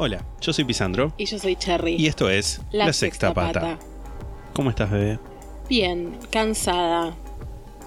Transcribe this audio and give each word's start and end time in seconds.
Hola, 0.00 0.24
yo 0.40 0.52
soy 0.52 0.64
Pisandro 0.64 1.12
Y 1.18 1.24
yo 1.24 1.40
soy 1.40 1.56
Cherry. 1.56 1.96
y 1.96 2.06
esto 2.06 2.30
es 2.30 2.60
La, 2.70 2.92
Sexta, 2.92 3.34
Pata. 3.34 3.80
¿Cómo 4.52 4.70
estás, 4.70 4.92
bebé? 4.92 5.18
Bien, 5.68 6.16
cansada. 6.30 7.16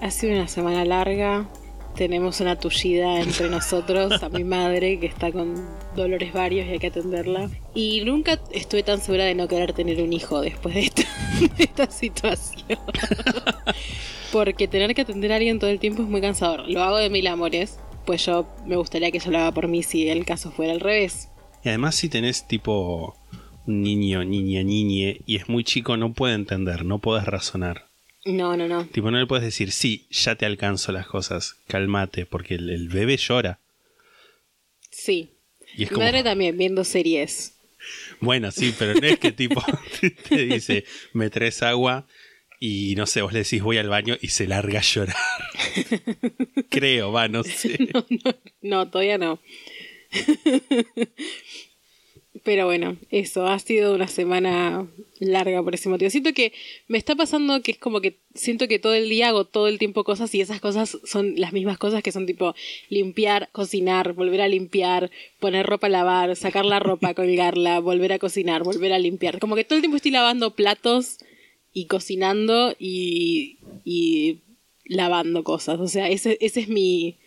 Ha 0.01 0.11
sido 0.11 0.33
una 0.33 0.49
semana 0.49 0.83
larga. 0.83 1.47
Tenemos 1.95 2.41
una 2.41 2.57
tullida 2.59 3.21
entre 3.21 3.49
nosotros, 3.49 4.21
a 4.23 4.27
mi 4.27 4.43
madre, 4.43 4.99
que 4.99 5.05
está 5.05 5.31
con 5.31 5.55
dolores 5.95 6.33
varios 6.33 6.67
y 6.67 6.71
hay 6.71 6.79
que 6.79 6.87
atenderla. 6.87 7.49
Y 7.73 8.01
nunca 8.03 8.41
estuve 8.51 8.83
tan 8.83 8.99
segura 8.99 9.23
de 9.23 9.33
no 9.33 9.47
querer 9.47 9.71
tener 9.71 10.01
un 10.01 10.11
hijo 10.11 10.41
después 10.41 10.75
de 10.75 10.81
esta, 10.81 11.03
de 11.57 11.63
esta 11.63 11.89
situación. 11.89 12.77
Porque 14.33 14.67
tener 14.67 14.93
que 14.95 15.03
atender 15.03 15.31
a 15.31 15.37
alguien 15.37 15.59
todo 15.59 15.69
el 15.69 15.79
tiempo 15.79 16.01
es 16.01 16.09
muy 16.09 16.19
cansador. 16.19 16.67
Lo 16.67 16.83
hago 16.83 16.97
de 16.97 17.09
mil 17.09 17.27
amores, 17.27 17.79
pues 18.05 18.25
yo 18.25 18.47
me 18.65 18.75
gustaría 18.75 19.11
que 19.11 19.17
ella 19.19 19.31
lo 19.31 19.37
haga 19.37 19.51
por 19.53 19.69
mí 19.69 19.81
si 19.81 20.09
el 20.09 20.25
caso 20.25 20.51
fuera 20.51 20.73
al 20.73 20.81
revés. 20.81 21.30
Y 21.63 21.69
además 21.69 21.95
si 21.95 22.09
tenés 22.09 22.47
tipo 22.47 23.17
un 23.67 23.83
niño, 23.83 24.23
niña, 24.23 24.63
niñe 24.63 25.21
y 25.25 25.35
es 25.35 25.47
muy 25.49 25.63
chico 25.63 25.95
no 25.97 26.13
puede 26.13 26.33
entender, 26.33 26.83
no 26.85 26.99
puedes 26.99 27.25
razonar. 27.25 27.87
No, 28.25 28.55
no, 28.55 28.67
no. 28.67 28.85
Tipo 28.87 29.09
no 29.11 29.19
le 29.19 29.25
puedes 29.25 29.43
decir, 29.45 29.71
sí, 29.71 30.05
ya 30.11 30.35
te 30.35 30.45
alcanzo 30.45 30.91
las 30.91 31.07
cosas, 31.07 31.55
cálmate, 31.67 32.25
porque 32.25 32.55
el, 32.55 32.69
el 32.69 32.87
bebé 32.89 33.17
llora. 33.17 33.59
Sí. 34.91 35.31
Y 35.75 35.81
Mi 35.81 35.87
como, 35.87 36.01
madre 36.01 36.23
también 36.23 36.57
viendo 36.57 36.83
series. 36.83 37.55
bueno, 38.19 38.51
sí, 38.51 38.73
pero 38.77 38.93
no 38.93 39.07
es 39.07 39.17
que 39.19 39.31
tipo 39.31 39.63
te, 39.99 40.09
te 40.29 40.45
dice, 40.45 40.85
me 41.13 41.29
traes 41.29 41.63
agua 41.63 42.05
y 42.59 42.93
no 42.95 43.07
sé, 43.07 43.21
vos 43.23 43.33
le 43.33 43.39
decís 43.39 43.63
voy 43.63 43.77
al 43.79 43.89
baño 43.89 44.17
y 44.21 44.27
se 44.27 44.47
larga 44.47 44.79
a 44.79 44.83
llorar. 44.83 45.15
Creo, 46.69 47.11
va, 47.11 47.27
no 47.27 47.43
sé. 47.43 47.77
No, 47.93 48.05
no, 48.09 48.35
no, 48.61 48.89
todavía 48.89 49.17
no. 49.17 49.39
Pero 52.43 52.65
bueno, 52.65 52.97
eso, 53.11 53.45
ha 53.45 53.59
sido 53.59 53.93
una 53.93 54.07
semana 54.07 54.87
larga 55.19 55.61
por 55.61 55.75
ese 55.75 55.89
motivo. 55.89 56.09
Siento 56.09 56.33
que 56.33 56.53
me 56.87 56.97
está 56.97 57.15
pasando 57.15 57.61
que 57.61 57.71
es 57.71 57.77
como 57.77 58.01
que 58.01 58.17
siento 58.33 58.67
que 58.67 58.79
todo 58.79 58.95
el 58.95 59.09
día 59.09 59.27
hago 59.29 59.45
todo 59.45 59.67
el 59.67 59.77
tiempo 59.77 60.03
cosas 60.03 60.33
y 60.33 60.41
esas 60.41 60.59
cosas 60.59 60.97
son 61.03 61.35
las 61.35 61.53
mismas 61.53 61.77
cosas 61.77 62.01
que 62.01 62.11
son 62.11 62.25
tipo 62.25 62.55
limpiar, 62.89 63.49
cocinar, 63.51 64.13
volver 64.13 64.41
a 64.41 64.47
limpiar, 64.47 65.11
poner 65.39 65.67
ropa 65.67 65.87
a 65.87 65.91
lavar, 65.91 66.35
sacar 66.35 66.65
la 66.65 66.79
ropa, 66.79 67.13
colgarla, 67.15 67.79
volver 67.79 68.13
a 68.13 68.19
cocinar, 68.19 68.63
volver 68.63 68.93
a 68.93 68.99
limpiar. 68.99 69.39
Como 69.39 69.55
que 69.55 69.63
todo 69.63 69.75
el 69.75 69.81
tiempo 69.81 69.97
estoy 69.97 70.11
lavando 70.11 70.55
platos 70.55 71.17
y 71.73 71.85
cocinando 71.85 72.75
y, 72.79 73.59
y 73.85 74.39
lavando 74.85 75.43
cosas. 75.43 75.79
O 75.79 75.87
sea, 75.87 76.09
ese, 76.09 76.37
ese 76.41 76.61
es 76.61 76.69
mi... 76.69 77.17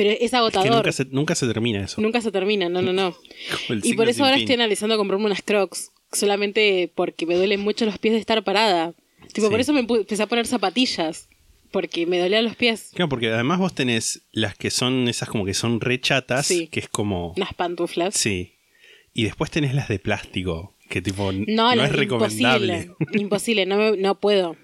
Pero 0.00 0.10
es 0.12 0.18
Es 0.22 0.30
que 0.30 0.36
agotador. 0.38 0.70
nunca 0.76 0.92
se, 0.92 1.04
nunca 1.10 1.34
se 1.34 1.46
termina 1.46 1.84
eso. 1.84 2.00
Nunca 2.00 2.22
se 2.22 2.32
termina, 2.32 2.70
no, 2.70 2.80
no, 2.80 2.92
no. 2.94 3.14
Y 3.82 3.92
por 3.92 4.08
eso 4.08 4.22
ahora 4.24 4.36
fin. 4.36 4.44
estoy 4.44 4.54
analizando 4.54 4.96
comprarme 4.96 5.26
unas 5.26 5.42
crocs, 5.42 5.90
solamente 6.10 6.90
porque 6.94 7.26
me 7.26 7.34
duelen 7.34 7.60
mucho 7.60 7.84
los 7.84 7.98
pies 7.98 8.14
de 8.14 8.20
estar 8.20 8.42
parada. 8.42 8.94
Tipo, 9.34 9.48
Sí. 9.48 9.50
por 9.50 9.60
eso 9.60 9.72
me 9.74 9.80
empecé 9.80 10.22
a 10.22 10.26
poner 10.26 10.46
zapatillas, 10.46 11.28
porque 11.70 12.06
me 12.06 12.18
dolían 12.18 12.44
los 12.44 12.56
pies. 12.56 12.92
Claro, 12.94 13.10
porque 13.10 13.28
además 13.28 13.58
vos 13.58 13.74
tenés 13.74 14.22
las 14.32 14.56
que 14.56 14.70
son 14.70 15.06
esas 15.06 15.28
como 15.28 15.44
que 15.44 15.52
son 15.54 15.80
rechatas, 15.82 16.46
Sí. 16.46 16.66
que 16.68 16.80
es 16.80 16.88
como... 16.88 17.34
Unas 17.36 17.52
pantuflas. 17.54 18.14
Sí. 18.14 18.54
Y 19.12 19.24
después 19.24 19.50
tenés 19.50 19.74
las 19.74 19.88
de 19.88 19.98
plástico, 19.98 20.74
que 20.88 21.02
tipo 21.02 21.30
No, 21.32 21.74
no, 21.76 21.84
es 21.84 21.92
recomendable. 21.92 22.74
Imposible, 22.88 23.20
imposible, 23.22 23.66
no, 23.66 23.76
me- 23.76 23.96
no 23.98 24.18
puedo. 24.18 24.56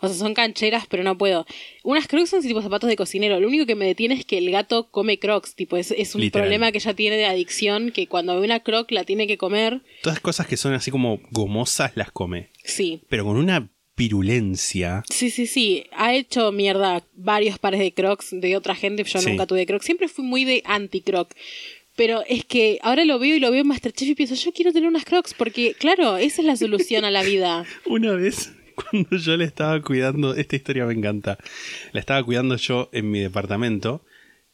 O 0.00 0.06
sea, 0.08 0.16
son 0.16 0.34
cancheras, 0.34 0.86
pero 0.88 1.02
no 1.02 1.18
puedo. 1.18 1.46
Unas 1.82 2.06
crocs 2.06 2.30
son 2.30 2.42
tipo 2.42 2.62
zapatos 2.62 2.88
de 2.88 2.96
cocinero. 2.96 3.40
Lo 3.40 3.48
único 3.48 3.66
que 3.66 3.74
me 3.74 3.86
detiene 3.86 4.14
es 4.14 4.24
que 4.24 4.38
el 4.38 4.50
gato 4.50 4.88
come 4.90 5.18
crocs. 5.18 5.54
Tipo, 5.54 5.76
es, 5.76 5.90
es 5.90 6.14
un 6.14 6.20
Literal. 6.20 6.44
problema 6.44 6.70
que 6.72 6.78
ella 6.78 6.94
tiene 6.94 7.16
de 7.16 7.26
adicción, 7.26 7.90
que 7.90 8.06
cuando 8.06 8.38
ve 8.38 8.44
una 8.46 8.60
croc 8.60 8.90
la 8.92 9.04
tiene 9.04 9.26
que 9.26 9.38
comer. 9.38 9.80
Todas 10.02 10.20
cosas 10.20 10.46
que 10.46 10.56
son 10.56 10.72
así 10.74 10.90
como 10.90 11.20
gomosas 11.30 11.92
las 11.96 12.12
come. 12.12 12.48
Sí. 12.64 13.00
Pero 13.08 13.24
con 13.24 13.36
una 13.36 13.68
virulencia. 13.96 15.02
Sí, 15.10 15.30
sí, 15.30 15.46
sí. 15.46 15.84
Ha 15.92 16.14
hecho 16.14 16.52
mierda 16.52 17.02
varios 17.14 17.58
pares 17.58 17.80
de 17.80 17.92
crocs 17.92 18.28
de 18.32 18.56
otra 18.56 18.74
gente. 18.74 19.04
Yo 19.04 19.20
Sí. 19.20 19.30
nunca 19.30 19.46
tuve 19.46 19.66
crocs. 19.66 19.84
Siempre 19.84 20.08
fui 20.08 20.24
muy 20.24 20.44
de 20.44 20.62
anti-croc. 20.64 21.30
Pero 21.96 22.22
es 22.28 22.44
que 22.44 22.78
ahora 22.82 23.04
lo 23.04 23.18
veo 23.18 23.34
y 23.34 23.40
lo 23.40 23.50
veo 23.50 23.62
en 23.62 23.66
Masterchef 23.66 24.08
y 24.10 24.14
pienso, 24.14 24.36
yo 24.36 24.52
quiero 24.52 24.72
tener 24.72 24.88
unas 24.88 25.04
crocs 25.04 25.34
porque, 25.34 25.74
claro, 25.74 26.16
esa 26.16 26.42
es 26.42 26.46
la 26.46 26.56
solución 26.56 27.04
a 27.04 27.10
la 27.10 27.24
vida. 27.24 27.64
Una 27.86 28.12
vez, 28.12 28.52
cuando 28.90 29.16
yo 29.16 29.36
le 29.36 29.44
estaba 29.44 29.80
cuidando, 29.82 30.34
esta 30.34 30.56
historia 30.56 30.86
me 30.86 30.94
encanta, 30.94 31.38
la 31.92 32.00
estaba 32.00 32.22
cuidando 32.22 32.56
yo 32.56 32.88
en 32.92 33.10
mi 33.10 33.20
departamento. 33.20 34.04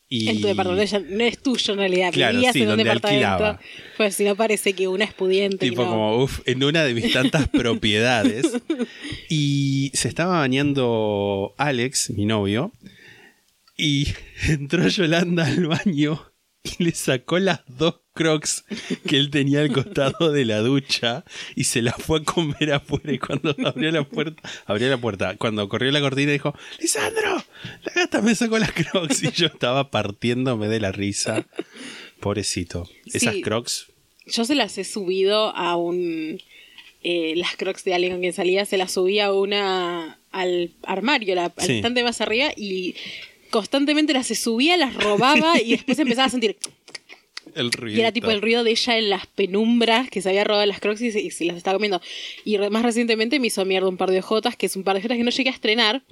Y... 0.08 0.28
En 0.28 0.40
tu 0.40 0.46
departamento 0.46 1.00
no 1.08 1.24
es 1.24 1.38
tuyo 1.38 1.72
en 1.72 1.78
realidad. 1.78 2.12
Claro, 2.12 2.34
Vivías 2.34 2.52
sí, 2.52 2.60
en 2.60 2.64
un 2.64 2.68
donde 2.70 2.84
departamento. 2.84 3.26
alquilaba. 3.26 3.60
Pues 3.96 4.14
si 4.14 4.24
no 4.24 4.36
parece 4.36 4.74
que 4.74 4.86
una 4.86 5.04
es 5.04 5.14
pudiente. 5.14 5.66
y 5.66 5.70
Tipo 5.70 5.84
no. 5.84 5.90
como, 5.90 6.22
uff, 6.22 6.40
en 6.46 6.62
una 6.62 6.84
de 6.84 6.94
mis 6.94 7.12
tantas 7.12 7.48
propiedades. 7.48 8.46
Y 9.28 9.90
se 9.94 10.08
estaba 10.08 10.38
bañando 10.38 11.54
Alex, 11.56 12.10
mi 12.10 12.26
novio, 12.26 12.72
y 13.76 14.08
entró 14.48 14.86
Yolanda 14.86 15.46
al 15.46 15.66
baño 15.66 16.22
y 16.62 16.84
le 16.84 16.92
sacó 16.92 17.38
las 17.38 17.60
dos 17.66 18.00
crocs 18.14 18.64
que 19.08 19.16
él 19.18 19.30
tenía 19.30 19.60
al 19.60 19.72
costado 19.72 20.30
de 20.32 20.44
la 20.44 20.60
ducha 20.60 21.24
y 21.56 21.64
se 21.64 21.82
las 21.82 21.96
fue 21.96 22.20
a 22.20 22.22
comer 22.24 22.72
afuera 22.72 23.12
y 23.12 23.18
cuando 23.18 23.54
abrió 23.66 23.90
la 23.90 24.04
puerta, 24.04 24.42
abrió 24.66 24.88
la 24.88 24.96
puerta, 24.98 25.36
cuando 25.36 25.68
corrió 25.68 25.90
la 25.90 26.00
cortina 26.00 26.32
dijo, 26.32 26.54
Lisandro, 26.80 27.44
la 27.84 27.92
gata 27.94 28.22
me 28.22 28.34
sacó 28.34 28.58
las 28.58 28.72
crocs 28.72 29.22
y 29.24 29.30
yo 29.32 29.46
estaba 29.46 29.90
partiéndome 29.90 30.68
de 30.68 30.80
la 30.80 30.92
risa. 30.92 31.44
Pobrecito. 32.20 32.88
Esas 33.06 33.34
Sí. 33.34 33.42
crocs 33.42 33.86
Yo 34.26 34.44
se 34.44 34.54
las 34.54 34.78
he 34.78 34.84
subido 34.84 35.54
a 35.54 35.76
un. 35.76 36.40
eh, 37.02 37.34
las 37.36 37.54
crocs 37.56 37.84
de 37.84 37.92
alguien 37.94 38.12
con 38.12 38.20
quien 38.22 38.32
salía, 38.32 38.64
se 38.64 38.78
las 38.78 38.92
subí 38.92 39.20
a 39.20 39.32
una. 39.32 40.18
al 40.32 40.72
armario, 40.82 41.34
la- 41.36 41.52
al 41.56 41.66
Sí. 41.66 41.74
estante 41.74 42.02
más 42.02 42.20
arriba 42.20 42.48
y 42.56 42.94
constantemente 43.50 44.12
las 44.12 44.26
se 44.26 44.34
subía, 44.34 44.76
las 44.76 44.94
robaba 44.94 45.60
y 45.60 45.72
después 45.72 45.96
empezaba 46.00 46.26
a 46.26 46.30
sentir. 46.30 46.56
El 47.54 47.66
Y 47.66 47.70
ruido. 47.70 48.00
era 48.00 48.12
tipo 48.12 48.30
el 48.30 48.40
ruido 48.42 48.64
de 48.64 48.70
ella 48.72 48.98
en 48.98 49.10
las 49.10 49.26
penumbras 49.26 50.08
que 50.10 50.20
se 50.22 50.28
había 50.28 50.44
robado 50.44 50.64
las 50.66 50.80
crocs 50.80 51.00
y 51.00 51.10
se, 51.12 51.20
y 51.20 51.30
se 51.30 51.44
las 51.44 51.56
estaba 51.56 51.76
comiendo. 51.76 52.00
Y 52.44 52.58
más 52.58 52.82
recientemente 52.82 53.38
me 53.40 53.46
hizo 53.48 53.64
mierda 53.64 53.88
un 53.88 53.96
par 53.96 54.10
de 54.10 54.18
ojotas, 54.18 54.56
que 54.56 54.66
es 54.66 54.76
un 54.76 54.84
par 54.84 54.94
de 54.94 55.00
ojotas 55.00 55.16
que 55.18 55.24
no 55.24 55.30
llegué 55.30 55.50
a 55.50 55.52
estrenar. 55.52 56.02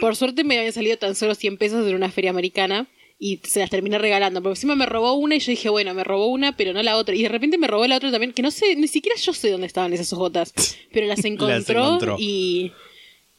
Por 0.00 0.16
suerte 0.16 0.44
me 0.44 0.56
habían 0.58 0.72
salido 0.72 0.96
tan 0.98 1.14
solo 1.14 1.34
100 1.34 1.56
pesos 1.58 1.86
de 1.86 1.94
una 1.94 2.10
feria 2.10 2.30
americana 2.30 2.86
y 3.18 3.40
se 3.44 3.60
las 3.60 3.70
terminé 3.70 3.98
regalando. 3.98 4.42
Porque 4.42 4.54
encima 4.56 4.74
me 4.74 4.86
robó 4.86 5.14
una 5.14 5.36
y 5.36 5.40
yo 5.40 5.50
dije, 5.50 5.68
bueno, 5.68 5.94
me 5.94 6.04
robó 6.04 6.26
una, 6.26 6.56
pero 6.56 6.72
no 6.72 6.82
la 6.82 6.96
otra. 6.96 7.14
Y 7.14 7.22
de 7.22 7.28
repente 7.28 7.58
me 7.58 7.66
robó 7.66 7.86
la 7.86 7.96
otra 7.96 8.10
también, 8.10 8.32
que 8.32 8.42
no 8.42 8.50
sé, 8.50 8.76
ni 8.76 8.88
siquiera 8.88 9.18
yo 9.18 9.32
sé 9.32 9.50
dónde 9.50 9.66
estaban 9.66 9.92
esas 9.92 10.12
ojotas. 10.12 10.52
Pero 10.92 11.06
las 11.08 11.24
encontró, 11.24 11.84
encontró. 11.84 12.16
y 12.18 12.72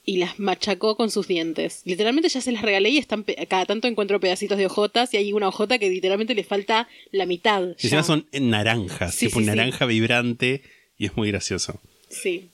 y 0.06 0.18
las 0.18 0.40
machacó 0.40 0.96
con 0.96 1.10
sus 1.10 1.28
dientes. 1.28 1.82
Literalmente 1.86 2.30
ya 2.30 2.40
se 2.42 2.52
las 2.52 2.62
regalé 2.62 2.90
y 2.90 2.98
están 2.98 3.26
cada 3.48 3.66
tanto 3.66 3.88
encuentro 3.88 4.20
pedacitos 4.20 4.58
de 4.58 4.68
hojotas 4.68 5.14
y 5.14 5.18
hay 5.18 5.34
una 5.34 5.48
hojota 5.48 5.80
que 5.80 5.90
literalmente 5.90 6.36
le 6.36 6.44
falta 6.44 6.88
la 7.12 7.26
mitad. 7.26 7.76
Y 7.82 7.88
ya. 7.88 8.04
son 8.04 8.28
naranjas, 8.32 9.16
Sí, 9.16 9.28
tipo 9.28 9.40
sí, 9.40 9.46
sí. 9.46 9.50
naranja 9.50 9.86
vibrante 9.86 10.62
y 10.98 11.06
es 11.08 11.18
muy 11.18 11.30
gracioso. 11.32 11.82
Sí. 12.10 12.50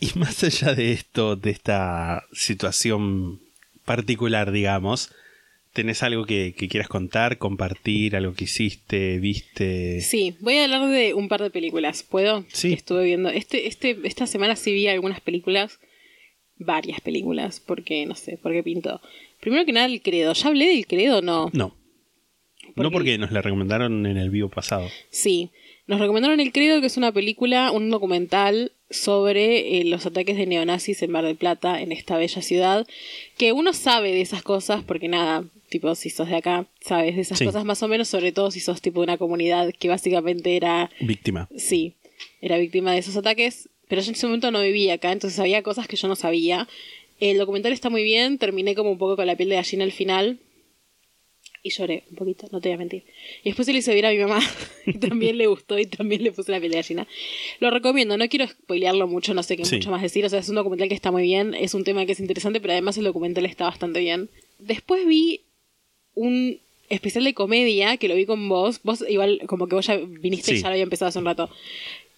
Y 0.00 0.18
más 0.18 0.42
allá 0.42 0.74
de 0.74 0.92
esto, 0.92 1.36
de 1.36 1.50
esta 1.50 2.24
situación 2.32 3.40
particular, 3.84 4.50
digamos, 4.50 5.10
¿tenés 5.74 6.02
algo 6.02 6.24
que, 6.24 6.54
que 6.56 6.68
quieras 6.68 6.88
contar, 6.88 7.36
compartir, 7.36 8.16
algo 8.16 8.32
que 8.32 8.44
hiciste, 8.44 9.18
viste? 9.18 10.00
Sí, 10.00 10.36
voy 10.40 10.56
a 10.56 10.64
hablar 10.64 10.88
de 10.88 11.12
un 11.12 11.28
par 11.28 11.42
de 11.42 11.50
películas. 11.50 12.02
¿Puedo? 12.02 12.46
Sí. 12.50 12.68
Que 12.68 12.74
Estuve 12.76 13.04
viendo. 13.04 13.28
Este, 13.28 13.66
este, 13.66 13.98
esta 14.04 14.26
semana 14.26 14.56
sí 14.56 14.72
vi 14.72 14.88
algunas 14.88 15.20
películas. 15.20 15.78
Varias 16.60 17.00
películas. 17.00 17.60
Porque, 17.64 18.06
no 18.06 18.14
sé, 18.14 18.38
porque 18.40 18.62
pintó. 18.62 19.00
Primero 19.40 19.64
que 19.64 19.72
nada, 19.72 19.86
el 19.86 20.00
credo. 20.02 20.32
¿Ya 20.34 20.48
hablé 20.48 20.68
del 20.68 20.86
credo 20.86 21.18
o 21.18 21.22
no? 21.22 21.50
No. 21.52 21.74
¿Por 22.76 22.84
No 22.84 22.90
qué? 22.90 22.92
porque 22.94 23.18
nos 23.18 23.32
la 23.32 23.42
recomendaron 23.42 24.06
en 24.06 24.16
el 24.16 24.30
vivo 24.30 24.48
pasado. 24.48 24.88
Sí. 25.10 25.50
Nos 25.86 25.98
recomendaron 25.98 26.38
El 26.38 26.52
Credo, 26.52 26.80
que 26.80 26.86
es 26.86 26.96
una 26.96 27.10
película, 27.10 27.72
un 27.72 27.90
documental 27.90 28.70
sobre 28.90 29.80
eh, 29.80 29.84
los 29.84 30.06
ataques 30.06 30.36
de 30.36 30.46
neonazis 30.46 31.02
en 31.02 31.10
Mar 31.10 31.24
del 31.24 31.34
Plata, 31.34 31.80
en 31.80 31.90
esta 31.90 32.16
bella 32.16 32.42
ciudad. 32.42 32.86
Que 33.36 33.50
uno 33.52 33.72
sabe 33.72 34.12
de 34.12 34.20
esas 34.20 34.42
cosas 34.44 34.84
porque 34.84 35.08
nada, 35.08 35.42
tipo, 35.68 35.92
si 35.96 36.10
sos 36.10 36.28
de 36.28 36.36
acá, 36.36 36.66
sabes 36.80 37.16
de 37.16 37.22
esas 37.22 37.38
Sí. 37.38 37.44
cosas 37.44 37.64
más 37.64 37.82
o 37.82 37.88
menos, 37.88 38.06
sobre 38.06 38.30
todo 38.30 38.52
si 38.52 38.60
sos 38.60 38.80
tipo 38.80 39.00
de 39.00 39.04
una 39.04 39.18
comunidad 39.18 39.72
que 39.76 39.88
básicamente 39.88 40.54
era, 40.54 40.90
Víctima. 41.00 41.48
sí, 41.56 41.94
era 42.40 42.56
víctima 42.58 42.92
de 42.92 42.98
esos 42.98 43.16
ataques, 43.16 43.68
pero 43.90 44.00
yo 44.00 44.08
en 44.08 44.14
ese 44.14 44.26
momento 44.26 44.50
no 44.50 44.62
vivía 44.62 44.94
acá, 44.94 45.12
entonces 45.12 45.38
había 45.38 45.62
cosas 45.62 45.86
que 45.86 45.96
yo 45.96 46.08
no 46.08 46.16
sabía. 46.16 46.66
El 47.18 47.36
documental 47.36 47.72
está 47.72 47.90
muy 47.90 48.02
bien, 48.02 48.38
terminé 48.38 48.74
como 48.74 48.90
un 48.90 48.96
poco 48.96 49.16
con 49.16 49.26
la 49.26 49.36
piel 49.36 49.50
de 49.50 49.56
gallina 49.56 49.84
al 49.84 49.92
final. 49.92 50.38
Y 51.62 51.68
lloré 51.68 52.04
un 52.08 52.16
poquito, 52.16 52.48
no 52.52 52.60
te 52.62 52.70
voy 52.70 52.76
a 52.76 52.78
mentir. 52.78 53.04
Y 53.44 53.50
después 53.50 53.66
se 53.66 53.74
le 53.74 53.80
hizo 53.80 53.90
ver 53.92 54.06
a 54.06 54.10
mi 54.10 54.16
mamá, 54.16 54.40
y 54.86 54.94
también 54.98 55.36
le 55.36 55.46
gustó 55.46 55.78
y 55.78 55.84
también 55.84 56.24
le 56.24 56.32
puse 56.32 56.50
la 56.50 56.58
piel 56.58 56.72
de 56.72 56.78
gallina. 56.78 57.06
Lo 57.58 57.68
recomiendo, 57.70 58.16
no 58.16 58.26
quiero 58.30 58.48
spoilearlo 58.48 59.06
mucho, 59.06 59.34
no 59.34 59.42
sé 59.42 59.58
qué 59.58 59.66
Sí. 59.66 59.74
mucho 59.76 59.90
más 59.90 60.00
decir. 60.00 60.24
O 60.24 60.30
sea, 60.30 60.38
es 60.38 60.48
un 60.48 60.54
documental 60.54 60.88
que 60.88 60.94
está 60.94 61.10
muy 61.10 61.24
bien, 61.24 61.52
es 61.54 61.74
un 61.74 61.84
tema 61.84 62.06
que 62.06 62.12
es 62.12 62.20
interesante, 62.20 62.60
pero 62.62 62.72
además 62.72 62.96
el 62.96 63.04
documental 63.04 63.44
está 63.44 63.64
bastante 63.64 64.00
bien. 64.00 64.30
Después 64.58 65.06
vi 65.06 65.42
un 66.14 66.60
especial 66.88 67.24
de 67.24 67.34
comedia 67.34 67.96
que 67.98 68.08
lo 68.08 68.14
vi 68.14 68.24
con 68.26 68.48
vos. 68.48 68.80
Vos, 68.82 69.04
igual, 69.08 69.42
como 69.46 69.68
que 69.68 69.74
vos 69.74 69.86
ya 69.86 69.96
viniste 69.96 70.54
y 70.54 70.56
ya 70.56 70.68
lo 70.68 70.72
había 70.72 70.82
empezado 70.82 71.08
hace 71.10 71.18
un 71.18 71.24
rato. 71.26 71.50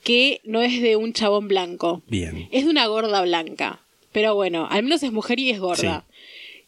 Que 0.05 0.41
no 0.45 0.63
es 0.63 0.81
de 0.83 0.97
un 0.97 1.13
chabón 1.13 1.49
blanco. 1.49 2.03
Bien. 2.09 2.49
Es 2.51 2.65
de 2.65 2.71
una 2.71 2.87
gorda 2.87 3.23
blanca. 3.23 3.81
Pero 4.13 4.35
bueno, 4.35 4.67
al 4.71 4.83
menos 4.83 5.03
es 5.03 5.13
mujer 5.13 5.39
y 5.39 5.51
es 5.51 5.61
gorda. 5.61 6.05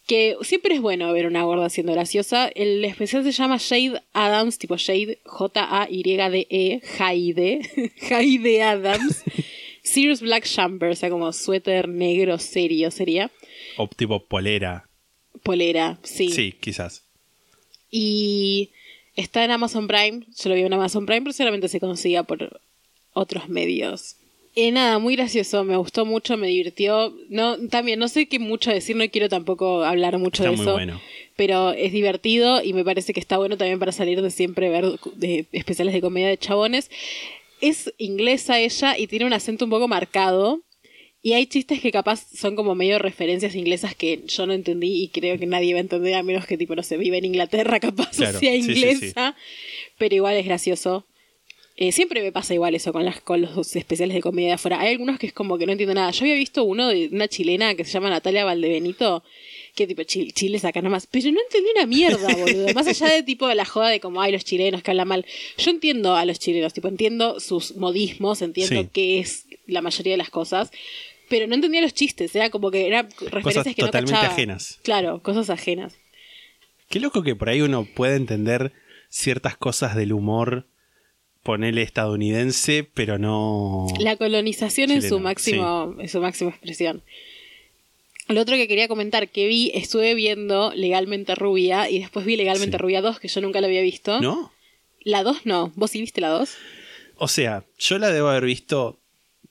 Que 0.07 0.37
siempre 0.43 0.75
es 0.75 0.81
bueno 0.81 1.13
ver 1.13 1.27
una 1.27 1.45
gorda 1.45 1.69
siendo 1.71 1.93
graciosa. 1.93 2.49
El 2.49 2.85
especial 2.85 3.25
se 3.25 3.33
llama 3.33 3.59
Jade 3.59 4.03
Adams, 4.13 4.59
tipo 4.59 4.77
Jade, 4.79 5.19
J-A-Y-D-E, 5.25 6.81
Jade, 6.85 7.93
Jade 8.09 8.63
Adams. 8.63 9.23
Serious 9.83 10.23
Black 10.23 10.47
Jumper, 10.49 10.91
o 10.91 10.97
sea, 10.97 11.11
como 11.11 11.31
suéter 11.33 11.89
negro 11.89 12.39
serio 12.39 12.91
sería. 12.91 13.31
O 13.77 13.87
tipo 13.87 14.25
polera. 14.25 14.89
Polera, 15.43 15.99
sí. 16.03 16.31
Sí, 16.31 16.53
quizás. 16.59 17.05
Y 17.91 18.71
está 19.15 19.45
en 19.45 19.51
Amazon 19.51 19.87
Prime. 19.87 20.25
Yo 20.37 20.49
lo 20.49 20.55
vi 20.55 20.63
en 20.63 20.73
Amazon 20.73 21.05
Prime, 21.05 21.21
pero 21.21 21.35
seguramente 21.35 21.69
se 21.69 21.81
consiga 21.81 22.23
por 22.23 22.61
otros 23.15 23.49
medios. 23.49 24.17
Eh, 24.57 24.71
nada, 24.71 25.01
muy 25.01 25.17
gracioso, 25.17 25.65
me 25.65 25.77
gustó 25.77 26.05
mucho, 26.05 26.37
me 26.37 26.47
divirtió. 26.47 27.13
No, 27.29 27.59
también 27.69 27.99
no 27.99 28.07
sé 28.07 28.27
qué 28.29 28.39
mucho 28.39 28.71
decir, 28.71 28.95
no 28.95 29.09
quiero 29.09 29.29
tampoco 29.29 29.83
hablar 29.85 30.19
mucho 30.19 30.45
Está 30.45 30.51
de 30.51 30.57
muy 30.57 30.65
eso. 30.65 30.73
bueno. 30.75 31.01
Pero 31.35 31.73
es 31.73 31.91
divertido 31.93 32.63
y 32.63 32.73
me 32.73 32.85
parece 32.85 33.13
que 33.13 33.19
está 33.19 33.37
bueno 33.39 33.57
también 33.57 33.81
para 33.81 33.91
salir 33.91 34.23
de 34.23 34.31
siempre 34.31 34.69
ver 34.69 34.85
de 35.17 35.47
especiales 35.51 35.93
de 35.95 36.01
comedia 36.01 36.29
de 36.29 36.39
chabones. 36.39 36.89
Es 37.61 37.93
inglesa 37.99 38.61
ella 38.61 38.97
y 38.97 39.09
tiene 39.09 39.25
un 39.25 39.33
acento 39.33 39.65
un 39.65 39.71
poco 39.73 39.89
marcado. 39.89 40.61
Y 41.21 41.33
hay 41.33 41.47
chistes 41.47 41.81
que 41.81 41.91
capaz 41.91 42.25
son 42.37 42.55
como 42.55 42.75
medio 42.75 42.99
referencias 43.01 43.55
inglesas 43.57 43.95
que 43.97 44.21
yo 44.29 44.47
no 44.47 44.53
entendí 44.53 45.03
y 45.03 45.09
creo 45.09 45.39
que 45.39 45.47
nadie 45.47 45.73
va 45.73 45.79
a 45.79 45.81
entender 45.81 46.15
a 46.15 46.23
menos 46.23 46.47
que 46.47 46.59
tipo 46.59 46.77
no 46.77 46.83
se 46.83 46.97
vive 46.99 47.17
en 47.19 47.25
Inglaterra 47.25 47.81
capaz 47.81 48.11
Claro, 48.17 48.39
sea 48.39 48.53
sí, 48.53 48.63
sí, 48.63 48.75
sí. 48.75 48.81
inglesa. 48.85 49.35
Pero 49.99 50.15
igual 50.15 50.37
es 50.37 50.45
gracioso. 50.45 51.07
Eh, 51.77 51.91
siempre 51.91 52.23
me 52.23 52.31
pasa 52.31 52.55
igual 52.55 52.77
eso 52.77 52.93
con, 52.93 53.05
las, 53.05 53.21
con 53.21 53.41
los 53.41 53.75
especiales 53.75 54.15
de 54.15 54.21
comedia 54.21 54.49
de 54.51 54.55
afuera. 54.55 54.79
Hay 54.81 54.93
algunos 54.93 55.19
que 55.19 55.27
es 55.27 55.33
como 55.33 55.59
que 55.59 55.67
no 55.67 55.73
entiendo 55.73 55.93
nada. 55.95 56.13
Yo 56.13 56.21
había 56.25 56.37
visto 56.37 56.63
uno 56.63 56.89
de 56.89 57.09
una 57.11 57.27
chilena 57.27 57.75
que 57.75 57.85
se 57.85 57.91
llama 57.91 58.11
Natalia 58.11 58.45
Valdebenito, 58.45 59.25
que 59.75 59.89
tipo 59.89 60.05
Chile, 60.05 60.31
Chile 60.33 60.61
saca 60.61 60.81
nomás. 60.83 61.09
Pero 61.09 61.33
no 61.33 61.41
entendí 61.41 61.69
una 61.75 61.87
mierda, 61.87 62.33
boludo. 62.37 62.73
Más 62.75 62.87
allá 62.87 63.09
de 63.13 63.25
tipo 63.25 63.49
de 63.49 63.57
la 63.57 63.65
joda 63.65 63.89
de 63.89 63.99
como, 63.99 64.21
ay, 64.23 64.31
los 64.31 64.45
chilenos 64.45 64.83
que 64.85 64.93
hablan 64.93 65.09
mal. 65.09 65.27
Yo 65.59 65.71
entiendo 65.73 66.15
a 66.15 66.25
los 66.25 66.39
chilenos, 66.39 66.73
tipo, 66.75 66.87
entiendo 66.87 67.41
sus 67.41 67.75
modismos, 67.77 68.41
entiendo 68.41 68.83
Sí. 68.83 68.89
qué 68.93 69.19
es 69.19 69.47
la 69.67 69.83
mayoría 69.83 70.13
de 70.13 70.19
las 70.19 70.31
cosas. 70.31 70.71
Pero 71.29 71.49
no 71.49 71.57
entendía 71.57 71.81
los 71.81 71.95
chistes, 71.95 72.37
era 72.37 72.51
como 72.51 72.71
que 72.71 72.87
eran 72.87 73.09
referencias 73.33 73.75
que 73.75 73.83
no 73.83 73.89
totalmente 73.89 74.13
cachaba. 74.13 74.33
ajenas. 74.33 74.79
Claro, 74.85 75.23
cosas 75.23 75.51
ajenas. 75.51 75.97
Qué 76.89 77.01
loco 77.01 77.23
que 77.25 77.35
por 77.35 77.49
ahí 77.49 77.63
uno 77.63 77.85
puede 77.97 78.15
entender 78.15 78.73
ciertas 79.09 79.57
cosas 79.57 79.97
del 79.97 80.13
humor, 80.13 80.67
ponele 81.45 81.83
estadounidense, 81.83 82.89
pero 82.95 83.19
no. 83.19 83.87
La 84.01 84.17
colonización 84.17 84.91
en 84.91 85.03
su 85.03 85.09
Chileno, 85.09 85.21
máximo, 85.23 85.95
en 86.01 86.09
su 86.09 86.21
máxima 86.21 86.51
expresión. 86.51 87.03
Lo 88.27 88.41
otro 88.41 88.57
que 88.57 88.67
quería 88.67 88.89
comentar 88.89 89.29
que 89.29 89.47
vi, 89.47 89.71
estuve 89.75 90.15
viendo 90.15 90.73
Legalmente 90.75 91.35
Rubia 91.35 91.89
y 91.91 91.99
después 92.01 92.25
vi 92.27 92.37
Legalmente 92.37 92.79
Sí. 92.79 92.83
Rubia 92.83 93.03
2, 93.03 93.21
que 93.21 93.29
yo 93.29 93.41
nunca 93.43 93.61
la 93.61 93.67
había 93.67 93.83
visto. 93.83 94.21
¿No? 94.21 94.51
La 95.03 95.23
2 95.23 95.45
no. 95.45 95.71
¿Vos 95.77 95.91
sí 95.91 96.01
viste 96.01 96.21
la 96.23 96.31
2? 96.31 96.51
O 97.17 97.29
sea, 97.29 97.65
yo 97.79 97.99
la 97.99 98.11
debo 98.11 98.29
haber 98.31 98.47
visto 98.47 98.99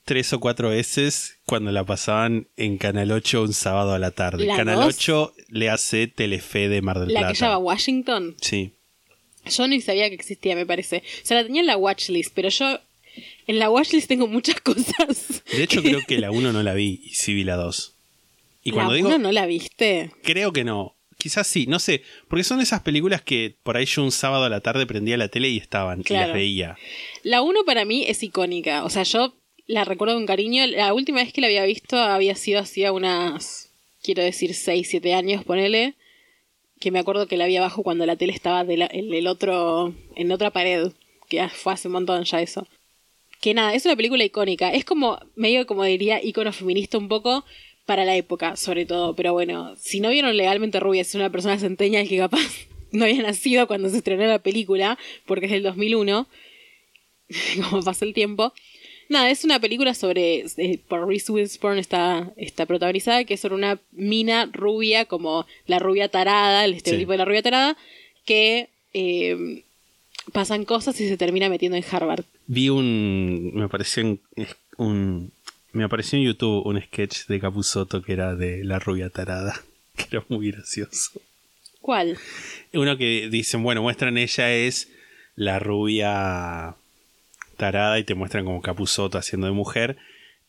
tres 0.05 0.33
o 0.33 0.39
cuatro 0.39 0.69
veces 0.69 1.37
cuando 1.45 1.71
la 1.71 1.85
pasaban 1.85 2.47
en 2.57 2.77
Canal 2.77 3.11
8 3.11 3.43
un 3.43 3.53
sábado 3.53 3.93
a 3.93 3.99
la 3.99 4.11
tarde. 4.11 4.45
¿La 4.45 4.57
Canal 4.57 4.77
dos? 4.77 4.95
8 4.97 5.33
le 5.49 5.69
hace 5.69 6.07
Telefe 6.07 6.67
de 6.67 6.81
Mar 6.81 6.99
del 6.99 7.13
La 7.13 7.19
Plata. 7.21 7.33
que 7.33 7.39
llama 7.39 7.57
Washington. 7.59 8.35
Sí. 8.41 8.73
Yo 9.49 9.67
ni 9.67 9.81
sabía 9.81 10.09
que 10.09 10.15
existía, 10.15 10.55
me 10.55 10.65
parece. 10.65 11.03
O 11.23 11.25
sea, 11.25 11.37
la 11.37 11.43
tenía 11.45 11.61
en 11.61 11.67
la 11.67 11.77
watchlist, 11.77 12.31
pero 12.33 12.49
yo 12.49 12.79
en 13.47 13.59
la 13.59 13.69
watchlist 13.69 14.07
tengo 14.07 14.27
muchas 14.27 14.59
cosas. 14.61 15.43
De 15.51 15.63
hecho, 15.63 15.81
creo 15.81 16.01
que 16.07 16.19
la 16.19 16.31
1 16.31 16.53
no 16.53 16.63
la 16.63 16.73
vi 16.73 17.01
y 17.03 17.09
sí 17.15 17.33
vi 17.33 17.43
la 17.43 17.55
2. 17.55 17.93
Y 18.63 18.71
cuando 18.71 18.91
la 18.91 18.95
digo, 18.95 19.07
uno 19.09 19.17
no 19.17 19.31
la 19.31 19.45
viste. 19.45 20.11
creo 20.23 20.53
que 20.53 20.63
no. 20.63 20.95
Quizás 21.17 21.47
sí, 21.47 21.67
no 21.67 21.79
sé. 21.79 22.03
Porque 22.27 22.43
son 22.43 22.59
esas 22.59 22.81
películas 22.81 23.21
que 23.21 23.55
por 23.63 23.77
ahí 23.77 23.85
yo 23.85 24.03
un 24.03 24.11
sábado 24.11 24.45
a 24.45 24.49
la 24.49 24.61
tarde 24.61 24.85
prendía 24.85 25.15
la 25.17 25.27
tele 25.29 25.49
y 25.49 25.57
estaban 25.57 26.03
y 26.07 26.13
las 26.13 26.33
veía. 26.33 26.77
La 27.23 27.41
1 27.41 27.63
para 27.65 27.85
mí 27.85 28.05
es 28.07 28.23
icónica. 28.23 28.83
O 28.83 28.89
sea, 28.89 29.03
yo 29.03 29.33
la 29.67 29.85
recuerdo 29.85 30.15
con 30.15 30.25
cariño. 30.25 30.65
La 30.67 30.93
última 30.93 31.21
vez 31.23 31.31
que 31.31 31.39
la 31.41 31.47
había 31.47 31.63
visto 31.65 31.97
había 31.97 32.35
sido 32.35 32.59
hacía 32.59 32.91
unas, 32.91 33.69
quiero 34.01 34.21
decir, 34.23 34.53
6, 34.53 34.87
7 34.89 35.13
años, 35.13 35.43
ponele. 35.45 35.95
Que 36.83 36.91
me 36.91 36.99
acuerdo 36.99 37.27
que 37.27 37.37
la 37.37 37.45
vi 37.45 37.55
abajo 37.55 37.81
cuando 37.81 38.05
la 38.05 38.17
tele 38.17 38.33
estaba 38.33 38.59
en 38.69 39.13
el 39.13 39.27
otro, 39.27 39.95
en 40.17 40.33
otra 40.33 40.51
pared. 40.51 40.91
Que 41.29 41.37
ya 41.37 41.47
fue 41.47 41.71
hace 41.71 41.87
un 41.87 41.93
montón 41.93 42.25
ya 42.25 42.41
eso. 42.41 42.67
Que 43.39 43.53
nada, 43.53 43.73
es 43.73 43.85
una 43.85 43.95
película 43.95 44.25
icónica. 44.25 44.69
Es 44.69 44.83
como, 44.83 45.17
medio 45.33 45.65
como 45.65 45.85
diría, 45.85 46.21
icono 46.21 46.51
feminista 46.51 46.97
un 46.97 47.07
poco 47.07 47.45
para 47.85 48.03
la 48.03 48.17
época, 48.17 48.57
sobre 48.57 48.85
todo. 48.85 49.15
Pero 49.15 49.31
bueno, 49.31 49.73
si 49.77 50.01
no 50.01 50.09
vieron 50.09 50.35
legalmente 50.35 50.81
Rubia, 50.81 51.03
es 51.03 51.15
una 51.15 51.29
persona 51.29 51.57
centeñal 51.57 52.05
que 52.05 52.17
capaz 52.17 52.67
no 52.91 53.05
había 53.05 53.21
nacido 53.21 53.65
cuando 53.65 53.87
se 53.87 53.99
estrenó 53.99 54.25
la 54.25 54.39
película, 54.39 54.99
porque 55.25 55.45
es 55.45 55.53
del 55.53 55.63
2001 55.63 56.27
como 57.69 57.81
pasa 57.81 58.03
el 58.03 58.13
tiempo. 58.13 58.51
Nada, 59.13 59.29
es 59.29 59.43
una 59.45 59.59
película 59.59 59.93
sobre. 59.93 60.43
eh, 60.57 60.79
por 60.87 61.07
Reese 61.07 61.31
Witherspoon 61.31 61.77
está, 61.77 62.31
está 62.35 62.65
protagonizada, 62.65 63.23
que 63.25 63.35
es 63.35 63.39
sobre 63.39 63.55
una 63.55 63.79
mina 63.91 64.49
rubia, 64.51 65.05
como 65.05 65.45
la 65.67 65.79
rubia 65.79 66.09
tarada, 66.09 66.65
el 66.65 66.73
estereotipo 66.73 67.11
Sí. 67.11 67.13
de 67.13 67.17
la 67.19 67.25
rubia 67.25 67.41
tarada, 67.43 67.77
que 68.25 68.69
eh, 68.93 69.63
pasan 70.31 70.65
cosas 70.65 70.99
y 70.99 71.07
se 71.07 71.17
termina 71.17 71.47
metiendo 71.49 71.77
en 71.77 71.83
Harvard. 71.89 72.25
Vi 72.47 72.69
un. 72.69 73.51
Me 73.53 73.63
apareció 73.63 74.01
en, 74.03 74.19
un. 74.77 75.31
Me 75.71 75.83
apareció 75.83 76.17
en 76.19 76.25
YouTube 76.25 76.65
un 76.65 76.81
sketch 76.81 77.25
de 77.27 77.39
Capuzotto 77.39 78.01
que 78.01 78.13
era 78.13 78.35
de 78.35 78.63
la 78.63 78.79
rubia 78.79 79.09
tarada. 79.09 79.61
Que 79.95 80.05
era 80.17 80.25
muy 80.27 80.49
gracioso. 80.51 81.11
¿Cuál? 81.81 82.17
Uno 82.73 82.97
que 82.97 83.29
dicen, 83.29 83.61
bueno, 83.61 83.83
muestran 83.83 84.17
ella 84.17 84.51
es 84.51 84.89
la 85.35 85.59
rubia 85.59 86.75
tarada 87.57 87.99
y 87.99 88.03
te 88.03 88.15
muestran 88.15 88.45
como 88.45 88.61
Capuzotto 88.61 89.17
haciendo 89.17 89.47
de 89.47 89.53
mujer. 89.53 89.97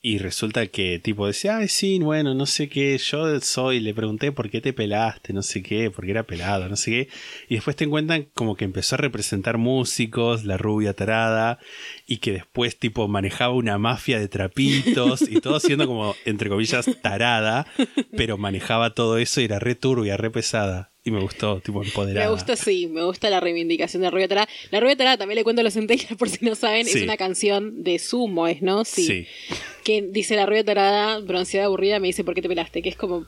Y 0.07 0.19
resulta 0.19 0.67
que 0.67 0.99
tipo 0.99 1.27
decía, 1.27 1.57
ay, 1.57 1.69
sí, 1.69 1.99
bueno, 1.99 2.35
no 2.35 2.45
sé 2.45 2.69
qué, 2.69 2.99
yo 2.99 3.41
soy, 3.41 3.81
le 3.81 3.95
pregunté 3.95 4.33
por 4.33 4.51
qué 4.51 4.61
te 4.61 4.75
pelaste, 4.75 5.33
no 5.33 5.41
sé 5.41 5.63
qué, 5.63 5.91
porque 5.91 6.11
era 6.11 6.25
pelado, 6.25 6.69
no 6.69 6.77
sé 6.77 6.91
qué. 6.91 7.09
Y 7.49 7.55
después 7.55 7.75
te 7.75 7.85
encuentran 7.85 8.29
como 8.35 8.55
que 8.55 8.67
empezó 8.67 8.97
a 8.97 8.99
representar 8.99 9.57
músicos, 9.57 10.45
la 10.45 10.59
rubia 10.59 10.93
tarada, 10.93 11.59
y 12.07 12.19
que 12.19 12.33
después 12.33 12.79
tipo 12.79 13.09
manejaba 13.09 13.55
una 13.55 13.79
mafia 13.79 14.19
de 14.19 14.29
trapitos 14.29 15.23
y 15.23 15.41
todo 15.41 15.59
siendo 15.59 15.87
como, 15.87 16.15
entre 16.27 16.51
comillas, 16.51 16.87
tarada, 17.01 17.67
pero 18.15 18.37
manejaba 18.37 18.93
todo 18.93 19.17
eso 19.17 19.41
y 19.41 19.45
era 19.45 19.59
re 19.59 19.75
turbia, 19.75 20.19
re 20.19 20.31
pesada. 20.31 20.94
Y 21.07 21.11
me 21.11 21.21
gustó, 21.21 21.61
tipo 21.61 21.83
empoderada. 21.83 22.27
Me 22.27 22.33
gusta, 22.33 22.57
sí, 22.57 22.87
me 22.87 23.03
gusta 23.05 23.29
la 23.29 23.39
reivindicación 23.39 24.03
de 24.03 24.11
rubia 24.11 24.27
tarada. 24.27 24.49
La 24.71 24.81
rubia 24.81 24.97
tarada, 24.97 25.19
también 25.19 25.37
le 25.37 25.45
cuento 25.45 25.61
a 25.61 25.63
los 25.65 25.75
centellas 25.75 26.13
por 26.19 26.31
si 26.31 26.45
no 26.45 26.55
saben, 26.55 26.87
Sí. 26.87 26.99
es 26.99 27.05
una 27.05 27.17
canción 27.19 27.83
de 27.85 27.99
Sumo, 27.99 28.49
¿es, 28.49 28.63
no? 28.63 28.85
Sí. 28.87 29.27
que 29.85 30.01
dice 30.01 30.35
la 30.35 30.47
rubia 30.47 30.65
tarada, 30.65 31.19
bronceada, 31.21 31.67
aburrida, 31.67 31.99
me 32.01 32.07
dice 32.09 32.25
¿por 32.25 32.35
qué 32.35 32.41
te 32.43 32.49
pelaste? 32.49 32.81
Que 32.81 32.89
es 32.89 32.97
como... 32.97 33.27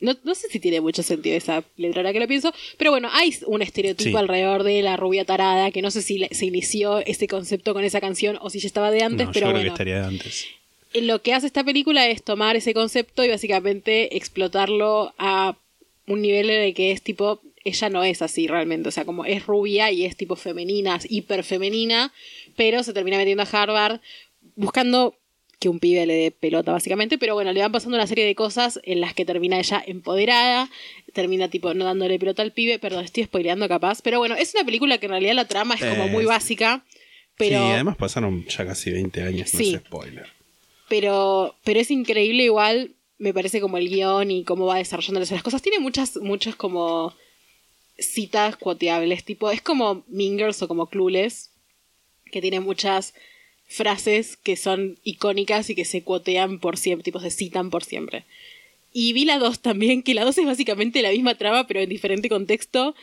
No, 0.00 0.14
no 0.24 0.34
sé 0.34 0.48
si 0.50 0.60
tiene 0.60 0.82
mucho 0.82 1.02
sentido 1.02 1.34
esa 1.34 1.64
letra 1.78 2.00
ahora 2.02 2.12
que 2.12 2.20
lo 2.20 2.28
pienso, 2.28 2.52
pero 2.76 2.90
bueno, 2.90 3.08
hay 3.12 3.34
un 3.46 3.62
estereotipo 3.62 4.10
Sí. 4.10 4.16
alrededor 4.16 4.62
de 4.62 4.82
la 4.82 4.98
rubia 4.98 5.24
tarada, 5.24 5.70
que 5.70 5.80
no 5.80 5.90
sé 5.90 6.02
si 6.02 6.26
se 6.30 6.44
inició 6.44 6.98
ese 6.98 7.26
concepto 7.26 7.72
con 7.72 7.84
esa 7.84 8.02
canción 8.02 8.36
o 8.42 8.50
si 8.50 8.58
ya 8.58 8.66
estaba 8.66 8.90
de 8.90 9.02
antes, 9.02 9.28
no, 9.28 9.32
pero 9.32 9.46
yo 9.46 9.52
creo 9.52 9.52
bueno. 9.52 9.62
que 9.62 9.68
estaría 9.72 10.00
de 10.00 10.04
antes. 10.06 10.46
Lo 10.92 11.22
que 11.22 11.32
hace 11.32 11.46
esta 11.46 11.64
película 11.64 12.06
es 12.08 12.22
tomar 12.22 12.54
ese 12.54 12.74
concepto 12.74 13.24
y 13.24 13.30
básicamente 13.30 14.14
explotarlo 14.16 15.14
a 15.16 15.56
un 16.06 16.22
nivel 16.22 16.50
en 16.50 16.62
el 16.64 16.74
que 16.74 16.92
es 16.92 17.02
tipo, 17.02 17.40
ella 17.64 17.88
no 17.88 18.04
es 18.04 18.20
así 18.22 18.46
realmente, 18.46 18.88
o 18.88 18.92
sea, 18.92 19.04
como 19.04 19.24
es 19.24 19.46
rubia 19.46 19.90
y 19.90 20.04
es 20.04 20.16
tipo 20.16 20.36
femenina, 20.36 20.98
hiper 21.08 21.44
femenina, 21.44 22.12
pero 22.56 22.82
se 22.82 22.92
termina 22.92 23.16
metiendo 23.16 23.42
a 23.42 23.46
Harvard 23.50 24.00
buscando 24.56 25.16
que 25.58 25.68
un 25.70 25.78
pibe 25.78 26.04
le 26.04 26.14
dé 26.14 26.30
pelota, 26.30 26.72
básicamente. 26.72 27.16
Pero 27.16 27.32
bueno, 27.34 27.50
le 27.52 27.60
van 27.60 27.72
pasando 27.72 27.96
una 27.96 28.06
serie 28.06 28.26
de 28.26 28.34
cosas 28.34 28.80
en 28.82 29.00
las 29.00 29.14
que 29.14 29.24
termina 29.24 29.58
ella 29.58 29.82
empoderada, 29.86 30.68
termina 31.14 31.48
tipo 31.48 31.72
no 31.72 31.86
dándole 31.86 32.18
pelota 32.18 32.42
al 32.42 32.52
pibe. 32.52 32.78
Perdón, 32.78 33.04
estoy 33.06 33.24
spoileando 33.24 33.66
capaz. 33.66 34.02
Pero 34.02 34.18
bueno, 34.18 34.34
es 34.34 34.54
una 34.54 34.64
película 34.64 34.98
que 34.98 35.06
en 35.06 35.12
realidad 35.12 35.32
la 35.34 35.48
trama 35.48 35.74
es 35.76 35.80
como 35.80 36.04
Eh, 36.04 36.10
muy 36.10 36.26
básica. 36.26 36.84
Pero, 37.38 37.56
Sí, 37.66 37.72
además 37.72 37.96
pasaron 37.96 38.44
ya 38.46 38.66
casi 38.66 38.90
20 38.90 39.22
años, 39.22 39.54
no 39.54 39.58
Sí. 39.60 39.74
es 39.74 39.80
spoiler. 39.80 40.26
pero, 40.88 41.54
pero 41.64 41.80
es 41.80 41.90
increíble 41.90 42.42
igual, 42.44 42.90
me 43.18 43.32
parece 43.32 43.60
como 43.60 43.78
el 43.78 43.88
guion 43.88 44.30
y 44.30 44.44
cómo 44.44 44.66
va 44.66 44.76
desarrollándose 44.76 45.34
las 45.34 45.42
cosas. 45.42 45.62
Tiene 45.62 45.78
muchas, 45.78 46.16
muchas 46.16 46.56
como 46.56 47.14
citas 47.98 48.56
cuoteables, 48.56 49.24
tipo, 49.24 49.50
es 49.50 49.62
como 49.62 50.04
Mingers 50.08 50.62
o 50.62 50.68
como 50.68 50.88
Clueless, 50.88 51.50
que 52.30 52.40
tiene 52.40 52.60
muchas 52.60 53.14
frases 53.68 54.36
que 54.36 54.56
son 54.56 54.98
icónicas 55.04 55.70
y 55.70 55.74
que 55.74 55.84
se 55.84 56.02
cuotean 56.02 56.58
por 56.58 56.76
siempre, 56.76 57.04
tipo, 57.04 57.20
se 57.20 57.30
citan 57.30 57.70
por 57.70 57.84
siempre. 57.84 58.24
Y 58.92 59.12
vi 59.12 59.24
la 59.24 59.38
2 59.38 59.60
también, 59.60 60.02
que 60.02 60.14
la 60.14 60.24
2 60.24 60.38
es 60.38 60.46
básicamente 60.46 61.02
la 61.02 61.10
misma 61.10 61.34
trama, 61.34 61.66
pero 61.66 61.80
en 61.80 61.88
diferente 61.88 62.28
contexto, 62.28 62.94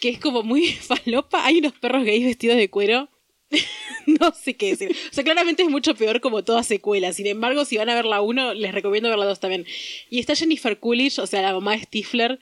que 0.00 0.10
es 0.10 0.18
como 0.18 0.42
muy 0.42 0.66
falopa. 0.72 1.46
Hay 1.46 1.58
unos 1.58 1.72
perros 1.72 2.04
gays 2.04 2.24
vestidos 2.24 2.56
de 2.56 2.68
cuero. 2.68 3.08
no 4.06 4.32
sé 4.32 4.54
qué 4.54 4.70
decir. 4.70 4.90
O 5.10 5.14
sea, 5.14 5.24
claramente 5.24 5.62
es 5.62 5.68
mucho 5.68 5.94
peor 5.94 6.20
como 6.20 6.44
toda 6.44 6.62
secuela. 6.62 7.12
Sin 7.12 7.26
embargo, 7.26 7.64
si 7.64 7.76
van 7.76 7.88
a 7.88 7.94
ver 7.94 8.04
la 8.04 8.20
1, 8.20 8.54
les 8.54 8.74
recomiendo 8.74 9.08
ver 9.08 9.18
la 9.18 9.26
2 9.26 9.40
también. 9.40 9.66
Y 10.10 10.18
está 10.18 10.34
Jennifer 10.34 10.78
Coolidge, 10.78 11.18
o 11.18 11.26
sea, 11.26 11.42
la 11.42 11.52
mamá 11.52 11.72
de 11.72 11.82
Stifler, 11.82 12.38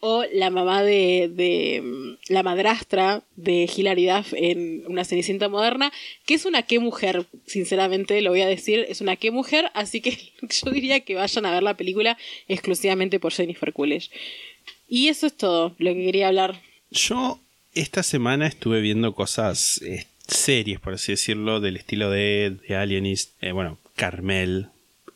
o 0.00 0.24
la 0.32 0.50
mamá 0.50 0.82
de, 0.82 1.80
mm, 1.82 2.32
la 2.32 2.42
madrastra 2.42 3.22
de 3.36 3.68
Hilary 3.74 4.06
Duff 4.06 4.32
en 4.32 4.84
una 4.86 5.04
Cenicienta 5.04 5.48
moderna, 5.48 5.92
que 6.24 6.34
es 6.34 6.44
una 6.44 6.62
qué 6.62 6.78
mujer, 6.78 7.26
sinceramente 7.46 8.20
lo 8.20 8.30
voy 8.30 8.42
a 8.42 8.46
decir, 8.46 8.86
es 8.88 9.00
una 9.00 9.16
qué 9.16 9.30
mujer, 9.30 9.70
así 9.74 10.00
que 10.00 10.16
yo 10.64 10.70
diría 10.70 11.00
que 11.00 11.16
vayan 11.16 11.46
a 11.46 11.52
ver 11.52 11.62
la 11.62 11.76
película 11.76 12.16
exclusivamente 12.46 13.18
por 13.18 13.32
Jennifer 13.32 13.72
Coolidge. 13.72 14.10
Y 14.88 15.08
eso 15.08 15.26
es 15.26 15.36
todo 15.36 15.74
lo 15.78 15.92
que 15.92 16.04
quería 16.04 16.28
hablar. 16.28 16.62
Yo 16.90 17.40
esta 17.74 18.02
semana 18.02 18.46
estuve 18.46 18.80
viendo 18.80 19.14
cosas, 19.14 19.80
series, 20.28 20.78
por 20.80 20.94
así 20.94 21.12
decirlo, 21.12 21.60
del 21.60 21.76
estilo 21.76 22.10
de, 22.10 22.56
de 22.68 22.76
Alienist. 22.76 23.32
Eh, 23.42 23.52
bueno, 23.52 23.78
Carmel, 23.96 24.68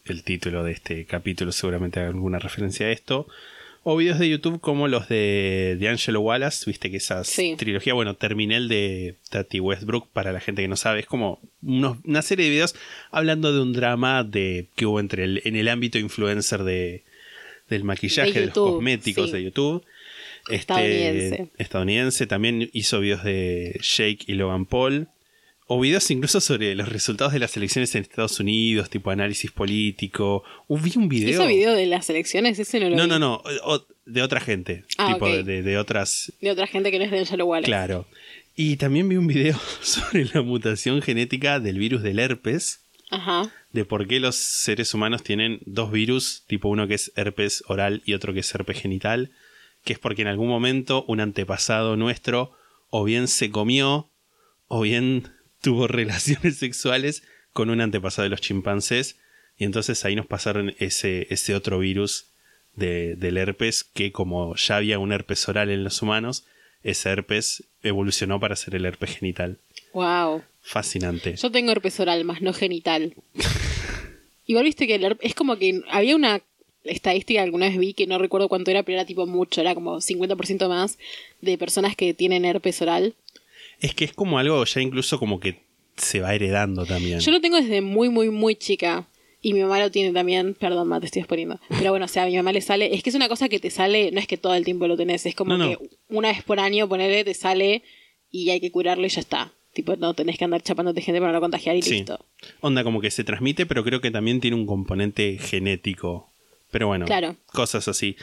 el 0.06 0.22
título 0.24 0.64
de 0.64 0.72
este 0.72 1.04
capítulo 1.04 1.52
seguramente 1.52 2.00
haga 2.00 2.08
alguna 2.08 2.38
referencia 2.38 2.86
a 2.86 2.90
esto. 2.90 3.26
O 3.84 3.96
videos 3.96 4.20
de 4.20 4.28
YouTube 4.28 4.60
como 4.60 4.86
los 4.86 5.08
de, 5.08 5.76
de 5.78 5.88
Angelo 5.88 6.20
Wallace, 6.20 6.70
viste 6.70 6.88
que 6.90 6.98
esa 6.98 7.24
Sí. 7.24 7.56
trilogía, 7.58 7.94
bueno, 7.94 8.14
terminé 8.14 8.56
el 8.56 8.68
de 8.68 9.16
Tati 9.28 9.58
Westbrook, 9.58 10.08
para 10.12 10.30
la 10.32 10.38
gente 10.38 10.62
que 10.62 10.68
no 10.68 10.76
sabe, 10.76 11.00
es 11.00 11.06
como 11.06 11.40
unos- 11.62 11.98
una 12.04 12.22
serie 12.22 12.44
de 12.44 12.50
videos 12.52 12.76
hablando 13.10 13.52
de 13.52 13.60
un 13.60 13.72
drama 13.72 14.22
de 14.22 14.68
que 14.76 14.86
hubo 14.86 15.00
entre 15.00 15.24
el, 15.24 15.42
en 15.44 15.56
el 15.56 15.66
ámbito 15.68 15.98
influencer 15.98 16.62
de, 16.62 17.02
del 17.68 17.82
maquillaje, 17.82 18.32
De 18.32 18.40
de, 18.40 18.46
los 18.46 18.54
cosméticos 18.54 19.26
sí. 19.30 19.36
de 19.36 19.42
YouTube. 19.42 19.84
Este, 20.48 20.56
Estadounidense. 20.56 21.48
estadounidense. 21.58 22.26
También 22.26 22.70
hizo 22.72 23.00
videos 23.00 23.24
de 23.24 23.78
Jake 23.82 24.18
y 24.26 24.34
Logan 24.34 24.66
Paul. 24.66 25.08
O 25.68 25.80
videos 25.80 26.10
incluso 26.10 26.40
sobre 26.40 26.74
los 26.74 26.88
resultados 26.90 27.32
de 27.32 27.38
las 27.38 27.56
elecciones 27.56 27.94
en 27.94 28.02
Estados 28.02 28.38
Unidos, 28.40 28.90
tipo 28.90 29.10
análisis 29.10 29.50
político. 29.52 30.42
Uh, 30.68 30.78
vi 30.78 30.92
un 30.96 31.08
video. 31.08 31.40
¿Ese 31.42 31.46
video 31.48 31.72
de 31.74 31.86
las 31.86 32.10
elecciones? 32.10 32.58
Ese 32.58 32.78
no 32.80 32.90
lo 32.90 32.96
No, 32.96 33.04
vi. 33.04 33.08
no, 33.08 33.18
no. 33.18 33.42
o- 33.64 33.86
de 34.04 34.20
otra 34.22 34.40
gente. 34.40 34.84
Ah, 34.98 35.14
tipo 35.14 35.26
de, 35.28 35.62
de 35.62 35.78
otras. 35.78 36.32
De 36.40 36.50
otra 36.50 36.66
gente 36.66 36.90
que 36.90 36.98
no 36.98 37.04
es 37.04 37.10
de 37.10 37.20
Angelo 37.20 37.46
Wallace. 37.46 37.66
Claro. 37.66 38.06
Y 38.56 38.76
también 38.76 39.08
vi 39.08 39.16
un 39.16 39.28
video 39.28 39.58
sobre 39.80 40.26
la 40.34 40.42
mutación 40.42 41.00
genética 41.00 41.60
del 41.60 41.78
virus 41.78 42.02
del 42.02 42.18
herpes. 42.18 42.80
Ajá. 43.10 43.50
De 43.72 43.84
por 43.86 44.06
qué 44.08 44.20
los 44.20 44.34
seres 44.36 44.92
humanos 44.92 45.22
tienen 45.22 45.60
dos 45.64 45.90
virus, 45.92 46.42
tipo 46.48 46.68
uno 46.68 46.86
que 46.88 46.94
es 46.94 47.12
herpes 47.16 47.62
oral 47.68 48.02
y 48.04 48.12
otro 48.14 48.34
que 48.34 48.40
es 48.40 48.54
herpes 48.54 48.80
genital. 48.80 49.30
Que 49.84 49.92
es 49.94 49.98
porque 49.98 50.22
en 50.22 50.28
algún 50.28 50.48
momento 50.48 51.04
un 51.08 51.20
antepasado 51.20 51.96
nuestro 51.96 52.52
o 52.90 53.04
bien 53.04 53.28
se 53.28 53.50
comió 53.50 54.08
o 54.68 54.80
bien 54.82 55.28
tuvo 55.60 55.86
relaciones 55.88 56.58
sexuales 56.58 57.22
con 57.52 57.70
un 57.70 57.80
antepasado 57.80 58.24
de 58.24 58.30
los 58.30 58.40
chimpancés. 58.40 59.16
Y 59.58 59.64
entonces 59.64 60.04
ahí 60.04 60.14
nos 60.16 60.26
pasaron 60.26 60.74
ese, 60.78 61.26
ese 61.30 61.54
otro 61.54 61.78
virus 61.78 62.26
de- 62.74 63.16
del 63.16 63.36
herpes 63.36 63.84
que 63.84 64.12
como 64.12 64.56
ya 64.56 64.76
había 64.76 64.98
un 64.98 65.12
herpes 65.12 65.46
oral 65.48 65.70
en 65.70 65.84
los 65.84 66.00
humanos, 66.02 66.46
ese 66.82 67.10
herpes 67.10 67.64
evolucionó 67.82 68.40
para 68.40 68.56
ser 68.56 68.74
el 68.74 68.86
herpes 68.86 69.18
genital. 69.18 69.58
Wow. 69.92 70.42
Fascinante. 70.62 71.36
Yo 71.36 71.50
tengo 71.50 71.70
herpes 71.72 72.00
oral, 72.00 72.24
más 72.24 72.40
no 72.40 72.52
genital. 72.52 73.14
Igual 74.46 74.64
viste 74.64 74.86
que 74.86 74.96
el 74.96 75.04
herpes, 75.04 75.30
es 75.30 75.34
como 75.34 75.56
que 75.58 75.82
había 75.90 76.16
una 76.16 76.40
estadística 76.84 77.38
que 77.40 77.44
alguna 77.44 77.68
vez 77.68 77.78
vi 77.78 77.94
que 77.94 78.06
no 78.06 78.18
recuerdo 78.18 78.48
cuánto 78.48 78.70
era, 78.70 78.82
pero 78.82 78.98
era 78.98 79.06
tipo 79.06 79.26
mucho, 79.26 79.60
era 79.60 79.74
como 79.74 79.96
50% 80.00 80.68
más 80.68 80.98
de 81.40 81.58
personas 81.58 81.96
que 81.96 82.14
tienen 82.14 82.44
herpes 82.44 82.80
oral. 82.82 83.14
Es 83.80 83.94
que 83.94 84.04
es 84.04 84.12
como 84.12 84.38
algo 84.38 84.64
ya 84.64 84.80
incluso 84.80 85.18
como 85.18 85.40
que 85.40 85.60
se 85.96 86.20
va 86.20 86.34
heredando 86.34 86.86
también. 86.86 87.20
Yo 87.20 87.30
lo 87.32 87.40
tengo 87.40 87.56
desde 87.60 87.80
muy, 87.80 88.08
muy, 88.08 88.30
muy 88.30 88.54
chica. 88.56 89.06
Y 89.44 89.54
mi 89.54 89.60
mamá 89.62 89.80
lo 89.80 89.90
tiene 89.90 90.12
también. 90.12 90.54
Perdón, 90.54 90.86
ma, 90.86 91.00
te 91.00 91.06
estoy 91.06 91.18
exponiendo. 91.20 91.58
Pero 91.68 91.90
bueno, 91.90 92.04
o 92.04 92.08
sea, 92.08 92.22
a 92.22 92.26
mi 92.26 92.36
mamá 92.36 92.52
le 92.52 92.60
sale. 92.60 92.94
Es 92.94 93.02
que 93.02 93.10
es 93.10 93.16
una 93.16 93.28
cosa 93.28 93.48
que 93.48 93.58
te 93.58 93.70
sale, 93.70 94.12
no 94.12 94.20
es 94.20 94.28
que 94.28 94.36
todo 94.36 94.54
el 94.54 94.64
tiempo 94.64 94.86
lo 94.86 94.96
tenés. 94.96 95.26
Es 95.26 95.34
como 95.34 95.56
No, 95.56 95.58
no. 95.58 95.68
que 95.78 95.90
una 96.10 96.28
vez 96.28 96.44
por 96.44 96.60
año, 96.60 96.88
ponele, 96.88 97.24
te 97.24 97.34
sale 97.34 97.82
y 98.30 98.50
hay 98.50 98.60
que 98.60 98.70
curarlo 98.70 99.04
y 99.04 99.08
ya 99.08 99.18
está. 99.20 99.52
Tipo, 99.74 99.96
no 99.96 100.14
tenés 100.14 100.38
que 100.38 100.44
andar 100.44 100.62
chapándote 100.62 101.00
gente 101.00 101.20
para 101.20 101.32
no 101.32 101.40
contagiar 101.40 101.74
y 101.74 101.82
Sí. 101.82 101.90
listo. 101.94 102.24
Onda 102.60 102.84
como 102.84 103.00
que 103.00 103.10
se 103.10 103.24
transmite, 103.24 103.66
pero 103.66 103.82
creo 103.82 104.00
que 104.00 104.12
también 104.12 104.40
tiene 104.40 104.56
un 104.56 104.64
componente 104.66 105.38
genético. 105.40 106.31
Pero 106.72 106.88
bueno, 106.88 107.06
Claro. 107.06 107.36
cosas 107.52 107.86
así. 107.86 108.16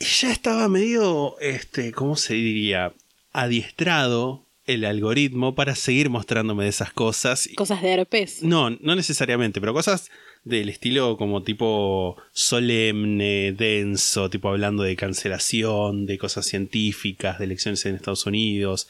Y 0.00 0.04
ya 0.04 0.32
estaba 0.32 0.68
medio, 0.68 1.38
este, 1.38 1.92
¿cómo 1.92 2.16
se 2.16 2.34
diría? 2.34 2.92
Adiestrado 3.32 4.44
el 4.66 4.84
algoritmo 4.84 5.54
para 5.54 5.74
seguir 5.76 6.08
mostrándome 6.10 6.64
de 6.64 6.70
esas 6.70 6.92
cosas. 6.92 7.48
Cosas 7.54 7.82
de 7.82 7.92
herpes. 7.92 8.42
No, 8.42 8.70
no 8.70 8.96
necesariamente, 8.96 9.60
pero 9.60 9.74
cosas 9.74 10.10
del 10.44 10.68
estilo 10.70 11.16
como 11.16 11.42
tipo 11.44 12.16
solemne, 12.32 13.52
denso, 13.52 14.30
tipo 14.30 14.48
hablando 14.48 14.82
de 14.82 14.96
cancelación, 14.96 16.06
de 16.06 16.18
cosas 16.18 16.46
científicas, 16.46 17.38
de 17.38 17.44
elecciones 17.44 17.84
en 17.86 17.94
Estados 17.94 18.26
Unidos, 18.26 18.88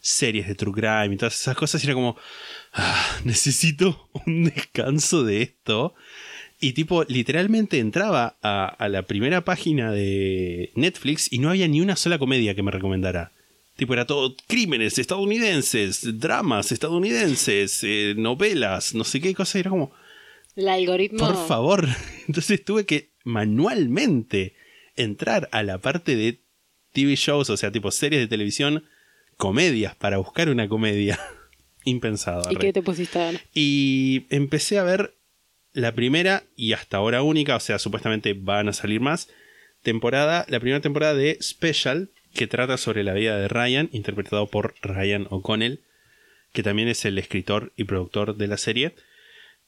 series 0.00 0.46
de 0.48 0.54
true 0.54 0.72
crime 0.74 1.14
y 1.14 1.16
todas 1.16 1.40
esas 1.40 1.56
cosas. 1.56 1.82
Y 1.82 1.86
era 1.86 1.94
como, 1.94 2.16
"Ah, 2.74 3.18
necesito 3.24 4.08
un 4.26 4.44
descanso 4.44 5.24
de 5.24 5.42
esto. 5.42 5.94
Y 6.62 6.74
tipo, 6.74 7.02
literalmente 7.08 7.80
entraba 7.80 8.36
a, 8.40 8.66
a 8.66 8.88
la 8.88 9.02
primera 9.02 9.44
página 9.44 9.90
de 9.90 10.70
Netflix 10.76 11.26
y 11.32 11.40
no 11.40 11.50
había 11.50 11.66
ni 11.66 11.80
una 11.80 11.96
sola 11.96 12.18
comedia 12.20 12.54
que 12.54 12.62
me 12.62 12.70
recomendara. 12.70 13.32
Tipo, 13.76 13.94
era 13.94 14.06
todo 14.06 14.36
crímenes 14.46 14.96
estadounidenses, 14.96 16.20
dramas 16.20 16.70
estadounidenses, 16.70 17.80
eh, 17.82 18.14
novelas, 18.16 18.94
no 18.94 19.02
sé 19.02 19.20
qué 19.20 19.34
cosa. 19.34 19.58
Era 19.58 19.70
como, 19.70 19.92
El 20.54 20.68
algoritmo. 20.68 21.18
por 21.18 21.48
favor. 21.48 21.88
Entonces 22.28 22.64
tuve 22.64 22.86
que 22.86 23.10
manualmente 23.24 24.54
entrar 24.94 25.48
a 25.50 25.64
la 25.64 25.78
parte 25.78 26.14
de 26.14 26.42
TV 26.92 27.16
shows, 27.16 27.50
o 27.50 27.56
sea, 27.56 27.72
tipo 27.72 27.90
series 27.90 28.22
de 28.22 28.28
televisión, 28.28 28.84
comedias, 29.36 29.96
para 29.96 30.18
buscar 30.18 30.48
una 30.48 30.68
comedia. 30.68 31.18
Impensado. 31.84 32.48
¿Y 32.52 32.54
qué 32.54 32.72
te 32.72 32.82
pusiste 32.82 33.18
a 33.20 33.32
ver? 33.32 33.40
Y 33.52 34.26
empecé 34.30 34.78
a 34.78 34.84
ver 34.84 35.16
la 35.72 35.92
primera 35.92 36.44
y 36.56 36.72
hasta 36.72 36.98
ahora 36.98 37.22
única, 37.22 37.56
o 37.56 37.60
sea, 37.60 37.78
supuestamente 37.78 38.34
van 38.34 38.68
a 38.68 38.72
salir 38.72 39.00
más, 39.00 39.28
temporada, 39.82 40.46
la 40.48 40.60
primera 40.60 40.80
temporada 40.80 41.14
de 41.14 41.38
Special, 41.42 42.10
que 42.34 42.46
trata 42.46 42.76
sobre 42.76 43.04
la 43.04 43.12
vida 43.14 43.38
de 43.38 43.48
Ryan, 43.48 43.88
interpretado 43.92 44.46
por 44.46 44.74
Ryan 44.80 45.26
O'Connell, 45.30 45.80
que 46.52 46.62
también 46.62 46.88
es 46.88 47.04
el 47.04 47.18
escritor 47.18 47.72
y 47.76 47.84
productor 47.84 48.36
de 48.36 48.46
la 48.46 48.56
serie, 48.56 48.94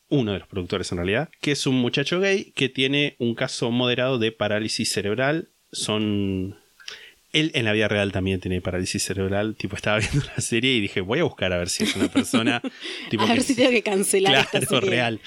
uno 0.09 0.33
de 0.33 0.39
los 0.39 0.49
productores 0.49 0.91
en 0.93 0.99
realidad, 0.99 1.31
que 1.41 1.53
es 1.53 1.67
un 1.67 1.77
muchacho 1.77 2.21
gay 2.21 2.53
que 2.55 2.69
tiene 2.69 3.17
un 3.19 3.35
caso 3.35 3.71
moderado 3.71 4.19
de 4.19 4.33
parálisis 4.33 4.93
cerebral, 4.93 5.49
son... 5.73 6.59
Él 7.35 7.50
en 7.55 7.64
la 7.67 7.73
vida 7.73 7.88
real 7.88 8.12
también 8.12 8.41
tiene 8.41 8.61
parálisis 8.62 9.03
cerebral, 9.03 9.57
tipo 9.57 9.76
estaba 9.76 9.99
viendo 9.99 10.25
la 10.35 10.41
serie 10.41 10.73
y 10.75 10.81
dije, 10.81 11.00
voy 11.03 11.19
a 11.19 11.25
buscar 11.25 11.53
a 11.53 11.59
ver 11.59 11.69
si 11.69 11.85
es 11.85 11.95
una 11.97 12.09
persona... 12.09 12.62
tipo 13.11 13.25
a 13.25 13.26
ver 13.26 13.37
que 13.38 13.43
si 13.43 13.55
tengo 13.55 13.71
que 13.71 13.83
cancelar 13.83 14.35
esta 14.37 14.61
Claro, 14.61 14.67
serie. 14.81 14.91
real. 14.91 15.21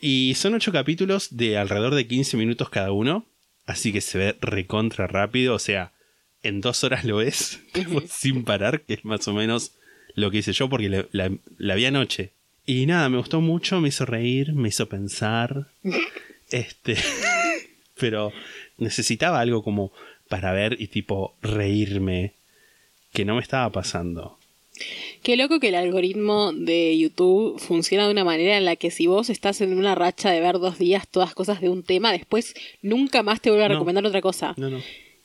Y 0.00 0.32
son 0.36 0.54
ocho 0.54 0.72
capítulos 0.72 1.36
de 1.36 1.58
alrededor 1.58 1.94
de 1.94 2.06
15 2.06 2.36
minutos 2.36 2.70
cada 2.70 2.92
uno. 2.92 3.26
Así 3.66 3.92
que 3.92 4.00
se 4.00 4.16
ve 4.16 4.36
recontra 4.40 5.06
rápido. 5.06 5.54
O 5.54 5.58
sea, 5.58 5.92
en 6.42 6.60
dos 6.62 6.84
horas 6.84 7.04
lo 7.04 7.16
ves 7.18 7.60
tipo, 7.72 8.00
sin 8.08 8.44
parar, 8.44 8.82
que 8.82 8.94
es 8.94 9.04
más 9.04 9.26
o 9.28 9.34
menos 9.34 9.72
lo 10.14 10.30
que 10.30 10.38
hice 10.38 10.52
yo 10.52 10.68
porque 10.70 10.88
la, 10.88 11.06
la- 11.12 11.36
la 11.58 11.74
vi 11.74 11.84
anoche. 11.84 12.32
Y 12.64 12.86
nada, 12.86 13.08
me 13.08 13.18
gustó 13.18 13.40
mucho, 13.40 13.80
me 13.80 13.88
hizo 13.88 14.06
reír, 14.06 14.52
me 14.52 14.68
hizo 14.68 14.88
pensar. 14.88 15.68
este. 16.50 16.96
Pero 17.98 18.32
necesitaba 18.76 19.40
algo 19.40 19.62
como 19.64 19.92
para 20.28 20.52
ver 20.52 20.76
y 20.80 20.88
tipo 20.88 21.34
reírme. 21.42 22.32
Que 23.12 23.24
no 23.24 23.34
me 23.36 23.40
estaba 23.40 23.70
pasando. 23.70 24.36
Qué 25.22 25.36
loco 25.36 25.58
que 25.58 25.68
el 25.68 25.74
algoritmo 25.74 26.52
de 26.52 26.96
YouTube 26.96 27.58
funciona 27.58 28.04
de 28.06 28.12
una 28.12 28.22
manera 28.24 28.56
en 28.56 28.64
la 28.64 28.76
que 28.76 28.90
si 28.90 29.06
vos 29.06 29.28
estás 29.30 29.60
en 29.60 29.76
una 29.76 29.94
racha 29.94 30.30
de 30.30 30.40
ver 30.40 30.58
dos 30.58 30.78
días 30.78 31.08
todas 31.08 31.34
cosas 31.34 31.60
de 31.60 31.68
un 31.68 31.82
tema, 31.82 32.12
después 32.12 32.54
nunca 32.82 33.22
más 33.24 33.40
te 33.40 33.50
vuelve 33.50 33.64
a 33.64 33.68
No. 33.68 33.74
recomendar 33.74 34.06
otra 34.06 34.20
cosa. 34.20 34.54
No, 34.56 34.70
no. 34.70 34.80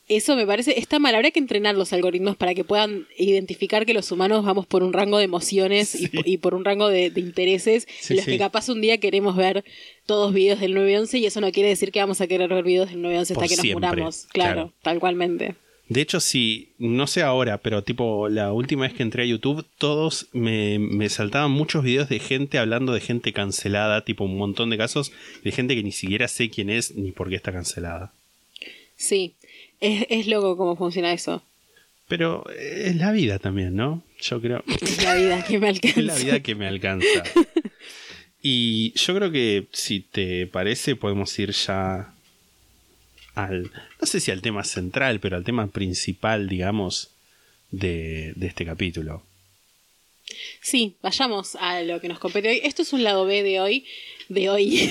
Eso 0.08 0.36
me 0.36 0.46
parece, 0.46 0.78
está 0.78 0.98
mal. 0.98 1.14
Habría 1.14 1.30
que 1.30 1.38
entrenar 1.38 1.74
los 1.76 1.92
algoritmos 1.94 2.36
para 2.36 2.54
que 2.54 2.62
puedan 2.62 3.06
identificar 3.16 3.86
que 3.86 3.94
los 3.94 4.12
humanos 4.12 4.44
vamos 4.44 4.66
por 4.66 4.82
un 4.82 4.92
rango 4.92 5.16
de 5.18 5.24
emociones 5.24 5.94
y, 5.94 6.08
Sí. 6.08 6.10
y 6.26 6.36
por 6.36 6.54
un 6.54 6.64
rango 6.64 6.88
de, 6.88 7.08
de 7.10 7.20
intereses 7.20 7.86
Sí, 8.00 8.12
en 8.12 8.16
los 8.18 8.24
sí. 8.26 8.32
que 8.32 8.38
capaz 8.38 8.68
un 8.68 8.82
día 8.82 8.98
queremos 8.98 9.34
ver 9.34 9.64
todos 10.04 10.34
videos 10.34 10.60
del 10.60 10.74
911 10.74 11.18
y 11.18 11.26
eso 11.26 11.40
no 11.40 11.50
quiere 11.52 11.70
decir 11.70 11.90
que 11.90 12.00
vamos 12.00 12.20
a 12.20 12.26
querer 12.26 12.50
ver 12.50 12.64
videos 12.64 12.90
del 12.90 13.00
911 13.00 13.32
hasta 13.32 13.40
Por 13.40 13.48
que 13.48 13.56
nos 13.56 13.74
muramos. 13.74 14.26
Claro, 14.32 14.52
claro. 14.54 14.72
tal 14.82 15.00
cualmente. 15.00 15.54
De 15.88 16.00
hecho, 16.00 16.20
sí, 16.20 16.70
no 16.78 17.06
sé 17.06 17.22
ahora, 17.22 17.58
pero 17.58 17.82
tipo 17.82 18.28
la 18.30 18.52
última 18.52 18.82
vez 18.82 18.92
que 18.94 19.02
entré 19.02 19.22
a 19.22 19.26
YouTube, 19.26 19.66
todos 19.78 20.28
me, 20.32 20.78
me 20.78 21.08
saltaban 21.10 21.50
muchos 21.50 21.82
videos 21.84 22.08
de 22.08 22.18
gente 22.20 22.58
hablando 22.58 22.92
de 22.92 23.00
gente 23.00 23.32
cancelada, 23.34 24.02
tipo 24.04 24.24
un 24.24 24.36
montón 24.38 24.70
de 24.70 24.78
casos 24.78 25.12
de 25.44 25.52
gente 25.52 25.74
que 25.74 25.82
ni 25.82 25.92
siquiera 25.92 26.26
sé 26.28 26.48
quién 26.50 26.68
es 26.70 26.94
ni 26.94 27.12
por 27.12 27.28
qué 27.30 27.36
está 27.36 27.52
cancelada. 27.52 28.12
Sí, 28.96 29.34
es, 29.84 30.06
es 30.08 30.26
loco 30.26 30.56
cómo 30.56 30.76
funciona 30.76 31.12
eso. 31.12 31.42
Pero 32.08 32.44
es 32.50 32.96
la 32.96 33.12
vida 33.12 33.38
también, 33.38 33.74
¿no? 33.76 34.02
Yo 34.20 34.40
creo. 34.40 34.62
Es 34.82 35.02
la 35.02 35.14
vida 35.14 35.44
que 35.44 35.58
me 35.58 35.68
alcanza. 35.68 36.00
Es 36.00 36.06
la 36.06 36.16
vida 36.16 36.40
que 36.40 36.54
me 36.54 36.66
alcanza. 36.66 37.24
Y 38.46 38.92
yo 38.98 39.14
creo 39.14 39.32
que 39.32 39.68
si 39.72 40.00
te 40.00 40.46
parece 40.46 40.96
podemos 40.96 41.38
ir 41.38 41.52
ya 41.52 42.12
al, 43.34 43.72
no 43.98 44.06
sé 44.06 44.20
si 44.20 44.32
al 44.32 44.42
tema 44.42 44.64
central, 44.64 45.18
pero 45.18 45.38
al 45.38 45.44
tema 45.44 45.66
principal, 45.68 46.46
digamos, 46.46 47.14
de, 47.70 48.34
de 48.36 48.46
este 48.46 48.66
capítulo. 48.66 49.22
Sí, 50.60 50.96
vayamos 51.00 51.56
a 51.56 51.80
lo 51.80 52.02
que 52.02 52.08
nos 52.08 52.18
compete 52.18 52.50
hoy. 52.50 52.60
Esto 52.64 52.82
es 52.82 52.92
un 52.92 53.02
lado 53.02 53.24
B 53.24 53.42
de 53.42 53.60
hoy. 53.60 53.86
De 54.28 54.50
hoy. 54.50 54.90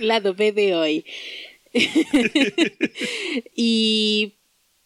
lado 0.00 0.34
B 0.34 0.52
de 0.52 0.76
hoy. 0.76 1.04
y 3.54 4.32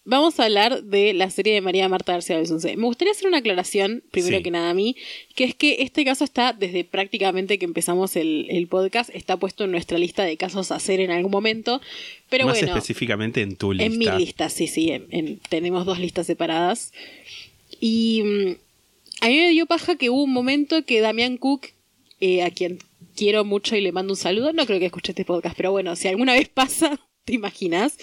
vamos 0.05 0.41
a 0.41 0.45
hablar 0.45 0.83
de 0.85 1.13
la 1.13 1.31
serie 1.31 1.53
de 1.55 1.61
María 1.61 1.89
Marta 1.89 2.13
García 2.13 2.37
Belsunce. 2.37 2.77
Me 2.77 2.85
gustaría 2.85 3.13
hacer 3.13 3.29
una 3.29 3.39
aclaración, 3.39 4.03
primero 4.11 4.39
Sí. 4.39 4.43
que 4.43 4.51
nada 4.51 4.71
a 4.71 4.75
mí, 4.75 4.97
que 5.35 5.45
es 5.45 5.55
que 5.55 5.83
este 5.83 6.05
caso 6.05 6.25
está, 6.25 6.53
desde 6.53 6.85
prácticamente 6.85 7.59
que 7.59 7.65
empezamos 7.67 8.17
el, 8.17 8.47
el 8.51 8.67
podcast, 8.69 9.11
está 9.15 9.37
puesto 9.37 9.65
en 9.65 9.71
nuestra 9.73 9.99
lista 9.99 10.25
de 10.25 10.37
casos 10.37 10.71
a 10.73 10.77
hacer 10.77 11.01
en 11.01 11.11
algún 11.11 11.31
momento. 11.31 11.81
Pero 12.31 12.47
Más 12.47 12.59
bueno. 12.59 12.75
específicamente 12.75 13.43
en 13.43 13.57
tu 13.57 13.73
lista. 13.73 13.85
En 13.87 13.99
mi 13.99 14.07
lista, 14.25 14.49
sí, 14.49 14.67
sí. 14.67 14.91
en- 14.91 15.07
en- 15.11 15.41
tenemos 15.49 15.85
dos 15.85 15.99
listas 15.99 16.27
separadas. 16.27 16.93
Y 17.81 18.23
mm, 18.25 18.51
a 19.21 19.29
mí 19.29 19.37
me 19.37 19.51
dio 19.51 19.67
paja 19.67 19.97
que 19.97 20.11
hubo 20.11 20.23
un 20.23 20.33
momento 20.33 20.85
que 20.85 21.01
Damián 21.01 21.37
Cook, 21.37 21.67
eh, 22.21 22.43
a 22.43 22.51
quien 22.51 22.79
quiero 23.19 23.45
mucho 23.45 23.75
y 23.77 23.81
le 23.81 23.93
mando 23.93 24.13
un 24.13 24.17
saludo, 24.17 24.53
no 24.53 24.65
creo 24.67 24.79
que 24.79 24.87
escuche 24.87 25.13
este 25.13 25.25
podcast, 25.25 25.57
pero 25.57 25.71
bueno, 25.73 25.97
si 25.97 26.07
alguna 26.09 26.35
vez 26.35 26.49
pasa, 26.49 26.99
te 27.25 27.35
imaginas, 27.35 27.97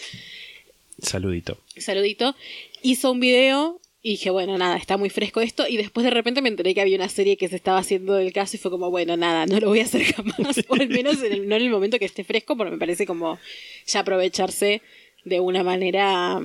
Saludito. 1.01 1.57
saludito, 1.77 2.35
hizo 2.81 3.11
un 3.11 3.19
video 3.19 3.79
y 4.01 4.11
dije, 4.11 4.29
bueno, 4.29 4.57
nada, 4.57 4.77
está 4.77 4.97
muy 4.97 5.09
fresco 5.09 5.41
esto. 5.41 5.67
Y 5.67 5.77
después 5.77 6.03
de 6.03 6.11
repente 6.11 6.41
me 6.41 6.49
enteré 6.49 6.73
que 6.75 6.81
había 6.81 6.95
una 6.95 7.09
serie 7.09 7.37
que 7.37 7.47
se 7.47 7.55
estaba 7.55 7.79
haciendo 7.79 8.13
del 8.13 8.31
caso 8.33 8.55
y 8.55 8.59
fue 8.59 8.69
como, 8.71 8.91
bueno, 8.91 9.17
nada, 9.17 9.45
no 9.47 9.59
lo 9.59 9.69
voy 9.69 9.79
a 9.79 9.83
hacer 9.85 10.03
jamás. 10.03 10.35
o 10.69 10.75
al 10.75 10.87
menos 10.89 11.21
en 11.23 11.31
el- 11.33 11.47
no 11.49 11.55
en 11.55 11.63
el 11.63 11.69
momento 11.71 11.97
que 11.99 12.05
esté 12.05 12.23
fresco, 12.23 12.55
porque 12.55 12.71
me 12.71 12.77
parece 12.77 13.05
como 13.07 13.39
ya 13.87 14.01
aprovecharse 14.01 14.81
de 15.25 15.39
una 15.39 15.63
manera 15.63 16.39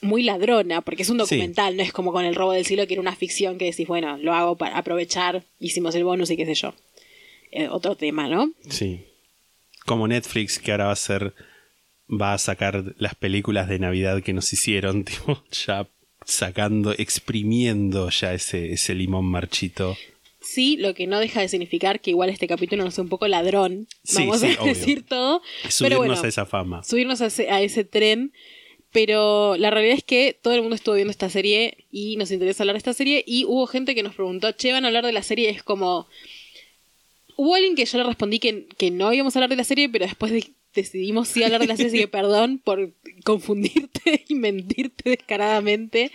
muy 0.00 0.22
ladrona, 0.22 0.80
porque 0.80 1.02
es 1.02 1.10
un 1.10 1.16
Sí. 1.18 1.36
documental, 1.36 1.76
no 1.76 1.82
es 1.82 1.92
como 1.92 2.10
con 2.12 2.24
el 2.24 2.34
robo 2.34 2.52
del 2.52 2.64
siglo 2.64 2.86
que 2.86 2.94
era 2.94 3.02
una 3.02 3.14
ficción 3.16 3.58
que 3.58 3.66
decís, 3.66 3.86
bueno, 3.86 4.16
lo 4.16 4.32
hago 4.32 4.56
para 4.56 4.78
aprovechar, 4.78 5.44
hicimos 5.60 5.94
el 5.94 6.04
bonus 6.04 6.30
y 6.30 6.36
qué 6.36 6.46
sé 6.46 6.54
yo. 6.54 6.72
Eh, 7.52 7.68
otro 7.68 7.96
tema, 7.96 8.28
¿no? 8.28 8.52
Sí. 8.68 9.04
Como 9.86 10.06
Netflix, 10.08 10.58
que 10.58 10.72
ahora 10.72 10.86
va 10.86 10.92
a 10.92 10.96
ser. 10.96 11.34
Va 12.10 12.32
a 12.32 12.38
sacar 12.38 12.94
las 12.98 13.14
películas 13.14 13.68
de 13.68 13.78
Navidad 13.78 14.22
que 14.22 14.32
nos 14.32 14.52
hicieron, 14.52 15.04
tipo, 15.04 15.42
ya 15.66 15.86
sacando, 16.24 16.92
exprimiendo 16.92 18.08
ya 18.10 18.32
ese, 18.34 18.72
ese 18.72 18.94
limón 18.94 19.26
marchito. 19.26 19.96
Sí, 20.40 20.76
lo 20.78 20.94
que 20.94 21.06
no 21.06 21.18
deja 21.20 21.40
de 21.42 21.48
significar 21.48 22.00
que 22.00 22.10
igual 22.10 22.30
este 22.30 22.46
capítulo 22.46 22.82
no 22.84 22.90
sea 22.90 23.04
un 23.04 23.10
poco 23.10 23.28
ladrón, 23.28 23.86
Sí, 24.04 24.16
vamos 24.24 24.40
sí, 24.40 24.56
a 24.58 24.62
obvio. 24.62 24.74
decir 24.74 25.04
todo. 25.06 25.42
Subirnos 25.68 25.78
pero 25.80 25.98
bueno, 25.98 26.14
a 26.14 26.26
esa 26.28 26.46
fama. 26.46 26.82
subirnos 26.84 27.20
a 27.20 27.26
ese, 27.26 27.50
a 27.50 27.60
ese 27.60 27.84
tren. 27.84 28.32
Pero 28.90 29.56
la 29.58 29.70
realidad 29.70 29.96
es 29.98 30.04
que 30.04 30.38
todo 30.40 30.54
el 30.54 30.62
mundo 30.62 30.74
estuvo 30.74 30.94
viendo 30.94 31.10
esta 31.10 31.28
serie 31.28 31.84
y 31.90 32.16
nos 32.16 32.30
interesa 32.30 32.62
hablar 32.62 32.74
de 32.74 32.78
esta 32.78 32.94
serie. 32.94 33.22
Y 33.26 33.44
hubo 33.44 33.66
gente 33.66 33.94
que 33.94 34.02
nos 34.02 34.14
preguntó, 34.14 34.52
che, 34.52 34.72
van 34.72 34.84
a 34.84 34.88
hablar 34.88 35.04
de 35.04 35.12
la 35.12 35.22
serie. 35.22 35.50
Es 35.50 35.62
como. 35.62 36.08
Hubo 37.40 37.54
alguien 37.54 37.76
que 37.76 37.84
yo 37.84 37.98
le 37.98 38.04
respondí 38.04 38.40
que, 38.40 38.66
que 38.76 38.90
no 38.90 39.12
íbamos 39.12 39.34
a 39.34 39.38
hablar 39.38 39.50
de 39.50 39.56
la 39.56 39.62
serie, 39.64 39.88
pero 39.88 40.04
después 40.06 40.32
de- 40.32 40.50
decidimos 40.74 41.28
sí 41.28 41.42
hablar 41.44 41.60
de 41.60 41.68
la 41.68 41.76
serie. 41.76 41.90
Así 41.92 41.98
que 42.00 42.08
perdón 42.08 42.58
por 42.62 42.92
confundirte 43.24 44.24
y 44.28 44.34
mentirte 44.34 45.10
descaradamente. 45.10 46.10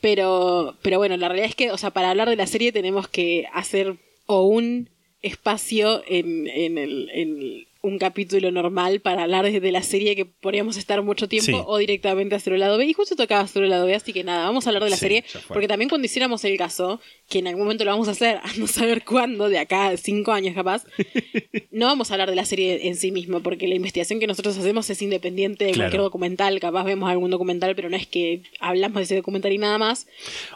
Pero, 0.00 0.76
pero 0.82 0.98
bueno, 0.98 1.16
la 1.16 1.28
realidad 1.28 1.48
es 1.50 1.54
que, 1.56 1.70
o 1.70 1.78
sea, 1.78 1.90
para 1.90 2.10
hablar 2.10 2.28
de 2.28 2.36
la 2.36 2.46
serie 2.46 2.72
tenemos 2.72 3.08
que 3.08 3.46
hacer 3.52 3.96
o 4.26 4.42
un 4.46 4.88
espacio 5.22 6.02
en, 6.06 6.48
en, 6.48 6.78
el, 6.78 7.10
en 7.12 7.66
un 7.84 7.98
capítulo 7.98 8.50
normal 8.52 9.00
para 9.00 9.24
hablar 9.24 9.44
de, 9.44 9.58
de 9.60 9.72
la 9.72 9.82
serie 9.82 10.14
que 10.14 10.24
podríamos 10.24 10.76
estar 10.76 11.02
mucho 11.02 11.28
tiempo 11.28 11.46
Sí. 11.46 11.54
o 11.66 11.78
directamente 11.78 12.34
hacer 12.36 12.52
el 12.52 12.60
lado 12.60 12.78
B. 12.78 12.86
Y 12.86 12.92
justo 12.92 13.16
tocaba 13.16 13.40
hacer 13.42 13.64
el 13.64 13.70
lado 13.70 13.86
B, 13.86 13.94
así 13.94 14.12
que 14.12 14.22
nada, 14.22 14.44
vamos 14.44 14.66
a 14.66 14.70
hablar 14.70 14.84
de 14.84 14.90
la 14.90 14.96
Sí, 14.96 15.00
serie. 15.00 15.24
Porque 15.48 15.66
también 15.66 15.88
cuando 15.88 16.06
hiciéramos 16.06 16.44
el 16.44 16.56
caso, 16.56 17.00
que 17.28 17.40
en 17.40 17.48
algún 17.48 17.64
momento 17.64 17.84
lo 17.84 17.90
vamos 17.90 18.06
a 18.06 18.12
hacer, 18.12 18.36
a 18.36 18.52
no 18.56 18.66
saber 18.68 19.04
cuándo, 19.04 19.48
de 19.48 19.58
acá 19.58 19.96
cinco 19.96 20.30
años 20.32 20.54
capaz, 20.54 20.84
no 21.72 21.86
vamos 21.86 22.10
a 22.10 22.14
hablar 22.14 22.30
de 22.30 22.36
la 22.36 22.44
serie 22.44 22.86
en 22.86 22.94
sí 22.96 23.10
misma, 23.10 23.40
porque 23.40 23.66
la 23.66 23.74
investigación 23.74 24.20
que 24.20 24.26
nosotros 24.26 24.56
hacemos 24.56 24.88
es 24.88 25.02
independiente 25.02 25.64
de 25.64 25.72
Claro. 25.72 25.86
cualquier 25.88 26.02
documental. 26.02 26.60
Capaz 26.60 26.84
vemos 26.84 27.10
algún 27.10 27.30
documental, 27.30 27.74
pero 27.74 27.90
no 27.90 27.96
es 27.96 28.06
que 28.06 28.42
hablamos 28.60 28.96
de 28.98 29.02
ese 29.02 29.16
documental 29.16 29.52
y 29.52 29.58
nada 29.58 29.78
más. 29.78 30.06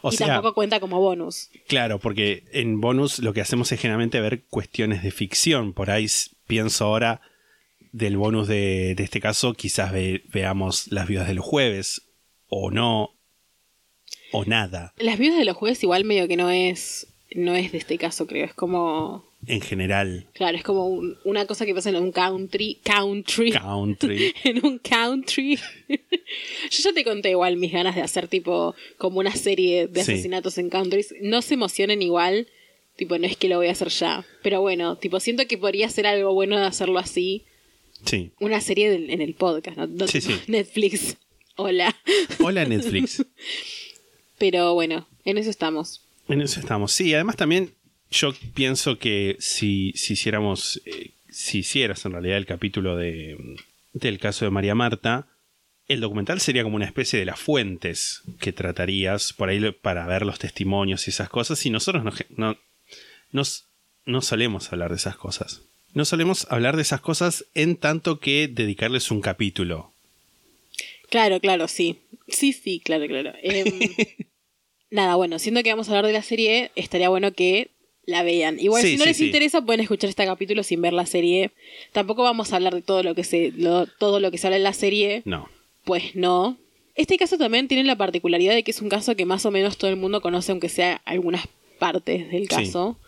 O 0.02 0.12
y 0.12 0.16
sea- 0.16 0.28
tampoco 0.28 0.54
cuenta 0.54 0.78
como 0.80 1.00
bonus. 1.00 1.50
Claro, 1.66 1.98
porque 1.98 2.44
en 2.52 2.80
bonus 2.80 3.18
lo 3.18 3.32
que 3.32 3.40
hacemos 3.40 3.72
es 3.72 3.80
generalmente 3.80 4.20
ver 4.20 4.44
cuestiones 4.48 5.02
de 5.02 5.10
ficción. 5.10 5.72
Por 5.72 5.90
ahí 5.90 6.06
pienso 6.46 6.84
ahora 6.84 7.20
del 7.92 8.16
bonus 8.16 8.46
de, 8.48 8.94
de 8.94 9.02
este 9.04 9.20
caso, 9.20 9.54
quizás 9.54 9.92
ve- 9.92 10.22
veamos 10.32 10.90
las 10.92 11.08
viudas 11.08 11.26
de 11.28 11.34
los 11.34 11.44
jueves, 11.44 12.02
o 12.48 12.70
no, 12.70 13.10
o 14.32 14.44
nada, 14.44 14.92
Las 14.98 15.18
viudas 15.18 15.38
de 15.38 15.44
los 15.44 15.56
jueves 15.56 15.82
igual 15.82 16.04
medio 16.04 16.28
que 16.28 16.36
no 16.36 16.50
es 16.50 17.06
no 17.34 17.54
es 17.54 17.72
de 17.72 17.78
este 17.78 17.98
caso, 17.98 18.26
creo. 18.26 18.44
Es 18.46 18.54
como 18.54 19.24
en 19.46 19.60
general. 19.60 20.26
claro, 20.32 20.56
es 20.56 20.62
como 20.64 20.86
un- 20.86 21.16
una 21.24 21.44
cosa 21.46 21.66
que 21.66 21.74
pasa 21.74 21.90
en 21.90 21.96
un 21.96 22.10
country, 22.12 22.80
country, 22.84 23.52
Country. 23.52 24.32
en 24.44 24.64
un 24.64 24.78
country. 24.78 25.58
Yo 25.88 26.82
ya 26.84 26.92
te 26.92 27.04
conté 27.04 27.30
igual 27.30 27.56
mis 27.56 27.72
ganas 27.72 27.94
de 27.94 28.02
hacer 28.02 28.28
tipo 28.28 28.74
como 28.98 29.18
una 29.20 29.32
serie 29.34 29.86
de 29.88 30.04
Sí. 30.04 30.12
asesinatos 30.12 30.58
en 30.58 30.70
countries. 30.70 31.14
No 31.20 31.42
se 31.42 31.54
emocionen 31.54 32.00
igual, 32.02 32.48
tipo 32.96 33.18
no 33.18 33.26
es 33.26 33.36
que 33.36 33.48
lo 33.48 33.56
voy 33.56 33.68
a 33.68 33.72
hacer 33.72 33.88
ya, 33.88 34.24
pero 34.42 34.60
bueno, 34.60 34.96
tipo 34.96 35.20
siento 35.20 35.46
que 35.46 35.58
podría 35.58 35.88
ser 35.90 36.06
algo 36.06 36.32
bueno 36.34 36.58
de 36.58 36.66
hacerlo 36.66 36.98
así, 36.98 37.44
Sí. 38.04 38.30
una 38.40 38.60
serie 38.60 38.94
en 39.12 39.20
el 39.22 39.34
podcast, 39.34 39.76
no, 39.78 39.86
No 39.86 40.06
Sí, 40.06 40.20
sí. 40.20 40.34
Netflix. 40.48 41.16
Hola. 41.56 41.94
Hola 42.40 42.64
Netflix. 42.66 43.24
Pero 44.38 44.74
bueno, 44.74 45.08
en 45.24 45.38
eso 45.38 45.48
estamos. 45.50 46.02
En 46.28 46.42
eso 46.42 46.60
estamos. 46.60 46.92
Sí, 46.92 47.14
además 47.14 47.36
también 47.36 47.72
yo 48.10 48.34
pienso 48.54 48.98
que 48.98 49.36
si, 49.38 49.92
si 49.96 50.12
hiciéramos, 50.12 50.82
eh, 50.84 51.12
si 51.30 51.58
hicieras 51.60 52.04
en 52.04 52.12
realidad 52.12 52.36
el 52.36 52.44
capítulo 52.46 52.96
de, 52.96 53.38
del 53.94 54.18
caso 54.18 54.44
de 54.44 54.50
María 54.50 54.74
Marta, 54.74 55.26
el 55.88 56.00
documental 56.00 56.40
sería 56.40 56.62
como 56.64 56.76
una 56.76 56.84
especie 56.84 57.18
de 57.18 57.24
las 57.24 57.38
fuentes 57.40 58.22
que 58.40 58.52
tratarías 58.52 59.32
por 59.32 59.48
ahí 59.48 59.70
para 59.80 60.06
ver 60.06 60.26
los 60.26 60.38
testimonios 60.38 61.06
y 61.06 61.10
esas 61.10 61.30
cosas. 61.30 61.64
Y 61.64 61.70
nosotros 61.70 62.04
no, 62.04 62.12
no, 62.36 62.58
nos- 63.32 63.64
no 64.04 64.22
solemos 64.22 64.72
hablar 64.72 64.90
de 64.90 64.96
esas 64.96 65.16
cosas. 65.16 65.62
No 65.94 66.04
solemos 66.04 66.46
hablar 66.50 66.76
de 66.76 66.82
esas 66.82 67.00
cosas 67.00 67.44
en 67.54 67.76
tanto 67.76 68.20
que 68.20 68.48
dedicarles 68.48 69.10
un 69.10 69.20
capítulo. 69.20 69.92
Claro, 71.10 71.40
claro, 71.40 71.68
sí. 71.68 71.98
Sí, 72.28 72.52
sí, 72.52 72.80
claro, 72.80 73.06
claro. 73.06 73.32
Em, 73.42 73.64
nada, 74.90 75.14
bueno, 75.16 75.38
siendo 75.38 75.62
que 75.62 75.70
vamos 75.70 75.88
a 75.88 75.92
hablar 75.92 76.06
de 76.06 76.12
la 76.12 76.22
serie, 76.22 76.70
estaría 76.76 77.08
bueno 77.08 77.32
que 77.32 77.70
la 78.04 78.22
vean. 78.22 78.58
Igual, 78.60 78.82
Sí, 78.82 78.90
si 78.92 78.96
no 78.96 79.04
sí, 79.04 79.08
les 79.08 79.16
sí. 79.16 79.26
interesa, 79.26 79.62
pueden 79.62 79.80
escuchar 79.80 80.10
este 80.10 80.24
capítulo 80.26 80.62
sin 80.62 80.80
ver 80.82 80.92
la 80.92 81.06
serie. 81.06 81.50
Tampoco 81.92 82.22
vamos 82.22 82.52
a 82.52 82.56
hablar 82.56 82.74
de 82.74 82.82
todo 82.82 83.02
lo 83.02 83.14
que 83.14 83.24
se, 83.24 83.52
lo- 83.56 83.86
todo 83.86 84.20
lo 84.20 84.30
que 84.30 84.38
se 84.38 84.46
habla 84.46 84.56
en 84.58 84.62
la 84.64 84.72
serie. 84.72 85.22
No. 85.24 85.48
Pues 85.84 86.14
no. 86.14 86.56
Este 86.94 87.16
caso 87.18 87.36
también 87.38 87.68
tiene 87.68 87.84
la 87.84 87.96
particularidad 87.96 88.54
de 88.54 88.62
que 88.62 88.70
es 88.70 88.80
un 88.80 88.88
caso 88.88 89.16
que 89.16 89.24
más 89.26 89.44
o 89.46 89.50
menos 89.50 89.76
todo 89.76 89.90
el 89.90 89.96
mundo 89.96 90.20
conoce, 90.20 90.52
aunque 90.52 90.68
sea 90.68 91.00
algunas 91.04 91.46
partes 91.78 92.30
del 92.30 92.48
caso. 92.48 92.98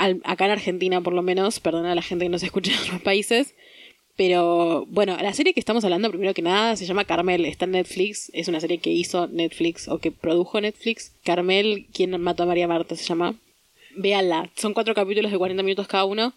Al- 0.00 0.20
acá 0.24 0.46
en 0.46 0.52
Argentina, 0.52 1.00
por 1.00 1.12
lo 1.12 1.22
menos, 1.22 1.60
perdona 1.60 1.92
a 1.92 1.94
la 1.94 2.02
gente 2.02 2.24
que 2.24 2.28
no 2.30 2.38
se 2.38 2.46
escucha 2.46 2.72
en 2.72 2.78
otros 2.78 3.00
países. 3.02 3.54
Pero 4.16 4.84
bueno, 4.88 5.16
la 5.16 5.32
serie 5.32 5.54
que 5.54 5.60
estamos 5.60 5.82
hablando, 5.84 6.10
primero 6.10 6.34
que 6.34 6.42
nada, 6.42 6.76
se 6.76 6.84
llama 6.84 7.04
Carmel, 7.04 7.44
está 7.46 7.64
en 7.64 7.70
Netflix, 7.72 8.30
es 8.34 8.48
una 8.48 8.60
serie 8.60 8.78
que 8.78 8.90
hizo 8.90 9.26
Netflix 9.28 9.88
o 9.88 9.98
que 9.98 10.10
produjo 10.10 10.60
Netflix. 10.60 11.12
Carmel, 11.24 11.86
quien 11.92 12.20
mató 12.20 12.42
a 12.42 12.46
María 12.46 12.68
Marta 12.68 12.96
se 12.96 13.04
llama. 13.04 13.34
Véanla, 13.96 14.50
son 14.56 14.74
cuatro 14.74 14.94
capítulos 14.94 15.32
de 15.32 15.38
40 15.38 15.62
minutos 15.62 15.86
cada 15.88 16.04
uno. 16.04 16.34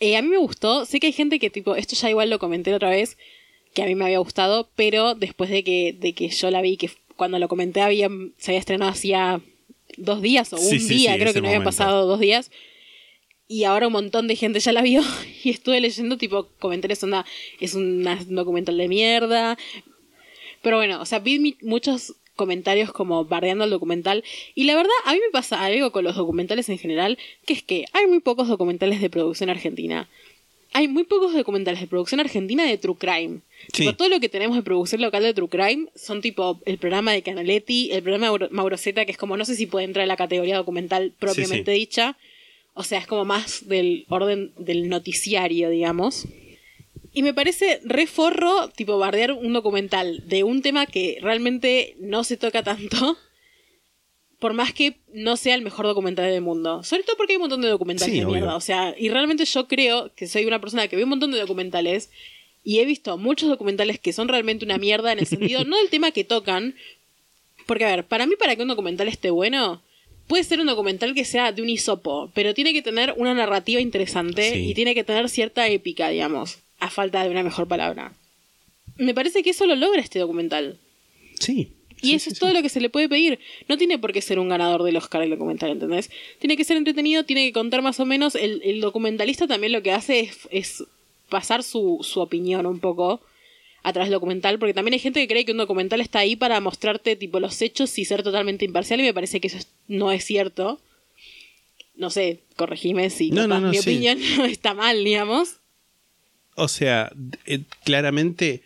Eh, 0.00 0.16
a 0.16 0.22
mí 0.22 0.28
me 0.28 0.38
gustó, 0.38 0.84
sé 0.86 0.98
que 1.00 1.06
hay 1.08 1.12
gente 1.12 1.38
que 1.38 1.50
tipo, 1.50 1.74
esto 1.76 1.94
ya 1.96 2.10
igual 2.10 2.30
lo 2.30 2.38
comenté 2.38 2.74
otra 2.74 2.90
vez, 2.90 3.16
que 3.74 3.82
a 3.82 3.86
mí 3.86 3.94
me 3.94 4.04
había 4.04 4.18
gustado, 4.18 4.68
pero 4.76 5.14
después 5.14 5.50
de 5.50 5.62
que, 5.64 5.94
de 5.98 6.12
que 6.14 6.28
yo 6.28 6.50
la 6.50 6.62
vi, 6.62 6.76
que 6.76 6.90
cuando 7.16 7.38
lo 7.38 7.48
comenté 7.48 7.80
había, 7.80 8.08
se 8.38 8.50
había 8.52 8.60
estrenado 8.60 8.90
hacía 8.92 9.40
dos 9.96 10.20
días 10.22 10.52
o 10.52 10.56
un 10.56 10.62
sí, 10.62 10.78
día, 10.78 11.14
sí, 11.14 11.20
creo 11.20 11.32
que 11.32 11.40
no 11.40 11.48
había 11.48 11.58
momento. 11.60 11.64
pasado 11.76 12.06
dos 12.06 12.20
días. 12.20 12.50
Y 13.48 13.64
ahora 13.64 13.86
un 13.86 13.94
montón 13.94 14.28
de 14.28 14.36
gente 14.36 14.60
ya 14.60 14.72
la 14.72 14.82
vio 14.82 15.02
y 15.44 15.50
estuve 15.50 15.80
leyendo 15.80 16.18
tipo 16.18 16.48
comentarios, 16.58 17.02
onda, 17.02 17.24
es 17.60 17.74
un 17.74 18.04
documental 18.28 18.76
de 18.76 18.88
mierda. 18.88 19.56
Pero 20.62 20.76
bueno, 20.76 21.00
o 21.00 21.06
sea, 21.06 21.18
vi 21.20 21.56
muchos 21.62 22.14
comentarios 22.36 22.92
como 22.92 23.24
bardeando 23.24 23.64
el 23.64 23.70
documental 23.70 24.22
y 24.54 24.64
la 24.64 24.76
verdad 24.76 24.92
a 25.06 25.12
mí 25.12 25.18
me 25.18 25.32
pasa 25.32 25.64
algo 25.64 25.90
con 25.90 26.04
los 26.04 26.14
documentales 26.14 26.68
en 26.68 26.78
general, 26.78 27.18
que 27.46 27.52
es 27.52 27.62
que 27.64 27.86
hay 27.92 28.06
muy 28.06 28.20
pocos 28.20 28.46
documentales 28.48 29.00
de 29.00 29.10
producción 29.10 29.50
argentina. 29.50 30.08
Hay 30.74 30.86
muy 30.86 31.04
pocos 31.04 31.32
documentales 31.32 31.80
de 31.80 31.86
producción 31.86 32.20
argentina 32.20 32.64
de 32.64 32.76
True 32.76 32.96
Crime. 32.98 33.38
Sí. 33.72 33.84
Tipo, 33.84 33.94
todo 33.94 34.08
lo 34.10 34.20
que 34.20 34.28
tenemos 34.28 34.54
de 34.56 34.62
producción 34.62 35.00
local 35.00 35.22
de 35.22 35.32
True 35.32 35.48
Crime 35.48 35.88
son 35.96 36.20
tipo 36.20 36.60
el 36.66 36.76
programa 36.78 37.12
de 37.12 37.22
Canaletti, 37.22 37.90
el 37.90 38.02
programa 38.02 38.26
de 38.26 38.30
Mauro- 38.30 38.48
Mauro 38.50 38.76
Zeta, 38.76 39.06
que 39.06 39.12
es 39.12 39.16
como, 39.18 39.36
no 39.38 39.46
sé 39.46 39.56
si 39.56 39.64
puede 39.66 39.86
entrar 39.86 40.02
en 40.02 40.08
la 40.08 40.16
categoría 40.16 40.56
documental 40.58 41.12
propiamente 41.18 41.70
dicha. 41.72 42.18
O 42.78 42.84
sea, 42.84 43.00
es 43.00 43.08
como 43.08 43.24
más 43.24 43.66
del 43.68 44.06
orden 44.08 44.52
del 44.56 44.88
noticiario, 44.88 45.68
digamos. 45.68 46.26
Y 47.12 47.22
me 47.22 47.34
parece 47.34 47.80
re 47.84 48.06
forro, 48.06 48.68
tipo, 48.68 48.98
bardear 48.98 49.32
un 49.32 49.52
documental 49.52 50.22
de 50.28 50.44
un 50.44 50.62
tema 50.62 50.86
que 50.86 51.18
realmente 51.20 51.96
no 51.98 52.22
se 52.22 52.36
toca 52.36 52.62
tanto. 52.62 53.16
Por 54.38 54.52
más 54.52 54.72
que 54.72 54.98
no 55.12 55.36
sea 55.36 55.56
el 55.56 55.62
mejor 55.62 55.86
documental 55.86 56.30
del 56.30 56.40
mundo. 56.42 56.84
Sobre 56.84 57.02
todo 57.02 57.16
porque 57.16 57.32
hay 57.32 57.38
un 57.38 57.42
montón 57.42 57.62
de 57.62 57.68
documentales 57.68 58.12
Sí, 58.14 58.20
de 58.20 58.24
obvio. 58.26 58.36
mierda. 58.36 58.54
O 58.54 58.60
sea, 58.60 58.94
y 58.96 59.08
realmente 59.08 59.44
yo 59.44 59.66
creo 59.66 60.12
que 60.14 60.28
soy 60.28 60.44
una 60.46 60.60
persona 60.60 60.86
que 60.86 60.94
ve 60.94 61.02
un 61.02 61.08
montón 61.10 61.32
de 61.32 61.40
documentales. 61.40 62.10
Y 62.62 62.78
he 62.78 62.84
visto 62.84 63.18
muchos 63.18 63.48
documentales 63.48 63.98
que 63.98 64.12
son 64.12 64.28
realmente 64.28 64.64
una 64.64 64.78
mierda 64.78 65.10
en 65.10 65.18
el 65.18 65.26
sentido, 65.26 65.64
no 65.64 65.76
del 65.78 65.88
tema 65.90 66.12
que 66.12 66.22
tocan. 66.22 66.76
Porque, 67.66 67.84
a 67.84 67.88
ver, 67.96 68.04
para 68.06 68.26
mí, 68.26 68.34
para 68.38 68.54
que 68.54 68.62
un 68.62 68.68
documental 68.68 69.08
esté 69.08 69.30
bueno, 69.30 69.82
puede 70.28 70.44
ser 70.44 70.60
un 70.60 70.66
documental 70.66 71.14
que 71.14 71.24
sea 71.24 71.50
de 71.50 71.62
un 71.62 71.68
hisopo, 71.68 72.30
pero 72.34 72.54
tiene 72.54 72.72
que 72.72 72.82
tener 72.82 73.14
una 73.16 73.34
narrativa 73.34 73.80
interesante 73.80 74.52
Sí. 74.52 74.70
y 74.70 74.74
tiene 74.74 74.94
que 74.94 75.02
tener 75.04 75.28
cierta 75.28 75.66
épica, 75.68 76.08
digamos, 76.10 76.58
a 76.78 76.90
falta 76.90 77.24
de 77.24 77.30
una 77.30 77.42
mejor 77.42 77.66
palabra. 77.66 78.12
Me 78.96 79.14
parece 79.14 79.42
que 79.42 79.50
eso 79.50 79.66
lo 79.66 79.74
logra 79.74 80.00
este 80.00 80.18
documental. 80.20 80.78
Sí. 81.40 81.72
Y 82.00 82.08
Sí, 82.10 82.14
eso 82.14 82.24
sí, 82.30 82.34
es 82.34 82.38
todo 82.38 82.52
lo 82.52 82.62
que 82.62 82.68
se 82.68 82.80
le 82.80 82.90
puede 82.90 83.08
pedir. 83.08 83.40
No 83.68 83.76
tiene 83.76 83.98
por 83.98 84.12
qué 84.12 84.20
ser 84.22 84.38
un 84.38 84.48
ganador 84.48 84.84
del 84.84 84.96
Oscar 84.96 85.22
el 85.22 85.30
documental, 85.30 85.70
¿entendés? 85.70 86.10
Tiene 86.38 86.56
que 86.56 86.62
ser 86.64 86.76
entretenido, 86.76 87.24
tiene 87.24 87.44
que 87.46 87.52
contar 87.52 87.82
más 87.82 87.98
o 87.98 88.04
menos. 88.06 88.36
El, 88.36 88.60
el 88.64 88.80
documentalista 88.80 89.48
también 89.48 89.72
lo 89.72 89.82
que 89.82 89.90
hace 89.92 90.20
es, 90.20 90.38
es 90.52 90.84
pasar 91.28 91.62
su, 91.64 91.98
su 92.02 92.20
opinión 92.20 92.66
un 92.66 92.78
poco 92.78 93.20
a 93.88 93.92
través 93.92 94.08
del 94.10 94.14
documental, 94.16 94.58
porque 94.58 94.74
también 94.74 94.92
hay 94.94 94.98
gente 95.00 95.20
que 95.20 95.28
cree 95.28 95.44
que 95.44 95.52
un 95.52 95.58
documental 95.58 96.00
está 96.00 96.18
ahí 96.18 96.36
para 96.36 96.60
mostrarte 96.60 97.16
tipo 97.16 97.40
los 97.40 97.60
hechos 97.62 97.98
y 97.98 98.04
ser 98.04 98.22
totalmente 98.22 98.64
imparcial, 98.64 99.00
y 99.00 99.04
me 99.04 99.14
parece 99.14 99.40
que 99.40 99.46
eso 99.48 99.56
es- 99.58 99.68
no 99.88 100.12
es 100.12 100.24
cierto. 100.24 100.80
No 101.96 102.10
sé, 102.10 102.42
corregime 102.56 103.10
si 103.10 103.30
No, 103.30 103.42
no, 103.42 103.54
capaz 103.56 103.60
no, 103.60 103.70
mi 103.70 103.76
sí. 103.78 103.90
opinión 103.90 104.18
no 104.36 104.44
está 104.44 104.74
mal, 104.74 105.02
digamos. 105.04 105.56
O 106.54 106.68
sea, 106.68 107.10
eh, 107.46 107.60
claramente 107.84 108.62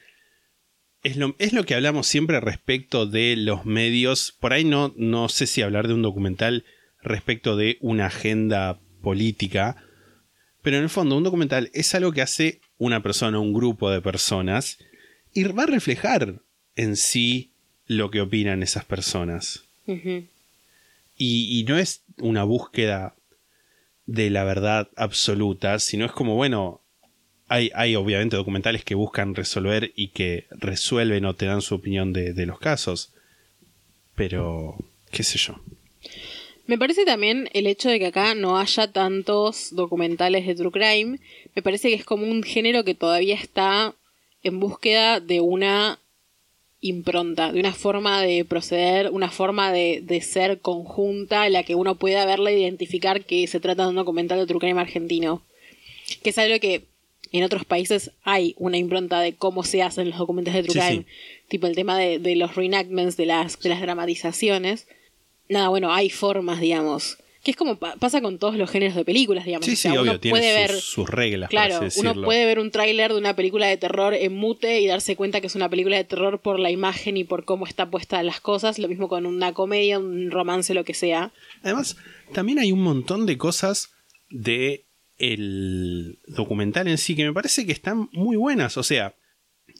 es 1.02 1.16
lo, 1.16 1.34
es 1.38 1.52
lo 1.52 1.64
que 1.64 1.74
hablamos 1.74 2.06
siempre 2.06 2.40
respecto 2.40 3.06
de 3.06 3.36
los 3.36 3.64
medios. 3.64 4.34
Por 4.38 4.52
ahí 4.52 4.64
no, 4.64 4.92
no 4.96 5.28
sé 5.28 5.46
si 5.46 5.62
hablar 5.62 5.88
de 5.88 5.94
un 5.94 6.02
documental 6.02 6.64
respecto 7.02 7.56
de 7.56 7.76
una 7.80 8.06
agenda 8.06 8.80
política, 9.02 9.76
pero 10.62 10.76
en 10.76 10.84
el 10.84 10.90
fondo 10.90 11.16
un 11.16 11.24
documental 11.24 11.70
es 11.74 11.94
algo 11.94 12.12
que 12.12 12.22
hace 12.22 12.60
una 12.78 13.02
persona, 13.02 13.38
un 13.40 13.52
grupo 13.52 13.90
de 13.90 14.00
personas, 14.00 14.78
y 15.34 15.44
va 15.44 15.64
a 15.64 15.66
reflejar 15.66 16.40
en 16.76 16.96
sí 16.96 17.50
lo 17.86 18.10
que 18.10 18.20
opinan 18.20 18.62
esas 18.62 18.84
personas. 18.84 19.64
Y, 19.86 20.10
y 21.16 21.64
no 21.64 21.78
es 21.78 22.02
una 22.18 22.44
búsqueda 22.44 23.14
de 24.06 24.30
la 24.30 24.44
verdad 24.44 24.88
absoluta, 24.96 25.78
sino 25.78 26.04
es 26.04 26.12
como, 26.12 26.34
bueno, 26.34 26.80
hay, 27.48 27.70
hay 27.74 27.96
obviamente 27.96 28.36
documentales 28.36 28.84
que 28.84 28.94
buscan 28.94 29.34
resolver 29.34 29.92
y 29.94 30.08
que 30.08 30.46
resuelven 30.50 31.24
o 31.24 31.34
te 31.34 31.46
dan 31.46 31.62
su 31.62 31.74
opinión 31.74 32.12
de, 32.12 32.32
de 32.32 32.46
los 32.46 32.58
casos. 32.58 33.12
Pero, 34.14 34.76
qué 35.10 35.22
sé 35.22 35.38
yo. 35.38 35.60
Me 36.66 36.78
parece 36.78 37.04
también 37.04 37.50
el 37.52 37.66
hecho 37.66 37.88
de 37.88 37.98
que 37.98 38.06
acá 38.06 38.34
no 38.34 38.58
haya 38.58 38.92
tantos 38.92 39.74
documentales 39.74 40.46
de 40.46 40.54
True 40.54 40.70
Crime. 40.70 41.18
Me 41.54 41.62
parece 41.62 41.88
que 41.88 41.94
es 41.94 42.04
como 42.04 42.26
un 42.26 42.42
género 42.42 42.84
que 42.84 42.94
todavía 42.94 43.34
está 43.34 43.94
en 44.42 44.60
búsqueda 44.60 45.20
de 45.20 45.40
una 45.40 45.98
impronta, 46.80 47.52
de 47.52 47.60
una 47.60 47.72
forma 47.72 48.20
de 48.20 48.44
proceder, 48.44 49.10
una 49.10 49.30
forma 49.30 49.72
de, 49.72 50.00
de 50.02 50.20
ser 50.20 50.60
conjunta 50.60 51.46
en 51.46 51.52
la 51.52 51.62
que 51.62 51.76
uno 51.76 51.94
pueda 51.94 52.26
verla 52.26 52.50
e 52.50 52.58
identificar 52.58 53.24
que 53.24 53.46
se 53.46 53.60
trata 53.60 53.84
de 53.84 53.90
un 53.90 53.94
documental 53.94 54.38
de 54.38 54.46
True 54.46 54.60
Crime 54.60 54.80
argentino. 54.80 55.42
Que 56.22 56.30
es 56.30 56.38
algo 56.38 56.58
que 56.58 56.82
en 57.30 57.44
otros 57.44 57.64
países 57.64 58.10
hay 58.24 58.54
una 58.58 58.76
impronta 58.76 59.20
de 59.20 59.34
cómo 59.34 59.62
se 59.62 59.82
hacen 59.82 60.10
los 60.10 60.18
documentales 60.18 60.64
de 60.64 60.68
True 60.68 60.88
Sí. 60.88 61.06
Tipo 61.48 61.66
el 61.66 61.76
tema 61.76 61.96
de, 61.96 62.18
de 62.18 62.34
los 62.34 62.56
reenactments, 62.56 63.16
de 63.16 63.26
las, 63.26 63.58
de 63.60 63.68
las 63.68 63.80
dramatizaciones. 63.80 64.88
Nada, 65.48 65.68
bueno, 65.68 65.92
hay 65.92 66.10
formas, 66.10 66.60
digamos. 66.60 67.18
Que 67.44 67.50
es 67.50 67.56
como 67.56 67.76
pa- 67.76 67.96
pasa 67.96 68.20
con 68.20 68.38
todos 68.38 68.54
los 68.56 68.70
géneros 68.70 68.94
de 68.94 69.04
películas, 69.04 69.44
digamos. 69.44 69.66
Sí, 69.66 69.72
O 69.72 69.76
sea, 69.76 69.92
sí, 69.92 69.98
uno 69.98 70.20
tiene 70.20 70.38
puede 70.38 70.52
sus, 70.52 70.60
ver, 70.60 70.80
sus 70.80 71.10
reglas, 71.10 71.50
claro, 71.50 71.76
así 71.86 71.98
uno 72.00 72.14
puede 72.22 72.44
ver 72.46 72.58
un 72.60 72.70
tráiler 72.70 73.12
de 73.12 73.18
una 73.18 73.34
película 73.34 73.66
de 73.66 73.76
terror 73.76 74.14
en 74.14 74.32
mute 74.34 74.80
y 74.80 74.86
darse 74.86 75.16
cuenta 75.16 75.40
que 75.40 75.48
es 75.48 75.56
una 75.56 75.68
película 75.68 75.96
de 75.96 76.04
terror 76.04 76.38
por 76.38 76.60
la 76.60 76.70
imagen 76.70 77.16
y 77.16 77.24
por 77.24 77.44
cómo 77.44 77.66
está 77.66 77.90
puesta 77.90 78.22
las 78.22 78.40
cosas. 78.40 78.78
Lo 78.78 78.86
mismo 78.88 79.08
con 79.08 79.26
una 79.26 79.52
comedia, 79.54 79.98
un 79.98 80.30
romance, 80.30 80.72
lo 80.72 80.84
que 80.84 80.94
sea. 80.94 81.32
Además, 81.64 81.96
también 82.32 82.60
hay 82.60 82.70
un 82.70 82.82
montón 82.82 83.26
de 83.26 83.36
cosas 83.38 83.90
de 84.30 84.84
el 85.18 86.18
documental 86.28 86.88
en 86.88 86.98
sí 86.98 87.14
que 87.16 87.24
me 87.24 87.32
parece 87.32 87.66
que 87.66 87.72
están 87.72 88.08
muy 88.12 88.36
buenas. 88.36 88.76
O 88.76 88.82
sea, 88.82 89.14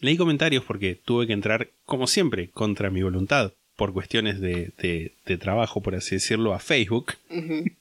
leí 0.01 0.17
comentarios 0.17 0.65
porque 0.65 0.95
tuve 0.97 1.27
que 1.27 1.33
entrar, 1.33 1.69
como 1.85 2.07
siempre, 2.07 2.51
contra 2.51 2.91
mi 2.91 3.03
voluntad, 3.03 3.53
por 3.77 3.93
cuestiones 3.93 4.41
de, 4.41 4.73
de- 4.79 5.13
de 5.27 5.39
trabajo, 5.39 5.81
por 5.83 5.95
así 5.95 6.17
decirlo, 6.17 6.55
a 6.55 6.59
Facebook. 6.59 7.15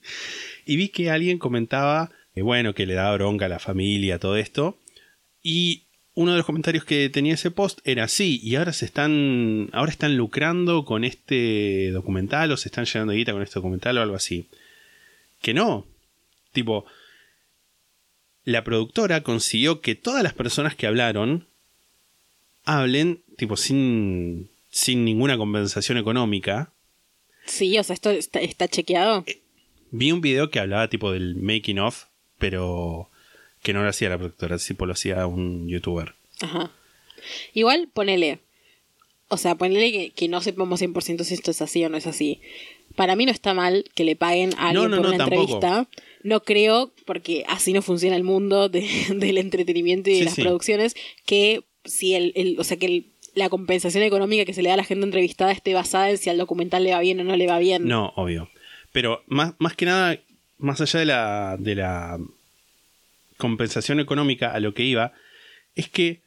Y 0.63 0.75
vi 0.75 0.89
que 0.89 1.09
alguien 1.09 1.39
comentaba, 1.39 2.11
que 2.35 2.43
bueno, 2.43 2.75
que 2.75 2.85
le 2.85 2.93
da 2.93 3.11
bronca 3.13 3.45
a 3.45 3.49
la 3.49 3.57
familia, 3.59 4.19
todo 4.19 4.37
esto. 4.37 4.77
Y 5.41 5.83
uno 6.13 6.31
de 6.31 6.37
los 6.37 6.45
comentarios 6.45 6.85
que 6.85 7.09
tenía 7.09 7.33
ese 7.33 7.49
post 7.49 7.79
era 7.83 8.03
así, 8.03 8.39
y 8.43 8.55
ahora 8.55 8.71
se 8.71 8.85
están, 8.85 9.69
ahora 9.73 9.91
están 9.91 10.15
lucrando 10.17 10.85
con 10.85 11.03
este 11.03 11.89
documental, 11.91 12.51
o 12.51 12.57
se 12.57 12.69
están 12.69 12.85
llenando 12.85 13.11
de 13.11 13.17
guita 13.17 13.33
con 13.33 13.41
este 13.41 13.55
documental 13.55 13.97
o 13.97 14.01
algo 14.03 14.15
así. 14.15 14.45
Que 15.41 15.55
no. 15.55 15.87
Tipo, 16.53 16.85
la 18.45 18.63
productora 18.63 19.21
consiguió 19.23 19.81
que 19.81 19.95
todas 19.95 20.21
las 20.21 20.33
personas 20.33 20.75
que 20.75 20.85
hablaron 20.85 21.47
hablen, 22.65 23.23
tipo, 23.35 23.57
sin, 23.57 24.50
sin 24.71 25.05
ninguna 25.05 25.37
compensación 25.37 25.97
económica. 25.97 26.73
Sí, 27.45 27.77
o 27.77 27.83
sea, 27.83 27.93
esto 27.93 28.09
está, 28.09 28.39
está 28.39 28.67
chequeado. 28.67 29.23
Vi 29.91 30.11
un 30.11 30.21
video 30.21 30.49
que 30.49 30.59
hablaba 30.59 30.87
tipo 30.89 31.11
del 31.11 31.35
making 31.35 31.79
of, 31.79 32.05
pero 32.37 33.09
que 33.61 33.73
no 33.73 33.83
lo 33.83 33.89
hacía 33.89 34.09
la 34.09 34.17
productora, 34.17 34.57
tipo 34.57 34.85
lo 34.85 34.93
hacía 34.93 35.27
un 35.27 35.67
youtuber. 35.67 36.15
Ajá. 36.39 36.71
Igual, 37.53 37.89
ponele. 37.93 38.39
O 39.27 39.37
sea, 39.37 39.55
ponele 39.55 39.91
que, 39.91 40.09
que 40.11 40.27
no 40.27 40.41
sepamos 40.41 40.81
100% 40.81 41.23
si 41.23 41.33
esto 41.33 41.51
es 41.51 41.61
así 41.61 41.83
o 41.85 41.89
no 41.89 41.97
es 41.97 42.07
así. 42.07 42.41
Para 42.95 43.15
mí 43.15 43.25
no 43.25 43.31
está 43.31 43.53
mal 43.53 43.85
que 43.95 44.03
le 44.03 44.15
paguen 44.15 44.51
a 44.57 44.69
alguien 44.69 44.89
No, 44.89 44.89
no, 44.89 44.97
por 44.97 45.05
no, 45.05 45.09
una 45.09 45.17
tampoco. 45.19 45.41
entrevista. 45.55 45.87
No 46.23 46.43
creo, 46.43 46.91
porque 47.05 47.45
así 47.47 47.71
no 47.73 47.81
funciona 47.81 48.15
el 48.15 48.23
mundo 48.23 48.67
de- 48.69 48.87
del 49.15 49.37
entretenimiento 49.37 50.09
y 50.09 50.13
de 50.13 50.19
Sí, 50.19 50.25
las 50.25 50.33
sí. 50.35 50.41
producciones, 50.41 50.95
que 51.25 51.63
si 51.85 52.15
el, 52.15 52.33
el- 52.35 52.59
o 52.59 52.63
sea, 52.63 52.77
que 52.77 52.85
el- 52.87 53.10
la 53.33 53.49
compensación 53.49 54.03
económica 54.03 54.45
que 54.45 54.53
se 54.53 54.61
le 54.61 54.69
da 54.69 54.75
a 54.75 54.77
la 54.77 54.83
gente 54.83 55.05
entrevistada 55.05 55.51
esté 55.51 55.73
basada 55.73 56.09
en 56.09 56.17
si 56.17 56.29
al 56.29 56.37
documental 56.37 56.83
le 56.83 56.91
va 56.91 56.99
bien 56.99 57.19
o 57.19 57.23
no 57.23 57.35
le 57.35 57.47
va 57.47 57.59
bien. 57.59 57.87
No, 57.87 58.13
obvio. 58.15 58.49
Pero 58.91 59.23
más, 59.27 59.53
más 59.59 59.75
que 59.75 59.85
nada, 59.85 60.19
más 60.57 60.81
allá 60.81 60.99
de 60.99 61.05
la, 61.05 61.57
de 61.59 61.75
la 61.75 62.19
compensación 63.37 63.99
económica 63.99 64.51
a 64.51 64.59
lo 64.59 64.73
que 64.73 64.83
iba, 64.83 65.13
es 65.75 65.89
que 65.89 66.21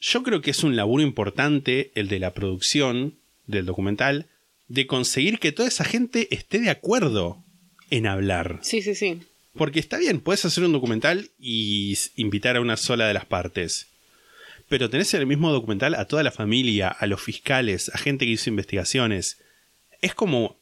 yo 0.00 0.22
creo 0.22 0.40
que 0.40 0.50
es 0.50 0.62
un 0.64 0.76
laburo 0.76 1.02
importante 1.02 1.92
el 1.94 2.08
de 2.08 2.18
la 2.18 2.32
producción 2.32 3.14
del 3.46 3.66
documental, 3.66 4.26
de 4.68 4.86
conseguir 4.86 5.38
que 5.38 5.52
toda 5.52 5.68
esa 5.68 5.84
gente 5.84 6.28
esté 6.30 6.60
de 6.60 6.70
acuerdo 6.70 7.42
en 7.90 8.06
hablar. 8.06 8.60
Sí, 8.62 8.82
sí, 8.82 8.94
sí. 8.94 9.20
Porque 9.54 9.80
está 9.80 9.98
bien, 9.98 10.20
puedes 10.20 10.44
hacer 10.44 10.64
un 10.64 10.72
documental 10.72 11.30
y 11.38 11.98
invitar 12.16 12.56
a 12.56 12.60
una 12.60 12.76
sola 12.76 13.08
de 13.08 13.14
las 13.14 13.24
partes. 13.24 13.89
Pero 14.70 14.88
tenés 14.88 15.12
en 15.12 15.20
el 15.20 15.26
mismo 15.26 15.52
documental 15.52 15.94
a 15.94 16.06
toda 16.06 16.22
la 16.22 16.30
familia, 16.30 16.88
a 16.88 17.06
los 17.06 17.20
fiscales, 17.20 17.90
a 17.94 17.98
gente 17.98 18.24
que 18.24 18.30
hizo 18.32 18.48
investigaciones. 18.48 19.38
Es 20.00 20.14
como. 20.14 20.56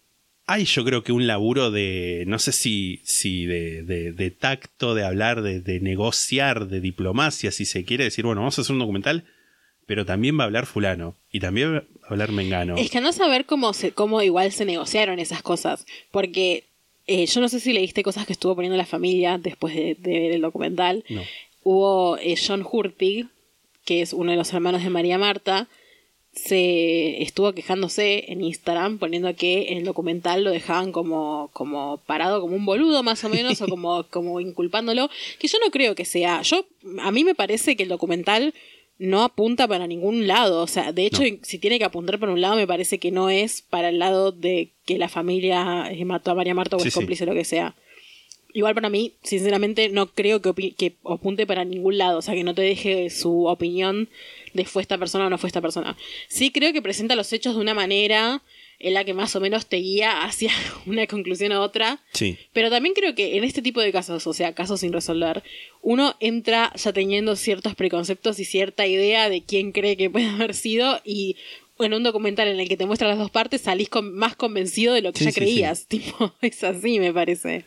Hay, 0.51 0.65
yo 0.65 0.83
creo 0.85 1.05
que 1.05 1.13
un 1.13 1.27
laburo 1.27 1.71
de. 1.71 2.25
No 2.27 2.39
sé 2.41 2.51
si. 2.53 3.01
si 3.05 3.45
de, 3.47 3.83
de- 3.83 4.13
de 4.13 4.31
tacto, 4.33 4.95
de 4.95 5.05
hablar, 5.05 5.43
de, 5.43 5.61
de 5.61 5.79
negociar, 5.79 6.67
de 6.69 6.81
diplomacia, 6.81 7.53
si 7.53 7.65
se 7.67 7.85
quiere 7.85 8.05
decir, 8.05 8.25
bueno, 8.25 8.41
vamos 8.41 8.59
a 8.59 8.63
hacer 8.63 8.73
un 8.73 8.79
documental, 8.81 9.25
pero 9.87 10.05
también 10.07 10.39
va 10.39 10.45
a 10.45 10.47
hablar 10.47 10.65
Fulano. 10.67 11.15
Y 11.31 11.41
también 11.41 11.75
va 11.75 11.79
a 12.03 12.09
hablar 12.09 12.33
Mengano. 12.33 12.77
Es 12.79 12.91
que 12.91 13.01
no 13.03 13.13
saber 13.13 13.45
cómo, 13.45 13.75
se, 13.75 13.93
cómo 13.93 14.23
igual 14.23 14.51
se 14.51 14.65
negociaron 14.65 15.19
esas 15.19 15.43
cosas. 15.43 15.85
Porque 16.11 16.65
eh, 17.07 17.27
yo 17.27 17.43
no 17.43 17.49
sé 17.51 17.61
si 17.61 17.75
leíste 17.75 18.03
cosas 18.03 18.25
que 18.27 18.33
estuvo 18.33 18.55
poniendo 18.55 18.79
la 18.79 18.87
familia 18.87 19.37
después 19.37 19.75
de, 19.77 19.97
de 19.99 20.19
ver 20.19 20.33
el 20.33 20.41
documental. 20.41 21.05
No. 21.11 21.23
Hubo 21.63 22.17
eh, 22.17 22.37
John 22.43 22.65
Hurtig, 22.71 23.27
que 23.89 24.03
es 24.03 24.13
uno 24.13 24.31
de 24.33 24.37
los 24.37 24.53
hermanos 24.53 24.85
de 24.85 24.91
María 24.91 25.17
Marta, 25.17 25.67
se 26.35 27.23
estuvo 27.23 27.53
quejándose 27.53 28.31
en 28.31 28.43
Instagram 28.45 28.99
poniendo 28.99 29.35
que 29.35 29.73
en 29.73 29.79
el 29.79 29.85
documental 29.85 30.45
lo 30.45 30.51
dejaban 30.51 30.93
como, 30.93 31.49
como 31.55 32.03
parado 32.07 32.41
como 32.43 32.55
un 32.55 32.67
boludo 32.67 33.03
más 33.03 33.25
o 33.25 33.31
menos 33.31 33.63
o 33.63 33.67
como, 33.75 34.05
como 34.11 34.41
inculpándolo 34.41 35.09
que 35.39 35.49
yo 35.49 35.59
no 35.65 35.71
creo 35.71 35.95
que 35.95 36.05
sea 36.05 36.43
yo 36.43 36.67
a 37.01 37.11
mí 37.13 37.25
me 37.25 37.35
parece 37.35 37.77
que 37.77 37.85
el 37.85 37.89
documental 37.89 38.53
no 38.99 39.23
apunta 39.23 39.67
para 39.67 39.87
ningún 39.87 40.27
lado 40.27 40.63
o 40.63 40.67
sea 40.67 40.93
de 40.93 41.07
hecho 41.07 41.23
No. 41.23 41.39
si 41.43 41.59
tiene 41.59 41.79
que 41.79 41.85
apuntar 41.87 42.19
para 42.19 42.33
un 42.33 42.41
lado 42.43 42.57
me 42.57 42.67
parece 42.67 42.99
que 42.99 43.11
no 43.11 43.31
es 43.31 43.63
para 43.63 43.89
el 43.89 43.99
lado 43.99 44.31
de 44.31 44.71
que 44.85 44.99
la 44.99 45.09
familia 45.09 45.89
eh, 45.91 46.05
mató 46.05 46.31
a 46.33 46.35
María 46.35 46.55
Marta 46.55 46.77
o 46.77 46.81
Sí, 46.81 46.89
es 46.89 46.95
sí. 46.95 46.99
cómplice 47.01 47.25
o 47.25 47.27
lo 47.27 47.35
que 47.35 47.45
sea 47.45 47.75
Igual 48.55 48.75
para 48.75 48.89
mí, 48.89 49.13
sinceramente, 49.23 49.89
no 49.91 50.07
creo 50.07 50.41
que, 50.41 50.49
opi- 50.49 50.75
que 50.75 50.95
apunte 51.05 51.47
para 51.47 51.65
ningún 51.65 51.99
lado, 51.99 52.19
o 52.19 52.23
sea, 52.23 52.35
que 52.35 52.45
no 52.45 52.55
te 52.55 52.63
deje 52.63 53.11
su 53.11 53.45
opinión 53.47 54.09
de 54.55 54.65
fue 54.65 54.81
esta 54.83 54.97
persona 54.99 55.27
o 55.27 55.31
no 55.31 55.37
fue 55.39 55.49
esta 55.49 55.61
persona. 55.61 55.97
Sí 56.29 56.51
creo 56.51 56.73
que 56.73 56.81
presenta 56.83 57.15
los 57.15 57.33
hechos 57.33 57.55
de 57.55 57.61
una 57.61 57.75
manera 57.75 58.43
en 58.81 58.95
la 58.95 59.05
que 59.05 59.13
más 59.13 59.35
o 59.37 59.41
menos 59.41 59.67
te 59.67 59.77
guía 59.79 60.23
hacia 60.25 60.51
una 60.87 61.07
conclusión 61.07 61.53
u 61.53 61.61
otra, 61.61 62.01
Sí. 62.15 62.39
pero 62.53 62.71
también 62.71 62.95
creo 62.95 63.15
que 63.15 63.37
en 63.37 63.45
este 63.45 63.61
tipo 63.61 63.81
de 63.81 63.93
casos, 63.93 64.27
o 64.27 64.33
sea, 64.33 64.55
casos 64.55 64.81
sin 64.81 64.93
resolver, 64.93 65.43
uno 65.83 66.17
entra 66.21 66.73
ya 66.77 66.93
teniendo 66.93 67.37
ciertos 67.37 67.75
preconceptos 67.75 68.39
y 68.41 68.45
cierta 68.45 68.87
idea 68.87 69.29
de 69.29 69.43
quién 69.43 69.73
cree 69.73 69.97
que 69.97 70.09
puede 70.11 70.27
haber 70.29 70.55
sido 70.55 71.01
y 71.05 71.37
en 71.81 71.93
un 71.93 72.03
documental 72.03 72.49
en 72.49 72.59
el 72.61 72.69
que 72.69 72.77
te 72.79 72.87
muestra 72.87 73.09
las 73.09 73.19
dos 73.19 73.31
partes 73.31 73.61
salís 73.61 73.89
con- 73.91 74.15
más 74.15 74.35
convencido 74.37 74.95
de 74.95 75.03
lo 75.03 75.13
que 75.13 75.19
Sí, 75.19 75.25
ya 75.27 75.31
sí, 75.33 75.35
creías. 75.41 75.87
Tipo, 75.89 76.33
es 76.41 76.65
así, 76.65 76.99
me 76.99 77.13
parece. 77.13 77.65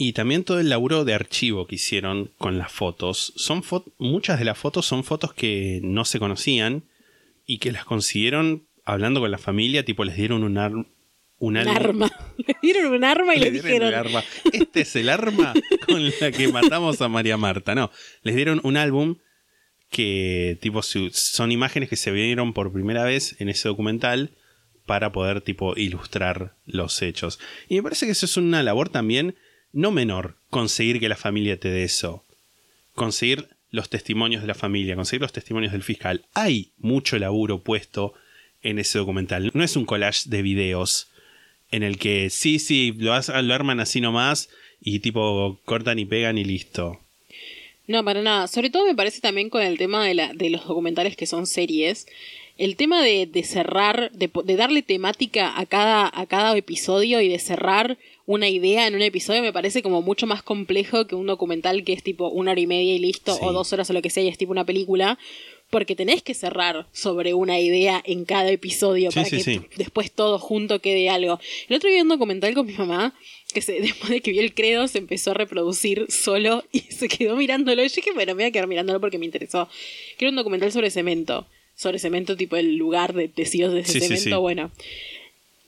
Y 0.00 0.12
también 0.12 0.44
todo 0.44 0.60
el 0.60 0.68
laburo 0.68 1.04
de 1.04 1.12
archivo 1.12 1.66
que 1.66 1.74
hicieron 1.74 2.30
con 2.38 2.56
las 2.56 2.70
fotos. 2.70 3.32
Son 3.36 3.62
fo- 3.64 3.84
muchas 3.98 4.38
de 4.38 4.44
las 4.44 4.56
fotos 4.56 4.86
son 4.86 5.02
fotos 5.02 5.34
que 5.34 5.80
no 5.82 6.04
se 6.04 6.20
conocían 6.20 6.84
y 7.44 7.58
que 7.58 7.72
las 7.72 7.84
consiguieron 7.84 8.68
hablando 8.84 9.18
con 9.20 9.30
la 9.32 9.38
familia, 9.38 9.84
tipo 9.84 10.04
les 10.04 10.16
dieron 10.16 10.44
un, 10.44 10.56
ar- 10.56 10.72
un, 10.74 10.86
Un 11.40 11.56
arma. 11.56 12.08
Le 12.46 12.54
dieron 12.62 12.92
un 12.94 13.02
arma 13.04 13.34
y 13.34 13.40
le, 13.40 13.50
dieron 13.50 13.66
dijeron. 13.70 13.94
arma. 13.94 14.22
Este 14.52 14.82
es 14.82 14.94
el 14.96 15.08
arma 15.08 15.52
con 15.86 16.04
la 16.20 16.30
que 16.30 16.46
matamos 16.48 17.00
a 17.02 17.08
María 17.08 17.36
Marta. 17.36 17.74
No, 17.74 17.90
les 18.22 18.36
dieron 18.36 18.60
un 18.62 18.76
álbum 18.76 19.16
que 19.90 20.58
tipo 20.60 20.80
son 20.82 21.50
imágenes 21.52 21.88
que 21.88 21.96
se 21.96 22.10
vieron 22.12 22.52
por 22.52 22.72
primera 22.72 23.04
vez 23.04 23.36
en 23.40 23.48
ese 23.48 23.68
documental 23.68 24.36
para 24.86 25.12
poder 25.12 25.40
tipo 25.40 25.74
ilustrar 25.76 26.56
los 26.66 27.02
hechos. 27.02 27.38
Y 27.68 27.76
me 27.76 27.82
parece 27.82 28.06
que 28.06 28.12
eso 28.12 28.26
es 28.26 28.36
una 28.36 28.62
labor 28.62 28.88
también 28.90 29.34
no 29.72 29.90
menor, 29.90 30.36
conseguir 30.50 31.00
que 31.00 31.08
la 31.08 31.16
familia 31.16 31.58
te 31.58 31.70
dé 31.70 31.84
eso. 31.84 32.24
Conseguir 32.94 33.48
los 33.70 33.90
testimonios 33.90 34.42
de 34.42 34.48
la 34.48 34.54
familia, 34.54 34.96
conseguir 34.96 35.22
los 35.22 35.32
testimonios 35.32 35.72
del 35.72 35.82
fiscal. 35.82 36.24
Hay 36.34 36.72
mucho 36.78 37.18
laburo 37.18 37.62
puesto 37.62 38.14
en 38.62 38.78
ese 38.78 38.98
documental. 38.98 39.50
No 39.54 39.62
es 39.62 39.76
un 39.76 39.84
collage 39.84 40.28
de 40.28 40.42
videos 40.42 41.08
en 41.70 41.82
el 41.82 41.98
que 41.98 42.30
sí, 42.30 42.58
sí, 42.58 42.94
lo, 42.96 43.12
lo 43.12 43.54
arman 43.54 43.80
así 43.80 44.00
nomás 44.00 44.48
y 44.80 45.00
tipo 45.00 45.60
cortan 45.64 45.98
y 45.98 46.06
pegan 46.06 46.38
y 46.38 46.44
listo. 46.44 47.00
No, 47.86 48.04
para 48.04 48.22
nada. 48.22 48.48
Sobre 48.48 48.70
todo 48.70 48.86
me 48.86 48.94
parece 48.94 49.20
también 49.20 49.50
con 49.50 49.62
el 49.62 49.78
tema 49.78 50.04
de, 50.04 50.14
la, 50.14 50.32
de 50.34 50.50
los 50.50 50.66
documentales 50.66 51.16
que 51.16 51.26
son 51.26 51.46
series. 51.46 52.06
El 52.56 52.76
tema 52.76 53.02
de, 53.02 53.26
de 53.26 53.44
cerrar, 53.44 54.10
de, 54.12 54.30
de 54.44 54.56
darle 54.56 54.82
temática 54.82 55.58
a 55.58 55.64
cada, 55.66 56.10
a 56.12 56.26
cada 56.26 56.56
episodio 56.56 57.20
y 57.20 57.28
de 57.28 57.38
cerrar 57.38 57.98
una 58.28 58.48
idea 58.50 58.86
en 58.86 58.94
un 58.94 59.00
episodio 59.00 59.40
me 59.40 59.54
parece 59.54 59.82
como 59.82 60.02
mucho 60.02 60.26
más 60.26 60.42
complejo 60.42 61.06
que 61.06 61.14
un 61.14 61.26
documental 61.26 61.82
que 61.82 61.94
es 61.94 62.02
tipo 62.02 62.28
una 62.28 62.50
hora 62.50 62.60
y 62.60 62.66
media 62.66 62.94
y 62.94 62.98
listo, 62.98 63.32
Sí. 63.34 63.40
o 63.42 63.52
dos 63.54 63.72
horas 63.72 63.88
o 63.88 63.94
lo 63.94 64.02
que 64.02 64.10
sea 64.10 64.22
y 64.22 64.28
es 64.28 64.36
tipo 64.36 64.52
una 64.52 64.66
película. 64.66 65.18
Porque 65.70 65.94
tenés 65.96 66.22
que 66.22 66.32
cerrar 66.32 66.86
sobre 66.92 67.34
una 67.34 67.58
idea 67.60 68.02
en 68.06 68.24
cada 68.24 68.50
episodio 68.50 69.10
Sí, 69.10 69.14
para 69.16 69.28
sí, 69.28 69.42
que 69.42 69.62
después 69.76 70.10
todo 70.12 70.38
junto 70.38 70.80
quede 70.80 71.08
algo. 71.10 71.38
El 71.68 71.76
otro 71.76 71.88
día 71.90 71.98
vi 71.98 72.02
un 72.02 72.08
documental 72.08 72.54
con 72.54 72.66
mi 72.66 72.72
mamá 72.74 73.14
que 73.52 73.60
se, 73.62 73.72
después 73.80 74.10
de 74.10 74.20
que 74.22 74.30
vio 74.30 74.40
el 74.42 74.54
credo 74.54 74.88
se 74.88 74.98
empezó 74.98 75.30
a 75.30 75.34
reproducir 75.34 76.06
solo 76.10 76.64
y 76.72 76.80
se 76.80 77.08
quedó 77.08 77.34
mirándolo. 77.36 77.82
Y 77.84 77.88
yo 77.88 77.94
dije, 77.96 78.12
bueno, 78.12 78.32
me 78.34 78.42
voy 78.44 78.48
a 78.48 78.50
quedar 78.50 78.66
mirándolo 78.66 78.98
porque 79.00 79.18
me 79.18 79.24
interesó. 79.26 79.68
Que 80.18 80.24
era 80.26 80.30
un 80.30 80.36
documental 80.36 80.70
sobre 80.72 80.90
cemento. 80.90 81.46
Sobre 81.76 81.98
cemento, 81.98 82.34
tipo 82.36 82.56
el 82.56 82.76
lugar 82.76 83.12
de 83.14 83.28
tecidos 83.28 83.72
de 83.74 83.80
ese 83.80 83.92
Sí, 83.92 84.00
sí, 84.00 84.06
cemento. 84.06 84.36
sí. 84.36 84.40
Bueno. 84.40 84.70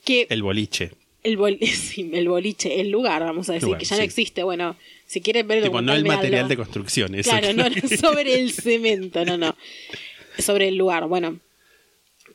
Que 0.03 0.25
El 0.31 0.41
boliche. 0.43 0.91
El, 1.23 1.37
bol- 1.37 1.57
el 2.13 2.27
boliche, 2.29 2.79
el 2.81 2.89
lugar, 2.89 3.21
vamos 3.23 3.49
a 3.49 3.53
decir, 3.53 3.65
Lugar, 3.67 3.79
que 3.79 3.85
ya 3.85 3.95
sí. 3.95 4.01
no 4.01 4.05
existe. 4.05 4.43
Bueno, 4.43 4.75
si 5.05 5.21
quieren 5.21 5.47
ver 5.47 5.59
el 5.59 5.63
Tipo, 5.65 5.81
no 5.81 5.93
el 5.93 6.05
material 6.05 6.47
de 6.47 6.57
construcción. 6.57 7.15
Eso 7.15 7.29
Claro, 7.29 7.53
no 7.53 7.65
sobre 7.97 8.39
el 8.39 8.51
cemento, 8.53 9.23
no, 9.25 9.37
no. 9.37 9.55
Sobre 10.37 10.67
el 10.69 10.75
lugar, 10.75 11.07
bueno. 11.07 11.39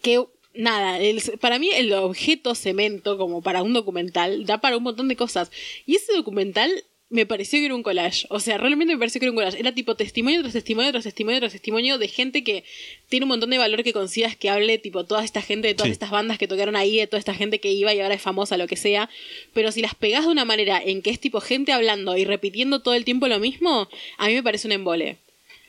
Que 0.02 0.22
nada, 0.54 0.98
el- 1.00 1.20
para 1.40 1.58
mí 1.58 1.70
el 1.74 1.92
objeto 1.92 2.54
cemento, 2.54 3.18
como 3.18 3.42
para 3.42 3.62
un 3.62 3.72
documental, 3.72 4.44
da 4.46 4.58
para 4.60 4.76
un 4.76 4.82
montón 4.82 5.08
de 5.08 5.16
cosas. 5.16 5.50
Y 5.86 5.96
ese 5.96 6.12
documental 6.14 6.70
me 7.08 7.24
pareció 7.24 7.60
que 7.60 7.66
era 7.66 7.74
un 7.74 7.82
collage. 7.84 8.26
O 8.30 8.40
sea, 8.40 8.58
realmente 8.58 8.94
me 8.94 8.98
pareció 8.98 9.20
que 9.20 9.26
era 9.26 9.30
un 9.30 9.36
collage. 9.36 9.58
Era 9.60 9.72
tipo 9.72 9.94
testimonio 9.94 10.40
tras 10.40 10.54
testimonio 10.54 10.90
tras 10.90 11.04
testimonio 11.04 11.38
tras 11.40 11.52
testimonio 11.52 11.98
de 11.98 12.08
gente 12.08 12.42
que 12.42 12.64
tiene 13.08 13.24
un 13.24 13.28
montón 13.28 13.50
de 13.50 13.58
valor 13.58 13.84
que 13.84 13.92
consideras 13.92 14.34
que 14.36 14.50
hable, 14.50 14.78
tipo, 14.78 15.04
toda 15.04 15.24
esta 15.24 15.40
gente 15.40 15.68
de 15.68 15.74
todas 15.74 15.88
Sí. 15.88 15.92
estas 15.92 16.10
bandas 16.10 16.36
que 16.38 16.48
tocaron 16.48 16.74
ahí, 16.74 16.96
de 16.98 17.06
toda 17.06 17.18
esta 17.20 17.32
gente 17.34 17.60
que 17.60 17.70
iba 17.72 17.94
y 17.94 18.00
ahora 18.00 18.14
es 18.16 18.22
famosa, 18.22 18.56
lo 18.56 18.66
que 18.66 18.76
sea. 18.76 19.08
Pero 19.54 19.70
si 19.70 19.82
las 19.82 19.94
pegás 19.94 20.24
de 20.24 20.30
una 20.32 20.44
manera 20.44 20.82
en 20.84 21.00
que 21.00 21.10
es 21.10 21.20
tipo 21.20 21.40
gente 21.40 21.72
hablando 21.72 22.16
y 22.16 22.24
repitiendo 22.24 22.82
todo 22.82 22.94
el 22.94 23.04
tiempo 23.04 23.28
lo 23.28 23.38
mismo, 23.38 23.88
a 24.18 24.26
mí 24.26 24.34
me 24.34 24.42
parece 24.42 24.66
un 24.66 24.72
embole. 24.72 25.18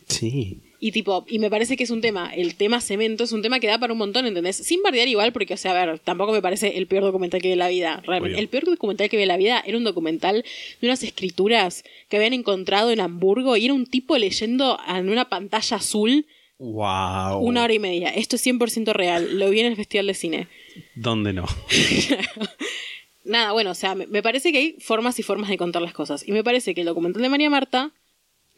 Sí. 0.08 0.60
Y 0.80 0.92
tipo, 0.92 1.26
y 1.28 1.40
me 1.40 1.50
parece 1.50 1.76
que 1.76 1.84
es 1.84 1.90
un 1.90 2.02
tema, 2.02 2.32
el 2.36 2.56
tema 2.56 2.80
cemento 2.82 3.24
es 3.24 3.32
un 3.32 3.42
tema 3.42 3.60
que 3.60 3.68
da 3.68 3.80
para 3.80 3.94
un 3.94 4.00
montón, 4.00 4.26
¿entendés? 4.28 4.56
Sin 4.58 4.82
bardear 4.84 5.08
igual, 5.08 5.34
porque, 5.34 5.56
o 5.56 5.58
sea, 5.58 5.72
a 5.72 5.86
ver, 5.86 6.00
tampoco 6.00 6.32
me 6.32 6.42
parece 6.42 6.78
el 6.78 6.86
peor 6.88 7.04
documental 7.04 7.42
que 7.42 7.48
vi 7.48 7.54
en 7.54 7.60
la 7.60 7.68
vida. 7.68 8.02
Realmente, 8.06 8.36
Obvio. 8.36 8.44
el 8.44 8.48
peor 8.48 8.66
documental 8.66 9.10
que 9.10 9.18
vi 9.18 9.24
en 9.24 9.28
la 9.30 9.38
vida 9.38 9.64
era 9.66 9.76
un 9.78 9.84
documental 9.84 10.46
de 10.80 10.88
unas 10.88 11.02
escrituras 11.04 11.84
que 12.10 12.18
habían 12.18 12.34
encontrado 12.34 12.92
en 12.92 13.00
Hamburgo 13.00 13.58
y 13.58 13.66
era 13.66 13.74
un 13.74 13.86
tipo 13.88 14.18
leyendo 14.18 14.80
en 14.88 15.10
una 15.10 15.30
pantalla 15.30 15.78
azul 15.78 16.26
Wow. 16.60 17.38
una 17.40 17.64
hora 17.64 17.74
y 17.74 17.80
media. 17.80 18.10
Esto 18.10 18.36
es 18.36 18.46
100% 18.46 18.92
real. 18.94 19.38
Lo 19.38 19.50
vi 19.52 19.60
en 19.60 19.68
el 19.68 19.76
Festival 19.76 20.08
de 20.08 20.14
Cine. 20.16 20.48
¿Dónde 20.96 21.32
no? 21.34 21.46
Nada, 23.26 23.52
bueno, 23.52 23.72
o 23.72 23.76
sea, 23.76 23.94
me, 23.94 24.08
me 24.08 24.24
parece 24.24 24.52
que 24.52 24.58
hay 24.58 24.76
formas 24.80 25.20
y 25.20 25.24
formas 25.24 25.50
de 25.50 25.58
contar 25.58 25.82
las 25.82 25.94
cosas. 25.94 26.26
Y 26.28 26.32
me 26.32 26.44
parece 26.44 26.74
que 26.74 26.82
el 26.82 26.88
documental 26.88 27.22
de 27.22 27.30
María 27.30 27.50
Marta 27.50 27.92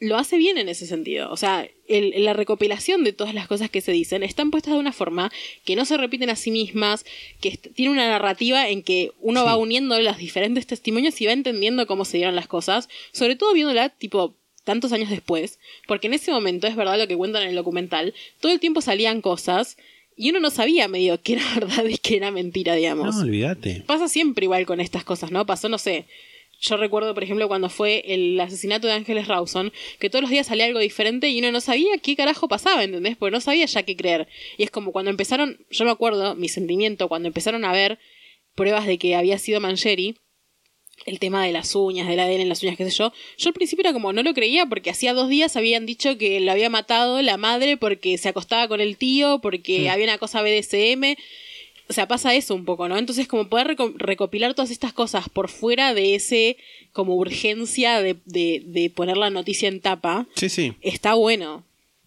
lo 0.00 0.16
hace 0.16 0.38
bien 0.38 0.56
en 0.58 0.68
ese 0.70 0.86
sentido. 0.86 1.30
O 1.30 1.36
sea, 1.36 1.68
el- 1.86 2.24
la 2.24 2.32
recopilación 2.32 3.04
de 3.04 3.12
todas 3.12 3.34
las 3.34 3.46
cosas 3.46 3.68
que 3.68 3.82
se 3.82 3.92
dicen 3.92 4.22
están 4.22 4.50
puestas 4.50 4.72
de 4.74 4.80
una 4.80 4.92
forma 4.92 5.30
que 5.66 5.76
no 5.76 5.84
se 5.84 5.96
repiten 5.98 6.30
a 6.30 6.36
sí 6.36 6.50
mismas, 6.50 7.04
que 7.42 7.58
tiene 7.58 7.92
una 7.92 8.08
narrativa 8.08 8.68
en 8.70 8.82
que 8.82 9.12
uno 9.20 9.44
va 9.44 9.56
uniendo 9.56 10.00
los 10.00 10.16
diferentes 10.16 10.66
testimonios 10.66 11.20
y 11.20 11.26
va 11.26 11.32
entendiendo 11.32 11.86
cómo 11.86 12.04
se 12.06 12.16
dieron 12.16 12.34
las 12.34 12.46
cosas, 12.46 12.88
sobre 13.12 13.36
todo 13.36 13.52
viéndola 13.52 13.90
tipo 13.90 14.34
tantos 14.64 14.92
años 14.92 15.10
después, 15.10 15.58
porque 15.86 16.06
en 16.06 16.14
ese 16.14 16.30
momento 16.30 16.66
es 16.66 16.76
verdad 16.76 16.98
lo 16.98 17.06
que 17.06 17.16
cuentan 17.16 17.42
en 17.42 17.50
el 17.50 17.56
documental, 17.56 18.14
todo 18.40 18.52
el 18.52 18.60
tiempo 18.60 18.80
salían 18.80 19.20
cosas 19.20 19.76
y 20.16 20.30
uno 20.30 20.40
no 20.40 20.50
sabía 20.50 20.86
medio 20.88 21.20
qué 21.22 21.34
era 21.34 21.44
verdad 21.54 21.84
y 21.86 21.98
qué 21.98 22.16
era 22.16 22.30
mentira, 22.30 22.74
digamos 22.74 23.16
No, 23.16 23.22
olvídate. 23.22 23.82
pasa 23.86 24.08
siempre 24.08 24.44
igual 24.44 24.64
con 24.66 24.80
estas 24.80 25.04
cosas, 25.04 25.30
¿no? 25.30 25.44
Pasó, 25.44 25.68
no 25.68 25.76
sé. 25.78 26.06
Yo 26.60 26.76
recuerdo, 26.76 27.14
por 27.14 27.24
ejemplo, 27.24 27.48
cuando 27.48 27.70
fue 27.70 28.04
el 28.06 28.38
asesinato 28.38 28.86
de 28.86 28.92
Ángeles 28.92 29.28
Rawson, 29.28 29.72
que 29.98 30.10
todos 30.10 30.22
los 30.22 30.30
días 30.30 30.46
salía 30.46 30.66
algo 30.66 30.78
diferente 30.78 31.28
y 31.30 31.38
uno 31.38 31.50
no 31.52 31.60
sabía 31.60 31.96
qué 32.02 32.16
carajo 32.16 32.48
pasaba, 32.48 32.84
¿entendés? 32.84 33.16
Porque 33.16 33.32
no 33.32 33.40
sabía 33.40 33.64
ya 33.64 33.82
qué 33.82 33.96
creer. 33.96 34.28
Y 34.58 34.64
es 34.64 34.70
como 34.70 34.92
cuando 34.92 35.10
empezaron, 35.10 35.64
yo 35.70 35.86
me 35.86 35.90
acuerdo, 35.90 36.34
mi 36.34 36.48
sentimiento, 36.48 37.08
cuando 37.08 37.28
empezaron 37.28 37.64
a 37.64 37.72
ver 37.72 37.98
pruebas 38.54 38.86
de 38.86 38.98
que 38.98 39.16
había 39.16 39.38
sido 39.38 39.58
Mancheri, 39.60 40.16
el 41.06 41.18
tema 41.18 41.46
de 41.46 41.52
las 41.52 41.74
uñas, 41.74 42.06
del 42.06 42.20
ADN 42.20 42.42
en 42.42 42.48
las 42.50 42.62
uñas, 42.62 42.76
qué 42.76 42.84
sé 42.84 42.90
yo, 42.90 43.12
yo 43.38 43.48
al 43.48 43.54
principio 43.54 43.82
era 43.82 43.94
como 43.94 44.12
no 44.12 44.22
lo 44.22 44.34
creía 44.34 44.66
porque 44.66 44.90
hacía 44.90 45.14
dos 45.14 45.30
días 45.30 45.56
habían 45.56 45.86
dicho 45.86 46.18
que 46.18 46.40
lo 46.40 46.52
había 46.52 46.68
matado 46.68 47.22
la 47.22 47.38
madre 47.38 47.78
porque 47.78 48.18
se 48.18 48.28
acostaba 48.28 48.68
con 48.68 48.82
el 48.82 48.98
tío, 48.98 49.40
porque 49.40 49.88
había 49.88 50.04
una 50.04 50.18
cosa 50.18 50.42
BDSM. 50.42 51.16
O 51.90 51.92
sea, 51.92 52.06
pasa 52.06 52.34
eso 52.36 52.54
un 52.54 52.64
poco, 52.64 52.88
¿no? 52.88 52.96
Entonces, 52.96 53.26
como 53.26 53.48
poder 53.48 53.66
reco- 53.76 53.92
recopilar 53.98 54.54
todas 54.54 54.70
estas 54.70 54.92
cosas 54.92 55.28
por 55.28 55.48
fuera 55.48 55.92
de 55.92 56.14
ese, 56.14 56.56
como 56.92 57.16
urgencia 57.16 58.00
de, 58.00 58.16
de, 58.26 58.62
de 58.64 58.90
poner 58.90 59.16
la 59.16 59.28
noticia 59.28 59.68
en 59.68 59.80
tapa, 59.80 60.26
Sí, 60.36 60.48
sí. 60.48 60.74
está 60.82 61.14
bueno. 61.14 61.64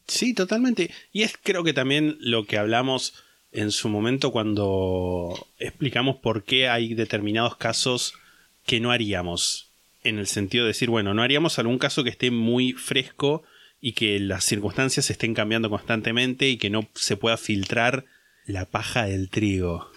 Sí, 0.07 0.33
totalmente. 0.33 0.89
Y 1.11 1.23
es 1.23 1.33
creo 1.41 1.63
que 1.65 1.73
también 1.73 2.15
lo 2.21 2.45
que 2.45 2.57
hablamos 2.57 3.13
en 3.51 3.71
su 3.71 3.89
momento 3.89 4.31
cuando 4.31 5.47
explicamos 5.59 6.15
por 6.15 6.43
qué 6.43 6.69
hay 6.69 6.93
determinados 6.93 7.57
casos 7.57 8.13
que 8.65 8.79
no 8.79 8.91
haríamos. 8.91 9.67
En 10.05 10.17
el 10.17 10.27
sentido 10.27 10.63
de 10.63 10.69
decir, 10.69 10.89
bueno, 10.89 11.13
no 11.13 11.21
haríamos 11.23 11.59
algún 11.59 11.77
caso 11.77 12.03
que 12.03 12.09
esté 12.09 12.31
muy 12.31 12.73
fresco 12.73 13.43
y 13.81 13.91
que 13.93 14.17
las 14.19 14.45
circunstancias 14.45 15.09
estén 15.09 15.33
cambiando 15.33 15.69
constantemente 15.69 16.47
y 16.49 16.55
que 16.57 16.69
no 16.69 16.87
se 16.95 17.17
pueda 17.17 17.35
filtrar 17.37 18.05
la 18.45 18.65
paja 18.65 19.05
del 19.05 19.29
trigo. 19.29 19.87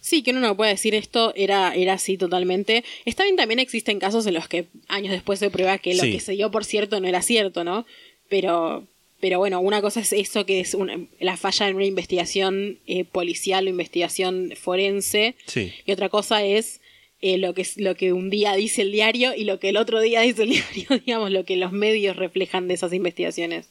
Sí, 0.00 0.22
que 0.22 0.30
uno 0.30 0.40
no 0.40 0.56
puede 0.56 0.70
decir 0.72 0.94
esto 0.94 1.32
era, 1.36 1.74
era 1.74 1.94
así 1.94 2.16
totalmente. 2.16 2.84
Está 3.04 3.24
bien, 3.24 3.36
también 3.36 3.58
existen 3.58 3.98
casos 3.98 4.26
en 4.26 4.34
los 4.34 4.48
que 4.48 4.66
años 4.88 5.12
después 5.12 5.38
se 5.38 5.50
prueba 5.50 5.78
que 5.78 5.94
lo 5.94 6.02
Sí. 6.04 6.12
que 6.12 6.20
se 6.20 6.32
dio 6.32 6.50
por 6.50 6.64
cierto 6.64 6.98
no 7.00 7.06
era 7.08 7.20
cierto, 7.22 7.64
¿no? 7.64 7.86
Pero, 8.28 8.86
pero 9.20 9.38
bueno, 9.38 9.60
una 9.60 9.80
cosa 9.82 10.00
es 10.00 10.12
eso 10.12 10.46
que 10.46 10.60
es 10.60 10.74
una- 10.74 10.98
la 11.20 11.36
falla 11.36 11.68
en 11.68 11.76
una 11.76 11.84
investigación 11.84 12.78
eh, 12.86 13.04
policial 13.04 13.66
o 13.66 13.70
investigación 13.70 14.52
forense. 14.56 15.34
Sí. 15.46 15.72
Y 15.84 15.92
otra 15.92 16.08
cosa 16.08 16.42
es 16.44 16.80
eh, 17.20 17.36
lo, 17.36 17.52
que 17.52 17.62
es 17.62 17.76
lo 17.78 17.96
que 17.96 18.12
un 18.12 18.30
día 18.30 18.54
dice 18.54 18.80
el 18.82 18.92
diario 18.92 19.34
y 19.34 19.42
lo 19.44 19.58
que 19.58 19.68
el 19.70 19.76
otro 19.76 20.00
día 20.00 20.20
dice 20.22 20.44
el 20.44 20.50
diario, 20.50 21.02
digamos, 21.04 21.30
lo 21.30 21.44
que 21.44 21.56
los 21.56 21.72
medios 21.72 22.16
reflejan 22.16 22.68
de 22.68 22.74
esas 22.74 22.92
investigaciones. 22.92 23.68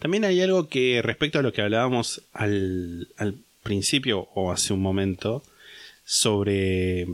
También 0.00 0.24
hay 0.24 0.40
algo 0.40 0.68
que 0.68 1.00
respecto 1.02 1.38
a 1.38 1.42
lo 1.42 1.52
que 1.52 1.62
hablábamos 1.62 2.22
al, 2.32 3.08
al 3.16 3.36
principio 3.62 4.28
o 4.34 4.50
hace 4.50 4.72
un 4.72 4.80
momento 4.80 5.42
sobre 6.04 7.06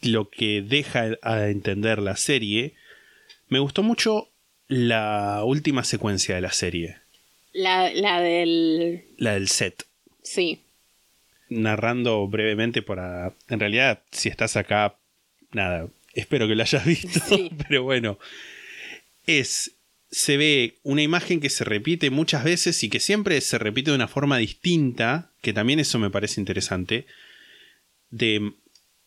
lo 0.00 0.28
que 0.28 0.62
deja 0.62 1.16
a 1.22 1.48
entender 1.48 2.00
la 2.00 2.16
serie, 2.16 2.74
me 3.48 3.60
gustó 3.60 3.82
mucho 3.82 4.28
la 4.68 5.42
última 5.44 5.84
secuencia 5.84 6.34
de 6.34 6.40
la 6.40 6.52
serie, 6.52 6.96
La, 7.52 7.92
la 7.92 8.20
del... 8.20 9.04
la 9.18 9.34
del 9.34 9.48
set. 9.48 9.84
Sí. 10.22 10.62
Narrando 11.50 12.26
brevemente 12.26 12.80
para... 12.82 13.34
En 13.48 13.60
realidad, 13.60 14.00
si 14.10 14.30
estás 14.30 14.56
acá, 14.56 14.96
nada, 15.52 15.88
espero 16.14 16.48
que 16.48 16.54
lo 16.54 16.62
hayas 16.62 16.84
visto, 16.86 17.20
Sí. 17.28 17.50
pero 17.68 17.82
bueno, 17.82 18.18
es... 19.26 19.72
Se 20.12 20.36
ve 20.36 20.78
una 20.84 21.02
imagen 21.02 21.40
que 21.40 21.50
se 21.50 21.64
repite 21.64 22.10
muchas 22.10 22.44
veces 22.44 22.84
y 22.84 22.88
que 22.88 23.00
siempre 23.00 23.40
se 23.40 23.58
repite 23.58 23.90
de 23.90 23.96
una 23.96 24.08
forma 24.08 24.38
distinta, 24.38 25.32
que 25.40 25.52
también 25.52 25.80
eso 25.80 25.98
me 25.98 26.10
parece 26.10 26.40
interesante, 26.40 27.06
de 28.10 28.52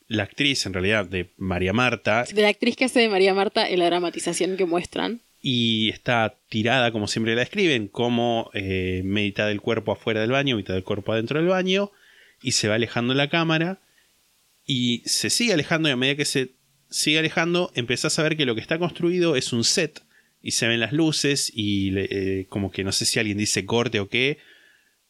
la 0.08 0.24
actriz, 0.24 0.66
en 0.66 0.74
realidad, 0.74 1.06
de 1.06 1.32
María 1.38 1.74
Marta, 1.74 2.26
De 2.34 2.42
la 2.42 2.50
actriz 2.50 2.76
que 2.76 2.86
hace 2.86 3.00
de 3.00 3.10
María 3.10 3.34
Marta 3.34 3.70
en 3.70 3.80
la 3.80 3.86
dramatización 3.86 4.58
que 4.58 4.66
muestran. 4.66 5.22
y 5.48 5.90
está 5.90 6.40
tirada 6.50 6.92
como 6.92 7.08
siempre 7.08 7.36
la 7.36 7.44
escriben, 7.44 7.88
como 7.88 8.50
eh, 8.56 9.04
mitad 9.06 9.48
del 9.48 9.62
cuerpo 9.62 9.92
afuera 9.92 10.22
del 10.22 10.32
baño, 10.32 10.58
mitad 10.58 10.74
del 10.74 10.84
cuerpo 10.84 11.14
adentro 11.14 11.38
del 11.40 11.50
baño, 11.50 11.92
y 12.42 12.54
se 12.54 12.68
va 12.68 12.76
alejando 12.76 13.14
la 13.14 13.30
cámara, 13.30 13.80
y 14.66 15.04
se 15.06 15.30
sigue 15.30 15.54
alejando, 15.54 15.88
y 15.88 15.92
a 15.92 15.98
medida 15.98 16.16
que 16.16 16.26
se 16.26 16.56
sigue 16.90 17.20
alejando, 17.20 17.72
empezás 17.76 18.18
a 18.18 18.24
ver 18.24 18.38
que 18.38 18.48
lo 18.48 18.56
que 18.56 18.62
está 18.62 18.80
construido 18.80 19.36
es 19.36 19.54
un 19.54 19.64
set, 19.64 20.02
y 20.46 20.52
se 20.52 20.68
ven 20.68 20.80
las 20.80 20.94
luces, 20.94 21.52
y 21.54 21.92
eh, 21.98 22.46
como 22.50 22.70
que 22.72 22.84
no 22.84 22.92
sé 22.92 23.06
si 23.06 23.18
alguien 23.20 23.38
dice 23.38 23.66
corte 23.66 24.00
o 24.00 24.08
qué, 24.10 24.38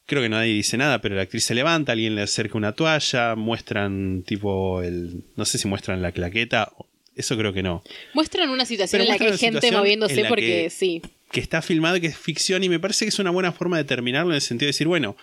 creo 0.06 0.22
que 0.22 0.30
nadie 0.30 0.54
dice 0.54 0.78
nada, 0.78 1.02
pero 1.02 1.16
la 1.16 1.24
actriz 1.24 1.44
se 1.44 1.54
levanta, 1.56 1.92
alguien 1.92 2.16
le 2.16 2.22
acerca 2.22 2.58
una 2.58 2.72
toalla, 2.72 3.36
muestran 3.36 4.24
tipo 4.26 4.82
el, 4.82 5.24
no 5.36 5.44
sé 5.46 5.58
si 5.58 5.68
muestran 5.68 6.02
la 6.02 6.12
claqueta, 6.14 6.72
eso 7.16 7.38
creo 7.38 7.52
que 7.54 7.64
no. 7.64 7.84
Muestran 8.14 8.50
una 8.50 8.66
situación 8.66 9.00
Pero 9.02 9.04
en 9.04 9.10
la 9.10 9.18
que 9.18 9.32
hay 9.34 9.38
gente 9.38 9.72
moviéndose 9.72 10.24
porque 10.26 10.64
que- 10.64 10.70
sí. 10.70 11.02
que 11.32 11.40
está 11.42 11.62
filmado 11.62 11.98
y 11.98 12.02
que 12.02 12.08
es 12.08 12.18
ficción 12.18 12.64
y 12.64 12.70
me 12.70 12.80
parece 12.80 13.04
que 13.06 13.10
es 13.10 13.20
una 13.20 13.32
buena 13.32 13.52
forma 13.52 13.76
de 13.78 13.84
terminarlo 13.84 14.32
en 14.32 14.36
el 14.36 14.42
sentido 14.42 14.68
de 14.68 14.74
decir, 14.74 14.88
bueno, 14.88 15.18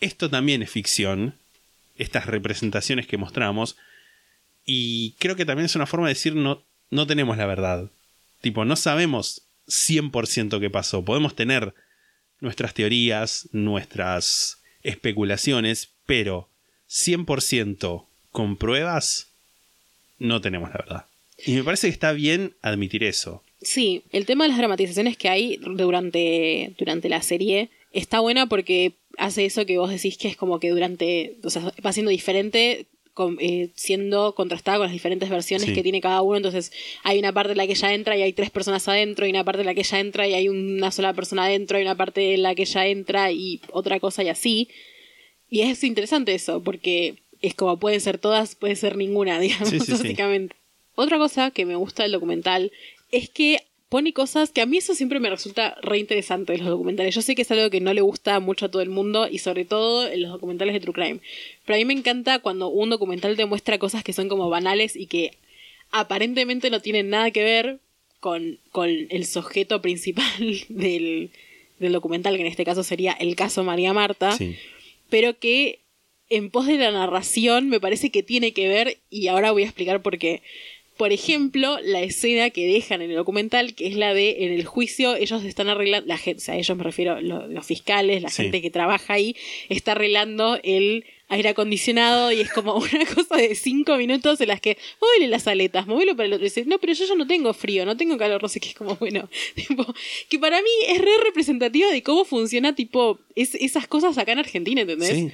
esto 0.00 0.28
también 0.28 0.62
es 0.62 0.70
ficción, 0.70 1.34
estas 1.96 2.26
representaciones 2.26 3.06
que 3.06 3.16
mostramos, 3.16 3.76
y 4.64 5.12
creo 5.20 5.36
que 5.36 5.44
también 5.44 5.66
es 5.66 5.76
una 5.76 5.86
forma 5.86 6.08
de 6.08 6.14
decir, 6.14 6.34
no, 6.34 6.64
no 6.90 7.06
tenemos 7.06 7.36
la 7.36 7.46
verdad. 7.46 7.90
Tipo, 8.46 8.64
no 8.64 8.76
sabemos 8.76 9.42
100% 9.66 10.60
qué 10.60 10.70
pasó, 10.70 11.04
podemos 11.04 11.34
tener 11.34 11.74
nuestras 12.38 12.74
teorías, 12.74 13.48
nuestras 13.50 14.62
especulaciones, 14.84 15.88
pero 16.06 16.48
100% 16.88 18.06
con 18.30 18.56
pruebas, 18.56 19.32
no 20.20 20.40
tenemos 20.40 20.70
la 20.70 20.76
verdad. 20.76 21.06
Y 21.44 21.54
me 21.54 21.64
parece 21.64 21.88
que 21.88 21.92
está 21.92 22.12
bien 22.12 22.54
admitir 22.62 23.02
eso. 23.02 23.42
Sí, 23.62 24.04
el 24.12 24.26
tema 24.26 24.44
de 24.44 24.50
las 24.50 24.58
dramatizaciones 24.58 25.16
que 25.16 25.28
hay 25.28 25.56
durante, 25.56 26.72
durante 26.78 27.08
la 27.08 27.22
serie 27.22 27.70
está 27.90 28.20
buena 28.20 28.46
porque 28.46 28.92
hace 29.18 29.44
eso 29.44 29.66
que 29.66 29.78
vos 29.78 29.90
decís 29.90 30.18
que 30.18 30.28
es 30.28 30.36
como 30.36 30.60
que 30.60 30.70
durante, 30.70 31.34
o 31.42 31.50
sea, 31.50 31.72
va 31.84 31.92
siendo 31.92 32.12
diferente, 32.12 32.86
con- 33.16 33.38
eh, 33.40 33.70
siendo 33.74 34.34
contrastada 34.34 34.76
con 34.76 34.84
las 34.88 34.92
diferentes 34.92 35.30
versiones 35.30 35.66
Sí. 35.68 35.72
que 35.74 35.82
tiene 35.82 36.02
cada 36.02 36.20
uno. 36.20 36.36
Entonces, 36.36 36.70
hay 37.02 37.18
una 37.18 37.32
parte 37.32 37.52
en 37.52 37.56
la 37.56 37.66
que 37.66 37.72
ella 37.72 37.94
entra 37.94 38.14
y 38.16 38.20
hay 38.22 38.34
tres 38.34 38.50
personas 38.50 38.86
adentro, 38.88 39.26
y 39.26 39.30
una 39.30 39.42
parte 39.42 39.60
en 39.62 39.66
la 39.66 39.74
que 39.74 39.80
ella 39.80 40.00
entra 40.00 40.28
y 40.28 40.34
hay 40.34 40.48
una 40.50 40.90
sola 40.90 41.14
persona 41.14 41.46
adentro, 41.46 41.78
y 41.78 41.82
una 41.82 41.94
parte 41.96 42.34
en 42.34 42.42
la 42.42 42.54
que 42.54 42.62
ella 42.62 42.86
entra 42.86 43.32
y 43.32 43.60
otra 43.72 43.98
cosa 44.00 44.22
y 44.22 44.28
así. 44.28 44.68
Y 45.48 45.62
es 45.62 45.82
interesante 45.82 46.34
eso, 46.34 46.62
porque 46.62 47.14
es 47.40 47.54
como 47.54 47.78
pueden 47.78 48.00
ser 48.02 48.18
todas, 48.18 48.54
puede 48.54 48.76
ser 48.76 48.96
ninguna, 48.96 49.40
digamos, 49.40 49.70
Sí, 49.70 49.80
sí, 49.80 49.86
sí. 49.86 49.92
básicamente. 49.92 50.54
Otra 50.94 51.16
cosa 51.18 51.50
que 51.50 51.64
me 51.64 51.74
gusta 51.76 52.02
del 52.02 52.12
documental 52.12 52.70
es 53.12 53.30
que 53.30 53.60
pone 53.88 54.12
cosas 54.12 54.50
que 54.50 54.60
a 54.60 54.66
mí 54.66 54.78
eso 54.78 54.94
siempre 54.94 55.20
me 55.20 55.30
resulta 55.30 55.76
re 55.82 55.98
interesante 55.98 56.52
de 56.52 56.58
los 56.58 56.68
documentales. 56.68 57.14
Yo 57.14 57.22
sé 57.22 57.34
que 57.34 57.42
es 57.42 57.50
algo 57.50 57.70
que 57.70 57.80
no 57.80 57.94
le 57.94 58.00
gusta 58.00 58.40
mucho 58.40 58.66
a 58.66 58.70
todo 58.70 58.82
el 58.82 58.90
mundo 58.90 59.28
y 59.30 59.38
sobre 59.38 59.64
todo 59.64 60.08
en 60.08 60.22
los 60.22 60.32
documentales 60.32 60.74
de 60.74 60.80
True 60.80 60.92
Crime. 60.94 61.20
Pero 61.64 61.76
a 61.76 61.78
mí 61.78 61.84
me 61.84 61.92
encanta 61.94 62.40
cuando 62.40 62.68
un 62.68 62.90
documental 62.90 63.36
te 63.36 63.46
muestra 63.46 63.78
cosas 63.78 64.02
que 64.02 64.12
son 64.12 64.28
como 64.28 64.50
banales 64.50 64.96
y 64.96 65.06
que 65.06 65.32
aparentemente 65.90 66.70
no 66.70 66.80
tienen 66.80 67.10
nada 67.10 67.30
que 67.30 67.44
ver 67.44 67.78
con, 68.20 68.58
con 68.72 68.88
el 68.90 69.24
sujeto 69.26 69.80
principal 69.82 70.24
del, 70.68 71.30
del 71.78 71.92
documental, 71.92 72.34
que 72.36 72.40
en 72.42 72.48
este 72.48 72.64
caso 72.64 72.82
sería 72.82 73.12
el 73.12 73.36
caso 73.36 73.62
María 73.64 73.92
Marta 73.92 74.32
Sí. 74.32 74.56
pero 75.08 75.38
que 75.38 75.80
en 76.28 76.50
pos 76.50 76.66
de 76.66 76.76
la 76.76 76.90
narración 76.90 77.68
me 77.68 77.78
parece 77.78 78.10
que 78.10 78.24
tiene 78.24 78.52
que 78.52 78.66
ver 78.66 78.98
y 79.10 79.28
ahora 79.28 79.52
voy 79.52 79.62
a 79.62 79.66
explicar 79.66 80.02
por 80.02 80.18
qué. 80.18 80.42
Por 80.96 81.12
ejemplo, 81.12 81.78
la 81.82 82.00
escena 82.02 82.48
que 82.50 82.66
dejan 82.66 83.02
en 83.02 83.10
el 83.10 83.16
documental, 83.16 83.74
que 83.74 83.86
es 83.86 83.96
la 83.96 84.14
de 84.14 84.44
en 84.46 84.52
el 84.52 84.64
juicio, 84.64 85.14
ellos 85.14 85.44
están 85.44 85.68
arreglando, 85.68 86.06
la 86.08 86.16
gente, 86.16 86.38
o 86.40 86.44
sea, 86.44 86.56
ellos 86.56 86.76
me 86.76 86.84
refiero, 86.84 87.20
lo- 87.20 87.46
los 87.48 87.66
fiscales, 87.66 88.22
la 88.22 88.30
Sí. 88.30 88.42
gente 88.44 88.62
que 88.62 88.70
trabaja 88.70 89.12
ahí, 89.14 89.36
está 89.68 89.92
arreglando 89.92 90.58
el 90.62 91.04
aire 91.28 91.48
acondicionado 91.48 92.30
y 92.32 92.40
es 92.40 92.52
como 92.52 92.74
una 92.76 93.04
cosa 93.14 93.36
de 93.36 93.54
cinco 93.54 93.96
minutos 93.96 94.40
en 94.40 94.48
las 94.48 94.60
que 94.60 94.78
muévele 95.00 95.28
las 95.28 95.46
aletas, 95.46 95.86
muévelo 95.86 96.14
para 96.16 96.26
el 96.26 96.32
otro 96.34 96.44
y 96.46 96.48
dice, 96.50 96.64
no, 96.66 96.78
pero 96.78 96.92
yo 96.92 97.04
ya 97.04 97.14
no 97.16 97.26
tengo 97.26 97.52
frío, 97.52 97.84
no 97.84 97.96
tengo 97.96 98.16
calor, 98.16 98.42
no 98.42 98.48
sé 98.48 98.60
qué, 98.60 98.68
es 98.68 98.74
como 98.74 98.94
bueno, 98.96 99.28
tipo, 99.54 99.84
que 100.28 100.38
para 100.38 100.60
mí 100.62 100.68
es 100.88 100.98
re 100.98 101.10
representativa 101.24 101.88
de 101.90 102.02
cómo 102.02 102.24
funciona 102.24 102.74
tipo 102.74 103.18
es- 103.34 103.54
esas 103.56 103.86
cosas 103.88 104.16
acá 104.18 104.32
en 104.32 104.38
Argentina, 104.38 104.82
¿entendés? 104.82 105.10
Sí. 105.14 105.30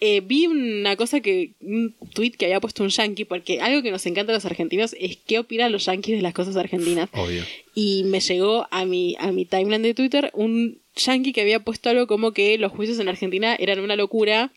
Eh, 0.00 0.20
vi 0.24 0.46
una 0.46 0.96
cosa 0.96 1.20
que, 1.20 1.52
un 1.60 1.94
tweet 2.14 2.32
que 2.32 2.46
había 2.46 2.60
puesto 2.60 2.82
un 2.82 2.88
yankee, 2.90 3.24
porque 3.24 3.60
algo 3.60 3.82
que 3.82 3.90
nos 3.90 4.04
encanta 4.06 4.32
a 4.32 4.34
los 4.34 4.44
argentinos 4.44 4.94
es 4.98 5.16
qué 5.26 5.38
opinan 5.38 5.72
los 5.72 5.84
yankees 5.86 6.16
de 6.16 6.22
las 6.22 6.34
cosas 6.34 6.56
argentinas. 6.56 7.08
Obvio. 7.12 7.44
Y 7.74 8.02
me 8.04 8.20
llegó 8.20 8.66
a 8.70 8.84
mi, 8.84 9.14
a 9.18 9.30
mi 9.32 9.44
timeline 9.44 9.82
de 9.82 9.94
Twitter 9.94 10.30
un 10.34 10.80
yankee 10.96 11.32
que 11.32 11.40
había 11.42 11.60
puesto 11.60 11.88
algo 11.90 12.06
como 12.08 12.32
que 12.32 12.58
los 12.58 12.72
juicios 12.72 12.98
en 12.98 13.08
Argentina 13.08 13.54
eran 13.58 13.78
una 13.80 13.94
locura 13.96 14.52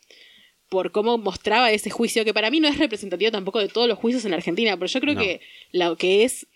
por 0.72 0.90
cómo 0.90 1.18
mostraba 1.18 1.70
ese 1.70 1.90
juicio, 1.90 2.24
que 2.24 2.32
para 2.32 2.50
mí 2.50 2.58
no 2.58 2.66
es 2.66 2.78
representativo 2.78 3.30
tampoco 3.30 3.58
de 3.60 3.68
todos 3.68 3.86
los 3.86 3.98
juicios 3.98 4.24
en 4.24 4.32
Argentina, 4.32 4.74
pero 4.78 4.86
yo 4.86 5.00
creo 5.00 5.14
No. 5.14 5.20
que 5.20 5.40
lo 5.70 5.96
que 5.96 6.24
es 6.24 6.46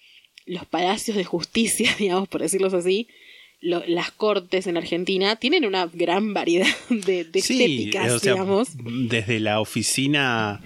los 0.47 0.65
palacios 0.65 1.17
de 1.19 1.25
justicia, 1.25 1.95
digamos, 1.99 2.27
por 2.29 2.41
decirlos 2.41 2.73
así, 2.73 3.09
lo- 3.61 3.85
las 3.87 4.11
cortes 4.13 4.67
en 4.67 4.77
Argentina 4.79 5.37
tienen 5.37 5.65
una 5.67 5.87
gran 5.87 6.33
variedad 6.35 6.67
de, 6.89 7.25
de 7.25 7.41
Sí, 7.43 7.55
estéticas, 7.63 8.13
o 8.13 8.19
sea, 8.19 8.33
digamos. 8.33 8.69
desde 9.09 9.39
la 9.41 9.61
oficina 9.61 10.63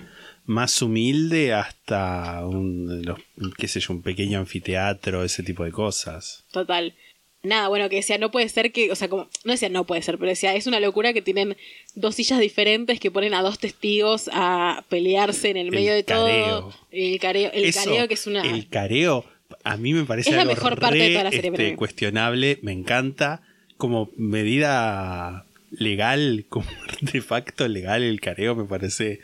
más 0.46 0.80
humilde 0.82 1.52
hasta 1.52 2.46
un, 2.46 3.02
los- 3.04 3.18
qué 3.58 3.66
sé 3.68 3.80
yo, 3.80 3.92
un 3.94 4.02
pequeño 4.02 4.38
anfiteatro, 4.38 5.24
ese 5.24 5.42
tipo 5.42 5.64
de 5.64 5.72
cosas. 5.72 6.44
Total. 6.52 6.94
Nada, 7.42 7.68
bueno, 7.68 7.88
que 7.88 7.96
decía, 7.96 8.18
no 8.18 8.30
puede 8.30 8.48
ser 8.50 8.70
que, 8.70 8.92
o 8.92 8.94
sea, 8.94 9.08
como, 9.08 9.28
no 9.44 9.52
decía 9.52 9.70
no 9.70 9.86
puede 9.86 10.02
ser, 10.02 10.18
pero 10.18 10.28
decía, 10.28 10.54
es 10.54 10.66
una 10.66 10.78
locura 10.78 11.14
que 11.14 11.22
tienen 11.22 11.56
dos 11.94 12.16
sillas 12.16 12.38
diferentes 12.38 13.00
que 13.00 13.10
ponen 13.10 13.32
a 13.32 13.40
dos 13.40 13.58
testigos 13.58 14.28
a 14.32 14.84
pelearse 14.90 15.48
en 15.48 15.56
el 15.56 15.68
El 15.68 15.72
medio 15.72 15.94
de 15.94 16.02
todo. 16.02 16.74
El 16.90 17.18
careo, 17.18 17.50
el 17.52 17.64
Eso, 17.64 17.84
careo 17.84 18.08
que 18.08 18.14
es 18.14 18.26
una... 18.26 18.42
El 18.42 18.68
careo, 18.68 19.24
a 19.64 19.78
mí 19.78 19.94
me 19.94 20.04
parece 20.04 20.30
Es 20.30 20.36
la 20.36 20.42
algo 20.42 20.54
mejor 20.54 20.78
parte 20.78 20.98
de 20.98 21.10
toda 21.10 21.24
la 21.24 21.30
serie 21.30 21.50
este, 21.50 21.76
cuestionable, 21.76 22.58
me 22.62 22.72
encanta. 22.72 23.42
Como 23.78 24.10
medida 24.16 25.46
legal, 25.70 26.44
como 26.50 26.66
artefacto 26.88 27.66
legal, 27.68 28.02
el 28.02 28.20
careo 28.20 28.54
me 28.54 28.64
parece 28.64 29.20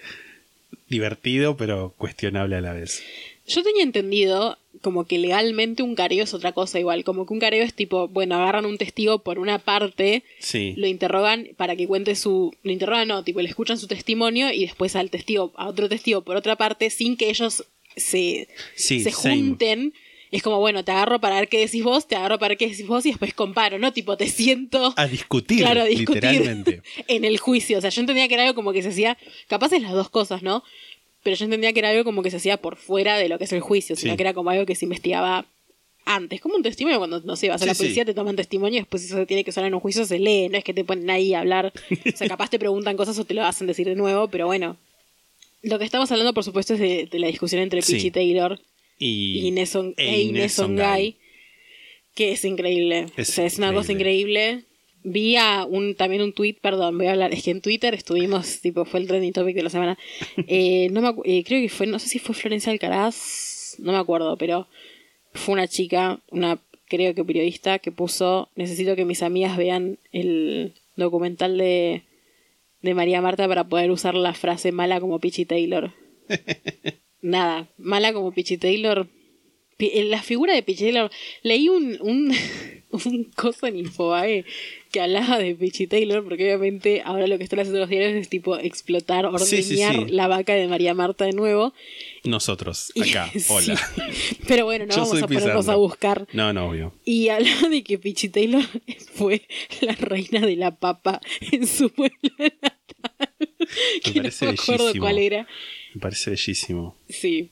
divertido, 0.89 1.57
pero 1.59 1.95
cuestionable 1.99 2.57
a 2.57 2.61
la 2.63 2.73
vez. 2.73 3.03
Yo 3.47 3.63
tenía 3.63 3.83
entendido 3.83 4.59
como 4.87 5.05
que 5.05 5.19
legalmente 5.19 5.83
un 5.83 5.97
careo 5.97 6.23
es 6.23 6.33
otra 6.33 6.53
cosa 6.53 6.79
igual, 6.79 7.03
como 7.03 7.27
que 7.27 7.33
un 7.35 7.41
careo 7.41 7.65
es 7.65 7.75
tipo, 7.75 8.07
bueno, 8.07 8.37
agarran 8.37 8.67
un 8.67 8.79
testigo 8.79 9.19
por 9.19 9.41
una 9.41 9.59
parte, 9.59 10.23
Sí. 10.39 10.75
lo 10.77 10.87
interrogan 10.87 11.49
para 11.57 11.75
que 11.75 11.89
cuente 11.89 12.15
su, 12.15 12.55
lo 12.63 12.71
interrogan 12.71 13.09
no, 13.09 13.25
tipo 13.25 13.41
le 13.43 13.49
escuchan 13.49 13.79
su 13.79 13.89
testimonio 13.89 14.53
y 14.53 14.61
después 14.61 14.95
al 14.95 15.11
testigo, 15.11 15.53
a 15.57 15.67
otro 15.67 15.89
testigo 15.89 16.23
por 16.23 16.37
otra 16.37 16.55
parte, 16.55 16.89
sin 16.91 17.17
que 17.17 17.31
ellos 17.31 17.65
se, 17.97 18.47
Sí, 18.77 19.01
se 19.03 19.11
same. 19.11 19.35
junten. 19.39 19.93
Es 20.31 20.43
como, 20.43 20.59
bueno, 20.61 20.85
te 20.85 20.93
agarro 20.93 21.21
para 21.21 21.37
ver 21.41 21.49
qué 21.49 21.59
decís 21.59 21.83
vos, 21.83 22.07
te 22.07 22.15
agarro 22.15 22.39
para 22.39 22.51
ver 22.51 22.59
qué 22.59 22.69
decís 22.69 22.87
vos 22.87 23.05
y 23.07 23.11
después 23.11 23.35
comparo, 23.35 23.79
¿no? 23.81 23.93
Tipo, 23.93 24.17
te 24.17 24.29
siento 24.29 24.93
A 24.97 25.07
discutir, 25.09 25.61
claro, 25.61 25.83
a 25.83 25.85
discutir 25.85 26.23
literalmente. 26.25 26.83
en 27.09 27.25
el 27.25 27.39
juicio. 27.39 27.79
O 27.79 27.81
sea, 27.81 27.91
yo 27.91 28.01
entendía 28.03 28.29
que 28.29 28.35
era 28.35 28.43
algo 28.45 28.55
como 28.55 28.73
que 28.73 28.83
se 28.83 28.91
hacía, 28.91 29.17
capaz 29.49 29.73
es 29.73 29.83
las 29.83 29.93
dos 29.93 30.11
cosas, 30.11 30.43
¿no? 30.43 30.63
Pero 31.27 31.35
yo 31.37 31.45
entendía 31.47 31.73
que 31.73 31.81
era 31.81 31.89
algo 31.91 32.05
como 32.05 32.23
que 32.23 32.31
se 32.31 32.37
hacía 32.37 32.57
por 32.57 32.77
fuera 32.77 33.19
de 33.19 33.29
lo 33.29 33.37
que 33.37 33.45
es 33.47 33.53
el 33.53 33.59
juicio, 33.61 33.97
sino 33.97 34.13
Sí. 34.13 34.17
que 34.17 34.23
era 34.23 34.33
como 34.33 34.51
algo 34.51 34.65
que 34.65 34.77
se 34.77 34.85
investigaba 34.85 35.45
antes. 36.05 36.41
Como 36.41 36.55
un 36.55 36.63
testimonio 36.63 36.99
cuando, 36.99 37.19
no 37.23 37.35
sé, 37.35 37.49
vas 37.49 37.57
a 37.63 37.65
Sí, 37.65 37.67
la 37.67 37.75
sí. 37.75 37.79
policía, 37.83 38.05
te 38.05 38.15
toman 38.15 38.37
testimonio 38.37 38.77
y 38.79 38.83
después 38.83 39.05
eso 39.05 39.17
se 39.17 39.27
tiene 39.27 39.43
que 39.43 39.51
usar 39.51 39.65
en 39.65 39.75
un 39.75 39.81
juicio, 39.81 40.05
se 40.07 40.21
lee, 40.21 40.49
no 40.49 40.57
es 40.57 40.63
que 40.63 40.73
te 40.73 40.85
ponen 40.85 41.11
ahí 41.11 41.35
a 41.35 41.41
hablar. 41.41 41.73
O 42.15 42.17
sea, 42.17 42.29
capaz 42.29 42.49
te 42.49 42.61
preguntan 42.61 42.97
cosas 42.97 43.19
o 43.19 43.25
te 43.25 43.35
lo 43.35 43.43
hacen 43.45 43.67
decir 43.67 43.89
de 43.89 43.97
nuevo, 43.97 44.29
pero 44.29 44.47
bueno. 44.47 44.77
Lo 45.63 45.81
que 45.81 45.85
estamos 45.85 46.13
hablando, 46.13 46.33
por 46.33 46.45
supuesto, 46.45 46.75
es 46.75 46.79
de, 46.81 47.09
de 47.11 47.19
la 47.19 47.27
discusión 47.27 47.61
entre. 47.61 47.83
Peachy 47.83 48.13
Taylor 48.13 48.61
Y, 49.01 49.41
y 49.41 49.47
Inés 49.49 49.75
e 49.75 49.95
e 49.97 50.21
Inés. 50.23 50.57
Ongay, 50.61 51.17
que 52.15 52.31
es 52.33 52.45
increíble. 52.45 53.07
Es 53.17 53.31
o 53.31 53.33
sea, 53.33 53.47
es 53.47 53.59
una 53.59 53.73
cosa 53.73 53.91
increíble. 53.91 54.63
Vi 55.09 55.37
a 55.37 55.65
un, 55.65 55.95
también 55.95 56.21
un 56.21 56.33
tweet, 56.33 56.57
perdón, 56.61 56.99
voy 56.99 57.07
a 57.07 57.13
hablar, 57.13 57.33
es 57.33 57.45
que 57.45 57.53
en 57.53 57.61
Twitter 57.61 57.95
estuvimos, 57.95 58.61
tipo, 58.61 58.85
fue 58.85 58.99
el 58.99 59.07
trending 59.07 59.33
topic 59.33 59.55
de 59.55 59.63
la 59.63 59.71
semana. 59.71 59.97
Eh, 60.49 60.89
no 60.91 61.01
me 61.01 61.15
eh, 61.25 61.45
creo 61.45 61.61
que 61.61 61.69
fue, 61.69 61.87
no 61.87 62.01
sé 62.01 62.09
si 62.09 62.19
fue 62.19 62.35
Florencia 62.35 62.73
Alcaraz, 62.73 63.77
no 63.79 63.93
me 63.93 63.99
acuerdo, 63.99 64.37
pero 64.37 64.67
fue 65.33 65.53
una 65.53 65.69
chica, 65.69 66.19
una 66.31 66.59
creo 66.89 67.15
que 67.15 67.25
periodista, 67.25 67.79
que 67.79 67.93
puso, 67.93 68.49
necesito 68.57 68.97
que 68.97 69.05
mis 69.05 69.23
amigas 69.23 69.57
vean 69.57 69.99
el 70.11 70.75
documental 70.97 71.57
de, 71.57 72.03
de 72.83 72.95
María 72.95 73.21
Marta 73.21 73.47
para 73.47 73.69
poder 73.69 73.93
usar 73.93 74.17
la 74.17 74.35
frase 74.35 74.73
mala 74.73 75.01
como 75.01 75.21
Peachy 75.21 75.45
Taylor. 75.45 75.93
Nada, 77.23 77.69
mala 77.79 78.13
como 78.13 78.33
Peachy 78.33 78.57
Taylor. 78.57 79.07
La 79.79 80.23
figura 80.23 80.55
de 80.55 80.63
Peachy 80.63 80.85
Taylor. 80.85 81.11
Leí 81.43 81.69
un, 81.69 81.99
un, 82.01 82.35
un 82.91 83.25
coso 83.35 83.67
en 83.67 83.77
Infobae 83.77 84.45
que 84.91 85.01
hablaba 85.03 85.39
de 85.39 85.55
Peachy 85.55 85.87
Taylor, 85.87 86.25
porque 86.25 86.45
obviamente 86.55 87.03
ahora 87.05 87.27
lo 87.27 87.37
que 87.37 87.45
están 87.45 87.59
haciendo 87.59 87.81
los 87.81 87.91
diarios 87.91 88.15
es 88.15 88.31
tipo 88.31 88.57
explotar, 88.57 89.27
ordeñar 89.27 89.47
Sí, 89.47 89.63
sí, 89.63 89.77
sí. 89.77 90.05
la 90.09 90.29
vaca 90.29 90.55
de 90.55 90.67
María 90.69 90.95
Marta 90.95 91.27
de 91.27 91.33
nuevo. 91.33 91.75
Nosotros, 92.25 92.91
acá, 92.99 93.31
hola. 93.51 93.79
Pero 94.49 94.65
bueno, 94.65 94.87
no 94.87 94.95
Yo 94.95 95.03
vamos 95.03 95.23
a 95.23 95.27
ponernos 95.27 95.69
a 95.69 95.75
buscar. 95.77 96.27
No, 96.33 96.53
no, 96.55 96.69
obvio. 96.71 96.95
Y 97.05 97.29
hablaba 97.29 97.69
de 97.69 97.83
que 97.83 97.99
Peachy 97.99 98.31
Taylor 98.31 98.65
fue 99.15 99.43
la 99.83 99.93
reina 99.93 100.41
de 100.41 100.57
la 100.57 100.75
papa 100.77 101.21
en 101.53 101.67
su 101.67 101.91
pueblo 101.91 102.17
natal. 102.39 102.73
que 104.03 104.11
no 104.11 104.17
parece 104.23 104.47
me 104.47 104.53
acuerdo 104.53 104.85
bellísimo. 104.85 105.05
cuál 105.05 105.19
era. 105.19 105.47
Me 105.95 106.01
parece 106.01 106.31
bellísimo. 106.31 106.97
Sí. 107.11 107.51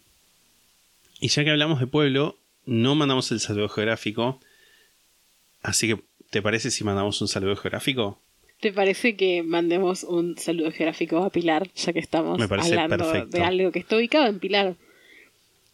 Y 1.24 1.28
ya 1.28 1.42
que 1.42 1.48
hablamos 1.48 1.80
de 1.80 1.86
pueblo, 1.86 2.36
no 2.66 2.94
mandamos 2.94 3.32
el 3.32 3.40
saludo 3.40 3.70
geográfico. 3.70 4.40
Así 5.62 5.88
que, 5.88 5.98
¿te 6.28 6.42
parece 6.42 6.70
si 6.70 6.84
mandamos 6.84 7.22
un 7.22 7.28
saludo 7.28 7.56
geográfico? 7.56 8.20
¿Te 8.60 8.74
parece 8.74 9.16
que 9.16 9.42
mandemos 9.42 10.04
un 10.04 10.36
saludo 10.36 10.70
geográfico 10.70 11.24
a 11.24 11.30
Pilar, 11.30 11.70
ya 11.76 11.94
que 11.94 11.98
estamos 11.98 12.38
hablando 12.38 12.98
perfecto. 12.98 13.38
de 13.38 13.42
algo 13.42 13.72
que 13.72 13.78
está 13.78 13.96
ubicado 13.96 14.26
en 14.26 14.38
Pilar? 14.38 14.76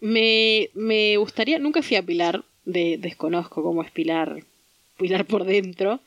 Me, 0.00 0.70
me 0.74 1.16
gustaría, 1.16 1.58
nunca 1.58 1.82
fui 1.82 1.96
a 1.96 2.06
Pilar, 2.06 2.44
de, 2.64 2.96
desconozco 2.98 3.60
cómo 3.64 3.82
es 3.82 3.90
Pilar, 3.90 4.44
Pilar 4.98 5.24
por 5.24 5.42
dentro. 5.42 5.98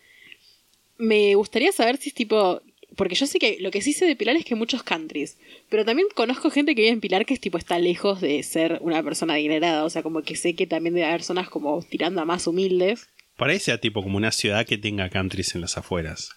Me 0.97 1.35
gustaría 1.35 1.73
saber 1.73 1.97
si 1.97 2.07
es 2.07 2.15
tipo, 2.15 2.61
porque 2.95 3.15
yo 3.15 3.25
sé 3.25 3.39
que 3.39 3.57
lo 3.59 3.71
que 3.71 3.81
sí 3.81 3.93
sé 3.93 4.05
de 4.05 4.15
Pilar 4.15 4.35
es 4.35 4.45
que 4.45 4.53
hay 4.53 4.59
muchos 4.59 4.83
countries, 4.83 5.37
pero 5.69 5.85
también 5.85 6.07
conozco 6.13 6.49
gente 6.49 6.75
que 6.75 6.81
vive 6.81 6.93
en 6.93 7.01
Pilar 7.01 7.25
que 7.25 7.33
es 7.33 7.39
tipo 7.39 7.57
está 7.57 7.79
lejos 7.79 8.21
de 8.21 8.41
ser 8.43 8.79
una 8.81 9.01
persona 9.03 9.33
adinerada, 9.33 9.83
o 9.83 9.89
sea, 9.89 10.03
como 10.03 10.21
que 10.21 10.35
sé 10.35 10.55
que 10.55 10.67
también 10.67 10.95
debe 10.95 11.07
haber 11.07 11.23
zonas 11.23 11.49
como 11.49 11.81
tirando 11.83 12.21
a 12.21 12.25
más 12.25 12.47
humildes. 12.47 13.07
Parece 13.37 13.71
a 13.71 13.79
tipo 13.79 14.03
como 14.03 14.17
una 14.17 14.31
ciudad 14.31 14.65
que 14.65 14.77
tenga 14.77 15.09
countries 15.09 15.55
en 15.55 15.61
las 15.61 15.77
afueras. 15.77 16.29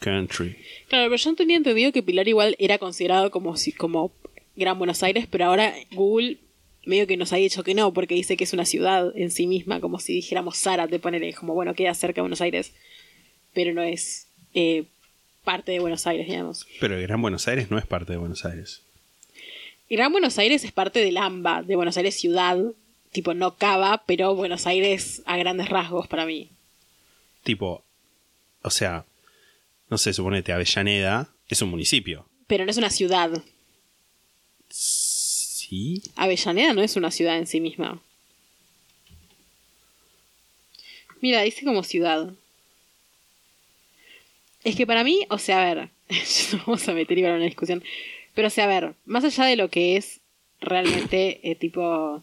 Country. 0.00 0.56
Claro, 0.88 1.10
pero 1.10 1.16
yo 1.16 1.34
tenía 1.34 1.56
entendido 1.56 1.92
que 1.92 2.02
Pilar 2.02 2.28
igual 2.28 2.56
era 2.58 2.78
considerado 2.78 3.30
como 3.30 3.56
si 3.56 3.72
como 3.72 4.12
Gran 4.56 4.78
Buenos 4.78 5.02
Aires, 5.02 5.26
pero 5.30 5.46
ahora 5.46 5.74
Google 5.92 6.38
medio 6.84 7.06
que 7.06 7.16
nos 7.16 7.32
ha 7.32 7.36
dicho 7.36 7.64
que 7.64 7.74
no, 7.74 7.92
porque 7.94 8.14
dice 8.14 8.36
que 8.36 8.44
es 8.44 8.52
una 8.52 8.66
ciudad 8.66 9.12
en 9.16 9.30
sí 9.30 9.46
misma, 9.46 9.80
como 9.80 9.98
si 9.98 10.12
dijéramos 10.12 10.58
Zárate, 10.58 10.98
ponele, 10.98 11.32
como 11.32 11.54
bueno, 11.54 11.74
queda 11.74 11.94
cerca 11.94 12.16
de 12.16 12.22
Buenos 12.22 12.42
Aires, 12.42 12.72
pero 13.54 13.72
no 13.72 13.82
es 13.82 14.28
eh, 14.52 14.84
parte 15.44 15.72
de 15.72 15.78
Buenos 15.78 16.06
Aires, 16.06 16.26
digamos. 16.26 16.66
Pero 16.80 16.96
el 16.96 17.02
Gran 17.02 17.22
Buenos 17.22 17.46
Aires 17.46 17.70
no 17.70 17.78
es 17.78 17.86
parte 17.86 18.12
de 18.12 18.18
Buenos 18.18 18.44
Aires. 18.44 18.82
Gran 19.88 20.10
Buenos 20.10 20.38
Aires 20.38 20.64
es 20.64 20.72
parte 20.72 21.00
del 21.00 21.16
AMBA, 21.16 21.62
de 21.62 21.76
Buenos 21.76 21.96
Aires 21.96 22.18
ciudad, 22.18 22.58
tipo 23.12 23.34
no 23.34 23.56
Cava, 23.56 24.02
pero 24.06 24.34
Buenos 24.34 24.66
Aires 24.66 25.22
a 25.26 25.36
grandes 25.36 25.68
rasgos 25.68 26.08
para 26.08 26.26
mí. 26.26 26.50
Tipo, 27.44 27.84
o 28.62 28.70
sea, 28.70 29.04
no 29.90 29.98
sé, 29.98 30.12
suponete, 30.12 30.52
Avellaneda 30.52 31.28
es 31.48 31.62
un 31.62 31.70
municipio. 31.70 32.26
Pero 32.46 32.64
no 32.64 32.70
es 32.70 32.76
una 32.76 32.90
ciudad. 32.90 33.30
Sí. 34.68 36.02
Avellaneda 36.16 36.72
no 36.72 36.82
es 36.82 36.96
una 36.96 37.10
ciudad 37.10 37.38
en 37.38 37.46
sí 37.46 37.60
misma. 37.60 38.02
Mira, 41.20 41.42
dice 41.42 41.64
como 41.64 41.82
ciudad. 41.84 42.34
Es 44.64 44.76
que 44.76 44.86
para 44.86 45.04
mí, 45.04 45.26
o 45.30 45.38
sea, 45.38 45.62
a 45.62 45.74
ver, 45.74 45.88
vamos 46.66 46.88
a 46.88 46.92
meter 46.94 47.16
igual 47.18 47.32
en 47.32 47.36
una 47.38 47.46
discusión, 47.46 47.82
pero 48.34 48.48
o 48.48 48.50
sea, 48.50 48.64
a 48.64 48.68
ver, 48.68 48.94
más 49.04 49.24
allá 49.24 49.44
de 49.44 49.56
lo 49.56 49.68
que 49.68 49.96
es 49.96 50.20
realmente 50.60 51.40
eh, 51.48 51.54
tipo 51.54 52.22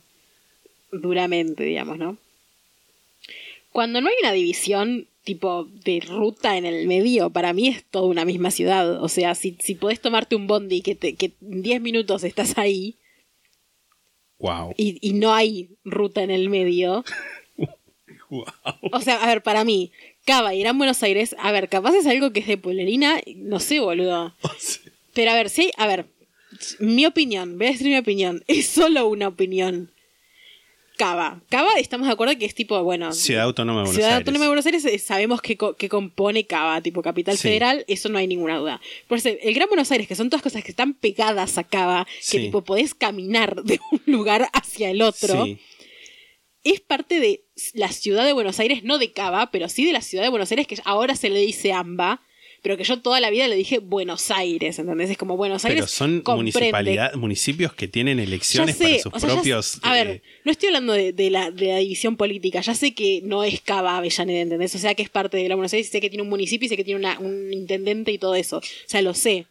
duramente, 0.92 1.64
digamos, 1.64 1.98
¿no? 1.98 2.18
Cuando 3.72 4.02
no 4.02 4.10
hay 4.10 4.16
una 4.22 4.34
división 4.34 5.08
tipo 5.24 5.66
de 5.86 6.02
ruta 6.02 6.58
en 6.58 6.66
el 6.66 6.88
medio, 6.88 7.30
para 7.30 7.54
mí 7.54 7.68
es 7.68 7.86
toda 7.86 8.08
una 8.08 8.26
misma 8.26 8.52
ciudad. 8.52 9.02
O 9.02 9.08
sea, 9.08 9.36
si, 9.36 9.56
si 9.62 9.76
podés 9.76 10.02
tomarte 10.02 10.36
un 10.36 10.48
bondi 10.48 10.82
que, 10.82 10.96
te, 10.96 11.16
que 11.16 11.32
en 11.42 11.62
10 11.62 11.82
minutos 11.82 12.24
estás 12.24 12.58
ahí, 12.58 12.96
Wow. 14.39 14.74
y, 14.76 14.98
y 15.08 15.14
no 15.14 15.34
hay 15.36 15.70
ruta 15.86 16.24
en 16.24 16.32
el 16.32 16.50
medio. 16.50 17.06
wow. 18.30 18.44
O 18.92 19.00
sea, 19.00 19.22
a 19.24 19.28
ver, 19.28 19.44
para 19.44 19.64
mí, 19.64 19.92
Cava 20.26 20.53
y 20.53 20.59
Gran 20.61 20.78
Buenos 20.78 21.01
Aires, 21.03 21.36
a 21.39 21.51
ver, 21.51 21.67
capaz 21.69 21.95
es 21.95 22.05
algo 22.05 22.32
que 22.32 22.41
es 22.41 22.47
de 22.47 22.57
pueblerina, 22.57 23.19
no 23.38 23.59
sé, 23.59 23.80
boludo. 23.80 24.36
Pero 25.13 25.32
a 25.32 25.36
ver, 25.36 25.49
sí, 25.49 25.72
a 25.78 25.88
ver, 25.88 26.05
mi 26.80 27.05
opinión, 27.05 27.57
voy 27.57 27.67
a 27.67 27.72
decir 27.72 27.88
mi 27.88 27.97
opinión, 27.97 28.43
es 28.47 28.67
solo 28.67 29.07
una 29.07 29.28
opinión. 29.28 29.91
Cava. 30.97 31.41
Cava, 31.49 31.80
estamos 31.80 32.05
de 32.05 32.13
acuerdo 32.13 32.38
que 32.38 32.45
es 32.45 32.53
tipo, 32.53 32.84
bueno, 32.84 33.11
Ciudad 33.11 33.45
Autónoma 33.45 33.80
de 33.80 33.84
Buenos 33.86 33.95
Ciudad 33.95 34.09
Aires. 34.11 34.19
Autónoma 34.22 34.45
de 34.45 34.49
Buenos 34.49 34.65
Aires 34.67 34.86
eh, 34.86 34.99
sabemos 34.99 35.41
que, 35.41 35.57
co- 35.57 35.74
que 35.76 35.89
compone 35.89 36.45
Cava, 36.45 36.80
tipo 36.82 37.01
capital 37.01 37.38
Sí. 37.38 37.43
federal, 37.43 37.84
eso 37.88 38.07
no 38.09 38.19
hay 38.19 38.28
ninguna 38.28 38.57
duda. 38.57 38.80
Por 39.07 39.17
eso, 39.17 39.30
el 39.30 39.53
Gran 39.55 39.67
Buenos 39.67 39.91
Aires, 39.91 40.07
que 40.07 40.13
son 40.13 40.30
todas 40.30 40.43
cosas 40.43 40.63
que 40.63 40.69
están 40.69 40.93
pegadas 40.93 41.57
a 41.57 41.63
Cava, 41.63 42.05
Sí. 42.19 42.38
que 42.38 42.43
tipo 42.43 42.61
podés 42.63 42.93
caminar 42.93 43.63
de 43.63 43.80
un 43.91 44.01
lugar 44.05 44.49
hacia 44.53 44.91
el 44.91 45.01
otro, 45.01 45.45
Sí. 45.45 45.57
Es 46.64 46.80
parte 46.80 47.20
de 47.20 47.43
la 47.74 47.91
ciudad 47.91 48.26
de 48.26 48.34
Buenos 48.34 48.59
Aires, 48.59 48.84
no 48.84 48.97
de 48.99 49.12
Cava, 49.12 49.51
pero 49.51 49.68
sí 49.70 49.86
de 49.86 49.93
la 49.93 50.01
ciudad 50.01 50.24
de 50.24 50.30
Buenos 50.30 50.51
Aires, 50.51 50.68
que 50.68 50.78
ahora 50.86 51.16
se 51.16 51.30
le 51.30 51.39
dice 51.39 51.74
AMBA, 51.74 52.22
pero 52.64 52.78
que 52.78 52.84
yo 52.84 52.99
toda 53.01 53.20
la 53.20 53.32
vida 53.32 53.47
le 53.47 53.55
dije 53.55 53.80
Buenos 53.80 54.30
Aires, 54.30 54.78
¿entendés? 54.78 55.09
Es 55.09 55.18
como 55.18 55.36
Buenos 55.36 55.66
Aires. 55.66 55.80
Pero 55.82 55.88
son 55.88 56.22
municipalidad, 56.24 57.16
municipios 57.16 57.74
que 57.74 57.88
tienen 57.88 58.20
elecciones 58.20 58.78
sé, 58.78 58.84
para 58.84 58.99
sus 58.99 59.14
o 59.14 59.20
sea, 59.20 59.30
ya 59.30 59.36
propios. 59.36 59.80
a 59.82 59.93
ver, 59.93 60.07
eh, 60.07 60.22
no 60.45 60.51
estoy 60.51 60.68
hablando 60.68 60.93
de, 60.93 61.12
de 61.12 61.30
la, 61.32 61.49
de 61.49 61.68
la 61.70 61.78
división 61.78 62.18
política. 62.18 62.62
Ya 62.62 62.76
sé 62.76 62.93
que 62.93 63.22
no 63.24 63.43
es 63.43 63.62
Cava 63.62 63.97
Avellaneda, 63.97 64.41
¿entendés? 64.41 64.76
O 64.76 64.78
sea, 64.78 64.93
que 64.93 65.01
es 65.01 65.09
parte 65.09 65.38
de 65.38 65.49
la 65.49 65.55
Buenos 65.55 65.74
Aires, 65.74 65.88
y 65.88 65.91
sé 65.91 66.01
que 66.01 66.09
tiene 66.12 66.22
un 66.22 66.30
municipio 66.30 66.68
y 66.68 66.70
sé 66.70 66.78
que 66.78 66.84
tiene 66.84 66.99
una- 66.99 67.18
un 67.20 67.51
intendente 67.51 68.12
y 68.12 68.20
todo 68.20 68.36
eso. 68.36 68.57
O 68.59 68.62
sea, 68.86 69.01
lo 69.01 69.16
sé. 69.16 69.47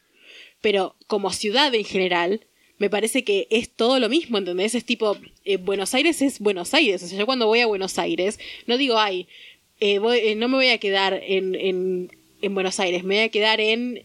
Pero 0.61 0.95
como 1.07 1.31
ciudad 1.33 1.73
en 1.75 1.83
general, 1.83 2.45
me 2.81 2.89
parece 2.89 3.23
que 3.23 3.45
es 3.51 3.69
todo 3.69 3.99
lo 3.99 4.09
mismo, 4.09 4.39
¿entendés? 4.39 4.73
Es 4.73 4.83
tipo, 4.85 5.15
eh, 5.45 5.57
Buenos 5.57 5.93
Aires 5.93 6.21
es 6.23 6.39
Buenos 6.39 6.73
Aires. 6.73 7.03
O 7.03 7.07
sea, 7.07 7.17
yo 7.19 7.27
cuando 7.27 7.45
voy 7.45 7.59
a 7.59 7.67
Buenos 7.67 7.99
Aires, 7.99 8.39
no 8.65 8.75
digo, 8.77 8.97
ay, 8.97 9.27
eh, 9.79 9.99
voy- 9.99 10.17
eh, 10.19 10.35
no 10.35 10.47
me 10.47 10.55
voy 10.55 10.69
a 10.69 10.79
quedar 10.79 11.13
en, 11.23 11.53
en, 11.53 12.11
en 12.41 12.53
Buenos 12.55 12.79
Aires, 12.79 13.03
me 13.03 13.15
voy 13.15 13.23
a 13.25 13.29
quedar 13.29 13.61
en 13.61 14.01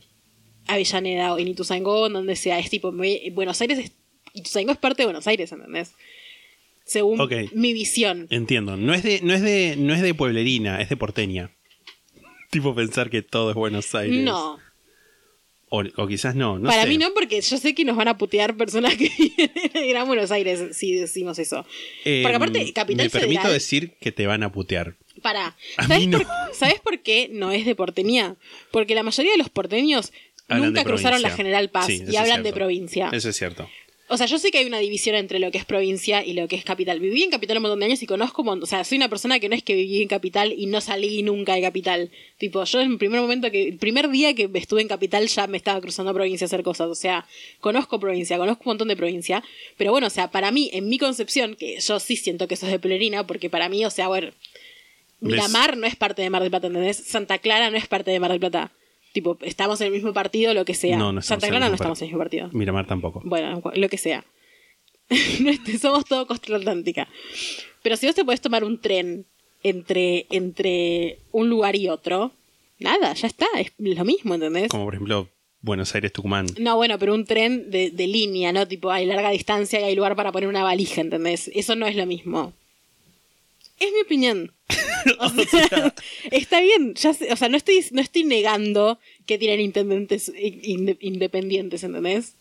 Avellaneda 0.66 1.32
o 1.32 1.38
en 1.38 1.48
Ituzaingó, 1.48 2.08
donde 2.10 2.36
sea. 2.36 2.58
Es 2.58 2.68
tipo, 2.68 2.92
me 2.92 2.98
voy- 2.98 3.30
Buenos 3.30 3.58
Aires 3.62 3.78
es, 3.78 3.92
Ituzaingó 4.34 4.72
es 4.72 4.78
parte 4.78 5.02
de 5.02 5.06
Buenos 5.06 5.26
Aires, 5.26 5.50
¿entendés? 5.52 5.92
Según 6.84 7.18
mi 7.54 7.72
visión. 7.72 8.26
Entiendo. 8.30 8.76
No 8.76 8.92
es 8.94 9.02
de, 9.02 9.20
no 9.22 9.32
es 9.32 9.40
de, 9.42 9.74
no 9.78 9.94
es 9.94 10.02
de 10.02 10.12
pueblerina, 10.14 10.80
es 10.82 10.88
de 10.90 10.96
porteña. 10.98 11.50
tipo 12.50 12.74
pensar 12.74 13.08
que 13.10 13.22
todo 13.22 13.48
es 13.50 13.56
Buenos 13.56 13.94
Aires. 13.94 14.22
No. 14.22 14.58
O, 15.68 15.82
o 15.96 16.06
quizás 16.06 16.36
no, 16.36 16.58
no 16.60 16.68
Para 16.68 16.82
sé. 16.82 16.88
mí 16.88 16.96
no, 16.98 17.12
porque 17.12 17.40
yo 17.40 17.56
sé 17.58 17.74
que 17.74 17.84
nos 17.84 17.96
van 17.96 18.06
a 18.08 18.16
putear 18.16 18.56
personas 18.56 18.94
que 18.96 19.10
viven 19.18 19.50
en 19.74 19.82
el 19.82 19.88
Gran 19.88 20.06
Buenos 20.06 20.30
Aires 20.30 20.76
si 20.76 20.94
decimos 20.94 21.38
eso. 21.40 21.66
Eh, 22.04 22.20
porque 22.22 22.36
aparte, 22.36 22.72
Capital 22.72 23.06
Me 23.06 23.10
permito 23.10 23.40
Federal- 23.42 23.52
decir 23.52 23.94
que 24.00 24.12
te 24.12 24.26
van 24.28 24.42
a 24.44 24.52
putear. 24.52 24.94
Para. 25.22 25.56
¿Sabes, 25.76 26.06
no. 26.06 26.18
por, 26.18 26.26
¿Sabes 26.54 26.80
por 26.80 27.00
qué 27.00 27.28
no 27.32 27.50
es 27.50 27.64
de 27.66 27.74
porteñía? 27.74 28.36
Porque 28.70 28.94
la 28.94 29.02
mayoría 29.02 29.32
de 29.32 29.38
los 29.38 29.48
porteños 29.48 30.12
Hablan 30.46 30.68
nunca 30.68 30.80
de 30.82 30.86
cruzaron 30.86 31.20
la. 31.22 31.30
General 31.30 31.68
Paz 31.70 31.86
Sí, 31.86 32.04
y 32.08 32.14
hablan 32.16 32.44
de 32.44 32.52
provincia. 32.52 33.10
Eso 33.12 33.28
es 33.30 33.36
cierto. 33.36 33.68
O 34.08 34.16
sea, 34.16 34.26
yo 34.26 34.38
sé 34.38 34.52
que 34.52 34.58
hay 34.58 34.66
una 34.66 34.78
división 34.78 35.16
entre 35.16 35.40
lo 35.40 35.50
que 35.50 35.58
es 35.58 35.64
provincia 35.64 36.24
y 36.24 36.32
lo 36.32 36.46
que 36.46 36.54
es 36.54 36.64
capital. 36.64 37.00
Viví 37.00 37.24
en 37.24 37.30
capital 37.30 37.56
un 37.56 37.64
montón 37.64 37.80
de 37.80 37.86
años 37.86 38.02
y 38.02 38.06
conozco, 38.06 38.42
o 38.42 38.66
sea, 38.66 38.84
soy 38.84 38.98
una 38.98 39.08
persona 39.08 39.40
que 39.40 39.48
no 39.48 39.56
es 39.56 39.64
que 39.64 39.74
viví 39.74 40.00
en 40.00 40.08
capital 40.08 40.52
y 40.56 40.66
no 40.66 40.80
salí 40.80 41.22
nunca 41.24 41.54
de 41.54 41.62
capital. 41.62 42.10
Tipo, 42.38 42.62
yo 42.62 42.80
en 42.80 42.92
el 42.92 42.98
primer 42.98 43.20
momento 43.20 43.50
que, 43.50 43.68
el 43.68 43.78
primer 43.78 44.08
día 44.08 44.34
que 44.34 44.48
estuve 44.54 44.82
en 44.82 44.88
capital 44.88 45.26
ya 45.26 45.48
me 45.48 45.56
estaba 45.56 45.80
cruzando 45.80 46.12
a 46.12 46.14
provincia 46.14 46.44
a 46.44 46.46
hacer 46.46 46.62
cosas. 46.62 46.88
O 46.88 46.94
sea, 46.94 47.26
conozco 47.60 47.98
provincia, 47.98 48.38
conozco 48.38 48.62
un 48.66 48.70
montón 48.70 48.88
de 48.88 48.96
provincia. 48.96 49.42
Pero 49.76 49.90
bueno, 49.90 50.06
o 50.06 50.10
sea, 50.10 50.30
para 50.30 50.52
mí, 50.52 50.70
en 50.72 50.88
mi 50.88 50.98
concepción, 50.98 51.56
que 51.56 51.80
yo 51.80 51.98
sí 51.98 52.14
siento 52.14 52.46
que 52.46 52.54
eso 52.54 52.66
es 52.66 52.72
de 52.72 52.78
Pelerina, 52.78 53.26
porque 53.26 53.50
para 53.50 53.68
mí, 53.68 53.84
o 53.84 53.90
sea, 53.90 54.06
bueno, 54.06 54.28
¿Ves? 55.20 55.32
Miramar 55.32 55.76
no 55.76 55.86
es 55.86 55.96
parte 55.96 56.22
de 56.22 56.30
Mar 56.30 56.42
del 56.42 56.50
Plata, 56.50 56.66
¿entendés? 56.66 56.96
Santa 56.98 57.38
Clara 57.38 57.70
no 57.70 57.76
es 57.76 57.86
parte 57.86 58.10
de 58.10 58.20
Mar 58.20 58.30
del 58.30 58.40
Plata. 58.40 58.72
Tipo, 59.16 59.38
estamos 59.40 59.80
en 59.80 59.86
el 59.86 59.94
mismo 59.94 60.12
partido, 60.12 60.52
lo 60.52 60.66
que 60.66 60.74
sea. 60.74 60.98
No, 60.98 61.10
no 61.10 61.22
Santa 61.22 61.48
Clara 61.48 61.70
no 61.70 61.74
estamos 61.76 61.98
en 62.02 62.04
el 62.04 62.08
mismo 62.10 62.18
partido. 62.18 62.50
Miramar 62.52 62.86
tampoco. 62.86 63.22
Bueno, 63.24 63.62
lo 63.74 63.88
que 63.88 63.96
sea. 63.96 64.26
Este- 65.08 65.78
Somos 65.78 66.04
todo 66.04 66.26
costa 66.26 66.54
atlántica. 66.54 67.08
Pero 67.82 67.96
si 67.96 68.04
vos 68.04 68.14
te 68.14 68.26
podés 68.26 68.42
tomar 68.42 68.62
un 68.62 68.78
tren 68.78 69.24
entre, 69.62 70.26
entre 70.28 71.20
un 71.32 71.48
lugar 71.48 71.76
y 71.76 71.88
otro, 71.88 72.32
nada, 72.78 73.14
ya 73.14 73.26
está, 73.26 73.46
es 73.58 73.72
lo 73.78 74.04
mismo, 74.04 74.34
¿entendés? 74.34 74.68
Como 74.68 74.84
por 74.84 74.92
ejemplo 74.94 75.30
Buenos 75.62 75.94
Aires, 75.94 76.12
Tucumán. 76.12 76.44
No, 76.58 76.76
bueno, 76.76 76.98
pero 76.98 77.14
un 77.14 77.24
tren 77.24 77.70
de, 77.70 77.90
de 77.90 78.06
línea, 78.06 78.52
¿no? 78.52 78.68
Tipo, 78.68 78.90
hay 78.90 79.06
larga 79.06 79.30
distancia 79.30 79.80
y 79.80 79.84
hay 79.84 79.94
lugar 79.96 80.14
para 80.14 80.30
poner 80.30 80.50
una 80.50 80.62
valija, 80.62 81.00
¿entendés? 81.00 81.50
Eso 81.54 81.74
no 81.74 81.86
es 81.86 81.96
lo 81.96 82.04
mismo. 82.04 82.52
Es 83.78 83.92
mi 83.92 84.00
opinión. 84.02 84.52
O 85.20 85.28
sea, 85.28 85.94
está 86.32 86.60
bien, 86.60 86.94
ya 86.94 87.14
sé- 87.14 87.32
o 87.32 87.36
sea, 87.36 87.48
no 87.48 87.56
estoy, 87.56 87.84
no 87.92 88.00
estoy 88.00 88.24
negando 88.24 88.98
que 89.24 89.38
tienen 89.38 89.60
intendentes 89.60 90.32
inde- 90.34 90.96
independientes, 91.00 91.84
¿entendés? 91.84 92.34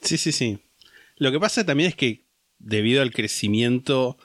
Sí, 0.00 0.16
sí, 0.16 0.32
sí. 0.32 0.58
Lo 1.16 1.30
que 1.30 1.38
pasa 1.38 1.66
también 1.66 1.90
es 1.90 1.96
que 1.96 2.22
debido 2.58 3.02
al 3.02 3.12
crecimiento 3.12 4.16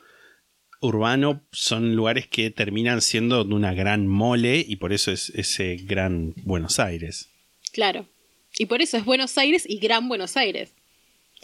urbano 0.79 1.41
son 1.51 1.95
lugares 1.97 2.27
que 2.27 2.49
terminan 2.49 3.01
siendo 3.01 3.43
de 3.43 3.53
una 3.53 3.73
gran 3.73 4.07
mole 4.07 4.63
y 4.65 4.77
por 4.77 4.93
eso 4.93 5.11
es 5.11 5.29
ese 5.35 5.75
gran 5.77 6.33
Buenos 6.43 6.79
Aires. 6.79 7.27
Claro. 7.73 8.05
Y 8.57 8.67
por 8.67 8.81
eso 8.81 8.95
es 8.95 9.03
Buenos 9.03 9.37
Aires 9.37 9.65
y 9.67 9.79
Gran 9.79 10.07
Buenos 10.07 10.37
Aires. 10.37 10.71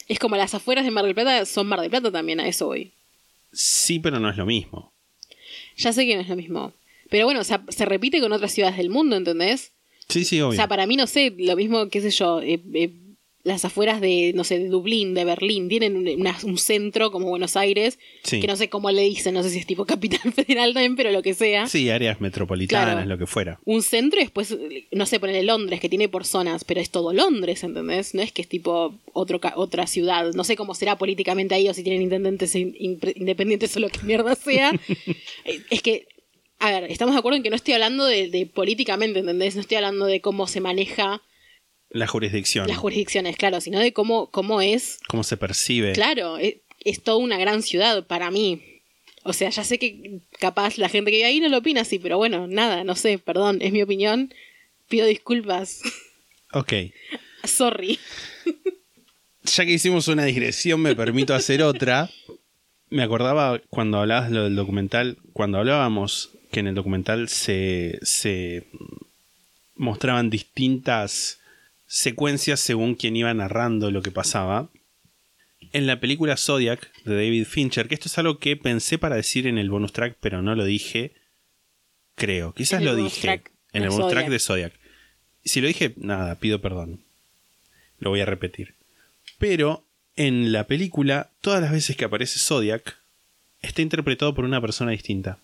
Es 0.08 0.18
como 0.18 0.38
las 0.38 0.54
afueras 0.56 0.86
de 0.86 0.92
Mar 0.92 1.04
del 1.04 1.14
Plata 1.16 1.46
son 1.46 1.68
Mar 1.68 1.82
del 1.82 1.90
Plata 1.90 2.10
también, 2.10 2.40
a 2.40 2.48
eso 2.48 2.68
voy. 2.68 2.92
Sí, 3.52 4.00
pero 4.00 4.18
no 4.20 4.30
es 4.30 4.38
lo 4.38 4.46
mismo. 4.46 4.91
Ya 5.82 5.94
sé 5.94 6.06
que 6.06 6.16
no 6.16 6.22
es 6.22 6.30
lo 6.30 6.36
mismo. 6.36 6.74
Pero 7.10 7.26
bueno, 7.26 7.42
o 7.42 7.44
sea, 7.44 7.64
se 7.68 7.86
repite 7.86 8.22
con 8.22 8.32
otras 8.32 8.52
ciudades 8.54 8.78
del 8.78 8.90
mundo, 8.90 9.16
¿entendés? 9.16 9.74
Sí, 10.08 10.24
sí, 10.24 10.40
obvio. 10.42 10.52
O 10.52 10.56
sea, 10.56 10.68
para 10.68 10.86
mí, 10.86 10.96
no 10.96 11.08
sé, 11.08 11.34
lo 11.38 11.56
mismo, 11.56 11.90
qué 11.90 12.02
sé 12.02 12.12
yo, 12.12 12.42
eh, 12.42 12.62
eh, 12.74 12.92
las 13.44 13.66
afueras 13.66 14.02
de, 14.02 14.34
no 14.36 14.44
sé, 14.44 14.60
de 14.60 14.68
Dublín, 14.68 15.14
de 15.16 15.26
Berlín, 15.26 15.68
tienen 15.68 15.96
un, 15.96 16.08
una- 16.08 16.38
un 16.44 16.58
centro 16.58 17.12
como 17.12 17.28
Buenos 17.30 17.56
Aires, 17.58 17.98
Sí. 18.24 18.40
que 18.40 18.48
no 18.48 18.56
sé 18.56 18.70
cómo 18.70 18.92
le 18.92 19.02
dicen, 19.02 19.34
no 19.34 19.42
sé 19.42 19.50
si 19.50 19.58
es 19.60 19.66
tipo 19.66 19.86
capital 19.86 20.20
federal 20.34 20.74
también, 20.74 20.96
pero 20.96 21.12
lo 21.12 21.22
que 21.24 21.34
sea. 21.34 21.66
Sí, 21.68 21.90
áreas 21.90 22.22
metropolitanas, 22.22 22.94
Claro. 22.96 23.10
lo 23.10 23.18
que 23.18 23.26
fuera. 23.26 23.60
Un 23.66 23.82
centro 23.82 24.20
y 24.20 24.24
después, 24.24 24.56
no 24.92 25.06
sé, 25.06 25.20
ponerle 25.20 25.44
Londres, 25.44 25.80
que 25.80 25.90
tiene 25.90 26.08
por 26.08 26.26
zonas, 26.26 26.64
pero 26.64 26.80
es 26.82 26.90
todo 26.92 27.14
Londres, 27.14 27.64
¿entendés? 27.64 28.14
No 28.14 28.22
es 28.22 28.32
que 28.32 28.42
es 28.44 28.48
tipo 28.48 28.94
otro, 29.14 29.40
otra 29.56 29.88
ciudad. 29.88 30.32
No 30.34 30.44
sé 30.44 30.56
cómo 30.56 30.76
será 30.76 30.98
políticamente 30.98 31.56
ahí 31.56 31.68
o 31.68 31.74
si 31.74 31.82
tienen 31.84 32.02
intendentes 32.04 32.54
in- 32.56 32.76
independientes 33.16 33.76
o 33.76 33.80
lo 33.80 33.90
que 33.90 34.02
mierda 34.04 34.36
sea. 34.36 34.72
Eh, 35.46 35.60
es 35.72 35.82
que, 35.82 36.08
a 36.60 36.70
ver, 36.72 36.92
estamos 36.92 37.16
de 37.16 37.20
acuerdo 37.20 37.38
en 37.38 37.44
que 37.44 37.50
no 37.50 37.56
estoy 37.56 37.74
hablando 37.74 38.06
de, 38.06 38.28
de 38.30 38.46
políticamente, 38.46 39.20
¿entendés? 39.20 39.56
No 39.56 39.62
estoy 39.62 39.78
hablando 39.78 40.06
de 40.06 40.22
cómo 40.22 40.46
se 40.46 40.62
maneja 40.62 41.22
La 41.92 42.08
jurisdicción. 42.08 42.68
las 42.68 42.78
jurisdicciones, 42.78 43.36
claro, 43.36 43.60
sino 43.62 43.80
de 43.80 43.94
cómo, 43.94 44.32
cómo 44.32 44.62
es. 44.62 45.00
Cómo 45.08 45.24
se 45.24 45.38
percibe. 45.38 45.92
Claro, 45.92 46.38
es, 46.38 46.56
es 46.80 47.04
toda 47.04 47.18
una 47.18 47.38
gran 47.38 47.62
ciudad 47.64 48.06
para 48.08 48.32
mí. 48.32 48.62
O 49.24 49.34
sea, 49.34 49.50
ya 49.50 49.64
sé 49.64 49.78
que 49.78 50.22
capaz 50.40 50.78
la 50.78 50.90
gente 50.90 51.12
que 51.12 51.18
vive 51.18 51.28
ahí 51.28 51.40
no 51.40 51.50
lo 51.50 51.60
opina 51.60 51.82
así, 51.82 52.00
pero 52.00 52.18
bueno, 52.18 52.48
nada, 52.48 52.84
no 52.84 52.96
sé, 52.96 53.20
perdón, 53.20 53.60
es 53.62 53.72
mi 53.72 53.82
opinión. 53.82 54.34
Pido 54.88 55.06
disculpas. 55.06 55.82
Ok. 56.54 56.74
Sorry. 57.46 57.98
Ya 59.44 59.66
que 59.66 59.72
hicimos 59.72 60.10
una 60.10 60.26
digresión, 60.26 60.82
me 60.82 60.98
permito 60.98 61.34
hacer 61.34 61.64
otra. 61.64 62.10
Me 62.90 63.04
acordaba 63.04 63.62
cuando 63.70 64.00
hablabas 64.00 64.32
lo 64.32 64.44
del 64.44 64.58
documental, 64.58 65.18
cuando 65.32 65.60
hablábamos 65.60 66.32
que 66.52 66.60
en 66.60 66.68
el 66.68 66.76
documental 66.76 67.30
se, 67.30 68.00
se 68.02 68.68
mostraban 69.76 70.30
distintas 70.30 71.40
secuencias 71.94 72.62
según 72.62 72.96
quien 72.96 73.18
iba 73.18 73.34
narrando 73.34 73.92
lo 73.92 74.02
que 74.02 74.12
pasaba. 74.12 74.70
En 75.74 75.88
la 75.88 76.00
película 76.00 76.38
Zodiac 76.38 76.90
de 77.04 77.16
David 77.16 77.46
Fincher, 77.46 77.90
que 77.90 77.96
esto 77.96 78.08
es 78.08 78.18
algo 78.18 78.40
que 78.40 78.56
pensé 78.56 78.98
para 78.98 79.18
decir 79.18 79.46
en 79.46 79.58
el 79.58 79.70
bonus 79.70 79.92
track, 79.92 80.16
pero 80.22 80.42
no 80.42 80.56
lo 80.56 80.64
dije. 80.64 81.12
Creo, 82.16 82.54
quizás 82.54 82.82
lo 82.82 82.96
dije. 82.96 83.44
En 83.74 83.84
el 83.84 83.90
bonus 83.90 84.10
track 84.10 84.30
de 84.30 84.40
Zodiac. 84.40 84.74
Si 85.44 85.60
lo 85.60 85.68
dije, 85.68 85.94
nada, 85.98 86.36
pido 86.36 86.62
perdón. 86.62 87.02
Lo 88.00 88.10
voy 88.10 88.22
a 88.22 88.26
repetir. 88.26 88.74
Pero 89.38 89.84
en 90.16 90.54
la 90.54 90.68
película, 90.68 91.30
todas 91.42 91.62
las 91.62 91.74
veces 91.74 91.98
que 91.98 92.06
aparece 92.06 92.40
Zodiac, 92.40 92.98
está 93.62 93.82
interpretado 93.82 94.34
por 94.34 94.46
una 94.46 94.62
persona 94.62 94.92
distinta. 94.92 95.40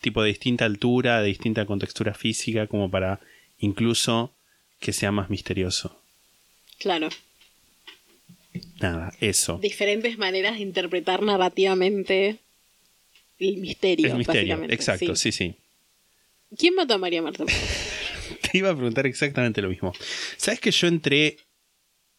Tipo 0.00 0.22
de 0.22 0.28
distinta 0.28 0.64
altura, 0.64 1.20
de 1.20 1.28
distinta 1.28 1.66
contextura 1.66 2.14
física, 2.14 2.66
como 2.66 2.90
para 2.90 3.20
incluso 3.58 4.32
que 4.82 4.92
sea 4.92 5.12
más 5.12 5.30
misterioso. 5.30 5.96
Claro. 6.78 7.08
Nada, 8.80 9.14
eso. 9.20 9.58
Diferentes 9.58 10.18
maneras 10.18 10.56
de 10.56 10.60
interpretar 10.62 11.22
narrativamente 11.22 12.36
el 13.38 13.56
misterio. 13.58 14.08
El 14.08 14.18
misterio, 14.18 14.62
exacto, 14.68 15.16
sí, 15.16 15.32
sí. 15.32 15.54
¿Quién 16.58 16.74
mató 16.74 16.94
a 16.94 16.98
María 16.98 17.22
Marta? 17.22 17.44
Te 18.50 18.58
iba 18.58 18.70
a 18.70 18.74
preguntar 18.74 19.06
exactamente 19.06 19.62
lo 19.62 19.68
mismo. 19.68 19.92
¿Sabes 20.36 20.60
que 20.60 20.70
yo 20.70 20.88
entré... 20.88 21.38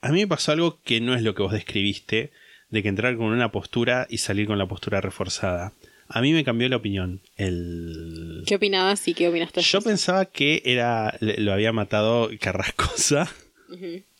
A 0.01 0.09
mí 0.11 0.21
me 0.21 0.27
pasó 0.27 0.51
algo 0.51 0.81
que 0.83 0.99
no 1.01 1.15
es 1.15 1.21
lo 1.21 1.35
que 1.35 1.43
vos 1.43 1.53
describiste, 1.53 2.31
de 2.69 2.83
que 2.83 2.89
entrar 2.89 3.15
con 3.15 3.27
una 3.27 3.51
postura 3.51 4.07
y 4.09 4.17
salir 4.17 4.47
con 4.47 4.57
la 4.57 4.65
postura 4.65 4.99
reforzada. 4.99 5.73
A 6.15 6.21
mí 6.21 6.31
me 6.31 6.43
cambió 6.43 6.69
la 6.69 6.75
opinión. 6.75 7.21
El... 7.37 8.43
¿Qué 8.45 8.55
opinabas 8.55 9.07
y 9.07 9.15
qué 9.15 9.27
opinaste? 9.27 9.61
Yo 9.61 9.81
pensaba 9.81 10.25
que 10.25 10.61
era 10.63 11.17
lo 11.19 11.51
había 11.51 11.73
matado 11.73 12.29
Carrascosa, 12.39 13.33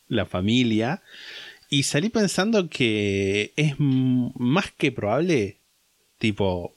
la 0.08 0.26
familia, 0.26 1.02
y 1.70 1.84
salí 1.84 2.08
pensando 2.08 2.68
que 2.68 3.52
es 3.54 3.76
más 3.78 4.72
que 4.72 4.90
probable, 4.90 5.58
tipo 6.18 6.74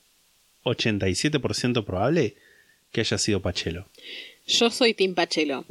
87% 0.66 1.84
probable, 1.84 2.36
que 2.92 3.02
haya 3.02 3.18
sido 3.18 3.42
Pachelo. 3.42 3.90
Yo 4.46 4.70
soy 4.70 4.94
Tim 4.94 5.16
Pachelo. 5.16 5.66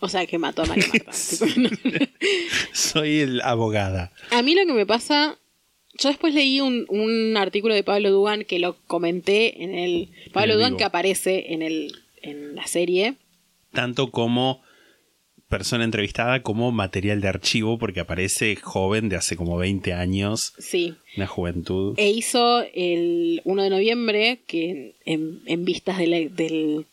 O 0.00 0.10
sea, 0.10 0.26
que 0.26 0.36
mató 0.36 0.62
a 0.62 0.66
María 0.66 0.86
Marta. 0.88 1.12
Soy 2.72 3.20
el 3.20 3.40
abogada. 3.40 4.12
A 4.30 4.42
mí 4.42 4.54
lo 4.54 4.66
que 4.66 4.74
me 4.74 4.84
pasa. 4.84 5.38
Yo 5.98 6.08
después 6.08 6.34
leí 6.34 6.60
un, 6.60 6.84
un 6.88 7.36
artículo 7.36 7.74
de 7.74 7.82
Pablo 7.84 8.10
Dugan 8.10 8.44
que 8.44 8.58
lo 8.58 8.76
comenté 8.86 9.62
en 9.62 9.74
el. 9.74 10.08
Pablo 10.32 10.52
el 10.52 10.58
Dugan 10.58 10.70
vivo. 10.72 10.78
que 10.78 10.84
aparece 10.84 11.52
en, 11.52 11.62
el, 11.62 11.92
en 12.22 12.54
la 12.54 12.66
serie. 12.66 13.14
Tanto 13.72 14.10
como 14.10 14.62
persona 15.48 15.84
entrevistada 15.84 16.42
como 16.42 16.72
material 16.72 17.20
de 17.20 17.28
archivo, 17.28 17.78
porque 17.78 18.00
aparece 18.00 18.56
joven 18.56 19.08
de 19.08 19.16
hace 19.16 19.36
como 19.36 19.56
20 19.56 19.92
años, 19.92 20.52
Sí. 20.58 20.94
una 21.16 21.26
juventud. 21.28 21.94
E 21.98 22.10
hizo 22.10 22.62
el 22.74 23.42
1 23.44 23.62
de 23.62 23.70
noviembre, 23.70 24.40
que 24.48 24.96
en, 25.04 25.40
en 25.46 25.64
vistas 25.64 25.98
de 25.98 26.06
la- 26.08 26.18
del, 26.18 26.86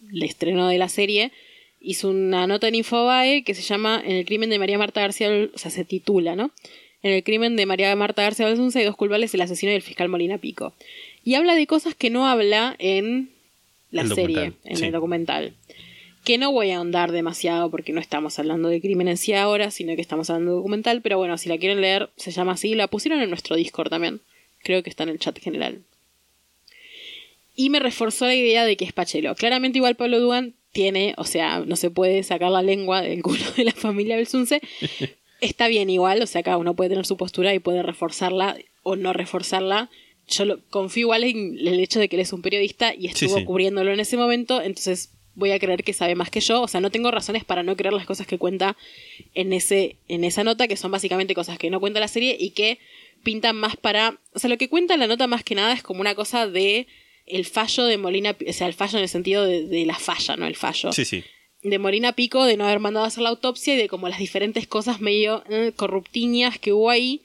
del 0.00 0.22
estreno 0.22 0.66
de 0.68 0.78
la 0.78 0.88
serie, 0.88 1.30
hizo 1.78 2.08
una 2.08 2.46
nota 2.46 2.68
en 2.68 2.76
Infobae 2.76 3.42
que 3.44 3.54
se 3.54 3.62
llama 3.62 4.02
En 4.04 4.12
el 4.12 4.24
crimen 4.24 4.48
de 4.50 4.58
María 4.58 4.78
Marta 4.78 5.00
García, 5.02 5.28
o 5.54 5.58
sea, 5.58 5.70
se 5.70 5.84
titula, 5.84 6.34
¿no? 6.36 6.52
En 7.02 7.12
el 7.12 7.24
crimen 7.24 7.56
de 7.56 7.66
María 7.66 7.94
Marta 7.96 8.22
García 8.22 8.46
Balsunce 8.46 8.80
hay 8.80 8.84
dos 8.84 8.96
culpables, 8.96 9.32
el 9.34 9.40
asesino 9.40 9.72
y 9.72 9.76
el 9.76 9.82
fiscal 9.82 10.08
Molina 10.08 10.38
Pico. 10.38 10.74
Y 11.24 11.34
habla 11.34 11.54
de 11.54 11.66
cosas 11.66 11.94
que 11.94 12.10
no 12.10 12.26
habla 12.26 12.76
en 12.78 13.30
la 13.90 14.02
El 14.02 14.14
serie, 14.14 14.52
en 14.64 14.76
sí. 14.76 14.84
el 14.84 14.92
documental. 14.92 15.54
Que 16.24 16.36
no 16.36 16.52
voy 16.52 16.70
a 16.70 16.76
ahondar 16.76 17.12
demasiado 17.12 17.70
porque 17.70 17.92
no 17.92 18.00
estamos 18.00 18.38
hablando 18.38 18.68
de 18.68 18.80
crimen 18.80 19.08
en 19.08 19.16
sí 19.16 19.32
ahora, 19.32 19.70
sino 19.70 19.96
que 19.96 20.02
estamos 20.02 20.28
hablando 20.28 20.52
de 20.52 20.56
documental. 20.58 21.00
Pero 21.00 21.16
bueno, 21.16 21.38
si 21.38 21.48
la 21.48 21.56
quieren 21.56 21.80
leer, 21.80 22.10
se 22.16 22.30
llama 22.30 22.52
así. 22.52 22.74
La 22.74 22.88
pusieron 22.88 23.22
en 23.22 23.30
nuestro 23.30 23.56
Discord 23.56 23.88
también. 23.88 24.20
Creo 24.62 24.82
que 24.82 24.90
está 24.90 25.04
en 25.04 25.08
el 25.08 25.18
chat 25.18 25.38
general. 25.38 25.80
Y 27.56 27.70
me 27.70 27.80
reforzó 27.80 28.26
la 28.26 28.34
idea 28.34 28.66
de 28.66 28.76
que 28.76 28.84
es 28.84 28.92
Pachelo. 28.92 29.34
Claramente 29.34 29.78
igual 29.78 29.96
Pablo 29.96 30.20
Dugan 30.20 30.54
tiene, 30.72 31.14
o 31.16 31.24
sea, 31.24 31.60
no 31.60 31.76
se 31.76 31.90
puede 31.90 32.22
sacar 32.22 32.50
la 32.50 32.62
lengua 32.62 33.00
del 33.02 33.22
culo 33.22 33.44
de 33.56 33.64
la 33.64 33.72
familia 33.72 34.16
Belsunce. 34.16 34.60
Está 35.40 35.68
bien 35.68 35.90
igual, 35.90 36.22
o 36.22 36.26
sea, 36.26 36.42
cada 36.42 36.56
uno 36.58 36.74
puede 36.74 36.90
tener 36.90 37.06
su 37.06 37.16
postura 37.16 37.54
y 37.54 37.58
puede 37.58 37.82
reforzarla 37.82 38.56
o 38.82 38.96
no 38.96 39.12
reforzarla. 39.12 39.90
Yo 40.28 40.44
lo- 40.44 40.60
confío 40.68 41.02
igual 41.02 41.24
en 41.24 41.56
el 41.58 41.80
hecho 41.80 41.98
de 42.00 42.08
que 42.08 42.16
él 42.16 42.20
es 42.22 42.32
un 42.32 42.42
periodista 42.42 42.94
y 42.94 43.06
estuvo 43.06 43.38
sí. 43.38 43.44
cubriéndolo 43.44 43.92
en 43.92 44.00
ese 44.00 44.16
momento, 44.16 44.62
entonces 44.62 45.10
voy 45.34 45.52
a 45.52 45.58
creer 45.58 45.82
que 45.84 45.92
sabe 45.92 46.14
más 46.14 46.30
que 46.30 46.40
yo. 46.40 46.60
O 46.62 46.68
sea, 46.68 46.80
no 46.80 46.90
tengo 46.90 47.10
razones 47.10 47.44
para 47.44 47.62
no 47.62 47.76
creer 47.76 47.94
las 47.94 48.06
cosas 48.06 48.26
que 48.26 48.36
cuenta 48.38 48.76
en, 49.34 49.52
ese, 49.52 49.96
en 50.08 50.24
esa 50.24 50.44
nota, 50.44 50.68
que 50.68 50.76
son 50.76 50.90
básicamente 50.90 51.34
cosas 51.34 51.58
que 51.58 51.70
no 51.70 51.80
cuenta 51.80 52.00
la 52.00 52.08
serie 52.08 52.36
y 52.38 52.50
que 52.50 52.78
pintan 53.22 53.56
más 53.56 53.76
para... 53.76 54.18
O 54.34 54.38
sea, 54.38 54.50
lo 54.50 54.58
que 54.58 54.68
cuenta 54.68 54.96
la 54.96 55.06
nota 55.06 55.26
más 55.26 55.42
que 55.44 55.54
nada 55.54 55.72
es 55.72 55.82
como 55.82 56.00
una 56.00 56.14
cosa 56.14 56.46
de 56.46 56.86
el 57.26 57.44
fallo 57.46 57.84
de 57.84 57.96
Molina, 57.96 58.36
o 58.46 58.52
sea, 58.52 58.66
el 58.66 58.74
fallo 58.74 58.98
en 58.98 59.04
el 59.04 59.08
sentido 59.08 59.44
de, 59.44 59.66
de 59.66 59.86
la 59.86 59.94
falla, 59.98 60.36
no 60.36 60.46
el 60.46 60.56
fallo 60.56 60.92
Sí, 60.92 61.04
sí. 61.04 61.22
De 61.62 61.78
Molina 61.78 62.12
Pico 62.12 62.44
de 62.44 62.56
no 62.56 62.64
haber 62.64 62.80
mandado 62.80 63.04
a 63.04 63.08
hacer 63.08 63.22
la 63.22 63.28
autopsia 63.28 63.74
y 63.74 63.76
de 63.76 63.88
como 63.88 64.08
las 64.08 64.18
diferentes 64.18 64.66
cosas 64.66 65.00
medio 65.00 65.44
eh, 65.50 65.72
corruptiñas 65.76 66.58
que 66.58 66.72
hubo 66.72 66.90
ahí. 66.90 67.22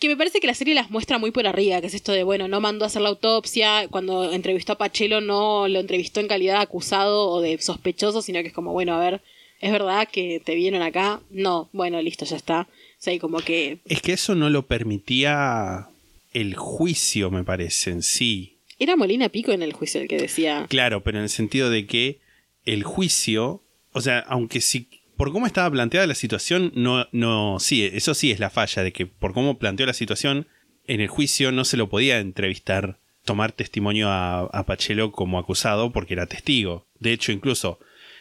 Que 0.00 0.08
me 0.08 0.16
parece 0.16 0.40
que 0.40 0.46
la 0.46 0.54
serie 0.54 0.74
las 0.74 0.90
muestra 0.90 1.18
muy 1.18 1.30
por 1.30 1.46
arriba, 1.46 1.80
que 1.80 1.86
es 1.86 1.94
esto 1.94 2.12
de, 2.12 2.24
bueno, 2.24 2.48
no 2.48 2.60
mandó 2.60 2.84
a 2.84 2.88
hacer 2.88 3.02
la 3.02 3.10
autopsia, 3.10 3.86
cuando 3.88 4.32
entrevistó 4.32 4.72
a 4.72 4.78
Pachelo 4.78 5.20
no 5.20 5.68
lo 5.68 5.78
entrevistó 5.78 6.20
en 6.20 6.26
calidad 6.28 6.56
de 6.56 6.62
acusado 6.62 7.28
o 7.30 7.40
de 7.40 7.58
sospechoso, 7.58 8.20
sino 8.20 8.40
que 8.42 8.48
es 8.48 8.52
como, 8.52 8.72
bueno, 8.72 8.94
a 8.94 8.98
ver, 8.98 9.22
¿es 9.60 9.70
verdad 9.70 10.08
que 10.10 10.42
te 10.44 10.56
vieron 10.56 10.82
acá? 10.82 11.20
No, 11.30 11.68
bueno, 11.72 12.02
listo, 12.02 12.24
ya 12.24 12.36
está. 12.36 12.62
O 12.62 13.02
sea, 13.04 13.14
y 13.14 13.18
como 13.20 13.38
que 13.38 13.78
Es 13.86 14.02
que 14.02 14.14
eso 14.14 14.34
no 14.34 14.50
lo 14.50 14.66
permitía 14.66 15.88
el 16.32 16.54
juicio, 16.56 17.30
me 17.30 17.44
parece, 17.44 17.90
en 17.90 18.02
sí. 18.02 18.56
era 18.80 18.96
Molina 18.96 19.28
Pico 19.28 19.52
en 19.52 19.62
el 19.62 19.72
juicio 19.72 20.00
el 20.00 20.08
que 20.08 20.16
decía, 20.18 20.66
Claro, 20.68 21.04
pero 21.04 21.18
en 21.18 21.24
el 21.24 21.30
sentido 21.30 21.70
de 21.70 21.86
que 21.86 22.18
el 22.64 22.82
juicio, 22.82 23.62
o 23.94 24.00
sea, 24.00 24.18
aunque 24.18 24.60
sí, 24.60 24.88
por 25.16 25.32
cómo 25.32 25.46
estaba 25.46 25.70
planteada 25.70 26.06
la 26.06 26.14
situación, 26.14 26.72
no, 26.74 27.06
no, 27.12 27.58
sí, 27.60 27.84
eso 27.84 28.12
sí 28.12 28.30
es 28.30 28.40
la 28.40 28.50
falla, 28.50 28.82
de 28.82 28.92
que 28.92 29.06
por 29.06 29.32
cómo 29.32 29.58
planteó 29.58 29.86
la 29.86 29.94
situación, 29.94 30.48
en 30.86 31.00
el 31.00 31.08
juicio 31.08 31.52
no 31.52 31.64
se 31.64 31.76
lo 31.76 31.88
podía 31.88 32.18
entrevistar, 32.18 32.98
tomar 33.24 33.52
testimonio 33.52 34.08
a, 34.10 34.40
a 34.40 34.66
Pachelo 34.66 35.12
como 35.12 35.38
acusado 35.38 35.92
porque 35.92 36.14
era 36.14 36.26
testigo. 36.26 36.86
De 36.98 37.12
hecho, 37.12 37.32
incluso 37.32 37.78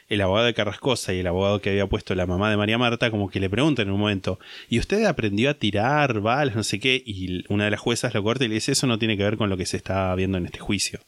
el 0.07 0.21
abogado 0.21 0.45
de 0.45 0.53
Carrascosa 0.53 1.13
y 1.13 1.19
el 1.19 1.27
abogado 1.27 1.59
que 1.59 1.71
había 1.71 1.87
puesto 1.87 2.13
la 2.15 2.27
mamá 2.27 2.49
de 2.49 2.57
María 2.57 2.77
Marta, 2.77 3.09
como 3.09 3.29
que 3.29 3.39
le 3.39 3.49
preguntan 3.49 3.87
en 3.87 3.93
un 3.93 3.99
momento, 3.99 4.39
¿y 4.69 4.79
usted 4.79 5.05
aprendió 5.05 5.49
a 5.49 5.55
tirar 5.55 6.21
balas, 6.21 6.55
no 6.55 6.63
sé 6.63 6.79
qué? 6.79 7.01
Y 7.05 7.43
una 7.51 7.65
de 7.65 7.71
las 7.71 7.79
juezas 7.79 8.13
lo 8.13 8.23
corta 8.23 8.45
y 8.45 8.47
le 8.47 8.55
dice, 8.55 8.73
eso 8.73 8.87
no 8.87 8.99
tiene 8.99 9.17
que 9.17 9.23
ver 9.23 9.37
con 9.37 9.49
lo 9.49 9.57
que 9.57 9.65
se 9.65 9.77
está 9.77 10.13
viendo 10.15 10.37
en 10.37 10.45
este 10.45 10.59
juicio. 10.59 10.99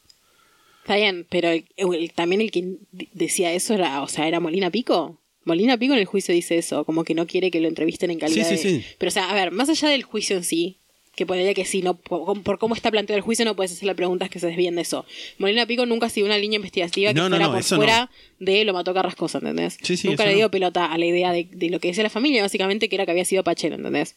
Está 0.86 0.96
bien, 0.98 1.26
pero 1.30 1.50
el- 1.50 1.66
el- 1.78 2.12
también 2.14 2.42
el 2.42 2.52
que 2.52 2.76
decía 3.14 3.52
eso 3.54 3.74
era, 3.74 4.04
o 4.04 4.08
sea, 4.08 4.28
era 4.28 4.40
Molina 4.40 4.70
Pico. 4.70 5.20
Molina 5.44 5.78
Pico 5.78 5.94
en 5.94 6.00
el 6.00 6.06
juicio 6.06 6.34
dice 6.34 6.58
eso, 6.58 6.86
como 6.86 7.04
que 7.04 7.16
no 7.16 7.26
quiere 7.26 7.50
que 7.50 7.60
lo 7.60 7.68
entrevisten 7.68 8.12
en 8.12 8.20
calidad 8.20 8.48
Sí, 8.50 8.58
sí, 8.58 8.74
de- 8.76 8.82
sí. 8.82 8.86
Pero, 9.00 9.08
o 9.10 9.12
sea, 9.12 9.30
a 9.30 9.34
ver, 9.34 9.52
más 9.52 9.70
allá 9.70 9.90
del 9.90 10.04
juicio 10.04 10.38
en 10.38 10.44
sí, 10.44 10.78
que 11.16 11.26
podría 11.26 11.54
que 11.54 11.64
sí, 11.66 11.82
no, 11.82 11.96
por, 11.96 12.44
por 12.44 12.60
cómo 12.60 12.76
está 12.76 12.92
planteado 12.92 13.18
el 13.18 13.24
juicio 13.24 13.46
no 13.46 13.56
puedes 13.56 13.72
hacerle 13.72 13.96
preguntas 13.96 14.30
que 14.30 14.40
se 14.40 14.48
desvíen 14.48 14.76
de 14.76 14.82
eso. 14.82 15.06
Molina 15.38 15.66
Pico 15.66 15.86
nunca 15.86 16.08
ha 16.08 16.10
sido 16.10 16.26
una 16.28 16.38
línea 16.38 16.58
investigativa 16.58 17.14
que 17.14 17.20
No, 17.20 17.30
fuera 17.30 17.46
no, 17.48 17.54
por 17.54 17.64
fuera 17.64 18.12
de 18.40 18.66
lo 18.66 18.74
mató 18.74 18.94
Carrascosa, 18.94 19.38
¿entendés? 19.38 19.78
Sí, 19.82 19.96
sí, 19.98 20.08
nunca 20.10 20.26
le 20.26 20.36
dio 20.36 20.52
pelota 20.52 20.86
a 20.92 20.98
la 20.98 21.06
idea 21.06 21.32
de, 21.32 21.48
de 21.52 21.70
lo 21.70 21.80
que 21.80 21.88
decía 21.88 22.04
la 22.04 22.10
familia, 22.10 22.42
básicamente, 22.42 22.90
que 22.90 22.96
era 22.96 23.06
que 23.06 23.12
había 23.12 23.24
sido 23.26 23.44
Pachelo, 23.44 23.76
¿entendés? 23.76 24.16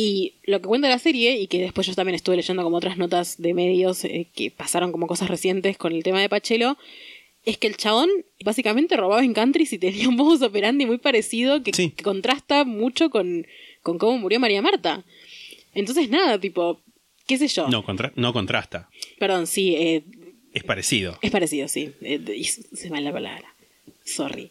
Y 0.00 0.34
lo 0.44 0.60
que 0.60 0.68
cuenta 0.68 0.88
la 0.88 1.00
serie, 1.00 1.40
y 1.40 1.48
que 1.48 1.58
después 1.58 1.86
yo 1.88 1.94
también 1.96 2.14
estuve 2.14 2.36
leyendo 2.36 2.62
como 2.62 2.76
otras 2.76 2.98
notas 2.98 3.36
de 3.42 3.52
medios 3.52 4.04
eh, 4.04 4.28
que 4.32 4.52
pasaron 4.52 4.92
como 4.92 5.08
cosas 5.08 5.28
recientes 5.28 5.76
con 5.76 5.92
el 5.92 6.04
tema 6.04 6.20
de 6.20 6.28
Pachelo, 6.28 6.78
es 7.44 7.58
que 7.58 7.66
el 7.66 7.76
chabón 7.76 8.08
básicamente 8.44 8.96
robaba 8.96 9.24
en 9.24 9.34
countries 9.34 9.72
y 9.72 9.78
tenía 9.78 10.08
un 10.08 10.14
modus 10.14 10.42
operandi 10.42 10.86
muy 10.86 10.98
parecido 10.98 11.64
que, 11.64 11.72
Sí. 11.72 11.90
que 11.90 12.04
contrasta 12.04 12.64
mucho 12.64 13.10
con, 13.10 13.44
con 13.82 13.98
cómo 13.98 14.18
murió 14.18 14.38
María 14.38 14.62
Marta. 14.62 15.04
Entonces, 15.74 16.08
nada, 16.10 16.38
tipo, 16.38 16.80
qué 17.26 17.36
sé 17.38 17.48
yo. 17.48 17.66
No, 17.68 17.82
contra- 17.84 18.12
no 18.14 18.32
contrasta, 18.32 18.88
Perdón, 19.18 19.48
sí, 19.48 19.74
eh, 19.76 20.04
es 20.52 20.62
parecido. 20.62 21.18
es 21.22 21.30
parecido, 21.32 21.66
sí. 21.66 21.90
Eh, 22.02 22.44
se 22.44 22.84
me 22.90 22.98
va 22.98 23.00
la 23.00 23.12
palabra. 23.12 23.54
Sorry. 24.04 24.50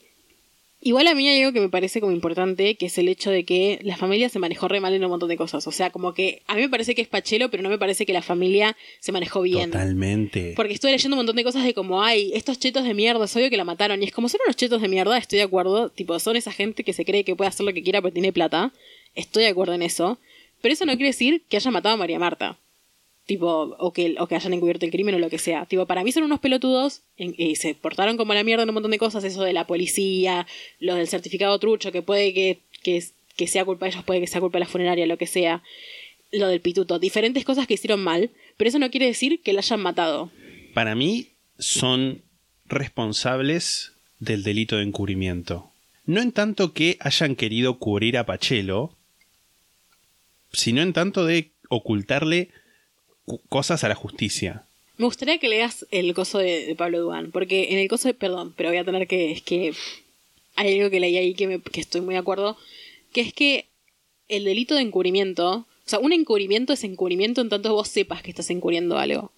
Igual 0.80 1.08
a 1.08 1.16
mí 1.16 1.28
hay 1.28 1.42
algo 1.42 1.54
que 1.54 1.60
me 1.60 1.70
parece 1.70 2.00
como 2.00 2.12
importante, 2.12 2.76
que 2.76 2.86
es 2.86 2.98
el 3.00 3.10
hecho 3.10 3.32
de 3.32 3.46
que 3.46 3.80
la 3.82 3.98
familia 3.98 4.30
se 4.30 4.38
manejó 4.38 4.68
re 4.68 4.80
mal 4.80 4.94
en 4.94 5.04
un 5.04 5.10
montón 5.10 5.28
de 5.28 5.36
cosas. 5.36 5.66
O 5.66 5.72
sea, 5.72 5.90
como 5.90 6.14
que 6.14 6.44
a 6.46 6.54
mí 6.54 6.62
me 6.62 6.70
parece 6.70 6.94
que 6.94 7.02
es 7.02 7.08
Pachelo, 7.08 7.50
pero 7.50 7.64
no 7.64 7.70
me 7.70 7.80
parece 7.80 8.06
que 8.06 8.14
la 8.14 8.22
familia 8.22 8.78
se 9.00 9.12
manejó 9.12 9.42
bien. 9.42 9.72
Totalmente. 9.72 10.54
Porque 10.56 10.74
estoy 10.74 10.92
leyendo 10.92 11.16
un 11.16 11.20
montón 11.20 11.36
de 11.36 11.44
cosas 11.44 11.64
de 11.64 11.74
como, 11.74 12.04
ay, 12.04 12.32
estos 12.36 12.60
chetos 12.60 12.84
de 12.84 12.94
mierda, 12.94 13.26
es 13.26 13.36
obvio 13.36 13.50
que 13.50 13.58
la 13.58 13.64
mataron. 13.64 14.04
Y 14.04 14.06
es 14.06 14.12
como, 14.12 14.30
son 14.30 14.40
unos 14.46 14.56
chetos 14.56 14.82
de 14.82 14.88
mierda, 14.88 15.18
estoy 15.18 15.38
de 15.38 15.46
acuerdo. 15.46 15.90
Tipo, 15.90 16.20
son 16.20 16.36
esa 16.36 16.52
gente 16.52 16.84
que 16.84 16.94
se 16.94 17.06
cree 17.06 17.24
que 17.24 17.36
puede 17.36 17.50
hacer 17.50 17.66
lo 17.66 17.74
que 17.74 17.82
quiera 17.82 18.02
porque 18.02 18.14
tiene 18.14 18.32
plata. 18.32 18.72
Estoy 19.16 19.44
de 19.44 19.50
acuerdo 19.50 19.74
en 19.74 19.82
eso. 19.82 20.20
Pero 20.62 20.74
eso 20.74 20.86
no 20.86 20.94
quiere 20.94 21.08
decir 21.08 21.44
que 21.50 21.58
hayan 21.58 21.74
matado 21.74 21.96
a 21.96 21.98
María 21.98 22.20
Marta. 22.20 22.60
Tipo, 23.28 23.76
o 23.78 23.92
que, 23.94 24.16
o 24.20 24.28
que 24.28 24.36
hayan 24.36 24.54
encubierto 24.54 24.86
el 24.86 24.92
crimen 24.92 25.14
o 25.16 25.20
lo 25.20 25.30
que 25.30 25.38
sea. 25.38 25.66
Tipo, 25.66 25.86
para 25.86 26.04
mí 26.04 26.12
son 26.12 26.24
unos 26.24 26.40
pelotudos 26.40 27.02
y 27.18 27.56
se 27.58 27.76
portaron 27.76 28.18
como 28.18 28.34
la 28.34 28.44
mierda 28.44 28.64
en 28.64 28.70
un 28.70 28.74
montón 28.76 28.92
de 28.92 28.98
cosas. 28.98 29.24
Eso 29.26 29.44
de 29.44 29.52
la 29.54 29.68
policía, 29.68 30.48
lo 30.80 30.96
del 30.96 31.08
certificado 31.10 31.60
trucho, 31.60 31.92
que 31.92 32.02
puede 32.02 32.34
que, 32.34 32.60
que, 32.84 33.04
que 33.36 33.48
sea 33.48 33.66
culpa 33.66 33.86
de 33.86 33.92
ellos, 33.92 34.04
puede 34.06 34.22
que 34.22 34.28
sea 34.28 34.40
culpa 34.42 34.58
de 34.58 34.66
la 34.66 34.72
funeraria, 34.72 35.06
lo 35.06 35.18
que 35.18 35.28
sea. 35.28 35.62
Lo 36.32 36.48
del 36.48 36.62
pituto. 36.62 37.00
Diferentes 37.00 37.44
cosas 37.46 37.68
que 37.68 37.74
hicieron 37.76 38.02
mal, 38.02 38.32
pero 38.58 38.70
eso 38.70 38.80
no 38.80 38.90
quiere 38.92 39.06
decir 39.08 39.42
que 39.42 39.54
la 39.54 39.60
hayan 39.60 39.82
matado. 39.82 40.32
Para 40.74 40.96
mí 40.96 41.28
son 41.60 42.22
responsables 42.66 43.92
del 44.20 44.44
delito 44.44 44.78
de 44.78 44.84
encubrimiento. 44.84 45.70
No 46.06 46.22
en 46.22 46.32
tanto 46.32 46.72
que 46.74 46.98
hayan 47.02 47.36
querido 47.36 47.78
cubrir 47.78 48.18
a 48.18 48.26
Pachelo, 48.26 48.94
sino 50.54 50.82
en 50.82 50.94
tanto 50.94 51.26
de 51.26 51.52
ocultarle 51.70 52.48
cu- 52.48 52.54
cosas 53.50 53.84
a 53.84 53.90
la 53.90 53.96
justicia. 53.96 54.64
Me 54.98 55.06
gustaría 55.06 55.38
que 55.38 55.50
leas 55.50 55.86
el 55.92 56.14
coso 56.14 56.40
de, 56.40 56.74
Pablo 56.78 57.02
Duán, 57.02 57.32
porque 57.32 57.68
en 57.72 57.78
el 57.78 57.88
coso 57.88 58.08
de, 58.08 58.14
perdón, 58.14 58.54
pero 58.58 58.70
voy 58.70 58.78
a 58.80 58.86
tener 58.86 59.08
que, 59.08 59.32
es 59.32 59.42
que 59.42 59.74
hay 60.56 60.78
algo 60.78 60.90
que 60.90 61.00
leí 61.00 61.18
ahí 61.18 61.34
que, 61.36 61.48
me, 61.48 61.62
que 61.62 61.82
estoy 61.82 62.02
muy 62.02 62.16
de 62.16 62.20
acuerdo, 62.20 62.58
que 63.14 63.22
es 63.22 63.34
que 63.34 63.66
el 64.28 64.44
delito 64.44 64.76
de 64.76 64.82
encubrimiento, 64.82 65.52
o 65.52 65.66
sea, 65.86 66.00
un 66.00 66.14
encubrimiento 66.14 66.74
es 66.74 66.84
encubrimiento 66.84 67.42
en 67.42 67.50
tanto 67.50 67.74
vos 67.74 67.88
sepas 67.88 68.24
que 68.24 68.32
estás 68.32 68.50
encubriendo 68.50 68.98
algo. 68.98 69.32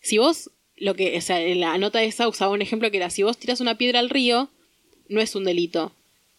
Si 0.00 0.18
vos, 0.18 0.50
lo 0.76 0.94
que, 0.94 1.18
o 1.18 1.20
sea, 1.20 1.40
en 1.42 1.60
la 1.60 1.76
nota 1.76 2.02
esa 2.02 2.28
usaba 2.28 2.52
un 2.52 2.62
ejemplo 2.62 2.90
que 2.90 2.96
era, 2.96 3.10
si 3.10 3.22
vos 3.22 3.36
tiras 3.36 3.60
una 3.60 3.76
piedra 3.76 3.98
al 3.98 4.10
río, 4.10 4.48
no 5.08 5.20
es 5.20 5.34
un 5.34 5.44
delito. 5.44 5.92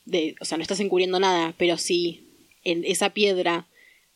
De, 0.06 0.36
o 0.42 0.46
sea, 0.46 0.58
no 0.58 0.64
estás 0.64 0.80
encubriendo 0.80 1.20
nada, 1.20 1.54
pero 1.58 1.78
si 1.78 2.24
en 2.64 2.84
esa 2.84 3.12
piedra 3.12 3.68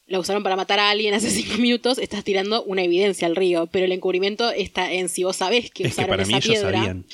la 0.08 0.20
usaron 0.20 0.44
para 0.44 0.56
matar 0.56 0.80
a 0.80 0.90
alguien 0.90 1.14
hace 1.14 1.30
cinco 1.32 1.58
minutos, 1.58 1.98
estás 1.98 2.24
tirando 2.24 2.64
una 2.64 2.84
evidencia 2.84 3.28
al 3.28 3.36
río. 3.36 3.68
Pero 3.68 3.86
el 3.86 3.92
encubrimiento 3.92 4.50
está 4.52 4.92
en 4.92 5.10
si 5.10 5.24
vos 5.24 5.38
sabés 5.38 5.72
que 5.72 5.84
es 5.84 5.90
que 5.90 6.02
usaron 6.02 6.10
para 6.10 6.24
esa 6.24 6.32
mí 6.32 6.38
ellos 6.38 6.50
piedra. 6.50 6.78
sabían. 6.78 7.06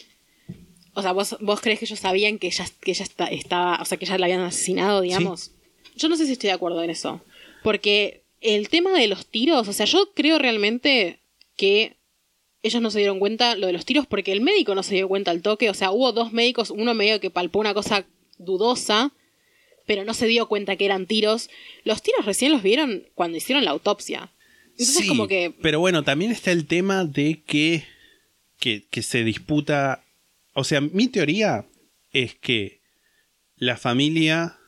O 0.94 1.02
sea, 1.02 1.12
vos, 1.14 1.38
vos 1.40 1.62
crees 1.62 1.80
que 1.80 1.86
ellos 1.86 2.00
sabían 2.00 2.40
que 2.40 2.48
ella, 2.48 2.66
que 2.82 2.92
ella 2.92 3.04
está, 3.04 3.26
estaba, 3.28 3.80
o 3.82 3.86
sea, 3.86 3.98
que 3.98 4.06
ya 4.06 4.18
la 4.18 4.26
habían 4.26 4.42
asesinado, 4.42 5.02
digamos. 5.02 5.52
Yo 5.96 6.10
no 6.10 6.18
sé 6.18 6.26
si 6.26 6.34
estoy 6.34 6.48
de 6.48 6.54
acuerdo 6.54 6.84
en 6.84 6.90
eso. 6.90 7.22
Porque 7.64 8.24
el 8.42 8.70
tema 8.70 8.92
de 8.98 9.08
los 9.08 9.26
tiros, 9.28 9.68
o 9.68 9.74
sea, 9.74 9.86
yo 9.86 10.12
creo 10.14 10.40
realmente 10.40 11.20
que 11.56 11.98
ellos 12.64 12.82
no 12.82 12.92
se 12.92 13.00
dieron 13.00 13.20
cuenta 13.20 13.56
lo 13.56 13.68
de 13.68 13.74
los 13.74 13.86
tiros 13.86 14.08
porque 14.08 14.32
el 14.32 14.42
médico 14.42 14.76
no 14.76 14.84
se 14.84 14.96
dio 14.96 15.08
cuenta 15.08 15.32
al 15.32 15.42
toque. 15.42 15.70
O 15.70 15.74
sea, 15.74 15.92
hubo 15.92 16.12
dos 16.12 16.34
médicos, 16.34 16.72
uno 16.72 16.94
medio 16.94 17.20
que 17.20 17.30
palpó 17.30 17.60
una 17.60 17.74
cosa 17.74 18.06
dudosa, 18.38 19.14
pero 19.90 20.04
no 20.06 20.14
se 20.14 20.28
dio 20.28 20.48
cuenta 20.48 20.76
que 20.76 20.86
eran 20.86 21.08
tiros. 21.08 21.50
Los 21.84 22.04
tiros 22.04 22.24
recién 22.24 22.52
los 22.52 22.62
vieron 22.62 23.08
cuando 23.16 23.38
hicieron 23.40 23.66
la 23.66 23.72
autopsia. 23.72 24.32
Entonces, 24.74 24.98
Sí, 24.98 25.08
como 25.08 25.28
que. 25.28 25.52
Pero 25.64 25.80
bueno, 25.80 26.04
también 26.04 26.30
está 26.32 26.52
el 26.52 26.68
tema 26.68 27.06
de 27.06 27.42
que, 27.42 27.86
que, 28.60 28.86
que 28.92 29.02
se 29.02 29.24
disputa. 29.24 30.04
O 30.54 30.64
sea, 30.64 30.80
mi 30.80 31.08
teoría 31.08 31.66
es 32.14 32.36
que 32.36 32.82
la 33.58 33.78
familia 33.78 34.60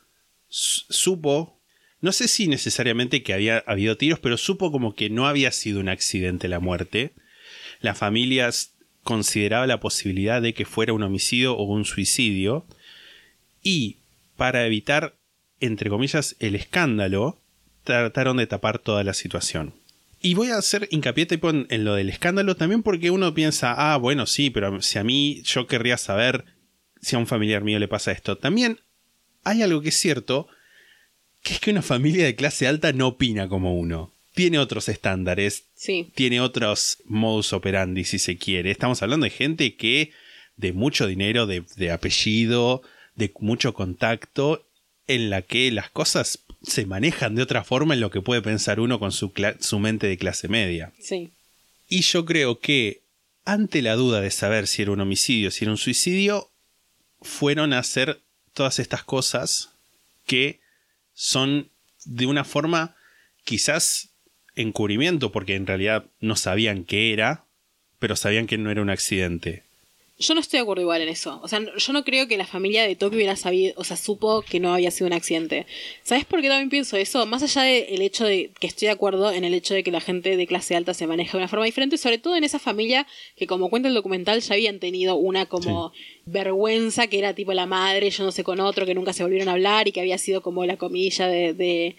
su- 0.48 0.86
supo. 0.90 1.60
No 2.00 2.10
sé 2.10 2.26
si 2.26 2.48
necesariamente 2.48 3.22
que 3.22 3.32
había 3.32 3.58
habido 3.58 3.96
tiros, 3.96 4.18
pero 4.18 4.36
supo 4.36 4.72
como 4.72 4.96
que 4.96 5.08
no 5.08 5.28
había 5.28 5.52
sido 5.52 5.78
un 5.78 5.88
accidente 5.88 6.48
la 6.48 6.58
muerte. 6.58 7.12
La 7.80 7.94
familia 7.94 8.50
consideraba 9.04 9.68
la 9.68 9.78
posibilidad 9.78 10.42
de 10.42 10.52
que 10.52 10.64
fuera 10.64 10.92
un 10.94 11.04
homicidio 11.04 11.54
o 11.56 11.62
un 11.62 11.84
suicidio. 11.84 12.66
Y 13.62 13.98
para 14.36 14.66
evitar, 14.66 15.14
entre 15.60 15.90
comillas, 15.90 16.36
el 16.40 16.54
escándalo, 16.54 17.38
trataron 17.84 18.36
de 18.36 18.46
tapar 18.46 18.78
toda 18.78 19.04
la 19.04 19.14
situación. 19.14 19.74
Y 20.20 20.34
voy 20.34 20.48
a 20.50 20.56
hacer 20.58 20.86
hincapié 20.90 21.26
tipo 21.26 21.50
en, 21.50 21.66
en 21.68 21.84
lo 21.84 21.94
del 21.94 22.08
escándalo 22.08 22.54
también 22.56 22.82
porque 22.84 23.10
uno 23.10 23.34
piensa, 23.34 23.74
ah, 23.76 23.96
bueno, 23.96 24.26
sí, 24.26 24.50
pero 24.50 24.80
si 24.80 24.98
a 24.98 25.04
mí 25.04 25.42
yo 25.44 25.66
querría 25.66 25.96
saber 25.96 26.44
si 27.00 27.16
a 27.16 27.18
un 27.18 27.26
familiar 27.26 27.64
mío 27.64 27.80
le 27.80 27.88
pasa 27.88 28.12
esto. 28.12 28.38
También 28.38 28.78
hay 29.42 29.62
algo 29.62 29.82
que 29.82 29.88
es 29.88 29.98
cierto, 29.98 30.46
que 31.42 31.54
es 31.54 31.60
que 31.60 31.72
una 31.72 31.82
familia 31.82 32.24
de 32.24 32.36
clase 32.36 32.68
alta 32.68 32.92
no 32.92 33.08
opina 33.08 33.48
como 33.48 33.76
uno. 33.76 34.12
Tiene 34.34 34.60
otros 34.60 34.88
estándares, 34.88 35.64
Sí. 35.74 36.12
tiene 36.14 36.40
otros 36.40 36.98
modus 37.04 37.52
operandi 37.52 38.04
si 38.04 38.20
se 38.20 38.38
quiere. 38.38 38.70
Estamos 38.70 39.02
hablando 39.02 39.24
de 39.24 39.30
gente 39.30 39.74
que 39.74 40.12
de 40.56 40.72
mucho 40.72 41.08
dinero, 41.08 41.46
de, 41.48 41.64
de 41.76 41.90
apellido, 41.90 42.82
de 43.14 43.32
mucho 43.40 43.74
contacto, 43.74 44.66
en 45.06 45.30
la 45.30 45.42
que 45.42 45.70
las 45.70 45.90
cosas 45.90 46.40
se 46.62 46.86
manejan 46.86 47.34
de 47.34 47.42
otra 47.42 47.64
forma 47.64 47.94
en 47.94 48.00
lo 48.00 48.10
que 48.10 48.20
puede 48.20 48.40
pensar 48.42 48.80
uno 48.80 48.98
con 48.98 49.12
su, 49.12 49.32
su 49.60 49.78
mente 49.78 50.06
de 50.06 50.16
clase 50.16 50.48
media. 50.48 50.92
Sí. 51.00 51.32
Y 51.88 52.02
yo 52.02 52.24
creo 52.24 52.60
que 52.60 53.02
ante 53.44 53.82
la 53.82 53.96
duda 53.96 54.20
de 54.20 54.30
saber 54.30 54.66
si 54.66 54.82
era 54.82 54.92
un 54.92 55.00
homicidio, 55.00 55.50
si 55.50 55.64
era 55.64 55.72
un 55.72 55.78
suicidio, 55.78 56.50
fueron 57.20 57.72
a 57.72 57.78
hacer 57.78 58.20
todas 58.54 58.78
estas 58.78 59.04
cosas 59.04 59.70
que 60.26 60.60
son 61.14 61.68
de 62.04 62.26
una 62.26 62.44
forma 62.44 62.96
quizás 63.44 64.10
encubrimiento, 64.54 65.32
porque 65.32 65.54
en 65.54 65.66
realidad 65.66 66.04
no 66.20 66.36
sabían 66.36 66.84
qué 66.84 67.12
era, 67.12 67.44
pero 67.98 68.16
sabían 68.16 68.46
que 68.46 68.58
no 68.58 68.70
era 68.70 68.82
un 68.82 68.90
accidente. 68.90 69.64
Yo 70.22 70.34
no 70.34 70.40
estoy 70.40 70.58
de 70.58 70.62
acuerdo 70.62 70.80
igual 70.82 71.02
en 71.02 71.08
eso. 71.08 71.40
O 71.42 71.48
sea, 71.48 71.60
no- 71.60 71.76
yo 71.76 71.92
no 71.92 72.04
creo 72.04 72.26
que 72.28 72.36
la 72.36 72.46
familia 72.46 72.86
de 72.86 72.96
Toki 72.96 73.16
hubiera 73.16 73.36
sabido, 73.36 73.74
o 73.76 73.84
sea, 73.84 73.96
supo 73.96 74.42
que 74.42 74.60
no 74.60 74.72
había 74.72 74.90
sido 74.90 75.06
un 75.08 75.12
accidente. 75.12 75.66
¿Sabes 76.02 76.24
por 76.24 76.40
qué 76.40 76.48
también 76.48 76.70
pienso 76.70 76.96
eso? 76.96 77.26
Más 77.26 77.42
allá 77.42 77.62
del 77.62 78.00
hecho 78.02 78.24
de 78.24 78.50
que 78.60 78.66
estoy 78.66 78.86
de 78.86 78.92
acuerdo 78.92 79.30
en 79.32 79.44
el 79.44 79.52
hecho 79.54 79.74
de 79.74 79.82
que 79.82 79.90
la 79.90 80.00
gente 80.00 80.36
de 80.36 80.46
clase 80.46 80.74
alta 80.76 80.94
se 80.94 81.06
maneja 81.06 81.32
de 81.32 81.38
una 81.38 81.48
forma 81.48 81.64
diferente, 81.66 81.98
sobre 81.98 82.18
todo 82.18 82.36
en 82.36 82.44
esa 82.44 82.58
familia 82.58 83.06
que, 83.36 83.46
como 83.46 83.68
cuenta 83.68 83.88
el 83.88 83.94
documental, 83.94 84.40
ya 84.40 84.54
habían 84.54 84.78
tenido 84.78 85.16
una 85.16 85.46
como 85.46 85.92
vergüenza 86.24 87.06
que 87.08 87.18
era 87.18 87.34
tipo 87.34 87.52
la 87.52 87.66
madre 87.66 88.10
yéndose 88.10 88.44
con 88.44 88.60
otro, 88.60 88.86
que 88.86 88.94
nunca 88.94 89.12
se 89.12 89.22
volvieron 89.22 89.48
a 89.48 89.52
hablar 89.52 89.88
y 89.88 89.92
que 89.92 90.00
había 90.00 90.18
sido 90.18 90.40
como 90.40 90.64
la 90.66 90.76
comilla 90.76 91.26
de, 91.26 91.52
de, 91.52 91.96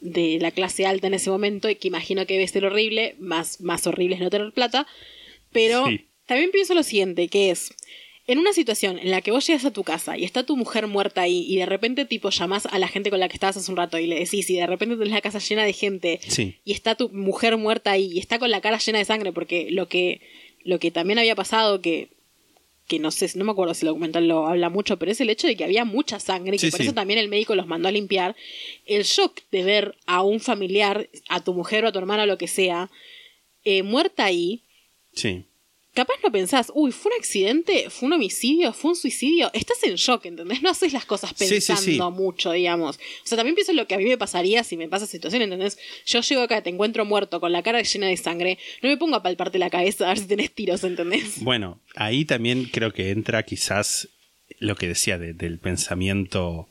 de 0.00 0.38
la 0.40 0.50
clase 0.50 0.84
alta 0.86 1.06
en 1.06 1.14
ese 1.14 1.30
momento 1.30 1.70
y 1.70 1.76
que 1.76 1.88
imagino 1.88 2.26
que 2.26 2.34
debe 2.34 2.48
ser 2.48 2.64
horrible, 2.64 3.14
más, 3.18 3.60
más 3.60 3.86
horrible 3.86 4.16
es 4.16 4.20
no 4.20 4.30
tener 4.30 4.52
plata. 4.52 4.86
Pero 5.52 5.86
Sí. 5.86 6.06
También 6.32 6.50
pienso 6.50 6.74
lo 6.74 6.82
siguiente, 6.82 7.28
que 7.28 7.50
es, 7.50 7.72
en 8.26 8.38
una 8.38 8.52
situación 8.52 8.98
en 8.98 9.10
la 9.10 9.20
que 9.20 9.30
vos 9.32 9.46
llegas 9.46 9.64
a 9.64 9.72
tu 9.72 9.82
casa 9.84 10.16
y 10.16 10.24
está 10.24 10.44
tu 10.44 10.56
mujer 10.56 10.86
muerta 10.86 11.22
ahí 11.22 11.44
y 11.48 11.56
de 11.56 11.66
repente 11.66 12.04
tipo 12.04 12.30
llamás 12.30 12.66
a 12.66 12.78
la 12.78 12.86
gente 12.88 13.10
con 13.10 13.18
la 13.20 13.28
que 13.28 13.34
estabas 13.34 13.56
hace 13.56 13.70
un 13.70 13.76
rato 13.76 13.98
y 13.98 14.06
le 14.06 14.18
decís 14.18 14.48
y 14.48 14.54
de 14.56 14.66
repente 14.66 14.94
tenés 14.96 15.12
la 15.12 15.20
casa 15.20 15.38
llena 15.40 15.64
de 15.64 15.72
gente 15.72 16.20
Sí. 16.28 16.56
y 16.64 16.72
está 16.72 16.94
tu 16.94 17.08
mujer 17.10 17.56
muerta 17.56 17.90
ahí 17.90 18.10
y 18.12 18.18
está 18.20 18.38
con 18.38 18.50
la 18.50 18.60
cara 18.60 18.78
llena 18.78 18.98
de 18.98 19.04
sangre 19.04 19.32
porque 19.32 19.70
lo 19.72 19.88
que, 19.88 20.20
lo 20.64 20.78
que 20.78 20.90
también 20.92 21.18
había 21.18 21.34
pasado 21.34 21.80
que 21.80 22.08
que 22.88 22.98
no 22.98 23.10
sé, 23.12 23.30
no 23.36 23.44
me 23.44 23.52
acuerdo 23.52 23.74
si 23.74 23.86
el 23.86 23.88
documental 23.88 24.26
lo 24.28 24.46
habla 24.48 24.68
mucho, 24.68 24.98
pero 24.98 25.10
es 25.12 25.20
el 25.20 25.30
hecho 25.30 25.46
de 25.46 25.56
que 25.56 25.64
había 25.64 25.84
mucha 25.84 26.18
sangre 26.20 26.56
y 26.56 26.58
que 26.58 26.68
por 26.70 26.78
sí. 26.78 26.84
eso 26.86 26.92
también 26.94 27.18
el 27.20 27.28
médico 27.28 27.54
los 27.54 27.66
mandó 27.66 27.88
a 27.88 27.92
limpiar. 27.92 28.34
El 28.86 29.04
shock 29.04 29.40
de 29.52 29.62
ver 29.62 29.94
a 30.04 30.22
un 30.22 30.40
familiar, 30.40 31.08
a 31.28 31.42
tu 31.42 31.54
mujer 31.54 31.84
o 31.84 31.88
a 31.88 31.92
tu 31.92 31.98
hermana 32.00 32.24
o 32.24 32.26
lo 32.26 32.38
que 32.38 32.48
sea, 32.48 32.90
eh, 33.64 33.82
muerta 33.82 34.24
ahí, 34.24 34.62
Sí. 35.14 35.44
Capaz 35.94 36.14
no 36.24 36.32
pensás, 36.32 36.70
uy, 36.74 36.90
fue 36.92 37.12
un 37.12 37.18
accidente, 37.18 37.90
fue 37.90 38.06
un 38.06 38.14
homicidio, 38.14 38.72
fue 38.72 38.92
un 38.92 38.96
suicidio. 38.96 39.50
Estás 39.52 39.82
en 39.82 39.94
shock, 39.96 40.24
¿entendés? 40.26 40.62
No 40.62 40.70
haces 40.70 40.92
las 40.92 41.04
cosas 41.04 41.30
Sí, 41.36 41.46
sí, 41.46 41.54
pensando 41.54 41.80
sí. 42.10 42.14
mucho, 42.16 42.52
digamos. 42.52 42.96
O 42.96 43.26
sea, 43.26 43.36
también 43.36 43.54
pienso 43.54 43.72
en 43.72 43.76
lo 43.78 43.86
que 43.86 43.94
a 43.94 43.98
mí 43.98 44.04
me 44.04 44.16
pasaría 44.18 44.64
si 44.64 44.76
me 44.76 44.88
pasa 44.88 45.04
esa 45.04 45.12
situación, 45.12 45.42
¿entendés? 45.42 45.78
Yo 46.06 46.20
llego 46.20 46.42
acá, 46.42 46.62
te 46.62 46.70
encuentro 46.70 47.04
muerto 47.04 47.40
con 47.40 47.52
la 47.52 47.62
cara 47.62 47.82
llena 47.82 48.06
de 48.08 48.16
sangre, 48.16 48.58
no 48.82 48.88
me 48.88 48.96
pongo 48.96 49.16
a 49.16 49.22
palparte 49.22 49.58
la 49.58 49.70
cabeza 49.70 50.06
a 50.06 50.08
ver 50.08 50.18
si 50.18 50.26
tenés 50.26 50.52
tiros, 50.54 50.82
¿entendés? 50.84 51.42
Bueno, 51.42 51.80
ahí 51.94 52.24
también 52.24 52.64
creo 52.64 52.92
que 52.92 53.10
entra 53.10 53.42
quizás 53.44 54.08
lo 54.58 54.76
que 54.76 54.88
decía 54.88 55.18
de- 55.18 55.32
del 55.34 55.58
pensamiento 55.58 56.68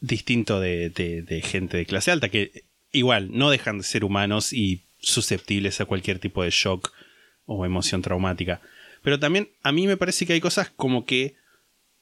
distinto 0.00 0.60
de, 0.60 0.90
de- 0.90 1.22
de 1.22 1.40
gente 1.42 1.76
de 1.76 1.86
clase 1.86 2.10
alta, 2.10 2.28
que 2.28 2.64
igual 2.92 3.28
no 3.32 3.50
dejan 3.50 3.78
de 3.78 3.84
ser 3.84 4.04
humanos 4.04 4.52
y 4.52 4.82
susceptibles 4.98 5.80
a 5.80 5.84
cualquier 5.84 6.18
tipo 6.18 6.42
de 6.42 6.50
shock 6.50 6.92
o 7.46 7.64
emoción 7.64 8.02
traumática. 8.02 8.60
Pero 9.02 9.18
también 9.18 9.50
a 9.62 9.72
mí 9.72 9.86
me 9.86 9.96
parece 9.96 10.26
que 10.26 10.34
hay 10.34 10.40
cosas 10.40 10.70
como 10.70 11.04
que 11.04 11.36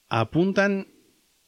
apuntan 0.08 0.88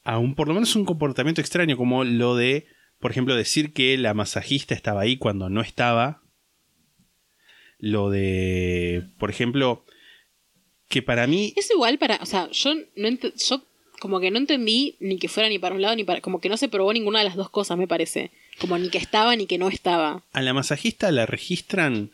a 0.03 0.19
un, 0.19 0.35
por 0.35 0.47
lo 0.47 0.53
menos 0.53 0.75
un 0.75 0.85
comportamiento 0.85 1.41
extraño, 1.41 1.75
como 1.75 2.03
lo 2.03 2.35
de, 2.35 2.67
por 2.99 3.11
ejemplo, 3.11 3.35
decir 3.35 3.73
que 3.73 3.97
la 3.97 4.13
masajista 4.13 4.73
estaba 4.73 5.01
ahí 5.01 5.17
cuando 5.17 5.49
no 5.49 5.61
estaba. 5.61 6.21
Lo 7.79 8.09
de, 8.09 9.03
por 9.19 9.29
ejemplo, 9.29 9.85
que 10.87 11.01
para 11.01 11.27
mí 11.27 11.53
Es 11.55 11.69
igual 11.69 11.97
para, 11.97 12.17
o 12.21 12.25
sea, 12.25 12.49
yo 12.51 12.73
no 12.95 13.09
yo 13.09 13.63
como 13.99 14.19
que 14.19 14.31
no 14.31 14.37
entendí 14.37 14.95
ni 14.99 15.17
que 15.17 15.27
fuera 15.27 15.49
ni 15.49 15.59
para 15.59 15.75
un 15.75 15.81
lado 15.81 15.95
ni 15.95 16.03
para, 16.03 16.21
como 16.21 16.39
que 16.39 16.49
no 16.49 16.57
se 16.57 16.69
probó 16.69 16.93
ninguna 16.93 17.19
de 17.19 17.25
las 17.25 17.35
dos 17.35 17.49
cosas, 17.49 17.77
me 17.77 17.87
parece. 17.87 18.31
Como 18.59 18.77
ni 18.77 18.89
que 18.89 18.97
estaba 18.97 19.35
ni 19.35 19.45
que 19.45 19.57
no 19.57 19.69
estaba. 19.69 20.23
a 20.31 20.41
la 20.41 20.53
masajista 20.53 21.11
la 21.11 21.25
registran 21.25 22.11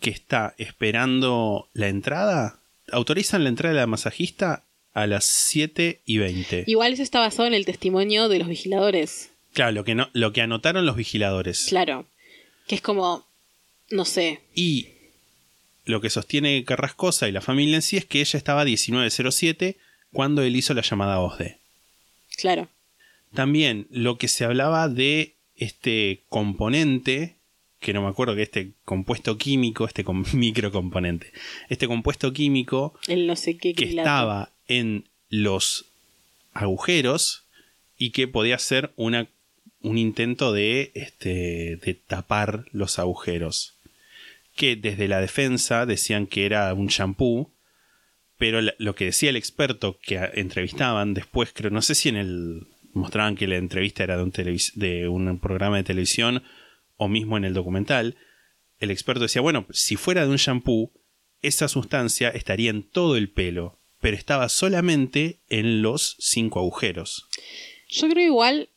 que 0.00 0.10
está 0.10 0.54
esperando 0.58 1.68
la 1.72 1.88
entrada. 1.88 2.60
Autorizan 2.90 3.42
la 3.44 3.48
entrada 3.50 3.74
de 3.74 3.80
la 3.80 3.86
masajista 3.86 4.64
a 4.94 5.06
las 5.06 5.24
7 5.24 6.00
y 6.04 6.18
20. 6.18 6.64
Igual 6.66 6.92
eso 6.92 7.02
está 7.02 7.20
basado 7.20 7.46
en 7.46 7.54
el 7.54 7.64
testimonio 7.64 8.28
de 8.28 8.38
los 8.38 8.48
vigiladores. 8.48 9.30
Claro, 9.54 9.72
lo 9.72 9.84
que, 9.84 9.94
no, 9.94 10.08
lo 10.12 10.32
que 10.32 10.42
anotaron 10.42 10.86
los 10.86 10.96
vigiladores. 10.96 11.66
Claro. 11.68 12.06
Que 12.66 12.74
es 12.74 12.80
como, 12.80 13.26
no 13.90 14.04
sé, 14.04 14.40
Y 14.54 14.88
lo 15.84 16.00
que 16.00 16.10
sostiene 16.10 16.64
Carrascosa 16.64 17.28
y 17.28 17.32
la 17.32 17.40
familia 17.40 17.76
en 17.76 17.82
sí 17.82 17.96
es 17.96 18.04
que 18.04 18.20
ella 18.20 18.36
estaba 18.38 18.62
a 18.62 18.64
19.07 18.64 19.76
cuando 20.12 20.42
él 20.42 20.54
hizo 20.56 20.74
la 20.74 20.82
llamada 20.82 21.14
a 21.14 21.20
OSDE. 21.20 21.58
claro. 22.36 22.68
También 23.34 23.86
lo 23.90 24.18
que 24.18 24.28
se 24.28 24.44
hablaba 24.44 24.88
de 24.90 25.36
este 25.56 26.20
componente, 26.28 27.36
que 27.82 27.92
no 27.92 28.00
me 28.02 28.08
acuerdo 28.08 28.34
que 28.34 28.42
este 28.42 28.72
compuesto 28.86 29.36
químico, 29.36 29.84
este 29.86 30.04
com- 30.04 30.24
microcomponente, 30.32 31.32
este 31.68 31.86
compuesto 31.86 32.32
químico 32.32 32.94
El 33.08 33.26
no 33.26 33.36
sé 33.36 33.56
qué 33.58 33.74
que 33.74 33.88
quilato. 33.88 34.08
estaba 34.08 34.52
en 34.68 35.04
los 35.28 35.86
agujeros 36.54 37.44
y 37.98 38.10
que 38.10 38.28
podía 38.28 38.58
ser 38.58 38.92
una, 38.96 39.28
un 39.82 39.98
intento 39.98 40.52
de, 40.52 40.92
este, 40.94 41.76
de 41.76 41.94
tapar 42.06 42.64
los 42.72 42.98
agujeros. 42.98 43.74
Que 44.56 44.76
desde 44.76 45.08
la 45.08 45.20
defensa 45.20 45.86
decían 45.86 46.26
que 46.26 46.44
era 46.46 46.72
un 46.74 46.88
shampoo, 46.88 47.50
pero 48.38 48.60
lo 48.78 48.94
que 48.94 49.06
decía 49.06 49.30
el 49.30 49.36
experto 49.36 49.98
que 50.02 50.16
entrevistaban 50.34 51.14
después, 51.14 51.52
creo, 51.54 51.70
no 51.70 51.80
sé 51.82 51.94
si 51.94 52.08
en 52.08 52.16
el 52.16 52.66
mostraban 52.92 53.36
que 53.36 53.46
la 53.46 53.56
entrevista 53.56 54.04
era 54.04 54.16
de 54.18 54.22
un, 54.22 54.32
de 54.74 55.08
un 55.08 55.38
programa 55.38 55.78
de 55.78 55.84
televisión 55.84 56.42
o 57.02 57.08
mismo 57.08 57.36
en 57.36 57.44
el 57.44 57.54
documental, 57.54 58.16
el 58.78 58.90
experto 58.90 59.22
decía, 59.22 59.42
bueno, 59.42 59.66
si 59.70 59.96
fuera 59.96 60.24
de 60.24 60.30
un 60.30 60.36
shampoo, 60.36 60.92
esa 61.40 61.68
sustancia 61.68 62.28
estaría 62.30 62.70
en 62.70 62.82
todo 62.82 63.16
el 63.16 63.30
pelo, 63.30 63.78
pero 64.00 64.16
estaba 64.16 64.48
solamente 64.48 65.40
en 65.48 65.82
los 65.82 66.16
cinco 66.18 66.60
agujeros. 66.60 67.28
Yo 67.88 68.08
creo 68.08 68.26
igual, 68.26 68.68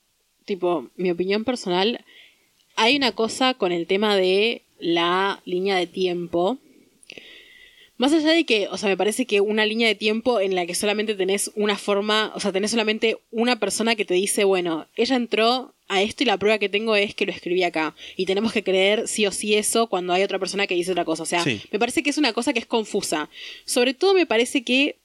tipo, 0.46 0.90
mi 0.96 1.12
opinión 1.12 1.44
personal, 1.44 2.04
hay 2.76 2.96
una 2.96 3.14
cosa 3.14 3.54
con 3.54 3.72
el 3.72 3.88
tema 3.88 4.16
de 4.16 4.64
la 4.80 5.42
línea 5.46 5.76
de 5.78 5.88
tiempo. 5.88 6.60
Más 7.98 8.12
allá 8.12 8.32
de 8.32 8.46
que, 8.46 8.68
o 8.68 8.78
sea, 8.78 8.90
me 8.90 8.98
parece 8.98 9.26
que 9.26 9.40
una 9.42 9.66
línea 9.66 9.88
de 9.88 9.96
tiempo 9.96 10.40
en 10.42 10.54
la 10.56 10.66
que 10.66 10.76
solamente 10.76 11.16
tenés 11.16 11.52
una 11.56 11.78
forma, 11.78 12.32
o 12.36 12.40
sea, 12.40 12.52
tenés 12.52 12.72
solamente 12.72 13.18
una 13.32 13.58
persona 13.58 13.96
que 13.96 14.04
te 14.06 14.14
dice, 14.14 14.44
bueno, 14.44 14.88
ella 14.96 15.16
entró 15.16 15.74
a 15.88 16.02
esto 16.02 16.24
y 16.24 16.26
la 16.26 16.38
prueba 16.38 16.58
que 16.58 16.68
tengo 16.68 16.96
es 16.96 17.16
que 17.16 17.26
lo 17.26 17.32
escribí 17.32 17.64
acá. 17.64 17.96
Y 18.18 18.26
tenemos 18.26 18.52
que 18.52 18.64
creer 18.64 19.08
sí 19.08 19.26
o 19.28 19.32
sí 19.32 19.56
eso 19.56 19.88
cuando 19.88 20.14
hay 20.14 20.24
otra 20.24 20.40
persona 20.40 20.68
que 20.68 20.76
dice 20.76 20.92
otra 20.92 21.06
cosa. 21.06 21.24
O 21.24 21.28
sea, 21.28 21.42
Sí. 21.44 21.62
me 21.72 21.80
parece 21.80 22.04
que 22.04 22.10
es 22.10 22.18
una 22.18 22.34
cosa 22.34 22.52
que 22.54 22.60
es 22.60 22.66
confusa. 22.66 23.30
Sobre 23.66 23.94
todo 23.94 24.14
me 24.14 24.26
parece 24.26 24.64
que 24.64 24.98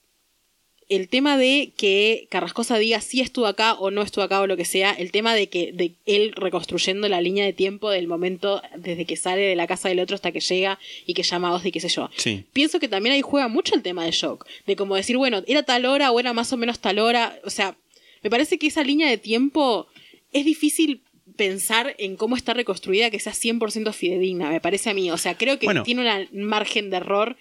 el 0.91 1.09
tema 1.09 1.38
de 1.38 1.72
que 1.76 2.26
Carrascosa 2.30 2.76
diga 2.78 3.01
si 3.01 3.20
estuvo 3.20 3.47
acá 3.47 3.74
o 3.74 3.91
no 3.91 4.03
estuvo 4.03 4.24
acá 4.24 4.41
o 4.41 4.47
lo 4.47 4.57
que 4.57 4.64
sea, 4.66 4.93
el 4.93 5.12
tema 5.12 5.34
de 5.34 5.49
que 5.49 5.72
de 5.72 5.93
él 6.05 6.32
reconstruyendo 6.36 7.09
la 7.09 7.20
línea 7.20 7.45
de 7.47 7.53
tiempo 7.55 7.88
del 7.91 8.07
momento 8.09 8.61
desde 8.76 9.07
que 9.07 9.16
sale 9.16 9.43
de 9.43 9.55
la 9.57 9.66
casa 9.66 9.88
del 9.88 10.01
otro 10.01 10.16
hasta 10.16 10.32
que 10.32 10.41
llega 10.41 10.78
y 11.07 11.14
que 11.14 11.22
llama 11.22 11.49
a 11.49 11.55
Ozzy, 11.55 11.70
qué 11.72 11.80
sé 11.80 11.88
yo. 11.88 12.11
Sí. 12.16 12.45
Pienso 12.53 12.80
que 12.80 12.88
también 12.88 13.14
ahí 13.14 13.22
juega 13.22 13.49
mucho 13.49 13.74
el 13.74 13.82
tema 13.82 14.05
de 14.05 14.11
shock, 14.11 14.47
de 14.66 14.76
como 14.76 14.97
decir, 14.97 15.16
bueno, 15.16 15.43
era 15.47 15.62
tal 15.62 15.86
hora 15.86 16.11
o 16.11 16.18
era 16.20 16.32
más 16.32 16.53
o 16.53 16.57
menos 16.57 16.80
tal 16.80 16.99
hora, 16.99 17.38
o 17.45 17.51
sea, 17.51 17.76
me 18.22 18.28
parece 18.28 18.59
que 18.59 18.66
esa 18.66 18.82
línea 18.82 19.09
de 19.09 19.16
tiempo 19.16 19.86
es 20.32 20.45
difícil 20.45 21.03
pensar 21.36 21.95
en 21.99 22.16
cómo 22.16 22.36
está 22.36 22.53
reconstruida 22.53 23.11
que 23.11 23.20
sea 23.20 23.32
100% 23.32 23.93
fidedigna, 23.93 24.51
me 24.51 24.61
parece 24.61 24.91
a 24.91 24.95
mí, 24.95 25.11
o 25.11 25.16
sea, 25.16 25.36
creo 25.38 25.59
que 25.59 25.66
Bueno. 25.66 25.84
tiene 25.84 26.26
un 26.32 26.43
margen 26.45 26.91
de 26.91 26.97
error 26.99 27.36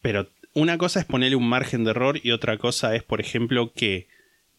Pero 0.00 0.28
una 0.54 0.78
cosa 0.78 1.00
es 1.00 1.06
ponerle 1.06 1.36
un 1.36 1.48
margen 1.48 1.84
de 1.84 1.90
error 1.90 2.20
y 2.22 2.30
otra 2.32 2.56
cosa 2.58 2.94
es, 2.96 3.02
por 3.02 3.20
ejemplo, 3.20 3.72
que 3.74 4.06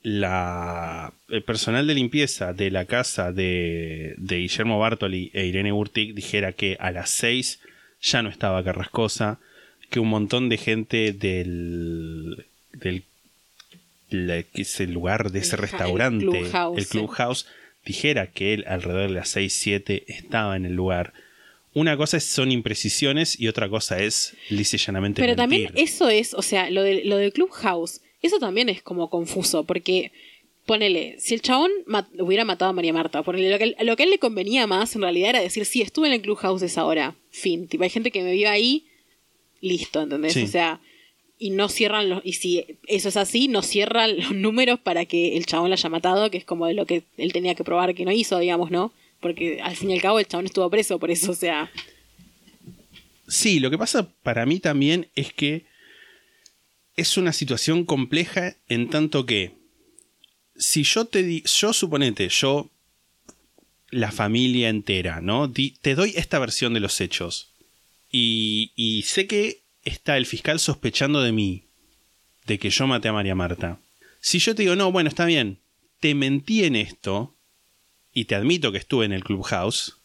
la, 0.01 1.11
el 1.27 1.43
personal 1.43 1.85
de 1.87 1.93
limpieza 1.93 2.53
de 2.53 2.71
la 2.71 2.85
casa 2.85 3.31
de, 3.33 4.15
de 4.17 4.37
Guillermo 4.37 4.79
Bartoli 4.79 5.29
e 5.33 5.45
Irene 5.45 5.73
Urtic 5.73 6.13
dijera 6.13 6.53
que 6.53 6.77
a 6.79 6.91
las 6.91 7.09
6 7.09 7.59
ya 8.01 8.21
no 8.21 8.29
estaba 8.29 8.63
Carrascosa, 8.63 9.39
que 9.89 9.99
un 9.99 10.07
montón 10.09 10.47
de 10.47 10.57
gente 10.57 11.11
del, 11.11 12.45
del 12.71 13.03
la- 14.09 14.43
que 14.43 14.61
es 14.61 14.79
el 14.79 14.93
lugar 14.93 15.31
de 15.31 15.39
ese 15.39 15.55
El 15.55 15.61
ja- 15.61 15.65
el 15.65 15.71
restaurante, 15.71 16.25
Clubhouse, 16.25 16.77
el. 16.79 16.87
Clubhouse, 16.87 17.47
dijera 17.85 18.27
que 18.27 18.53
él 18.53 18.63
alrededor 18.67 19.09
de 19.09 19.15
las 19.15 19.29
6, 19.29 19.53
7 19.53 20.03
estaba 20.07 20.55
en 20.55 20.65
el 20.65 20.75
lugar. 20.75 21.11
Una 21.73 21.95
cosa 21.97 22.17
es, 22.17 22.23
son 22.23 22.51
imprecisiones 22.51 23.39
y 23.39 23.47
otra 23.47 23.69
cosa 23.69 23.99
es 23.99 24.35
lisa 24.49 24.75
y 24.75 24.79
llanamente 24.79 25.21
Pero 25.21 25.35
también 25.35 25.71
eso 25.75 26.09
es, 26.09 26.33
o 26.33 26.41
sea, 26.41 26.69
lo, 26.69 26.81
de, 26.81 27.03
lo 27.05 27.17
del 27.17 27.31
Clubhouse, 27.31 28.01
eso 28.21 28.39
también 28.39 28.69
es 28.69 28.81
como 28.81 29.09
confuso, 29.09 29.63
porque 29.63 30.11
ponele, 30.65 31.15
si 31.19 31.33
el 31.33 31.41
chabón 31.41 31.71
hubiera 32.19 32.45
matado 32.45 32.69
a 32.69 32.73
María 32.73 32.93
Marta, 32.93 33.23
ponele, 33.23 33.49
lo 33.51 33.57
que, 33.57 33.75
lo 33.83 33.95
que 33.95 34.03
a 34.03 34.05
él 34.05 34.11
le 34.11 34.19
convenía 34.19 34.67
más 34.67 34.95
en 34.95 35.01
realidad 35.01 35.31
era 35.31 35.41
decir, 35.41 35.65
sí, 35.65 35.81
estuve 35.81 36.07
en 36.07 36.13
el 36.13 36.21
Clubhouse 36.21 36.61
esa 36.61 36.85
hora, 36.85 37.15
fin, 37.29 37.67
tipo, 37.67 37.83
hay 37.83 37.89
gente 37.89 38.11
que 38.11 38.23
me 38.23 38.33
vio 38.33 38.49
ahí, 38.49 38.85
listo, 39.61 40.01
¿entendés? 40.01 40.33
Sí. 40.33 40.43
O 40.43 40.47
sea, 40.47 40.79
y 41.39 41.51
no 41.51 41.69
cierran 41.69 42.09
los, 42.09 42.21
y 42.25 42.33
si 42.33 42.65
eso 42.87 43.09
es 43.09 43.17
así, 43.17 43.47
no 43.47 43.61
cierran 43.61 44.17
los 44.17 44.31
números 44.31 44.79
para 44.79 45.05
que 45.05 45.37
el 45.37 45.45
chabón 45.45 45.69
la 45.69 45.75
haya 45.75 45.89
matado, 45.89 46.29
que 46.29 46.37
es 46.37 46.45
como 46.45 46.67
de 46.67 46.73
lo 46.73 46.85
que 46.85 47.03
él 47.17 47.31
tenía 47.31 47.55
que 47.55 47.63
probar 47.63 47.95
que 47.95 48.05
no 48.05 48.11
hizo, 48.11 48.37
digamos, 48.39 48.71
¿no? 48.71 48.91
Porque 49.19 49.61
al 49.61 49.75
fin 49.75 49.91
y 49.91 49.95
al 49.95 50.01
cabo 50.01 50.19
el 50.19 50.27
chabón 50.27 50.45
estuvo 50.45 50.69
preso 50.69 50.99
por 50.99 51.11
eso, 51.11 51.31
o 51.31 51.35
sea, 51.35 51.69
Sí, 53.29 53.59
lo 53.59 53.69
que 53.69 53.77
pasa 53.77 54.11
para 54.23 54.45
mí 54.47 54.59
también 54.59 55.07
es 55.15 55.31
que 55.31 55.65
es 56.95 57.15
una 57.15 57.31
situación 57.31 57.85
compleja 57.85 58.55
en 58.67 58.89
tanto 58.89 59.25
que 59.25 59.53
si 60.55 60.83
yo 60.83 61.05
te 61.05 61.21
di, 61.23 61.43
yo 61.43 61.71
suponete, 61.71 62.27
yo 62.29 62.69
la 63.91 64.11
familia 64.11 64.69
entera, 64.69 65.21
¿no? 65.21 65.51
Te 65.51 65.95
doy 65.95 66.13
esta 66.15 66.39
versión 66.39 66.73
de 66.73 66.79
los 66.79 66.99
hechos 66.99 67.53
y, 68.11 68.71
y 68.75 69.03
sé 69.03 69.27
que 69.27 69.61
está 69.83 70.17
el 70.17 70.25
fiscal 70.25 70.59
sospechando 70.59 71.21
de 71.21 71.31
mí, 71.31 71.65
de 72.47 72.57
que 72.57 72.71
yo 72.71 72.87
maté 72.87 73.09
a 73.09 73.13
María 73.13 73.35
Marta. 73.35 73.79
Si 74.19 74.39
yo 74.39 74.55
te 74.55 74.63
digo, 74.63 74.75
no, 74.75 74.91
bueno, 74.91 75.07
está 75.07 75.25
bien, 75.25 75.59
te 75.99 76.15
mentí 76.15 76.63
en 76.63 76.75
esto 76.75 77.35
y 78.19 78.25
te 78.25 78.35
admito 78.35 78.73
que 78.73 78.79
estuve 78.79 79.05
en 79.05 79.13
el 79.13 79.23
clubhouse, 79.23 79.95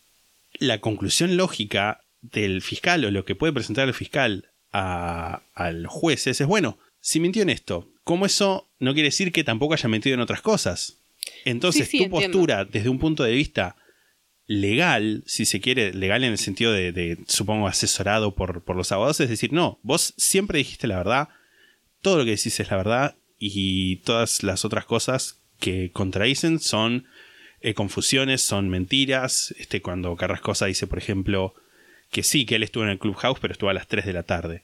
la 0.60 0.80
conclusión 0.80 1.36
lógica 1.36 2.04
del 2.20 2.62
fiscal 2.62 3.04
o 3.04 3.10
lo 3.10 3.24
que 3.24 3.34
puede 3.34 3.52
presentar 3.52 3.88
el 3.88 3.94
fiscal 3.94 4.50
a, 4.72 5.42
al 5.52 5.88
juez 5.88 6.28
es, 6.28 6.46
bueno, 6.46 6.78
si 7.00 7.18
mintió 7.18 7.42
en 7.42 7.50
esto, 7.50 7.90
¿cómo 8.04 8.24
eso 8.24 8.70
no 8.78 8.94
quiere 8.94 9.08
decir 9.08 9.32
que 9.32 9.42
tampoco 9.42 9.74
haya 9.74 9.88
mentido 9.88 10.14
en 10.14 10.20
otras 10.20 10.42
cosas? 10.42 10.98
Sí, 11.44 11.52
sí, 11.72 11.98
tu 11.98 12.04
entiendo. 12.04 12.10
postura 12.10 12.64
desde 12.64 12.88
un 12.88 13.00
punto 13.00 13.24
de 13.24 13.32
vista 13.32 13.74
legal, 14.46 15.24
si 15.26 15.44
se 15.44 15.60
quiere, 15.60 15.92
legal 15.92 16.22
en 16.22 16.30
el 16.30 16.38
sentido 16.38 16.70
de, 16.70 16.92
de, 16.92 17.18
supongo, 17.26 17.66
asesorado 17.66 18.36
por, 18.36 18.62
por 18.62 18.76
los 18.76 18.92
abogados, 18.92 19.18
es 19.18 19.28
decir, 19.28 19.52
no, 19.52 19.80
vos 19.82 20.14
siempre 20.16 20.58
dijiste 20.58 20.86
la 20.86 20.98
verdad, 20.98 21.30
todo 22.00 22.18
lo 22.18 22.24
que 22.24 22.30
decís 22.30 22.60
es 22.60 22.70
la 22.70 22.76
verdad 22.76 23.16
y 23.40 23.96
todas 24.04 24.44
las 24.44 24.64
otras 24.64 24.84
cosas 24.84 25.40
que 25.58 25.90
contradicen 25.90 26.60
son 26.60 27.06
eh, 27.64 27.72
confusiones, 27.72 28.42
son 28.42 28.68
mentiras. 28.68 29.54
Este, 29.58 29.80
cuando 29.80 30.14
Carrascosa 30.16 30.66
dice, 30.66 30.86
por 30.86 30.98
ejemplo, 30.98 31.54
que 32.10 32.22
sí, 32.22 32.44
que 32.44 32.56
él 32.56 32.62
estuvo 32.62 32.84
en 32.84 32.90
el 32.90 32.98
clubhouse, 32.98 33.38
pero 33.40 33.52
estuvo 33.52 33.70
a 33.70 33.74
las 33.74 33.88
3 33.88 34.04
de 34.04 34.12
la 34.12 34.22
tarde. 34.22 34.62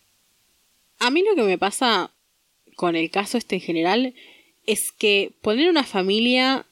A 0.99 1.11
mí 1.11 1.25
lo 1.25 1.35
que 1.35 1.49
me 1.49 1.57
pasa 1.57 2.11
con 2.77 2.97
el 2.97 3.11
caso 3.11 3.39
este 3.39 3.55
en 3.55 3.63
general 3.63 4.15
es 4.67 4.93
que 4.93 5.33
poner 5.41 5.71
una 5.71 5.85
familia 5.85 6.67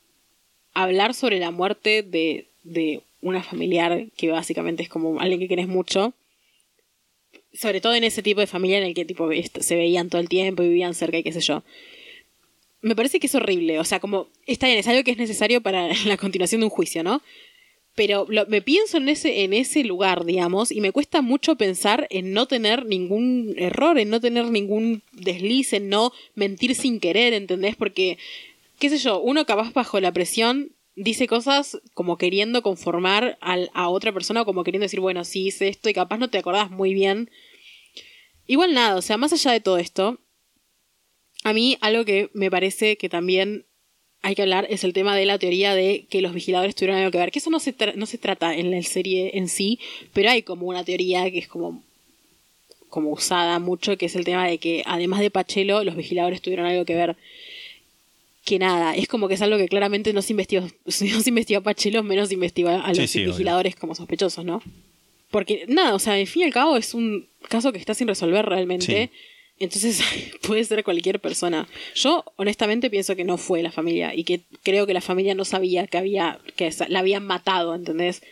a 0.75 0.83
hablar 0.83 1.15
sobre 1.15 1.39
la 1.39 1.51
muerte 1.51 2.03
de, 2.03 2.47
de 2.63 3.01
una 3.23 3.43
familiar 3.43 4.05
que 4.19 4.31
básicamente 4.31 4.83
es 4.83 4.91
como 4.91 5.21
alguien 5.21 5.41
que 5.41 5.49
querés 5.49 5.67
mucho, 5.67 6.13
sobre 7.55 7.81
todo 7.81 7.95
en 7.95 8.05
ese 8.05 8.23
tipo 8.23 8.41
de 8.41 8.47
familia 8.47 8.77
en 8.77 8.85
el 8.85 8.95
que 8.95 9.07
tipo 9.07 9.31
se 9.61 9.77
veían 9.77 10.11
todo 10.11 10.21
el 10.21 10.29
tiempo 10.29 10.63
y 10.63 10.69
vivían 10.69 10.93
cerca 10.93 11.17
y 11.17 11.23
qué 11.23 11.33
sé 11.33 11.41
yo. 11.41 11.65
Me 12.81 12.95
parece 12.95 13.19
que 13.19 13.27
es 13.27 13.35
horrible, 13.35 13.81
o 13.81 13.85
sea, 13.85 13.99
como 14.01 14.29
está 14.47 14.67
bien, 14.67 14.79
es 14.79 14.87
algo 14.87 15.03
que 15.03 15.11
es 15.11 15.19
necesario 15.19 15.61
para 15.61 15.89
la 16.07 16.17
continuación 16.17 16.61
de 16.61 16.67
un 16.67 16.71
juicio, 16.71 17.03
¿no? 17.03 17.23
Pero 17.95 18.29
me 18.47 18.63
pienso 18.63 18.99
en 18.99 19.09
ese, 19.09 19.43
en 19.43 19.53
ese 19.53 19.83
lugar, 19.83 20.25
digamos, 20.25 20.71
y 20.71 20.81
me 20.81 20.93
cuesta 20.93 21.21
mucho 21.21 21.57
pensar 21.57 22.07
en 22.11 22.33
no 22.33 22.47
tener 22.47 22.87
ningún 22.87 23.55
error, 23.59 23.99
en 23.99 24.09
no 24.09 24.21
tener 24.21 24.45
ningún 24.53 25.03
desliz, 25.11 25.73
en 25.73 25.89
no 25.89 26.13
mentir 26.37 26.77
sin 26.77 27.01
querer, 27.01 27.33
¿entendés? 27.33 27.75
Porque, 27.75 28.17
qué 28.79 28.89
sé 28.89 28.99
yo, 28.99 29.21
uno 29.21 29.45
capaz 29.47 29.73
bajo 29.73 29.99
la 29.99 30.13
presión 30.13 30.71
dice 30.95 31.27
cosas 31.27 31.81
como 31.95 32.19
queriendo 32.19 32.63
conformar 32.63 33.37
al- 33.41 33.71
a 33.75 33.89
otra 33.89 34.13
persona 34.13 34.45
como 34.45 34.63
queriendo 34.63 34.85
decir, 34.85 35.01
bueno, 35.01 35.25
sí 35.25 35.47
hice 35.49 35.67
esto 35.67 35.89
y 35.89 35.93
capaz 35.95 36.19
no 36.19 36.31
te 36.31 36.39
acordás 36.39 36.71
muy 36.71 36.95
bien. 36.95 37.31
Igual 38.47 38.75
nada, 38.75 38.97
o 38.97 39.03
sea, 39.03 39.17
más 39.17 39.33
allá 39.33 39.51
de 39.53 39.61
todo 39.61 39.79
esto, 39.79 40.19
a 41.49 41.53
mí 41.53 41.77
algo 41.81 42.05
que 42.05 42.31
me 42.35 42.51
parece 42.51 42.97
que 42.97 43.09
también 43.09 43.65
hay 44.23 44.35
que 44.35 44.43
hablar 44.43 44.67
es 44.69 44.83
el 44.85 44.93
tema 44.93 45.15
de 45.17 45.25
la 45.27 45.39
teoría 45.39 45.75
de 45.75 46.07
que 46.11 46.21
los 46.23 46.35
vigiladores 46.35 46.75
tuvieron 46.75 46.97
algo 46.99 47.11
que 47.11 47.19
ver. 47.19 47.31
Que 47.31 47.39
eso 47.39 47.51
no 47.51 47.61
se, 47.61 47.77
tra- 47.77 47.95
no 47.95 48.07
se 48.07 48.19
trata 48.19 48.55
en 48.57 48.71
la 48.71 48.83
serie 48.83 49.33
en 49.39 49.49
sí, 49.49 49.79
pero 50.13 50.31
hay 50.31 50.43
como 50.43 50.67
una 50.67 50.85
teoría 50.85 51.31
que 51.31 51.39
es 51.39 51.47
como, 51.49 51.83
como 52.89 53.11
usada 53.11 53.59
mucho, 53.61 53.97
que 53.97 54.07
es 54.07 54.17
el 54.17 54.25
tema 54.25 54.47
de 54.49 54.59
que 54.59 54.83
además 54.87 55.21
de 55.21 55.31
Pachelo, 55.31 55.85
los 55.85 55.95
vigiladores 55.97 56.43
tuvieron 56.43 56.67
algo 56.67 56.85
que 56.85 56.95
ver. 56.97 57.17
Que 58.45 58.59
nada, 58.59 58.97
es 58.97 59.09
como 59.09 59.29
que 59.29 59.35
es 59.35 59.43
algo 59.43 59.59
que 59.59 59.69
claramente 59.69 60.13
no 60.13 60.23
se 60.23 60.33
investigó, 60.33 60.67
no 60.85 60.91
se 61.21 61.29
investigó 61.29 61.61
a 61.61 61.63
Pachelo, 61.63 62.03
menos 62.03 62.29
se 62.29 62.35
investigó 62.35 62.71
a 62.71 62.89
los 62.95 63.11
sí, 63.11 63.25
vigiladores 63.25 63.77
como 63.77 63.95
sospechosos, 63.95 64.45
¿no? 64.45 64.63
Porque 65.31 65.65
nada, 65.69 65.95
o 65.95 65.99
sea, 65.99 66.15
al 66.15 66.27
fin 66.27 66.43
y 66.43 66.45
al 66.47 66.53
cabo 66.53 66.77
es 66.77 66.95
un 66.95 67.27
caso 67.49 67.71
que 67.73 67.79
está 67.79 67.93
sin 67.95 68.09
resolver 68.09 68.47
realmente. 68.47 69.11
Sí. 69.13 69.19
Entonces 69.61 70.03
puede 70.47 70.65
ser 70.65 70.85
cualquier 70.85 71.21
persona. 71.21 71.69
Yo 71.95 72.25
honestamente 72.37 72.91
pienso 72.91 73.17
que 73.17 73.25
no 73.25 73.39
fue 73.39 73.63
la 73.63 73.73
familia 73.73 74.15
y 74.15 74.25
que 74.25 74.43
creo 74.63 74.87
que 74.87 74.95
la 74.95 75.01
familia 75.01 75.35
no 75.35 75.45
sabía 75.45 75.87
que 75.87 75.99
había 75.99 76.39
que 76.57 76.71
la 76.89 77.01
habían 77.01 77.27
matado, 77.27 77.75
¿entendés? 77.75 78.23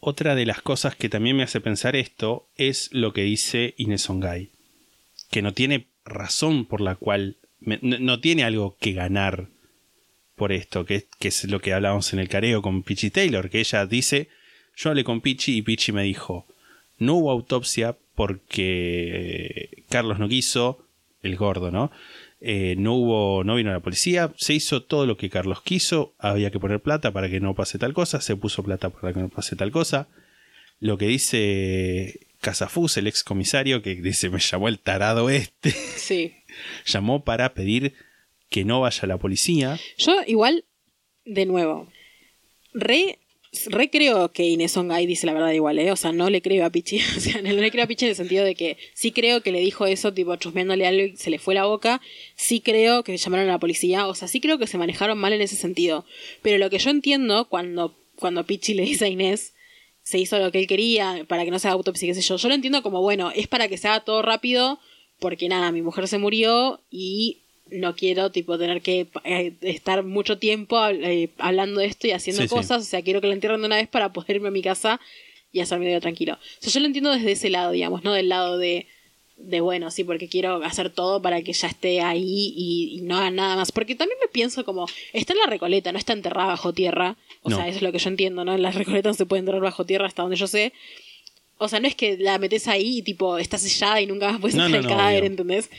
Otra 0.00 0.34
de 0.34 0.46
las 0.46 0.62
cosas 0.62 0.96
que 0.96 1.08
también 1.08 1.36
me 1.36 1.44
hace 1.44 1.60
pensar 1.60 1.94
esto 1.94 2.48
es 2.56 2.88
lo 2.92 3.12
que 3.12 3.22
dice 3.22 3.74
Inés 3.76 4.08
que 5.30 5.42
no 5.42 5.54
tiene 5.54 5.86
razón 6.04 6.66
por 6.66 6.80
la 6.80 6.96
cual, 6.96 7.38
no 7.60 8.20
tiene 8.20 8.42
algo 8.42 8.76
que 8.80 8.92
ganar 8.92 9.48
por 10.34 10.50
esto, 10.50 10.84
que, 10.84 11.06
que 11.20 11.28
es 11.28 11.44
lo 11.44 11.60
que 11.60 11.72
hablábamos 11.72 12.12
en 12.12 12.18
el 12.18 12.28
careo 12.28 12.62
con 12.62 12.82
Pichi 12.82 13.10
Taylor, 13.10 13.48
que 13.48 13.60
ella 13.60 13.86
dice, 13.86 14.28
yo 14.74 14.90
hablé 14.90 15.04
con 15.04 15.20
Pichi 15.20 15.56
y 15.56 15.62
Pichi 15.62 15.92
me 15.92 16.02
dijo, 16.02 16.46
no 16.98 17.14
hubo 17.14 17.30
autopsia 17.30 17.96
porque 18.14 19.84
Carlos 19.88 20.18
no 20.18 20.28
quiso, 20.28 20.86
el 21.22 21.36
gordo, 21.36 21.70
¿no? 21.70 21.90
Eh, 22.40 22.74
no 22.76 22.94
hubo, 22.94 23.44
no 23.44 23.54
vino 23.54 23.70
la 23.70 23.80
policía, 23.80 24.32
se 24.36 24.54
hizo 24.54 24.82
todo 24.82 25.06
lo 25.06 25.16
que 25.16 25.30
Carlos 25.30 25.62
quiso, 25.62 26.12
había 26.18 26.50
que 26.50 26.58
poner 26.58 26.80
plata 26.80 27.12
para 27.12 27.30
que 27.30 27.38
no 27.40 27.54
pase 27.54 27.78
tal 27.78 27.92
cosa, 27.94 28.20
se 28.20 28.34
puso 28.36 28.64
plata 28.64 28.90
para 28.90 29.12
que 29.12 29.20
no 29.20 29.28
pase 29.28 29.54
tal 29.54 29.70
cosa. 29.70 30.08
Lo 30.80 30.98
que 30.98 31.06
dice 31.06 32.26
Casafus, 32.40 32.96
el 32.96 33.06
ex 33.06 33.22
comisario, 33.22 33.82
que 33.82 33.94
dice, 33.94 34.28
me 34.28 34.40
llamó 34.40 34.66
el 34.66 34.80
tarado 34.80 35.30
este, 35.30 35.70
Sí. 35.96 36.34
llamó 36.84 37.22
para 37.22 37.54
pedir 37.54 37.94
que 38.48 38.64
no 38.64 38.80
vaya 38.80 39.06
la 39.06 39.18
policía. 39.18 39.78
Yo 39.96 40.12
igual, 40.26 40.64
de 41.24 41.46
nuevo, 41.46 41.88
re, 42.74 43.20
re 43.66 43.90
creo 43.90 44.32
que 44.32 44.44
Inés 44.44 44.76
Ongay 44.76 45.06
dice 45.06 45.26
la 45.26 45.34
verdad 45.34 45.52
igual, 45.52 45.78
¿eh? 45.78 45.92
O 45.92 45.96
sea, 45.96 46.12
no 46.12 46.30
le 46.30 46.40
creo 46.42 46.64
a 46.64 46.70
Pichi. 46.70 46.98
O 47.16 47.20
sea, 47.20 47.42
no 47.42 47.52
le 47.52 47.70
creo 47.70 47.84
a 47.84 47.86
Pichi 47.86 48.06
en 48.06 48.10
el 48.10 48.16
sentido 48.16 48.44
de 48.44 48.54
que 48.54 48.78
sí 48.94 49.12
creo 49.12 49.42
que 49.42 49.52
le 49.52 49.60
dijo 49.60 49.86
eso, 49.86 50.12
tipo, 50.12 50.34
chusmeándole 50.36 50.86
algo 50.86 51.04
y 51.04 51.16
se 51.16 51.30
le 51.30 51.38
fue 51.38 51.54
la 51.54 51.64
boca. 51.64 52.00
Sí 52.36 52.60
creo 52.60 53.04
que 53.04 53.16
llamaron 53.16 53.48
a 53.48 53.52
la 53.52 53.58
policía. 53.58 54.06
O 54.06 54.14
sea, 54.14 54.28
sí 54.28 54.40
creo 54.40 54.58
que 54.58 54.66
se 54.66 54.78
manejaron 54.78 55.18
mal 55.18 55.32
en 55.32 55.42
ese 55.42 55.56
sentido. 55.56 56.04
Pero 56.42 56.58
lo 56.58 56.70
que 56.70 56.78
yo 56.78 56.90
entiendo 56.90 57.48
cuando, 57.48 57.94
cuando 58.16 58.44
Pichi 58.44 58.74
le 58.74 58.84
dice 58.84 59.04
a 59.04 59.08
Inés, 59.08 59.54
se 60.02 60.18
hizo 60.18 60.38
lo 60.38 60.50
que 60.50 60.58
él 60.58 60.66
quería 60.66 61.24
para 61.28 61.44
que 61.44 61.50
no 61.50 61.58
se 61.58 61.68
haga 61.68 61.74
autopsia, 61.74 62.08
qué 62.08 62.14
sé 62.14 62.22
yo. 62.22 62.36
Yo 62.36 62.48
lo 62.48 62.54
entiendo 62.54 62.82
como, 62.82 63.00
bueno, 63.02 63.30
es 63.34 63.48
para 63.48 63.68
que 63.68 63.78
se 63.78 63.88
haga 63.88 64.00
todo 64.00 64.22
rápido, 64.22 64.80
porque 65.20 65.48
nada, 65.48 65.70
mi 65.72 65.82
mujer 65.82 66.08
se 66.08 66.18
murió 66.18 66.80
y 66.90 67.41
no 67.72 67.94
quiero, 67.96 68.30
tipo, 68.30 68.58
tener 68.58 68.82
que 68.82 69.08
eh, 69.24 69.52
estar 69.62 70.02
mucho 70.04 70.38
tiempo 70.38 70.78
eh, 70.88 71.30
hablando 71.38 71.80
de 71.80 71.86
esto 71.86 72.06
y 72.06 72.12
haciendo 72.12 72.42
Sí, 72.42 72.48
sí. 72.48 72.54
cosas. 72.54 72.82
O 72.82 72.84
sea, 72.84 73.02
quiero 73.02 73.20
que 73.20 73.26
la 73.28 73.34
entierren 73.34 73.60
de 73.60 73.66
una 73.66 73.76
vez 73.76 73.88
para 73.88 74.12
poder 74.12 74.36
irme 74.36 74.48
a 74.48 74.52
mi 74.52 74.62
casa 74.62 75.00
y 75.52 75.60
hacer 75.60 75.78
mi 75.78 75.86
vida 75.86 76.00
tranquilo. 76.00 76.34
O 76.34 76.38
sea, 76.60 76.72
yo 76.72 76.80
lo 76.80 76.86
entiendo 76.86 77.10
desde 77.10 77.32
ese 77.32 77.50
lado, 77.50 77.72
digamos, 77.72 78.04
no 78.04 78.12
del 78.12 78.28
lado 78.28 78.56
de, 78.58 78.86
de 79.36 79.60
bueno, 79.60 79.90
sí, 79.90 80.04
porque 80.04 80.28
quiero 80.28 80.62
hacer 80.64 80.90
todo 80.90 81.20
para 81.20 81.42
que 81.42 81.52
ya 81.52 81.68
esté 81.68 82.00
ahí 82.00 82.52
y, 82.56 82.96
y 82.98 83.02
no 83.02 83.16
haga 83.16 83.30
nada 83.30 83.56
más. 83.56 83.72
Porque 83.72 83.94
también 83.94 84.18
me 84.20 84.28
pienso 84.28 84.64
como, 84.64 84.86
está 85.12 85.32
en 85.32 85.40
la 85.40 85.46
recoleta, 85.46 85.92
no 85.92 85.98
está 85.98 86.12
enterrada 86.12 86.48
bajo 86.48 86.72
tierra. 86.72 87.16
O 87.42 87.50
No. 87.50 87.56
sea, 87.56 87.68
eso 87.68 87.76
es 87.78 87.82
lo 87.82 87.92
que 87.92 87.98
yo 87.98 88.08
entiendo, 88.08 88.44
¿no? 88.44 88.54
En 88.54 88.62
las 88.62 88.74
recoletas 88.76 89.10
no 89.10 89.14
se 89.18 89.26
puede 89.26 89.40
enterrar 89.40 89.60
bajo 89.62 89.84
tierra 89.84 90.06
hasta 90.06 90.22
donde 90.22 90.36
yo 90.36 90.46
sé. 90.46 90.72
O 91.58 91.68
sea, 91.68 91.78
no 91.78 91.86
es 91.86 91.94
que 91.94 92.16
la 92.18 92.38
metes 92.38 92.66
ahí 92.66 92.98
y 92.98 93.02
tipo 93.02 93.38
está 93.38 93.56
sellada 93.56 94.00
y 94.00 94.06
nunca 94.06 94.32
más 94.32 94.40
puedes 94.40 94.56
No, 94.56 94.64
sacar 94.64 94.82
no, 94.82 94.88
el 94.88 94.94
cadáver, 94.96 95.18
obvio. 95.20 95.30
¿entendés? 95.30 95.70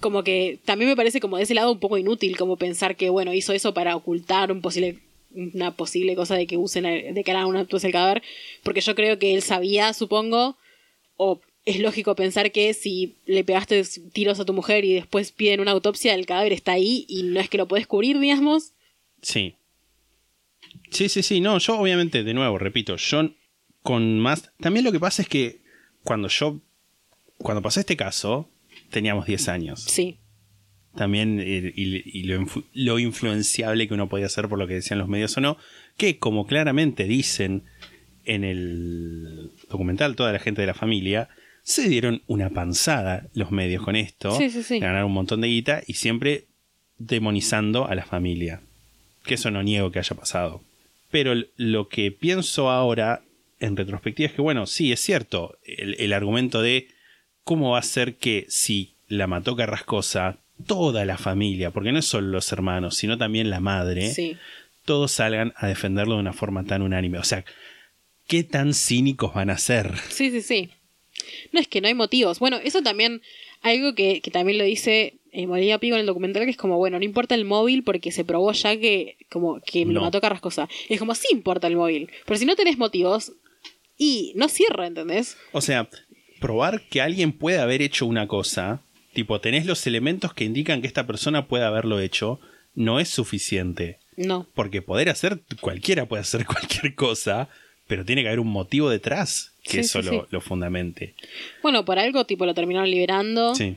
Como 0.00 0.22
que 0.22 0.58
también 0.64 0.88
me 0.90 0.96
parece 0.96 1.18
como 1.20 1.36
de 1.38 1.42
ese 1.42 1.54
lado 1.54 1.72
un 1.72 1.80
poco 1.80 1.98
inútil, 1.98 2.36
como 2.36 2.56
pensar 2.56 2.94
que, 2.96 3.10
bueno, 3.10 3.34
hizo 3.34 3.52
eso 3.52 3.74
para 3.74 3.96
ocultar 3.96 4.52
un 4.52 4.60
posible, 4.60 4.98
una 5.34 5.72
posible 5.72 6.14
cosa 6.14 6.36
de 6.36 6.46
que 6.46 6.56
usen, 6.56 6.84
el- 6.86 7.14
de 7.14 7.24
que 7.24 7.30
hagan 7.32 7.46
una 7.46 7.60
actuación 7.60 7.88
el 7.88 7.92
cadáver, 7.94 8.22
porque 8.62 8.80
yo 8.80 8.94
creo 8.94 9.18
que 9.18 9.34
él 9.34 9.42
sabía, 9.42 9.92
supongo, 9.92 10.56
o 11.16 11.40
es 11.64 11.80
lógico 11.80 12.14
pensar 12.14 12.52
que 12.52 12.72
si 12.74 13.16
le 13.26 13.42
pegaste 13.42 13.82
tiros 14.12 14.38
a 14.38 14.44
tu 14.44 14.52
mujer 14.52 14.84
y 14.84 14.92
después 14.92 15.32
piden 15.32 15.60
una 15.60 15.72
autopsia, 15.72 16.14
el 16.14 16.26
cadáver 16.26 16.52
está 16.52 16.72
ahí 16.72 17.06
y 17.08 17.24
no 17.24 17.40
es 17.40 17.48
que 17.48 17.58
lo 17.58 17.66
puedes 17.66 17.86
cubrir, 17.88 18.20
digamos. 18.20 18.72
Sí. 19.22 19.54
Sí, 20.90 21.08
sí, 21.08 21.22
sí. 21.22 21.40
No, 21.40 21.58
yo 21.58 21.78
obviamente, 21.78 22.22
de 22.22 22.34
nuevo, 22.34 22.58
repito, 22.58 22.96
yo 22.96 23.30
con 23.84 24.18
más. 24.18 24.50
También 24.58 24.84
lo 24.84 24.90
que 24.90 24.98
pasa 24.98 25.22
es 25.22 25.28
que 25.28 25.60
cuando 26.02 26.26
yo. 26.26 26.58
Cuando 27.38 27.62
pasó 27.62 27.78
este 27.78 27.96
caso, 27.96 28.48
teníamos 28.90 29.26
10 29.26 29.48
años. 29.48 29.84
Sí. 29.84 30.18
También 30.96 31.40
eh, 31.40 31.72
y, 31.74 32.18
y 32.20 32.22
lo, 32.24 32.40
influ- 32.40 32.64
lo 32.72 32.98
influenciable 32.98 33.86
que 33.88 33.94
uno 33.94 34.08
podía 34.08 34.26
hacer 34.26 34.48
por 34.48 34.58
lo 34.58 34.66
que 34.66 34.74
decían 34.74 34.98
los 34.98 35.08
medios 35.08 35.36
o 35.36 35.40
no. 35.40 35.56
Que 35.96 36.18
como 36.18 36.46
claramente 36.46 37.04
dicen 37.04 37.64
en 38.24 38.42
el 38.44 39.50
documental 39.68 40.16
toda 40.16 40.32
la 40.32 40.38
gente 40.38 40.60
de 40.62 40.66
la 40.68 40.74
familia, 40.74 41.28
se 41.62 41.88
dieron 41.88 42.22
una 42.26 42.50
panzada 42.50 43.26
los 43.34 43.50
medios 43.50 43.82
con 43.82 43.96
esto. 43.96 44.36
Sí, 44.38 44.48
sí, 44.50 44.62
sí. 44.62 44.78
Ganaron 44.78 45.06
un 45.06 45.12
montón 45.14 45.40
de 45.40 45.48
guita 45.48 45.82
y 45.86 45.94
siempre 45.94 46.44
demonizando 46.98 47.86
a 47.88 47.94
la 47.94 48.04
familia. 48.04 48.60
Que 49.24 49.34
eso 49.34 49.50
no 49.50 49.62
niego 49.62 49.90
que 49.90 49.98
haya 49.98 50.16
pasado. 50.16 50.62
Pero 51.10 51.34
lo 51.56 51.88
que 51.88 52.12
pienso 52.12 52.70
ahora, 52.70 53.22
en 53.64 53.76
retrospectiva, 53.76 54.28
es 54.28 54.34
que, 54.34 54.42
bueno, 54.42 54.66
sí, 54.66 54.92
es 54.92 55.00
cierto, 55.00 55.58
el, 55.64 55.96
el 55.98 56.12
argumento 56.12 56.62
de 56.62 56.88
cómo 57.44 57.72
va 57.72 57.78
a 57.78 57.82
ser 57.82 58.16
que 58.16 58.46
si 58.48 58.94
la 59.08 59.26
mató 59.26 59.56
Carrascosa, 59.56 60.38
toda 60.66 61.04
la 61.04 61.18
familia, 61.18 61.70
porque 61.70 61.92
no 61.92 61.98
es 61.98 62.04
solo 62.06 62.28
los 62.28 62.50
hermanos, 62.52 62.96
sino 62.96 63.18
también 63.18 63.50
la 63.50 63.60
madre, 63.60 64.10
Sí. 64.10 64.36
todos 64.84 65.12
salgan 65.12 65.52
a 65.56 65.66
defenderlo 65.66 66.14
de 66.14 66.20
una 66.20 66.32
forma 66.32 66.64
tan 66.64 66.82
unánime. 66.82 67.18
O 67.18 67.24
sea, 67.24 67.44
¿qué 68.26 68.44
tan 68.44 68.72
cínicos 68.74 69.34
van 69.34 69.50
a 69.50 69.58
ser? 69.58 69.92
Sí, 70.10 70.30
sí, 70.30 70.40
sí. 70.42 70.70
No 71.52 71.60
es 71.60 71.68
que 71.68 71.80
no 71.80 71.88
hay 71.88 71.94
motivos. 71.94 72.38
Bueno, 72.38 72.58
eso 72.62 72.82
también, 72.82 73.20
algo 73.62 73.94
que, 73.94 74.20
que 74.20 74.30
también 74.30 74.58
lo 74.58 74.64
dice 74.64 75.14
eh, 75.32 75.46
Molina 75.46 75.78
Pico 75.78 75.94
en 75.96 76.00
el 76.00 76.06
documental, 76.06 76.44
que 76.44 76.50
es 76.50 76.56
como, 76.56 76.76
bueno, 76.78 76.98
no 76.98 77.04
importa 77.04 77.34
el 77.34 77.44
móvil 77.44 77.82
porque 77.82 78.12
se 78.12 78.24
probó 78.24 78.52
ya 78.52 78.76
que, 78.78 79.16
como, 79.30 79.60
que 79.60 79.84
lo 79.84 79.92
No. 79.92 80.00
mató 80.02 80.20
Carrascosa. 80.20 80.68
Es 80.88 80.98
como, 80.98 81.14
sí 81.14 81.28
importa 81.32 81.66
el 81.66 81.76
móvil. 81.76 82.10
Pero 82.26 82.38
si 82.38 82.46
no 82.46 82.56
tenés 82.56 82.78
motivos, 82.78 83.32
y 83.96 84.32
no 84.36 84.48
cierra, 84.48 84.86
¿entendés? 84.86 85.36
O 85.52 85.60
sea, 85.60 85.88
probar 86.40 86.82
que 86.88 87.00
alguien 87.00 87.32
puede 87.32 87.58
haber 87.58 87.82
hecho 87.82 88.06
una 88.06 88.26
cosa, 88.28 88.82
tipo, 89.12 89.40
tenés 89.40 89.66
los 89.66 89.86
elementos 89.86 90.34
que 90.34 90.44
indican 90.44 90.80
que 90.80 90.86
esta 90.86 91.06
persona 91.06 91.48
puede 91.48 91.64
haberlo 91.64 92.00
hecho, 92.00 92.40
no 92.74 93.00
es 93.00 93.08
suficiente. 93.08 93.98
No. 94.16 94.46
Porque 94.54 94.82
poder 94.82 95.08
hacer, 95.08 95.42
cualquiera 95.60 96.06
puede 96.06 96.22
hacer 96.22 96.44
cualquier 96.46 96.94
cosa, 96.94 97.48
pero 97.86 98.04
tiene 98.04 98.22
que 98.22 98.28
haber 98.28 98.40
un 98.40 98.48
motivo 98.48 98.90
detrás 98.90 99.52
que 99.62 99.70
Sí, 99.70 99.78
eso 99.80 100.02
sí, 100.02 100.08
lo, 100.08 100.22
sí. 100.22 100.26
lo 100.30 100.40
fundamente. 100.40 101.14
Bueno, 101.62 101.84
por 101.84 101.98
algo, 101.98 102.26
tipo, 102.26 102.46
lo 102.46 102.54
terminaron 102.54 102.90
liberando. 102.90 103.54
Sí. 103.54 103.76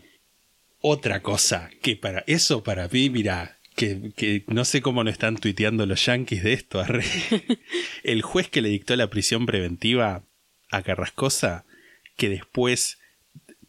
Otra 0.79 1.21
cosa 1.21 1.69
que 1.81 1.95
para 1.95 2.23
eso 2.27 2.63
para 2.63 2.87
mí, 2.87 3.09
mira, 3.09 3.56
que, 3.77 4.11
que 4.15 4.43
no 4.47 4.65
sé 4.65 4.81
cómo 4.81 5.03
no 5.03 5.11
están 5.11 5.37
tuiteando 5.37 5.85
los 5.85 6.03
yankees 6.03 6.43
de 6.43 6.53
esto. 6.53 6.79
arre. 6.79 7.05
El 8.03 8.23
juez 8.23 8.49
que 8.49 8.63
le 8.63 8.69
dictó 8.69 8.95
la 8.95 9.11
prisión 9.11 9.45
preventiva 9.45 10.23
a 10.71 10.81
Carrascosa, 10.81 11.63
que 12.17 12.27
después 12.27 12.97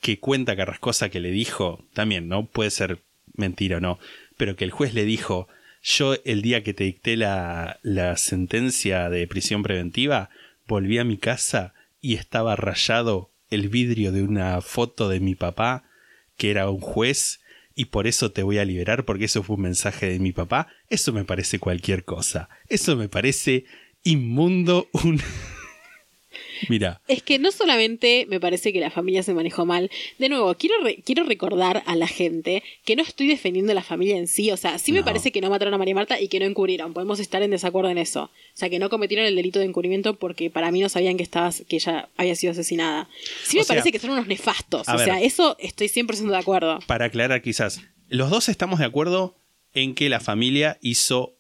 que 0.01 0.19
cuenta 0.19 0.57
Carrascosa 0.57 1.11
que 1.11 1.21
le 1.21 1.31
dijo, 1.31 1.85
también, 1.93 2.27
¿no? 2.27 2.47
Puede 2.47 2.71
ser 2.71 3.03
mentira 3.35 3.77
o 3.77 3.81
no, 3.81 3.99
pero 4.39 4.57
que 4.57 4.65
el 4.65 4.71
juez 4.71 4.95
le 4.95 5.05
dijo, 5.05 5.47
yo 5.83 6.17
el 6.25 6.41
día 6.41 6.63
que 6.63 6.73
te 6.73 6.85
dicté 6.85 7.19
la, 7.19 7.79
la 7.83 8.17
sentencia 8.17 9.11
de 9.11 9.27
prisión 9.27 9.63
preventiva, 9.63 10.31
volví 10.67 10.97
a 10.97 11.05
mi 11.05 11.19
casa 11.19 11.75
y 12.01 12.15
estaba 12.15 12.57
rayado 12.57 13.31
el 13.51 13.69
vidrio 13.69 14.11
de 14.11 14.23
una 14.23 14.63
foto 14.63 15.11
de 15.11 15.21
mi 15.21 15.35
papá, 15.35 15.85
que 16.39 16.51
era 16.51 16.71
un 16.71 16.81
juez, 16.81 17.41
y 17.79 17.85
por 17.85 18.09
eso 18.09 18.33
te 18.33 18.43
voy 18.43 18.59
a 18.59 18.65
liberar, 18.65 19.05
porque 19.05 19.27
eso 19.27 19.45
fue 19.45 19.55
un 19.55 19.63
mensaje 19.63 20.07
de 20.09 20.19
mi 20.19 20.33
papá. 20.33 20.67
Eso 20.89 21.13
me 21.13 21.25
parece 21.25 21.61
cualquier 21.61 22.05
cosa. 22.05 22.49
Eso 22.69 22.97
me 22.97 23.09
parece 23.09 23.67
inmundo 24.03 24.89
un... 24.93 25.21
Mira, 26.69 27.01
Es 27.09 27.23
que 27.23 27.39
no 27.39 27.51
solamente 27.53 28.27
me 28.29 28.41
parece 28.41 28.73
que 28.73 28.81
la 28.81 28.91
familia 28.91 29.23
se 29.23 29.35
manejó 29.35 29.65
mal, 29.67 29.91
de 30.19 30.29
nuevo, 30.29 30.55
quiero, 30.55 30.75
re- 30.83 31.03
quiero 31.05 31.25
recordar 31.25 31.83
a 31.87 31.97
la 31.97 32.07
gente 32.07 32.63
que 32.85 32.97
no 32.97 33.03
estoy 33.03 33.27
defendiendo 33.29 33.73
a 33.73 33.75
la 33.75 33.83
familia 33.83 34.17
en 34.17 34.27
sí, 34.29 34.51
o 34.51 34.57
sea, 34.57 34.79
sí 34.79 34.93
me 34.93 35.01
No. 35.01 35.05
parece 35.05 35.33
que 35.33 35.41
no 35.41 35.51
mataron 35.51 35.75
a 35.75 35.79
María 35.79 35.95
Marta 35.95 36.21
y 36.21 36.29
que 36.29 36.41
no 36.41 36.47
encubrieron, 36.47 36.93
podemos 36.95 37.21
estar 37.21 37.43
en 37.43 37.51
desacuerdo 37.51 37.91
en 37.91 37.99
eso, 37.99 38.25
o 38.25 38.31
sea, 38.55 38.69
que 38.71 38.79
no 38.79 38.89
cometieron 38.91 39.27
el 39.27 39.37
delito 39.37 39.59
de 39.59 39.65
encubrimiento 39.67 40.19
porque 40.19 40.51
para 40.51 40.71
mí 40.71 40.81
no 40.81 40.89
sabían 40.89 41.17
que, 41.17 41.23
estaba, 41.23 41.51
que 41.69 41.77
ella 41.77 42.09
había 42.17 42.35
sido 42.35 42.53
asesinada. 42.53 43.09
Sí 43.45 43.57
me 43.57 43.63
O 43.63 43.65
sea, 43.65 43.75
parece 43.77 43.93
que 43.93 43.99
son 43.99 44.11
unos 44.11 44.27
nefastos, 44.27 44.89
o 44.89 44.93
ver. 44.97 45.05
sea, 45.05 45.21
eso 45.21 45.57
estoy 45.59 45.89
100% 45.89 46.31
de 46.31 46.37
acuerdo. 46.37 46.79
para 46.87 47.07
aclarar 47.07 47.43
quizás, 47.43 47.81
los 48.09 48.31
dos 48.31 48.49
estamos 48.49 48.79
de 48.79 48.85
acuerdo 48.87 49.37
en 49.75 49.95
que 49.95 50.09
la 50.09 50.21
familia 50.21 50.79
hizo 50.81 51.35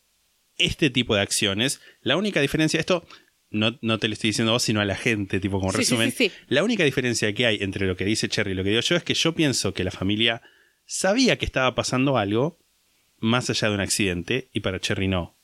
este 0.59 0.91
tipo 0.91 1.14
de 1.14 1.23
acciones. 1.23 1.81
La 2.03 2.16
única 2.16 2.41
diferencia, 2.41 2.79
esto 2.81 3.05
no, 3.51 3.79
no 3.83 3.99
te 3.99 4.09
lo 4.09 4.15
estoy 4.15 4.31
diciendo 4.31 4.51
a 4.53 4.55
vos, 4.55 4.63
sino 4.63 4.81
a 4.81 4.85
la 4.85 4.97
gente, 4.97 5.41
tipo 5.41 5.59
como 5.59 5.73
Sí, 5.73 5.79
resumen. 5.79 6.11
sí, 6.13 6.29
sí. 6.29 6.33
La 6.49 6.63
única 6.65 6.85
diferencia 6.85 7.33
que 7.33 7.47
hay 7.47 7.59
entre 7.61 7.87
lo 7.87 7.97
que 7.97 8.05
dice 8.05 8.29
Cherry 8.29 8.53
y 8.53 8.55
lo 8.55 8.63
que 8.65 8.71
digo 8.71 8.83
yo 8.83 8.97
es 8.97 9.03
que 9.05 9.15
yo 9.15 9.35
pienso 9.35 9.73
que 9.75 9.85
la 9.85 9.91
familia 9.91 10.43
sabía 10.87 11.37
que 11.39 11.45
estaba 11.47 11.75
pasando 11.75 12.17
algo 12.19 12.59
más 13.19 13.51
allá 13.51 13.69
de 13.69 13.75
un 13.75 13.81
accidente 13.81 14.49
y 14.53 14.61
para 14.61 14.81
Cherry 14.81 15.09
no. 15.09 15.35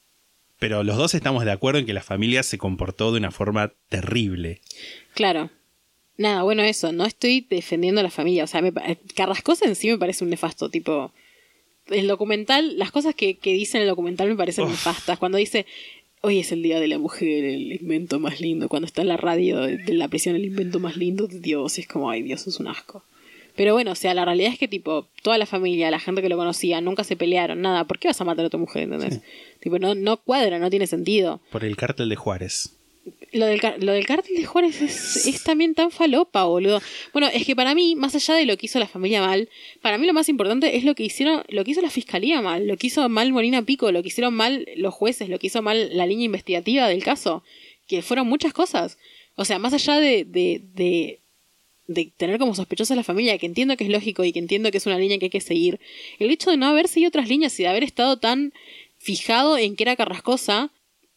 Pero 0.59 0.85
los 0.85 0.97
dos 0.97 1.15
estamos 1.15 1.45
de 1.45 1.51
acuerdo 1.51 1.81
en 1.81 1.87
que 1.87 1.93
la 1.93 2.03
familia 2.03 2.43
se 2.43 2.59
comportó 2.59 3.11
de 3.13 3.19
una 3.19 3.31
forma 3.33 3.73
terrible. 3.89 4.61
Claro. 5.15 5.51
Nada, 6.17 6.45
bueno, 6.45 6.63
eso, 6.63 6.93
no 6.93 7.05
estoy 7.07 7.45
defendiendo 7.51 8.01
a 8.01 8.05
la 8.05 8.11
familia. 8.11 8.45
O 8.45 8.47
sea, 8.47 8.63
me, 8.63 8.71
pa- 8.73 8.85
Carrascosa 9.17 9.65
en 9.67 9.75
sí 9.75 9.89
me 9.89 9.99
parece 9.99 10.23
un 10.23 10.31
nefasto, 10.31 10.69
tipo. 10.71 11.13
El 11.89 12.07
documental, 12.07 12.79
las 12.79 12.93
cosas 12.93 13.15
que, 13.17 13.37
que 13.37 13.53
dice 13.53 13.77
en 13.79 13.83
el 13.83 13.89
documental 13.89 14.29
me 14.29 14.37
parecen 14.37 14.65
Uf. 14.65 14.71
nefastas. 14.71 15.19
Cuando 15.19 15.37
dice, 15.39 15.67
hoy 16.25 16.39
es 16.39 16.53
el 16.53 16.63
día 16.63 16.81
de 16.81 16.89
la 16.89 16.99
mujer, 16.99 17.45
el 17.45 17.73
invento 17.73 18.19
más 18.19 18.41
lindo. 18.41 18.69
Cuando 18.69 18.87
está 18.87 19.03
en 19.03 19.09
la 19.09 19.19
radio 19.19 19.61
de, 19.61 19.93
la 19.93 20.09
prisión, 20.09 20.35
el 20.35 20.47
invento 20.47 20.81
más 20.81 20.97
lindo 20.97 21.27
de 21.27 21.39
Dios. 21.39 21.79
Es 21.79 21.87
como, 21.87 22.11
ay, 22.11 22.23
Dios, 22.23 22.47
es 22.47 22.59
un 22.59 22.67
asco. 22.67 23.05
Pero 23.55 23.75
bueno, 23.75 23.93
o 23.93 23.95
sea, 23.95 24.15
la 24.15 24.25
realidad 24.25 24.53
es 24.53 24.59
que, 24.59 24.67
tipo, 24.67 25.07
toda 25.23 25.37
la 25.39 25.47
familia, 25.47 25.91
la 25.91 26.01
gente 26.01 26.23
que 26.23 26.31
lo 26.31 26.37
conocía, 26.37 26.81
nunca 26.81 27.05
se 27.05 27.15
pelearon, 27.15 27.61
nada. 27.61 27.85
¿Por 27.85 27.99
qué 27.99 28.09
vas 28.09 28.21
a 28.21 28.25
matar 28.25 28.47
a 28.47 28.51
tu 28.51 28.59
mujer, 28.59 28.85
entendés? 28.85 29.21
Tipo, 29.61 29.79
no, 29.79 29.95
no 29.95 30.17
cuadra, 30.17 30.59
no 30.59 30.71
tiene 30.71 30.87
sentido. 30.87 31.41
Por 31.53 31.65
el 31.65 31.77
cártel 31.77 32.09
de 32.09 32.17
Juárez. 32.17 32.75
Lo 33.33 33.47
del, 33.47 33.61
lo 33.81 33.93
del 33.93 34.07
cártel 34.07 34.37
de 34.37 34.45
Juárez 34.45 34.81
es, 34.81 35.27
es 35.27 35.43
también 35.43 35.75
tan 35.75 35.91
falopa, 35.91 36.45
boludo. 36.45 36.81
Bueno, 37.13 37.29
es 37.29 37.45
que 37.45 37.57
para 37.57 37.75
mí, 37.75 37.97
más 37.97 38.15
allá 38.15 38.35
de 38.35 38.47
lo 38.47 38.57
que 38.57 38.67
hizo 38.67 38.79
la 38.79 38.87
familia 38.87 39.21
mal, 39.21 39.49
para 39.83 39.99
mí 39.99 40.07
lo 40.07 40.15
más 40.15 40.29
importante 40.29 40.77
es 40.77 40.85
lo 40.85 40.95
que 40.95 41.03
hicieron, 41.03 41.43
lo 41.49 41.65
que 41.65 41.73
hizo 41.73 41.83
la 41.83 41.91
fiscalía 41.91 42.41
mal, 42.41 42.67
lo 42.67 42.77
que 42.77 42.87
hizo 42.87 43.07
mal 43.09 43.33
Molina 43.33 43.63
Pico, 43.63 43.91
lo 43.93 44.03
que 44.03 44.09
hicieron 44.09 44.35
mal 44.35 44.67
los 44.77 44.95
jueces, 44.95 45.29
lo 45.29 45.39
que 45.39 45.49
hizo 45.49 45.61
mal 45.63 45.97
la 45.97 46.07
línea 46.07 46.27
investigativa 46.27 46.89
del 46.89 47.03
caso, 47.03 47.43
que 47.89 48.03
fueron 48.03 48.27
muchas 48.29 48.53
cosas. 48.53 48.99
O 49.37 49.45
sea, 49.45 49.59
más 49.59 49.75
allá 49.75 49.99
de, 49.99 50.25
de, 50.25 50.63
de, 50.75 51.21
de 51.89 52.13
tener 52.17 52.39
como 52.39 52.55
sospechosa 52.55 52.95
a 52.95 52.97
la 52.97 53.05
familia, 53.05 53.37
que 53.39 53.47
entiendo 53.47 53.77
que 53.77 53.85
es 53.85 53.91
lógico 53.91 54.25
y 54.25 54.33
que 54.33 54.39
entiendo 54.39 54.71
que 54.71 54.79
es 54.79 54.87
una 54.87 54.99
línea 54.99 55.19
que 55.19 55.27
hay 55.27 55.31
que 55.31 55.41
seguir, 55.41 55.81
el 56.19 56.31
hecho 56.31 56.51
de 56.51 56.57
no 56.57 56.67
haber 56.67 56.89
seguido 56.89 57.09
otras 57.09 57.29
líneas 57.29 57.59
y 57.59 57.65
de 57.65 57.69
haber 57.69 57.85
estado 57.85 58.19
tan 58.19 58.53
fijado 58.99 59.59
en 59.59 59.77
que 59.77 59.85
era 59.85 59.97
Carrascosa, 59.97 60.71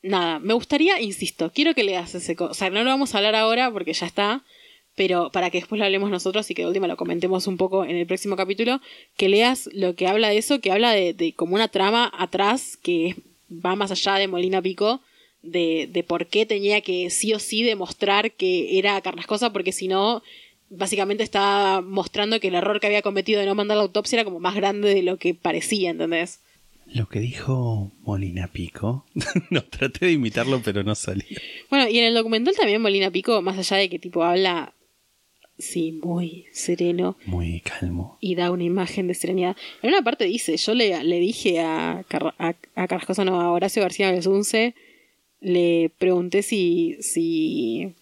nada, 0.08 0.40
me 0.40 0.54
gustaría, 0.54 1.00
insisto, 1.02 1.52
quiero 1.54 1.74
que 1.74 1.84
leas 1.84 2.16
ese... 2.16 2.36
O 2.40 2.54
sea, 2.54 2.70
no 2.70 2.84
lo 2.84 2.90
vamos 2.90 3.14
a 3.14 3.18
hablar 3.18 3.36
ahora 3.36 3.72
porque 3.72 3.94
ya 3.94 4.06
está, 4.06 4.44
pero 4.96 5.32
para 5.32 5.50
que 5.50 5.60
después 5.60 5.78
lo 5.80 5.86
hablemos 5.86 6.10
nosotros 6.10 6.50
y 6.50 6.56
que 6.56 6.64
de 6.64 6.68
última 6.68 6.88
lo 6.88 6.98
comentemos 6.98 7.48
un 7.48 7.58
poco 7.58 7.86
en 7.86 7.96
el 7.96 8.08
próximo 8.08 8.36
capítulo, 8.36 8.82
que 9.16 9.30
leas 9.30 9.70
lo 9.74 9.96
que 9.96 10.08
habla 10.08 10.30
de 10.30 10.38
eso, 10.38 10.60
que 10.60 10.72
habla 10.72 10.92
de, 10.92 11.14
de 11.14 11.34
como 11.34 11.56
una 11.56 11.68
trama 11.68 12.12
atrás 12.18 12.78
que 12.78 13.16
va 13.50 13.76
más 13.76 13.92
allá 13.92 14.16
de 14.16 14.28
Molina 14.28 14.62
Pico, 14.62 15.02
de, 15.44 15.88
de 15.92 16.04
por 16.04 16.26
qué 16.28 16.46
tenía 16.46 16.82
que 16.82 17.10
sí 17.10 17.34
o 17.34 17.40
sí 17.40 17.64
demostrar 17.64 18.32
que 18.32 18.80
era 18.80 19.00
Carrascosa, 19.02 19.54
porque 19.54 19.72
si 19.72 19.88
no, 19.88 20.24
básicamente 20.70 21.24
estaba 21.24 21.82
mostrando 21.82 22.40
que 22.40 22.48
el 22.50 22.56
error 22.56 22.80
que 22.80 22.88
había 22.88 23.02
cometido 23.02 23.40
de 23.40 23.46
no 23.46 23.56
mandar 23.56 23.78
la 23.78 23.84
autopsia 23.84 24.18
era 24.18 24.26
como 24.26 24.40
más 24.40 24.56
grande 24.56 24.94
de 24.94 25.04
lo 25.04 25.18
que 25.18 25.34
parecía, 25.34 25.92
¿entendés? 25.92 26.40
Lo 26.94 27.08
que 27.10 27.20
dijo 27.20 27.92
Molina 28.04 28.48
Pico. 28.48 29.06
no, 29.50 29.64
traté 29.64 30.08
de 30.08 30.12
imitarlo, 30.14 30.62
pero 30.64 30.84
no 30.84 30.96
salió. 30.96 31.26
Bueno, 31.70 31.90
y 31.90 32.00
en 32.00 32.06
el 32.06 32.14
documental 32.14 32.56
también 32.56 32.82
Molina 32.82 33.12
Pico, 33.12 33.42
más 33.42 33.58
allá 33.58 33.78
de 33.78 33.90
que 33.90 34.00
tipo 34.00 34.24
habla, 34.24 34.74
sí, 35.60 35.92
muy 36.04 36.46
sereno 36.52 37.18
Muy 37.26 37.60
calmo. 37.62 38.18
y 38.22 38.36
da 38.36 38.52
una 38.52 38.64
imagen 38.64 39.08
de 39.08 39.14
serenidad. 39.16 39.56
En 39.82 39.90
una 39.90 40.02
parte 40.02 40.26
dice, 40.26 40.56
yo 40.58 40.74
le, 40.74 41.04
le 41.04 41.20
dije 41.20 41.60
a, 41.60 42.04
Car- 42.08 42.34
a, 42.40 42.56
a 42.76 42.88
Carrascosa, 42.88 43.26
no, 43.26 43.42
a 43.42 43.52
Horacio 43.52 43.82
García 43.82 44.12
Besunce, 44.12 44.74
le 45.42 45.92
pregunté 46.00 46.42
si, 46.42 46.96
si, 47.02 47.94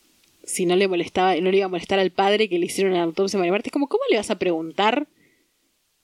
si 0.44 0.66
no 0.66 0.76
le 0.76 0.88
molestaba, 0.88 1.36
no 1.38 1.50
le 1.52 1.58
iba 1.58 1.66
a 1.66 1.70
molestar 1.70 2.00
al 2.00 2.12
padre 2.12 2.48
que 2.50 2.60
le 2.60 2.68
hicieron 2.68 2.94
la 2.94 3.04
autopsia 3.04 3.38
a 3.38 3.40
María 3.40 3.52
Marta. 3.52 3.68
Es 3.70 3.74
como, 3.74 3.88
¿cómo 3.88 4.04
le 4.10 4.18
vas 4.18 4.30
a 4.32 4.38
preguntar 4.40 5.08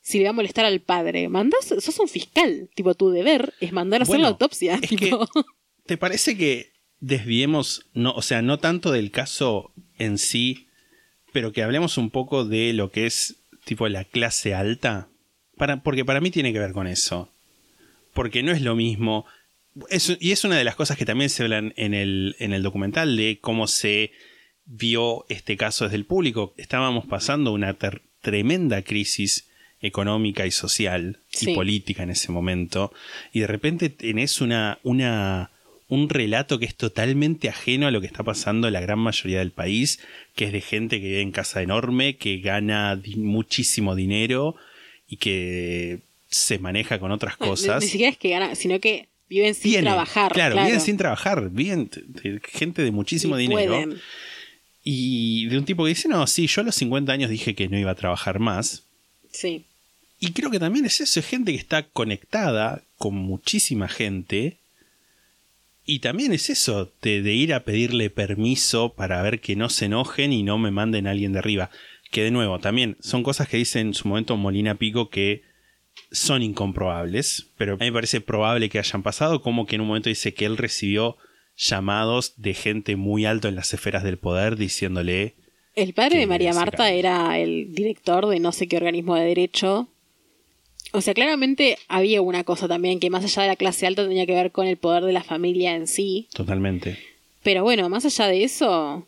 si 0.01 0.17
le 0.17 0.25
va 0.25 0.29
a 0.31 0.33
molestar 0.33 0.65
al 0.65 0.81
padre? 0.81 1.29
Mandás, 1.29 1.65
sos 1.79 1.99
un 1.99 2.07
fiscal, 2.07 2.69
tipo, 2.75 2.93
tu 2.95 3.09
deber 3.11 3.53
es 3.59 3.71
mandar 3.71 4.01
a 4.01 4.03
hacer 4.03 4.19
la 4.19 4.27
autopsia. 4.29 4.79
es 4.81 4.89
tipo. 4.89 5.27
¿Te 5.85 5.97
parece 5.97 6.37
que 6.37 6.71
desviemos, 6.99 7.85
no, 7.93 8.11
o 8.13 8.21
sea, 8.21 8.41
no 8.41 8.59
tanto 8.59 8.91
del 8.91 9.11
caso 9.11 9.71
en 9.97 10.17
sí, 10.17 10.67
pero 11.33 11.51
que 11.51 11.63
hablemos 11.63 11.97
un 11.97 12.09
poco 12.09 12.45
de 12.45 12.73
lo 12.73 12.91
que 12.91 13.05
es 13.05 13.35
tipo 13.65 13.87
la 13.87 14.03
clase 14.03 14.53
alta? 14.53 15.07
Para, 15.57 15.83
porque 15.83 16.05
para 16.05 16.21
mí 16.21 16.31
tiene 16.31 16.53
que 16.53 16.59
ver 16.59 16.73
con 16.73 16.87
eso. 16.87 17.29
Porque 18.13 18.43
no 18.43 18.51
es 18.51 18.61
lo 18.61 18.75
mismo 18.75 19.25
y 20.19 20.31
es 20.31 20.43
una 20.43 20.57
de 20.57 20.65
las 20.65 20.75
cosas 20.75 20.97
que 20.97 21.05
también 21.05 21.29
se 21.29 21.43
hablan 21.43 21.73
en 21.77 21.93
el, 21.93 22.35
en 22.39 22.51
el 22.51 22.61
documental 22.61 23.15
de 23.15 23.39
cómo 23.39 23.67
se 23.67 24.11
vio 24.65 25.25
este 25.29 25.55
caso 25.55 25.85
desde 25.85 25.95
el 25.95 26.05
público. 26.05 26.53
Estábamos 26.57 27.05
pasando 27.05 27.53
una 27.53 27.73
ter- 27.75 28.01
tremenda 28.21 28.81
crisis 28.81 29.47
económica 29.81 30.45
y 30.45 30.51
social 30.51 31.19
Sí. 31.29 31.51
y 31.51 31.55
política 31.55 32.03
en 32.03 32.09
ese 32.11 32.31
momento. 32.31 32.93
Y 33.33 33.39
de 33.41 33.47
repente 33.47 33.89
tenés 33.89 34.41
una, 34.41 34.77
una, 34.83 35.49
un 35.87 36.07
relato 36.09 36.59
que 36.59 36.65
es 36.65 36.75
totalmente 36.75 37.49
ajeno 37.49 37.87
a 37.87 37.91
lo 37.91 37.99
que 38.01 38.07
está 38.07 38.23
pasando 38.23 38.67
en 38.67 38.73
la 38.73 38.81
gran 38.81 38.99
mayoría 38.99 39.39
del 39.39 39.51
país, 39.51 39.99
que 40.35 40.45
es 40.45 40.51
de 40.53 40.61
gente 40.61 40.99
que 41.01 41.07
vive 41.07 41.21
en 41.21 41.31
casa 41.31 41.61
enorme, 41.61 42.15
que 42.17 42.37
gana 42.39 42.95
di- 42.95 43.15
muchísimo 43.15 43.95
dinero 43.95 44.55
y 45.07 45.17
que 45.17 45.99
se 46.29 46.59
maneja 46.59 46.99
con 46.99 47.11
otras 47.11 47.35
cosas. 47.37 47.79
Ni, 47.81 47.85
ni 47.87 47.91
siquiera 47.91 48.11
es 48.11 48.17
que 48.17 48.29
ganan, 48.29 48.55
sino 48.55 48.79
que 48.79 49.07
viven 49.29 49.53
sin 49.55 49.81
trabajar. 49.81 50.31
Claro, 50.31 50.63
viven 50.63 50.79
sin 50.79 50.95
trabajar, 50.97 51.49
viven 51.49 51.89
gente 52.43 52.83
de 52.83 52.91
muchísimo 52.91 53.37
Y 53.37 53.41
dinero. 53.43 53.71
pueden. 53.73 53.99
Y 54.83 55.45
de 55.47 55.57
un 55.57 55.65
tipo 55.65 55.83
que 55.83 55.89
dice, 55.89 56.07
no, 56.07 56.25
sí, 56.27 56.47
yo 56.47 56.61
a 56.61 56.63
los 56.65 56.75
50 56.75 57.11
años 57.11 57.29
dije 57.29 57.53
que 57.53 57.67
no 57.67 57.77
iba 57.77 57.91
a 57.91 57.95
trabajar 57.95 58.39
más. 58.39 58.83
Sí. 59.31 59.65
Y 60.23 60.33
creo 60.33 60.51
que 60.51 60.59
también 60.59 60.85
es 60.85 61.01
eso, 61.01 61.19
es 61.19 61.25
gente 61.25 61.51
que 61.51 61.57
está 61.57 61.89
conectada 61.89 62.83
con 62.97 63.15
muchísima 63.15 63.87
gente. 63.87 64.59
Y 65.83 65.97
también 65.97 66.31
es 66.31 66.51
eso, 66.51 66.93
de, 67.01 67.23
de 67.23 67.33
ir 67.33 67.55
a 67.55 67.63
pedirle 67.63 68.11
permiso 68.11 68.93
para 68.93 69.19
ver 69.23 69.41
que 69.41 69.55
no 69.55 69.67
se 69.67 69.85
enojen 69.85 70.31
y 70.31 70.43
no 70.43 70.59
me 70.59 70.69
manden 70.69 71.07
a 71.07 71.11
alguien 71.11 71.33
de 71.33 71.39
arriba. 71.39 71.71
Que 72.11 72.23
de 72.23 72.29
nuevo, 72.29 72.59
también 72.59 72.97
son 72.99 73.23
cosas 73.23 73.49
que 73.49 73.57
dice 73.57 73.79
en 73.79 73.95
su 73.95 74.07
momento 74.07 74.37
Molina 74.37 74.75
Pico 74.75 75.09
que 75.09 75.41
son 76.11 76.43
incomprobables, 76.43 77.47
pero 77.57 77.73
a 77.73 77.77
mí 77.77 77.85
me 77.85 77.93
parece 77.93 78.21
probable 78.21 78.69
que 78.69 78.77
hayan 78.77 79.01
pasado, 79.01 79.41
como 79.41 79.65
que 79.65 79.75
en 79.75 79.81
un 79.81 79.87
momento 79.87 80.09
dice 80.09 80.35
que 80.35 80.45
él 80.45 80.57
recibió 80.57 81.17
llamados 81.57 82.33
de 82.37 82.53
gente 82.53 82.95
muy 82.95 83.25
alto 83.25 83.47
en 83.47 83.55
las 83.55 83.73
esferas 83.73 84.03
del 84.03 84.19
poder 84.19 84.55
diciéndole 84.55 85.35
El 85.73 85.93
padre 85.93 86.19
de 86.19 86.27
María 86.27 86.53
Marta 86.53 86.91
era 86.91 87.39
el 87.39 87.73
director 87.73 88.27
de 88.27 88.39
no 88.39 88.51
sé 88.51 88.67
qué 88.67 88.77
organismo 88.77 89.15
de 89.15 89.25
derecho. 89.25 89.90
O 90.93 91.01
sea, 91.01 91.13
claramente 91.13 91.77
había 91.87 92.21
una 92.21 92.43
cosa 92.43 92.67
también 92.67 92.99
que 92.99 93.09
más 93.09 93.23
allá 93.23 93.43
de 93.43 93.47
la 93.49 93.55
clase 93.55 93.87
alta 93.87 94.03
tenía 94.07 94.25
que 94.25 94.33
ver 94.35 94.51
con 94.51 94.67
el 94.67 94.77
poder 94.77 95.03
de 95.03 95.13
la 95.13 95.23
familia 95.23 95.75
en 95.75 95.87
sí. 95.87 96.27
totalmente. 96.33 96.97
Pero 97.43 97.63
bueno, 97.63 97.87
más 97.89 98.05
allá 98.05 98.27
de 98.27 98.43
eso, 98.43 99.05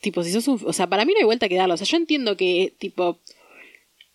tipo, 0.00 0.22
si 0.24 0.32
sos 0.32 0.48
un... 0.48 0.60
O 0.64 0.72
sea, 0.72 0.88
para 0.88 1.04
mí 1.04 1.12
no 1.12 1.18
hay 1.20 1.24
vuelta 1.24 1.48
que 1.48 1.54
darlo. 1.56 1.74
O 1.74 1.76
sea, 1.76 1.86
yo 1.86 1.96
entiendo 1.96 2.36
que, 2.36 2.72
tipo, 2.78 3.18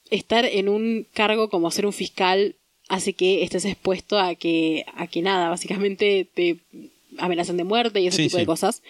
estar 0.09 0.45
en 0.45 0.69
un 0.69 1.07
cargo 1.13 1.49
como 1.49 1.71
ser 1.71 1.85
un 1.85 1.93
fiscal 1.93 2.55
hace 2.89 3.13
que 3.13 3.41
estés 3.43 3.63
expuesto 3.65 4.19
a 4.19 4.35
que, 4.35 4.85
a 4.95 5.07
que 5.07 5.21
nada, 5.21 5.49
básicamente 5.49 6.27
te 6.33 6.57
amenazan 7.17 7.55
de 7.57 7.63
muerte 7.63 8.01
y 8.01 8.07
ese 8.07 8.17
Sí, 8.17 8.23
tipo 8.23 8.35
sí. 8.37 8.41
de 8.41 8.45
cosas. 8.45 8.83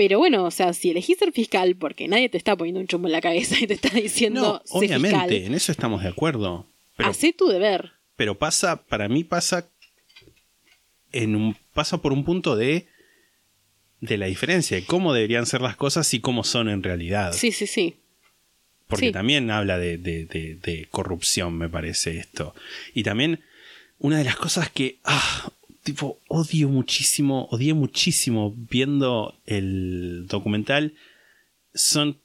Pero 0.00 0.18
bueno, 0.18 0.44
o 0.44 0.50
sea, 0.50 0.72
si 0.72 0.88
elegís 0.90 1.18
ser 1.18 1.30
fiscal 1.30 1.76
porque 1.76 2.08
nadie 2.08 2.30
te 2.30 2.38
está 2.38 2.56
poniendo 2.56 2.80
un 2.80 2.86
chumbo 2.86 3.06
en 3.08 3.12
la 3.12 3.20
cabeza 3.20 3.56
y 3.60 3.66
te 3.66 3.74
está 3.74 3.90
diciendo, 3.90 4.40
No, 4.40 4.62
obviamente, 4.78 5.18
fiscal, 5.18 5.32
en 5.34 5.54
eso 5.54 5.72
estamos 5.72 6.02
de 6.02 6.08
acuerdo. 6.08 6.66
Pero, 6.96 7.10
hacé 7.10 7.34
tu 7.34 7.48
deber. 7.48 7.92
pero 8.16 8.34
pasa, 8.38 8.82
para 8.86 9.08
mí 9.08 9.24
pasa 9.24 9.68
en 11.12 11.36
un, 11.36 11.54
pasa 11.74 11.98
por 11.98 12.12
un 12.14 12.24
punto 12.24 12.56
de 12.56 12.86
de 14.00 14.16
la 14.16 14.24
diferencia 14.26 14.78
de 14.78 14.84
cómo 14.86 15.12
deberían 15.12 15.44
ser 15.44 15.60
las 15.60 15.76
cosas 15.76 16.14
y 16.14 16.20
cómo 16.20 16.44
son 16.44 16.70
en 16.70 16.82
realidad. 16.82 17.34
Sí, 17.34 17.52
sí, 17.52 17.66
sí. 17.66 17.96
Porque 18.88 19.08
Sí. 19.08 19.12
también 19.12 19.50
habla 19.50 19.76
de, 19.78 19.98
de- 19.98 20.24
de- 20.24 20.54
de 20.54 20.88
corrupción, 20.90 21.58
me 21.58 21.68
parece 21.68 22.16
esto. 22.16 22.54
Y 22.94 23.02
también 23.02 23.40
una 23.98 24.16
de 24.16 24.24
las 24.24 24.36
cosas 24.36 24.70
que, 24.70 24.96
ah, 25.04 25.52
tipo, 25.92 26.18
odio 26.28 26.68
muchísimo, 26.68 27.46
odié 27.50 27.74
muchísimo 27.74 28.54
viendo 28.70 29.34
el 29.46 30.26
documental, 30.28 30.94
son 31.74 32.18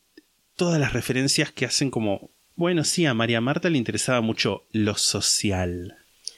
todas 0.55 0.80
las 0.80 0.93
referencias 0.93 1.51
que 1.51 1.66
hacen 1.66 1.89
como, 1.91 2.30
bueno, 2.55 2.84
sí, 2.84 3.05
a 3.05 3.13
María 3.13 3.41
Marta 3.41 3.70
le 3.70 3.78
interesaba 3.78 4.22
mucho 4.22 4.63
lo 4.72 4.95
social. 4.95 5.95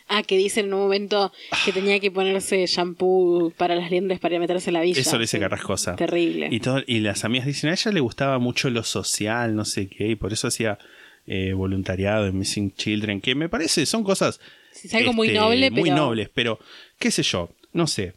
Ah, 0.09 0.23
que 0.23 0.37
dice 0.37 0.61
en 0.61 0.73
un 0.73 0.79
momento 0.79 1.33
que 1.65 1.73
tenía 1.73 1.99
que 1.99 2.09
ponerse 2.11 2.65
shampoo 2.65 3.51
para 3.57 3.75
las 3.75 3.91
liendres 3.91 4.19
para 4.21 4.39
meterse 4.39 4.69
en 4.69 4.75
la 4.75 4.81
villa. 4.81 5.01
Eso 5.01 5.17
le 5.17 5.23
dice. 5.23 5.37
Carrascosa. 5.37 5.97
Terrible. 5.97 6.47
Y, 6.49 6.61
todo- 6.61 6.81
y 6.87 7.01
las 7.01 7.25
amigas 7.25 7.45
dicen, 7.45 7.69
a 7.69 7.73
ella 7.73 7.91
le 7.91 7.99
gustaba 7.99 8.39
mucho 8.39 8.69
lo 8.69 8.83
social, 8.83 9.53
no 9.53 9.65
sé 9.65 9.89
qué, 9.89 10.07
y 10.11 10.15
por 10.15 10.31
eso 10.31 10.47
hacía 10.47 10.79
eh, 11.27 11.53
voluntariado 11.53 12.25
en 12.27 12.37
Missing 12.39 12.73
Children, 12.73 13.21
que 13.21 13.35
me 13.35 13.49
parece, 13.49 13.85
son 13.85 14.03
cosas... 14.03 14.39
Es 14.83 14.93
algo 14.93 15.11
muy 15.13 15.27
este, 15.27 15.39
noble, 15.39 15.71
Muy 15.71 15.83
pero- 15.83 15.95
nobles, 15.95 16.29
pero 16.33 16.59
qué 16.99 17.09
sé 17.11 17.23
yo, 17.23 17.49
no 17.73 17.87
sé. 17.87 18.13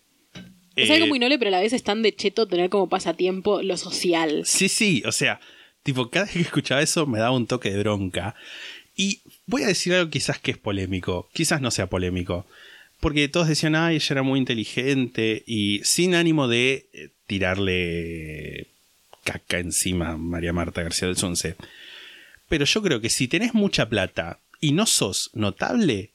Es 0.77 0.89
Eh, 0.91 0.93
algo 0.95 1.07
muy 1.07 1.19
noble, 1.19 1.39
pero 1.39 1.49
a 1.49 1.53
la 1.53 1.61
vez 1.61 1.73
es 1.73 1.83
tan 1.83 2.03
de 2.03 2.15
cheto 2.15 2.47
tener 2.47 2.69
como 2.71 2.89
pasatiempo 2.89 3.63
lo 3.63 3.77
social. 3.79 4.43
Sí, 4.45 4.69
sí, 4.69 5.03
o 5.07 5.13
sea, 5.13 5.41
tipo, 5.83 6.11
cada 6.11 6.27
vez 6.27 6.35
que 6.35 6.41
escuchaba 6.41 6.83
eso 6.83 7.07
me 7.07 7.19
daba 7.19 7.35
un 7.35 7.47
toque 7.47 7.71
de 7.71 7.79
bronca. 7.79 8.35
Y 8.95 9.21
voy 9.47 9.63
a 9.63 9.69
decir 9.69 9.95
algo 9.95 10.11
quizás 10.11 10.39
que 10.39 10.51
es 10.51 10.59
polémico, 10.59 11.29
quizás 11.33 11.61
no 11.63 11.71
sea 11.71 11.89
polémico. 11.89 12.47
Porque 13.01 13.29
todos 13.29 13.49
decían, 13.49 13.75
ay, 13.75 13.97
ella 13.97 14.07
era 14.11 14.23
muy 14.23 14.39
inteligente 14.39 15.43
y 15.47 15.81
sin 15.85 16.15
ánimo 16.15 16.47
de 16.47 16.89
eh, 16.93 17.09
tirarle 17.27 18.67
caca 19.25 19.59
encima 19.59 20.11
a 20.11 20.17
María 20.19 20.53
Marta 20.53 20.83
García 20.83 21.09
del 21.09 21.17
Sonce. 21.17 21.57
Pero 22.51 22.67
yo 22.67 22.83
creo 22.83 23.01
que 23.01 23.09
si 23.09 23.29
tenés 23.29 23.55
mucha 23.55 23.89
plata 23.89 24.41
y 24.61 24.73
no 24.73 24.85
sos 24.85 25.31
notable, 25.33 26.13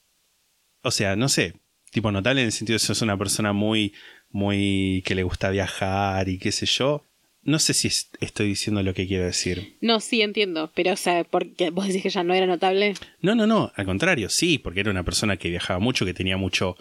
o 0.84 0.92
sea, 0.92 1.16
no 1.16 1.30
sé, 1.30 1.56
tipo 1.92 2.12
notable 2.12 2.42
en 2.42 2.48
el 2.48 2.52
sentido 2.52 2.76
de 2.76 2.82
que 2.82 2.86
sos 2.88 3.02
una 3.02 3.18
persona 3.18 3.54
muy, 3.54 3.94
muy 4.30 5.02
que 5.06 5.16
le 5.16 5.24
gusta 5.24 5.50
viajar 5.50 6.28
y 6.30 6.38
qué 6.38 6.52
sé 6.52 6.66
yo, 6.68 7.04
no 7.42 7.58
sé 7.60 7.74
si 7.74 7.88
es- 7.88 8.10
estoy 8.20 8.48
diciendo 8.50 8.84
lo 8.84 8.94
que 8.94 9.08
quiero 9.08 9.24
decir. 9.26 9.78
No, 9.80 10.00
sí, 10.02 10.22
entiendo. 10.22 10.72
Pero, 10.76 10.92
o 10.94 10.98
sea, 10.98 11.24
porque 11.24 11.70
vos 11.70 11.88
decís 11.88 12.04
que 12.04 12.10
ya 12.10 12.24
no 12.24 12.34
era 12.34 12.48
notable. 12.48 12.96
No, 13.22 13.34
no, 13.34 13.48
no, 13.48 13.72
al 13.76 13.86
contrario, 13.86 14.30
sí, 14.30 14.58
porque 14.58 14.82
era 14.82 14.92
una 14.92 15.04
persona 15.04 15.38
que 15.38 15.50
viajaba 15.50 15.80
mucho, 15.80 16.06
que 16.06 16.14
tenía 16.14 16.38
mucho 16.38 16.76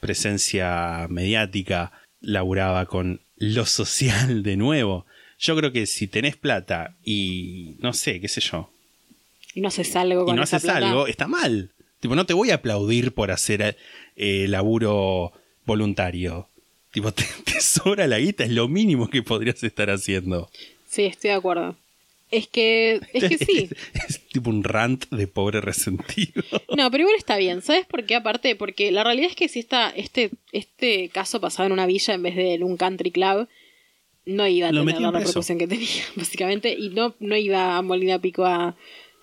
presencia 0.00 1.06
mediática, 1.08 1.92
laburaba 2.20 2.86
con 2.86 3.20
lo 3.36 3.64
social 3.66 4.42
de 4.42 4.56
nuevo. 4.56 5.06
Yo 5.38 5.56
creo 5.56 5.70
que 5.72 5.86
si 5.86 6.08
tenés 6.08 6.36
plata 6.36 6.96
y 7.04 7.76
no 7.78 7.92
sé, 7.92 8.20
qué 8.20 8.26
sé 8.28 8.40
yo, 8.40 8.72
Y 9.58 9.60
no 9.60 9.66
haces 9.68 9.96
algo 9.96 10.22
y 10.22 10.26
con 10.26 10.36
no 10.36 10.44
esa 10.44 10.58
haces 10.58 10.70
plata. 10.70 10.88
algo, 10.88 11.08
está 11.08 11.26
mal. 11.26 11.72
Tipo, 11.98 12.14
no 12.14 12.26
te 12.26 12.32
voy 12.32 12.52
a 12.52 12.54
aplaudir 12.56 13.12
por 13.12 13.32
hacer 13.32 13.76
eh, 14.14 14.46
laburo 14.48 15.32
voluntario. 15.66 16.48
Tipo, 16.92 17.10
te, 17.12 17.24
te 17.44 17.60
sobra 17.60 18.06
la 18.06 18.20
guita, 18.20 18.44
es 18.44 18.50
lo 18.52 18.68
mínimo 18.68 19.10
que 19.10 19.24
podrías 19.24 19.64
estar 19.64 19.90
haciendo. 19.90 20.48
Sí, 20.88 21.06
estoy 21.06 21.30
de 21.30 21.36
acuerdo. 21.36 21.76
Es 22.30 22.46
que, 22.46 23.00
es 23.12 23.24
que 23.24 23.38
sí. 23.44 23.68
es 24.06 24.20
tipo 24.28 24.48
un 24.50 24.62
rant 24.62 25.06
de 25.10 25.26
pobre 25.26 25.60
resentido. 25.60 26.44
No, 26.76 26.88
pero 26.92 27.02
igual 27.02 27.16
está 27.16 27.36
bien. 27.36 27.60
¿Sabes 27.62 27.86
por 27.86 28.04
qué? 28.04 28.14
Aparte, 28.14 28.54
porque 28.54 28.92
la 28.92 29.02
realidad 29.02 29.30
es 29.30 29.34
que 29.34 29.48
si 29.48 29.58
esta, 29.58 29.90
este, 29.90 30.30
este 30.52 31.08
caso 31.08 31.40
pasaba 31.40 31.66
en 31.66 31.72
una 31.72 31.86
villa 31.86 32.14
en 32.14 32.22
vez 32.22 32.36
de 32.36 32.54
en 32.54 32.62
un 32.62 32.76
country 32.76 33.10
club, 33.10 33.48
no 34.26 34.46
iba 34.46 34.68
a 34.68 34.72
Lo 34.72 34.84
tener 34.84 35.00
la 35.00 35.10
repercusión 35.10 35.58
que 35.58 35.66
tenía, 35.66 35.88
básicamente. 36.14 36.72
Y 36.78 36.90
no, 36.90 37.16
no 37.18 37.34
iba 37.36 37.76
a 37.76 37.82
Molina 37.82 38.20
Pico 38.20 38.44
a 38.44 38.76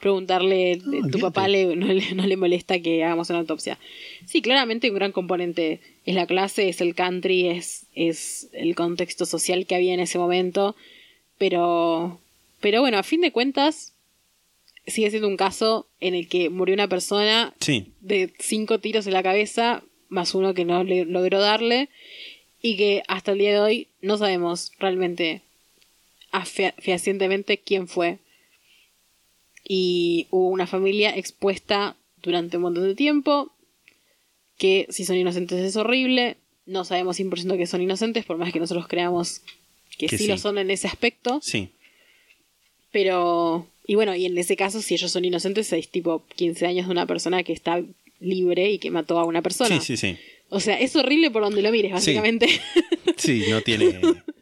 preguntarle, 0.05 0.77
No, 0.77 0.83
¿tu 0.83 0.97
olvídate. 0.97 1.19
papá 1.19 1.47
le, 1.47 1.75
no, 1.81 1.87
le, 1.87 2.13
no 2.13 2.27
le 2.27 2.37
molesta 2.37 2.79
que 2.79 3.03
hagamos 3.03 3.29
una 3.31 3.39
autopsia? 3.39 3.79
Sí, 4.27 4.41
claramente 4.43 4.89
un 4.89 4.95
gran 4.95 5.11
componente 5.11 5.79
es 6.05 6.13
la 6.15 6.27
clase, 6.27 6.69
es 6.69 6.79
el 6.79 6.93
country, 6.93 7.47
es, 7.47 7.87
es 7.95 8.49
el 8.53 8.75
contexto 8.75 9.25
social 9.25 9.65
que 9.65 9.73
había 9.75 9.93
en 9.95 9.99
ese 9.99 10.19
momento. 10.19 10.75
Pero, 11.39 12.19
pero 12.61 12.81
bueno, 12.81 12.97
a 12.99 13.03
fin 13.03 13.21
de 13.21 13.31
cuentas, 13.31 13.93
sigue 14.85 15.09
siendo 15.09 15.27
un 15.27 15.37
caso 15.37 15.87
en 15.99 16.13
el 16.13 16.27
que 16.27 16.49
murió 16.51 16.75
una 16.75 16.87
persona 16.87 17.53
Sí, 17.59 17.87
de 18.01 18.31
cinco 18.39 18.77
tiros 18.79 19.07
en 19.07 19.13
la 19.13 19.23
cabeza, 19.23 19.81
más 20.09 20.35
uno 20.35 20.53
que 20.53 20.65
no 20.65 20.83
le 20.83 21.05
logró 21.05 21.39
darle, 21.39 21.89
y 22.61 22.77
que 22.77 23.01
hasta 23.07 23.31
el 23.31 23.39
día 23.39 23.51
de 23.53 23.59
hoy 23.59 23.87
no 24.01 24.17
sabemos 24.17 24.71
realmente 24.79 25.41
fehacientemente 26.79 27.57
quién 27.57 27.87
fue. 27.87 28.17
Y 29.67 30.27
hubo 30.29 30.49
una 30.49 30.67
familia 30.67 31.15
expuesta 31.15 31.95
durante 32.21 32.57
un 32.57 32.63
montón 32.63 32.83
de 32.83 32.95
tiempo, 32.95 33.51
que 34.57 34.85
si 34.89 35.05
son 35.05 35.17
inocentes 35.17 35.59
es 35.59 35.75
horrible, 35.75 36.37
no 36.65 36.85
sabemos 36.85 37.19
100% 37.19 37.57
que 37.57 37.67
son 37.67 37.81
inocentes, 37.81 38.25
por 38.25 38.37
más 38.37 38.53
que 38.53 38.59
nosotros 38.59 38.87
creamos 38.87 39.41
que, 39.97 40.07
Que 40.07 40.17
sí, 40.17 40.23
sí. 40.25 40.27
lo 40.27 40.37
son 40.37 40.57
en 40.57 40.71
ese 40.71 40.87
aspecto. 40.87 41.39
sí. 41.41 41.69
Pero, 42.91 43.67
y 43.85 43.95
bueno, 43.95 44.15
y 44.15 44.25
en 44.25 44.37
ese 44.37 44.55
caso, 44.55 44.81
si 44.81 44.93
ellos 44.93 45.11
son 45.11 45.25
inocentes, 45.25 45.73
es 45.73 45.89
tipo 45.89 46.23
15 46.37 46.65
años 46.65 46.85
de 46.85 46.91
una 46.93 47.05
persona 47.05 47.43
que 47.43 47.51
está 47.51 47.83
libre 48.21 48.71
y 48.71 48.79
que 48.79 48.89
mató 48.89 49.19
a 49.19 49.25
una 49.25 49.41
persona. 49.41 49.81
Sí, 49.81 49.97
sí, 49.97 49.97
sí. 49.97 50.17
O 50.49 50.61
sea, 50.61 50.79
es 50.79 50.95
horrible 50.95 51.29
por 51.29 51.43
donde 51.43 51.61
lo 51.61 51.71
mires, 51.71 51.91
básicamente. 51.91 52.47
Sí, 53.17 53.43
no 53.49 53.61
tiene. 53.61 53.99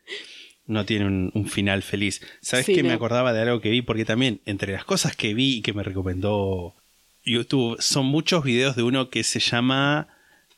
No 0.65 0.85
tiene 0.85 1.05
un, 1.05 1.31
un 1.33 1.47
final 1.47 1.83
feliz. 1.83 2.21
¿Sabes 2.41 2.65
Sí, 2.65 2.75
qué? 2.75 2.83
Me 2.83 2.93
acordaba 2.93 3.33
de 3.33 3.41
algo 3.41 3.59
que 3.61 3.69
vi, 3.69 3.81
porque 3.81 4.05
también, 4.05 4.39
entre 4.45 4.71
las 4.73 4.85
cosas 4.85 5.15
que 5.15 5.33
vi 5.33 5.57
y 5.57 5.61
que 5.61 5.73
me 5.73 5.83
recomendó 5.83 6.73
YouTube, 7.25 7.77
son 7.81 8.05
muchos 8.05 8.43
videos 8.43 8.75
de 8.75 8.83
uno 8.83 9.09
que 9.09 9.23
se 9.23 9.39
llama 9.39 10.07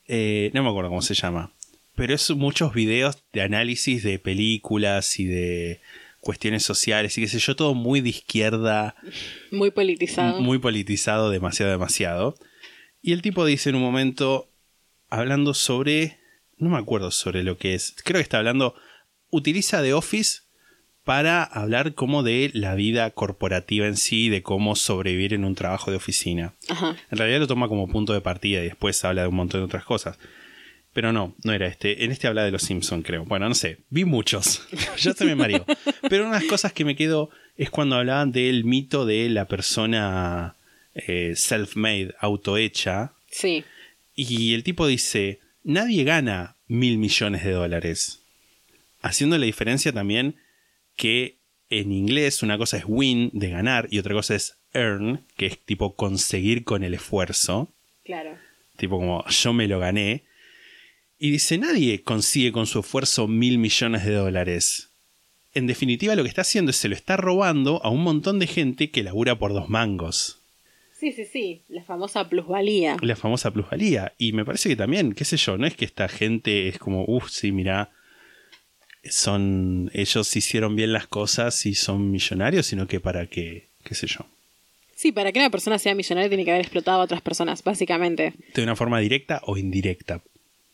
Eh, 0.07 0.52
no 0.53 0.61
me 0.64 0.69
acuerdo 0.69 0.90
cómo 0.90 1.02
se 1.02 1.15
llama. 1.15 1.52
Pero 1.95 2.14
es 2.14 2.30
muchos 2.32 2.73
videos 2.73 3.18
de 3.34 3.41
análisis 3.41 4.03
de 4.03 4.19
películas 4.19 5.19
y 5.19 5.26
de 5.26 5.80
cuestiones 6.19 6.64
sociales 6.64 7.18
y 7.18 7.22
qué 7.22 7.27
sé 7.27 7.40
yo, 7.40 7.56
todo 7.56 7.73
muy 7.73 8.02
de 8.02 8.10
izquierda, 8.10 8.95
Muy 9.52 9.72
politizado. 9.72 10.41
muy 10.41 10.57
politizado, 10.60 11.30
demasiado, 11.32 11.72
demasiado. 11.72 12.36
Y 13.02 13.14
el 13.14 13.22
tipo 13.22 13.45
dice 13.45 13.69
en 13.69 13.76
un 13.76 13.82
momento, 13.84 14.49
hablando 15.10 15.53
sobre, 15.53 16.18
no 16.57 16.69
me 16.69 16.77
acuerdo 16.77 17.11
sobre 17.11 17.44
lo 17.44 17.57
que 17.57 17.73
es, 17.76 17.95
creo 18.03 18.18
que 18.19 18.23
está 18.23 18.40
hablando, 18.40 18.76
utiliza 19.30 19.82
The 19.82 19.94
Office 19.94 20.42
para 21.04 21.44
hablar 21.44 21.94
como 21.94 22.24
de 22.24 22.50
la 22.54 22.74
vida 22.76 23.10
corporativa 23.12 23.86
en 23.86 23.96
sí, 23.96 24.30
de 24.30 24.42
cómo 24.42 24.76
sobrevivir 24.76 25.34
en 25.34 25.46
un 25.46 25.54
trabajo 25.54 25.92
de 25.92 25.98
oficina. 25.98 26.56
Ajá. 26.68 26.96
En 27.12 27.18
realidad 27.18 27.40
lo 27.40 27.48
toma 27.48 27.68
como 27.68 27.88
punto 27.88 28.14
de 28.14 28.22
partida 28.22 28.62
y 28.62 28.66
después 28.66 29.06
habla 29.06 29.22
de 29.22 29.28
un 29.28 29.36
montón 29.36 29.62
de 29.62 29.66
otras 29.66 29.86
cosas. 29.86 30.18
Pero 30.94 31.12
no, 31.12 31.36
no 31.44 31.54
era 31.54 31.68
este. 31.68 32.06
En 32.06 32.12
este 32.12 32.28
habla 32.28 32.44
de 32.44 32.52
los 32.52 32.64
Simpsons, 32.64 33.06
creo. 33.06 33.26
Bueno, 33.26 33.50
no 33.50 33.54
sé. 33.54 33.80
Vi 33.90 34.06
muchos. 34.06 34.66
ya 34.98 35.14
se 35.14 35.26
me 35.26 35.36
mareó. 35.36 35.66
Pero 36.10 36.26
una 36.26 36.36
de 36.36 36.42
las 36.42 36.50
cosas 36.50 36.74
que 36.74 36.86
me 36.86 36.96
quedo 36.96 37.30
es 37.58 37.70
cuando 37.70 37.98
hablaban 37.98 38.32
del 38.32 38.64
mito 38.64 39.06
de 39.06 39.30
la 39.30 39.46
persona 39.46 40.56
eh, 40.96 41.34
self-made, 41.36 42.16
autohecha. 42.20 43.14
Sí. 43.30 43.66
Y 44.16 44.54
el 44.54 44.64
tipo 44.64 44.88
dice, 44.88 45.40
nadie 45.64 46.06
gana 46.06 46.56
mil 46.68 46.98
millones 46.98 47.44
de 47.44 47.52
dólares. 47.52 48.24
Haciendo 49.06 49.38
la 49.38 49.45
diferencia 49.45 49.94
también 49.94 50.36
que 50.95 51.38
en 51.69 51.91
inglés 51.91 52.41
una 52.41 52.57
cosa 52.57 52.77
es 52.77 52.86
win, 52.88 53.30
de 53.34 53.52
ganar, 53.52 53.88
y 53.91 53.99
otra 53.99 54.15
cosa 54.15 54.34
es 54.34 54.57
earn, 54.73 55.23
que 55.38 55.45
es 55.45 55.60
tipo 55.64 55.95
conseguir 55.95 56.64
con 56.64 56.84
el 56.84 56.95
esfuerzo. 56.95 57.72
Claro. 58.03 58.36
Tipo 58.77 58.98
como 58.98 59.23
yo 59.27 59.53
me 59.53 59.68
lo 59.68 59.77
gané. 59.77 60.23
Y 61.19 61.30
dice, 61.30 61.60
nadie 61.60 62.02
consigue 62.02 62.52
con 62.52 62.65
su 62.65 62.80
esfuerzo 62.80 63.27
mil 63.27 63.60
millones 63.60 64.06
de 64.06 64.14
dólares. 64.14 64.90
En 65.53 65.68
definitiva 65.68 66.15
lo 66.15 66.23
que 66.23 66.30
está 66.30 66.41
haciendo 66.41 66.72
es 66.72 66.77
se 66.77 66.90
lo 66.90 66.95
está 66.95 67.15
robando 67.15 67.84
a 67.84 67.90
un 67.91 68.02
montón 68.02 68.40
de 68.40 68.48
gente 68.48 68.90
que 68.90 69.03
labura 69.03 69.38
por 69.38 69.53
dos 69.53 69.69
mangos. 69.69 70.41
Sí, 70.94 71.11
sí, 71.11 71.26
sí. 71.26 71.61
La 71.69 71.84
famosa 71.84 72.27
plusvalía. 72.27 72.98
La 73.02 73.15
famosa 73.15 73.52
plusvalía. 73.52 74.14
Y 74.18 74.34
me 74.34 74.45
parece 74.45 74.68
que 74.68 74.76
también, 74.76 75.14
qué 75.14 75.26
sé 75.26 75.38
yo, 75.38 75.60
no 75.60 75.68
es 75.68 75.76
que 75.76 75.86
esta 75.86 76.07
gente 76.07 76.68
es 76.68 76.80
como, 76.80 77.06
uff, 77.06 77.30
sí, 77.30 77.52
mira, 77.52 77.91
son, 79.10 79.91
ellos 79.94 80.36
hicieron 80.36 80.76
bien 80.76 80.94
las 80.94 81.07
cosas 81.07 81.65
y 81.65 81.76
son 81.76 82.11
millonarios, 82.11 82.65
sino 82.65 82.88
que 82.88 82.99
para 82.99 83.27
que, 83.27 83.68
qué 83.84 83.95
sé 83.95 84.07
yo, 84.07 84.26
Sí, 84.95 85.11
para 85.11 85.34
que 85.34 85.40
una 85.40 85.49
persona 85.49 85.77
sea 85.77 85.94
millonaria 85.94 86.30
tiene 86.30 86.45
que 86.45 86.52
haber 86.52 86.61
explotado 86.61 87.02
a 87.02 87.03
otras 87.03 87.22
personas, 87.22 87.64
básicamente. 87.64 88.34
de 88.53 88.64
una 88.64 88.77
forma 88.77 88.99
directa 88.99 89.41
o 89.45 89.57
indirecta. 89.57 90.22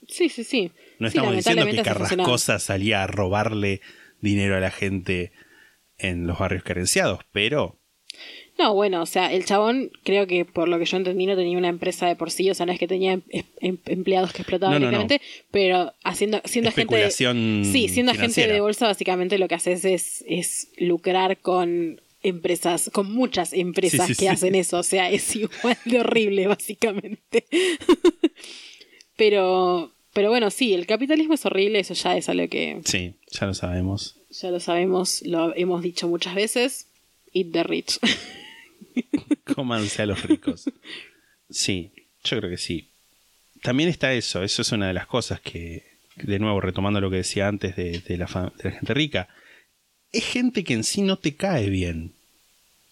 Sí, 0.08 0.30
sí, 0.30 0.44
sí. 0.44 0.72
No 1.00 1.10
Sí, 1.10 1.18
estamos 1.18 1.36
diciendo 1.36 1.66
que. 1.66 1.82
Carrascosa 1.82 2.60
salía 2.60 3.02
a 3.02 3.08
robarle 3.08 3.82
dinero 4.20 4.56
a 4.56 4.60
la 4.60 4.70
gente 4.70 5.32
en 5.98 6.28
los 6.28 6.38
barrios 6.38 6.64
carenciados, 6.64 7.22
pero 7.32 7.80
No, 8.62 8.74
bueno, 8.76 9.02
o 9.02 9.06
sea, 9.08 9.34
el 9.34 9.44
chabón, 9.46 9.90
creo 10.04 10.28
que 10.28 10.46
por 10.46 10.68
lo 10.68 10.78
que 10.78 10.86
yo 10.86 10.98
entendí, 10.98 11.26
no 11.26 11.36
tenía 11.36 11.58
una 11.58 11.70
empresa 11.70 12.06
de 12.08 12.16
por 12.16 12.30
sí, 12.30 12.50
o 12.50 12.54
sea, 12.54 12.66
no 12.68 12.72
es 12.72 12.78
que 12.80 12.88
tenía 12.88 13.14
em- 13.14 13.22
em- 13.60 13.78
empleados 13.88 14.34
que 14.34 14.44
explotaban 14.44 14.76
No, 14.76 14.80
no, 14.80 14.86
no. 14.92 14.98
directamente, 15.04 15.26
pero 15.50 15.94
haciendo, 16.04 16.42
siendo 16.46 16.70
agente. 16.70 16.96
de- 16.96 17.10
Sí, 17.12 17.88
siendo 17.90 18.14
financiera. 18.14 18.54
de 18.54 18.62
bolsa, 18.62 18.86
básicamente 18.88 19.38
lo 19.40 19.48
que 19.48 19.56
haces 19.56 19.84
es, 19.86 20.24
es 20.28 20.68
lucrar 20.78 21.38
con 21.40 22.00
empresas, 22.24 22.92
con 22.94 23.12
muchas 23.12 23.52
empresas 23.54 24.06
Sí, 24.06 24.14
sí, 24.14 24.20
que 24.20 24.26
sí. 24.26 24.28
hacen 24.28 24.54
eso, 24.54 24.78
o 24.78 24.84
sea, 24.84 25.10
es 25.10 25.36
igual 25.36 25.78
de 25.86 26.00
horrible, 26.02 26.46
básicamente. 26.48 27.46
pero, 29.18 29.92
pero 30.14 30.30
bueno, 30.30 30.52
sí, 30.52 30.74
el 30.74 30.86
capitalismo 30.86 31.34
es 31.34 31.46
horrible, 31.46 31.80
eso 31.80 31.94
ya 31.94 32.16
es 32.18 32.30
algo 32.30 32.48
que 32.48 32.80
sí, 32.86 33.14
ya 33.32 33.48
lo 33.48 33.54
sabemos. 33.54 34.18
ya 34.30 34.52
lo 34.52 34.60
sabemos, 34.60 35.22
lo 35.26 35.56
hemos 35.56 35.82
dicho 35.82 36.08
muchas 36.08 36.36
veces. 36.36 36.88
Eat 37.34 37.48
the 37.54 37.64
rich. 37.64 37.98
Cómanse 39.56 40.02
a 40.02 40.06
los 40.06 40.24
ricos. 40.24 40.66
Sí, 41.50 41.92
yo 42.24 42.38
creo 42.38 42.50
que 42.50 42.58
sí. 42.58 42.90
También 43.62 43.90
está 43.90 44.14
eso, 44.14 44.44
eso 44.44 44.62
es 44.62 44.72
una 44.72 44.88
de 44.88 44.94
las 44.94 45.06
cosas 45.08 45.40
que, 45.42 45.84
de 46.16 46.40
nuevo, 46.40 46.62
retomando 46.62 47.00
lo 47.02 47.10
que 47.10 47.18
decía 47.18 47.48
antes 47.48 47.76
de, 47.76 48.00
de 48.00 48.18
la, 48.18 48.28
fa- 48.28 48.52
de 48.58 48.70
la 48.70 48.72
gente 48.72 48.94
rica, 48.94 49.28
es 50.12 50.26
gente 50.26 50.64
que 50.64 50.74
en 50.74 50.84
sí 50.84 51.02
no 51.02 51.18
te 51.18 51.36
cae 51.36 51.70
bien. 51.70 52.14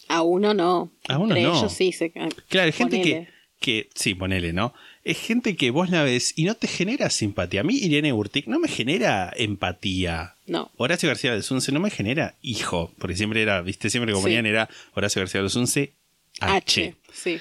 A 0.07 0.21
uno 0.21 0.53
no. 0.53 0.91
A 1.07 1.17
uno 1.17 1.35
Entre 1.35 1.43
no. 1.43 1.57
ellos 1.57 1.73
sí 1.73 1.91
se 1.91 2.11
Claro, 2.11 2.69
es 2.69 2.75
gente 2.75 3.01
que, 3.01 3.27
que, 3.59 3.89
sí, 3.95 4.13
ponele, 4.15 4.53
¿no? 4.53 4.73
Es 5.09 5.17
gente 5.19 5.55
que 5.55 5.71
vos 5.71 5.89
la 5.89 6.03
ves 6.03 6.33
y 6.35 6.43
no 6.43 6.53
te 6.53 6.67
genera 6.67 7.09
simpatía. 7.09 7.61
A 7.61 7.63
mí 7.63 7.75
Irene 7.75 8.13
Urtic 8.13 8.45
no 8.47 8.59
me 8.59 8.67
genera 8.67 9.33
empatía. 9.35 10.35
No. 10.45 10.71
Horacio 10.77 11.07
García 11.09 11.33
de 11.33 11.41
Sunce 11.41 11.71
no 11.71 11.79
me 11.79 11.89
genera 11.89 12.35
hijo, 12.43 12.93
porque 12.99 13.15
siempre 13.15 13.41
era, 13.41 13.61
viste, 13.61 13.89
siempre 13.89 14.11
como 14.13 14.21
Sí. 14.21 14.29
ponían 14.29 14.45
era 14.45 14.69
Horacio 14.93 15.21
García 15.21 15.41
de 15.41 15.49
Sunce 15.49 15.93
H. 16.39 16.53
H. 16.55 16.95
Sí. 17.11 17.39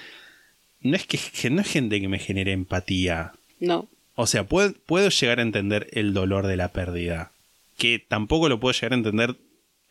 No 0.80 0.96
es 0.96 1.06
que 1.06 1.18
que 1.18 1.50
no 1.50 1.60
es 1.60 1.68
gente 1.68 2.00
que 2.00 2.08
me 2.08 2.18
genere 2.18 2.52
empatía. 2.52 3.32
No. 3.60 3.88
O 4.14 4.26
sea, 4.26 4.44
puedo, 4.44 4.72
puedo 4.86 5.10
llegar 5.10 5.38
a 5.38 5.42
entender 5.42 5.88
el 5.92 6.14
dolor 6.14 6.46
de 6.46 6.56
la 6.56 6.72
pérdida. 6.72 7.32
Que 7.76 7.98
tampoco 7.98 8.48
lo 8.48 8.60
puedo 8.60 8.72
llegar 8.72 8.92
a 8.92 8.96
entender 8.96 9.36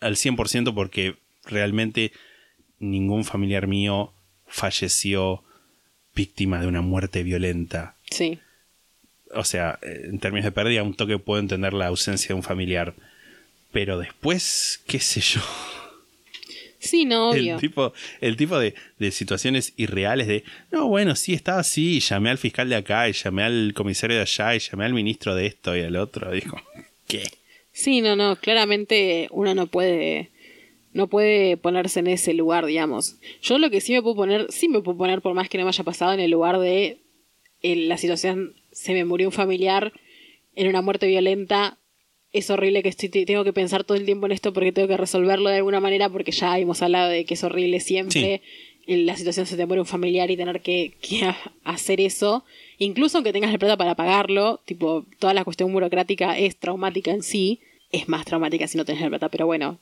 al 0.00 0.16
100% 0.16 0.74
porque 0.74 1.14
realmente 1.44 2.10
ningún 2.80 3.24
familiar 3.24 3.66
mío 3.68 4.12
falleció 4.46 5.44
víctima 6.18 6.60
de 6.60 6.66
una 6.66 6.82
muerte 6.82 7.22
violenta. 7.22 7.94
Sí. 8.10 8.40
O 9.32 9.44
sea, 9.44 9.78
eh, 9.82 10.08
en 10.10 10.18
términos 10.18 10.44
de 10.44 10.52
pérdida, 10.52 10.82
un 10.82 10.94
toque 10.94 11.16
puedo 11.18 11.40
entender 11.40 11.72
la 11.72 11.86
ausencia 11.86 12.28
de 12.28 12.34
un 12.34 12.42
familiar. 12.42 12.94
Pero 13.70 13.98
después, 13.98 14.80
qué 14.88 14.98
sé 14.98 15.20
yo. 15.20 15.40
Sí, 16.80 17.04
no, 17.04 17.30
obvio. 17.30 17.54
El 17.54 17.60
tipo, 17.60 17.92
el 18.20 18.36
tipo 18.36 18.58
de, 18.58 18.74
de 18.98 19.10
situaciones 19.10 19.74
irreales 19.76 20.26
de, 20.26 20.44
no, 20.72 20.88
bueno, 20.88 21.14
sí, 21.14 21.34
estaba 21.34 21.60
así, 21.60 21.96
y 21.96 22.00
llamé 22.00 22.30
al 22.30 22.38
fiscal 22.38 22.68
de 22.68 22.76
acá, 22.76 23.08
y 23.08 23.12
llamé 23.12 23.42
al 23.44 23.72
comisario 23.74 24.16
de 24.16 24.22
allá, 24.22 24.56
y 24.56 24.58
llamé 24.58 24.84
al 24.86 24.94
ministro 24.94 25.34
de 25.34 25.46
esto 25.46 25.76
y 25.76 25.82
al 25.82 25.96
otro. 25.96 26.32
Dijo, 26.32 26.60
¿qué? 27.06 27.28
Sí, 27.72 28.00
no, 28.00 28.16
no. 28.16 28.36
Claramente 28.36 29.28
uno 29.30 29.54
no 29.54 29.66
puede. 29.66 30.30
No 30.92 31.06
puede 31.08 31.56
ponerse 31.56 32.00
en 32.00 32.06
ese 32.08 32.34
lugar, 32.34 32.66
digamos. 32.66 33.18
Yo 33.42 33.58
lo 33.58 33.70
que 33.70 33.80
sí 33.80 33.92
me 33.92 34.02
puedo 34.02 34.16
poner, 34.16 34.46
sí 34.50 34.68
me 34.68 34.80
puedo 34.80 34.96
poner, 34.98 35.20
por 35.20 35.34
más 35.34 35.48
que 35.48 35.58
no 35.58 35.64
me 35.64 35.68
haya 35.68 35.84
pasado, 35.84 36.12
en 36.12 36.20
el 36.20 36.30
lugar 36.30 36.58
de 36.58 36.98
en 37.62 37.88
la 37.88 37.96
situación, 37.98 38.54
se 38.70 38.92
me 38.94 39.04
murió 39.04 39.28
un 39.28 39.32
familiar 39.32 39.92
en 40.54 40.68
una 40.68 40.80
muerte 40.82 41.06
violenta. 41.06 41.78
Es 42.32 42.50
horrible 42.50 42.82
que 42.82 42.88
estoy, 42.90 43.08
tengo 43.08 43.42
que 43.44 43.52
pensar 43.52 43.84
todo 43.84 43.96
el 43.96 44.04
tiempo 44.04 44.26
en 44.26 44.32
esto 44.32 44.52
porque 44.52 44.70
tengo 44.72 44.86
que 44.88 44.96
resolverlo 44.96 45.48
de 45.48 45.56
alguna 45.56 45.80
manera 45.80 46.08
porque 46.08 46.30
ya 46.30 46.58
hemos 46.58 46.82
hablado 46.82 47.08
de 47.08 47.24
que 47.24 47.34
es 47.34 47.42
horrible 47.44 47.80
siempre 47.80 48.42
en 48.86 49.04
la 49.06 49.16
situación 49.16 49.44
se 49.46 49.56
te 49.56 49.66
muere 49.66 49.80
un 49.80 49.86
familiar 49.86 50.30
y 50.30 50.36
tener 50.36 50.60
que, 50.62 50.94
que 51.02 51.24
ha- 51.24 51.52
hacer 51.64 52.00
eso. 52.00 52.44
Incluso 52.78 53.18
aunque 53.18 53.32
tengas 53.32 53.50
la 53.52 53.58
plata 53.58 53.76
para 53.76 53.94
pagarlo, 53.96 54.60
tipo, 54.66 55.04
toda 55.18 55.34
la 55.34 55.44
cuestión 55.44 55.72
burocrática 55.72 56.38
es 56.38 56.56
traumática 56.56 57.10
en 57.10 57.22
sí. 57.22 57.60
Es 57.90 58.08
más 58.08 58.24
traumática 58.24 58.66
si 58.68 58.78
no 58.78 58.84
tenés 58.84 59.02
la 59.02 59.08
plata, 59.08 59.28
pero 59.30 59.46
bueno, 59.46 59.78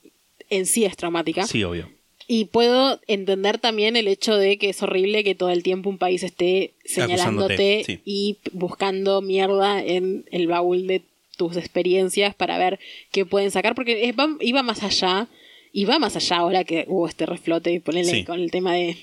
en 0.50 0.66
sí 0.66 0.84
es 0.84 0.96
traumática. 0.96 1.46
Sí, 1.46 1.62
obvio. 1.64 1.90
Y 2.28 2.46
puedo 2.46 3.00
entender 3.06 3.58
también 3.58 3.94
el 3.96 4.08
hecho 4.08 4.36
de 4.36 4.58
que 4.58 4.68
es 4.70 4.82
horrible 4.82 5.22
que 5.22 5.36
todo 5.36 5.50
el 5.50 5.62
tiempo 5.62 5.88
un 5.90 5.98
país 5.98 6.22
esté 6.24 6.74
señalándote 6.84 7.82
sí. 7.86 8.00
y 8.04 8.38
buscando 8.52 9.22
mierda 9.22 9.80
en 9.82 10.24
el 10.32 10.48
baúl 10.48 10.86
de 10.88 11.02
tus 11.36 11.56
experiencias 11.56 12.34
para 12.34 12.58
ver 12.58 12.80
qué 13.12 13.24
pueden 13.26 13.50
sacar, 13.50 13.74
porque 13.76 14.08
es- 14.08 14.16
va- 14.18 14.36
iba 14.40 14.62
más 14.62 14.82
allá, 14.82 15.28
y 15.78 15.84
va 15.84 15.98
más 15.98 16.16
allá 16.16 16.38
ahora 16.38 16.64
que 16.64 16.86
hubo 16.88 17.06
este 17.06 17.26
reflote 17.26 17.70
y 17.70 17.80
ponerle 17.80 18.10
Sí. 18.12 18.24
con 18.24 18.40
el 18.40 18.50
tema 18.50 18.72
de 18.72 18.96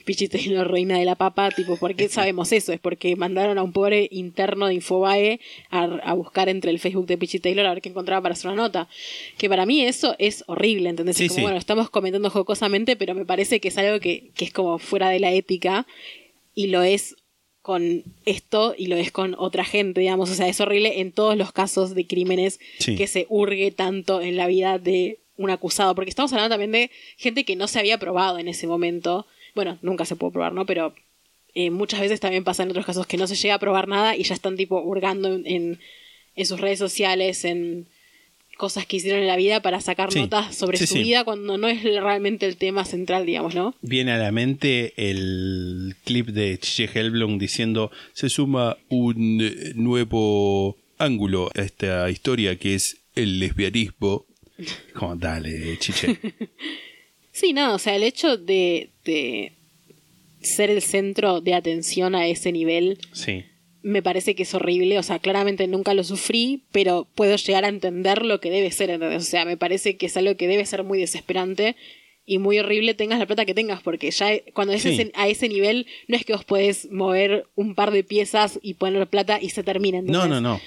la 0.48 0.64
reina 0.64 0.98
de 0.98 1.06
la 1.06 1.14
papa, 1.14 1.52
tipo, 1.52 1.78
¿por 1.78 1.94
qué 1.96 2.10
sabemos 2.10 2.52
eso? 2.52 2.74
Es 2.74 2.80
porque 2.80 3.16
mandaron 3.16 3.60
a 3.60 3.64
un 3.64 3.72
pobre 3.74 4.08
interno 4.12 4.66
de 4.66 4.74
Infobae 4.74 5.40
a, 5.70 5.84
a 5.84 6.14
buscar 6.16 6.50
entre 6.50 6.72
el 6.72 6.80
Facebook 6.80 7.06
de 7.06 7.20
Pichi 7.20 7.38
Taylor 7.40 7.68
a 7.68 7.74
ver 7.76 7.82
qué 7.84 7.90
encontraba 7.90 8.24
para 8.24 8.34
hacer 8.34 8.50
una 8.52 8.64
nota. 8.64 8.88
Que 9.38 9.50
para 9.50 9.68
mí 9.68 9.84
eso 9.84 10.16
es 10.18 10.44
horrible, 10.48 10.90
¿entendés? 10.90 11.18
Sí, 11.18 11.26
es 11.26 11.30
como, 11.30 11.36
sí. 11.38 11.42
bueno, 11.44 11.58
estamos 11.60 11.92
comentando 11.92 12.32
jocosamente, 12.32 12.96
pero 12.96 13.14
me 13.14 13.26
parece 13.26 13.60
que 13.60 13.68
es 13.68 13.78
algo 13.78 14.00
que, 14.00 14.32
que 14.34 14.46
es 14.46 14.52
como 14.52 14.80
fuera 14.80 15.10
de 15.10 15.20
la 15.20 15.32
ética 15.32 15.86
y 16.56 16.68
lo 16.68 16.82
es 16.82 17.16
con 17.62 18.04
esto 18.26 18.74
y 18.78 18.88
lo 18.88 18.96
es 18.98 19.12
con 19.12 19.36
otra 19.38 19.64
gente, 19.64 20.02
digamos. 20.02 20.32
O 20.32 20.34
sea, 20.34 20.48
es 20.48 20.60
horrible 20.60 21.02
en 21.02 21.12
todos 21.12 21.38
los 21.38 21.52
casos 21.52 21.94
de 21.94 22.08
crímenes 22.08 22.60
Sí. 22.80 22.96
que 22.96 23.06
se 23.08 23.28
hurgue 23.30 23.70
tanto 23.72 24.22
en 24.22 24.38
la 24.38 24.48
vida 24.48 24.80
de 24.80 25.20
un 25.44 25.52
acusado, 25.52 25.96
porque 25.96 26.10
estamos 26.10 26.32
hablando 26.34 26.54
también 26.54 26.72
de 26.72 26.92
gente 27.18 27.44
que 27.44 27.56
no 27.56 27.68
se 27.68 27.80
había 27.80 27.98
probado 27.98 28.40
en 28.40 28.48
ese 28.48 28.68
momento. 28.68 29.26
Bueno, 29.56 29.78
nunca 29.82 30.06
se 30.06 30.16
puede 30.16 30.34
probar, 30.34 30.54
¿no? 30.54 30.66
Pero 30.66 30.94
eh, 31.56 31.70
muchas 31.70 32.00
veces 32.00 32.20
también 32.20 32.44
pasa 32.44 32.64
en 32.64 32.70
otros 32.72 32.86
casos 32.86 33.06
que 33.08 33.18
no 33.18 33.28
se 33.28 33.36
llega 33.36 33.56
a 33.56 33.60
probar 33.60 33.88
nada 33.88 34.16
y 34.16 34.24
ya 34.24 34.34
están 34.34 34.58
tipo 34.58 34.82
hurgando 34.82 35.34
en, 35.34 35.46
en, 35.46 35.80
en 36.36 36.46
sus 36.46 36.60
redes 36.60 36.80
sociales, 36.80 37.46
en, 37.46 37.88
cosas 38.58 38.86
que 38.86 38.98
hicieron 38.98 39.22
en 39.22 39.28
la 39.28 39.36
vida 39.36 39.62
para 39.64 39.82
sacar 39.82 40.12
Sí. 40.12 40.20
notas 40.20 40.56
sobre 40.56 40.78
Sí, 40.78 40.86
su 40.86 40.94
sí. 40.94 41.04
vida 41.04 41.24
cuando 41.24 41.58
no 41.58 41.68
es 41.68 41.82
realmente 41.84 42.46
el 42.46 42.56
tema 42.56 42.86
central, 42.86 43.26
digamos, 43.26 43.56
¿no? 43.56 43.74
Viene 43.82 44.12
a 44.12 44.18
la 44.20 44.32
mente 44.32 44.94
el 44.96 45.96
clip 46.06 46.28
de 46.28 46.60
Chiche 46.60 46.88
Hellblum 46.94 47.40
diciendo 47.40 47.92
se 48.14 48.30
suma 48.30 48.78
un 48.90 49.42
nuevo 49.76 50.78
ángulo 51.00 51.50
a 51.56 51.62
esta 51.62 52.10
historia 52.12 52.56
que 52.58 52.76
es 52.76 52.98
el 53.16 53.40
lesbianismo. 53.40 54.26
Como 54.94 55.16
dale, 55.16 55.78
Chiche. 55.80 56.18
Sí, 57.32 57.52
no, 57.52 57.74
o 57.74 57.80
sea, 57.80 57.96
el 57.96 58.04
hecho 58.04 58.38
de, 58.38 58.90
de 59.06 59.54
ser 60.42 60.70
el 60.70 60.84
centro 60.84 61.42
de 61.42 61.56
atención 61.56 62.14
a 62.14 62.28
ese 62.28 62.52
nivel 62.52 63.00
Sí. 63.12 63.44
me 63.82 64.04
parece 64.04 64.36
que 64.36 64.44
es 64.44 64.54
horrible. 64.54 65.00
O 65.00 65.04
sea, 65.04 65.18
claramente 65.18 65.66
nunca 65.68 65.96
lo 65.96 66.04
sufrí, 66.04 66.62
pero 66.72 67.08
puedo 67.16 67.36
llegar 67.36 67.66
a 67.66 67.70
entender 67.70 68.24
lo 68.24 68.40
que 68.40 68.52
debe 68.52 68.70
ser. 68.70 68.92
¿entendés? 68.92 69.24
O 69.24 69.26
sea, 69.26 69.46
me 69.46 69.58
parece 69.58 69.98
que 69.98 70.06
es 70.06 70.16
algo 70.16 70.38
que 70.38 70.48
debe 70.48 70.64
ser 70.68 70.84
muy 70.84 71.00
desesperante 71.00 71.76
y 72.24 72.38
muy 72.38 72.60
horrible 72.60 72.94
tengas 72.94 73.18
la 73.18 73.26
plata 73.26 73.46
que 73.46 73.56
tengas, 73.56 73.82
porque 73.82 74.12
ya 74.12 74.30
cuando 74.54 74.74
es 74.74 74.84
Sí. 74.84 75.12
a 75.16 75.28
ese 75.28 75.50
nivel 75.50 75.88
no 76.08 76.16
es 76.16 76.26
que 76.26 76.34
vos 76.34 76.46
podés 76.46 76.92
mover 76.92 77.48
un 77.56 77.74
par 77.74 77.90
de 77.92 78.04
piezas 78.04 78.60
y 78.62 78.76
poner 78.76 79.08
plata 79.08 79.40
y 79.42 79.50
se 79.50 79.64
termina. 79.64 80.04
No, 80.04 80.28
no, 80.28 80.40
no. 80.40 80.62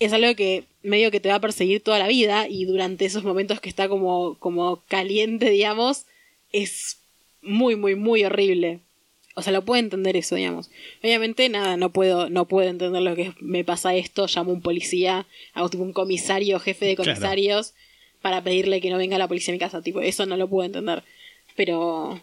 es 0.00 0.12
algo 0.14 0.34
que 0.36 0.64
medio 0.88 1.10
que 1.10 1.20
te 1.20 1.28
va 1.28 1.36
a 1.36 1.40
perseguir 1.40 1.82
toda 1.82 1.98
la 1.98 2.08
vida 2.08 2.48
y 2.48 2.64
durante 2.64 3.04
esos 3.04 3.24
momentos 3.24 3.60
que 3.60 3.68
está 3.68 3.88
como, 3.88 4.36
como 4.38 4.82
caliente, 4.88 5.50
digamos, 5.50 6.04
es 6.52 6.98
muy, 7.42 7.76
muy, 7.76 7.94
muy 7.94 8.24
horrible. 8.24 8.80
O 9.34 9.42
sea, 9.42 9.52
lo 9.52 9.64
puedo 9.64 9.78
entender 9.78 10.16
eso, 10.16 10.34
digamos. 10.34 10.68
Obviamente, 11.02 11.48
nada, 11.48 11.76
no 11.76 11.90
puedo, 11.90 12.28
no 12.28 12.46
puedo 12.48 12.68
entender 12.68 13.02
lo 13.02 13.14
que 13.14 13.22
es, 13.22 13.30
me 13.40 13.62
pasa 13.62 13.94
esto, 13.94 14.26
llamo 14.26 14.50
a 14.50 14.54
un 14.54 14.62
policía, 14.62 15.26
hago 15.54 15.68
tipo 15.68 15.84
un 15.84 15.92
comisario, 15.92 16.58
jefe 16.58 16.86
de 16.86 16.96
Claro. 16.96 17.12
comisarios, 17.12 17.74
para 18.20 18.42
pedirle 18.42 18.80
que 18.80 18.90
no 18.90 18.98
venga 18.98 19.16
la 19.16 19.28
policía 19.28 19.52
a 19.52 19.54
mi 19.54 19.60
casa. 19.60 19.80
Tipo, 19.80 20.00
eso 20.00 20.26
no 20.26 20.36
lo 20.36 20.48
puedo 20.48 20.66
entender. 20.66 21.04
Pero. 21.54 22.20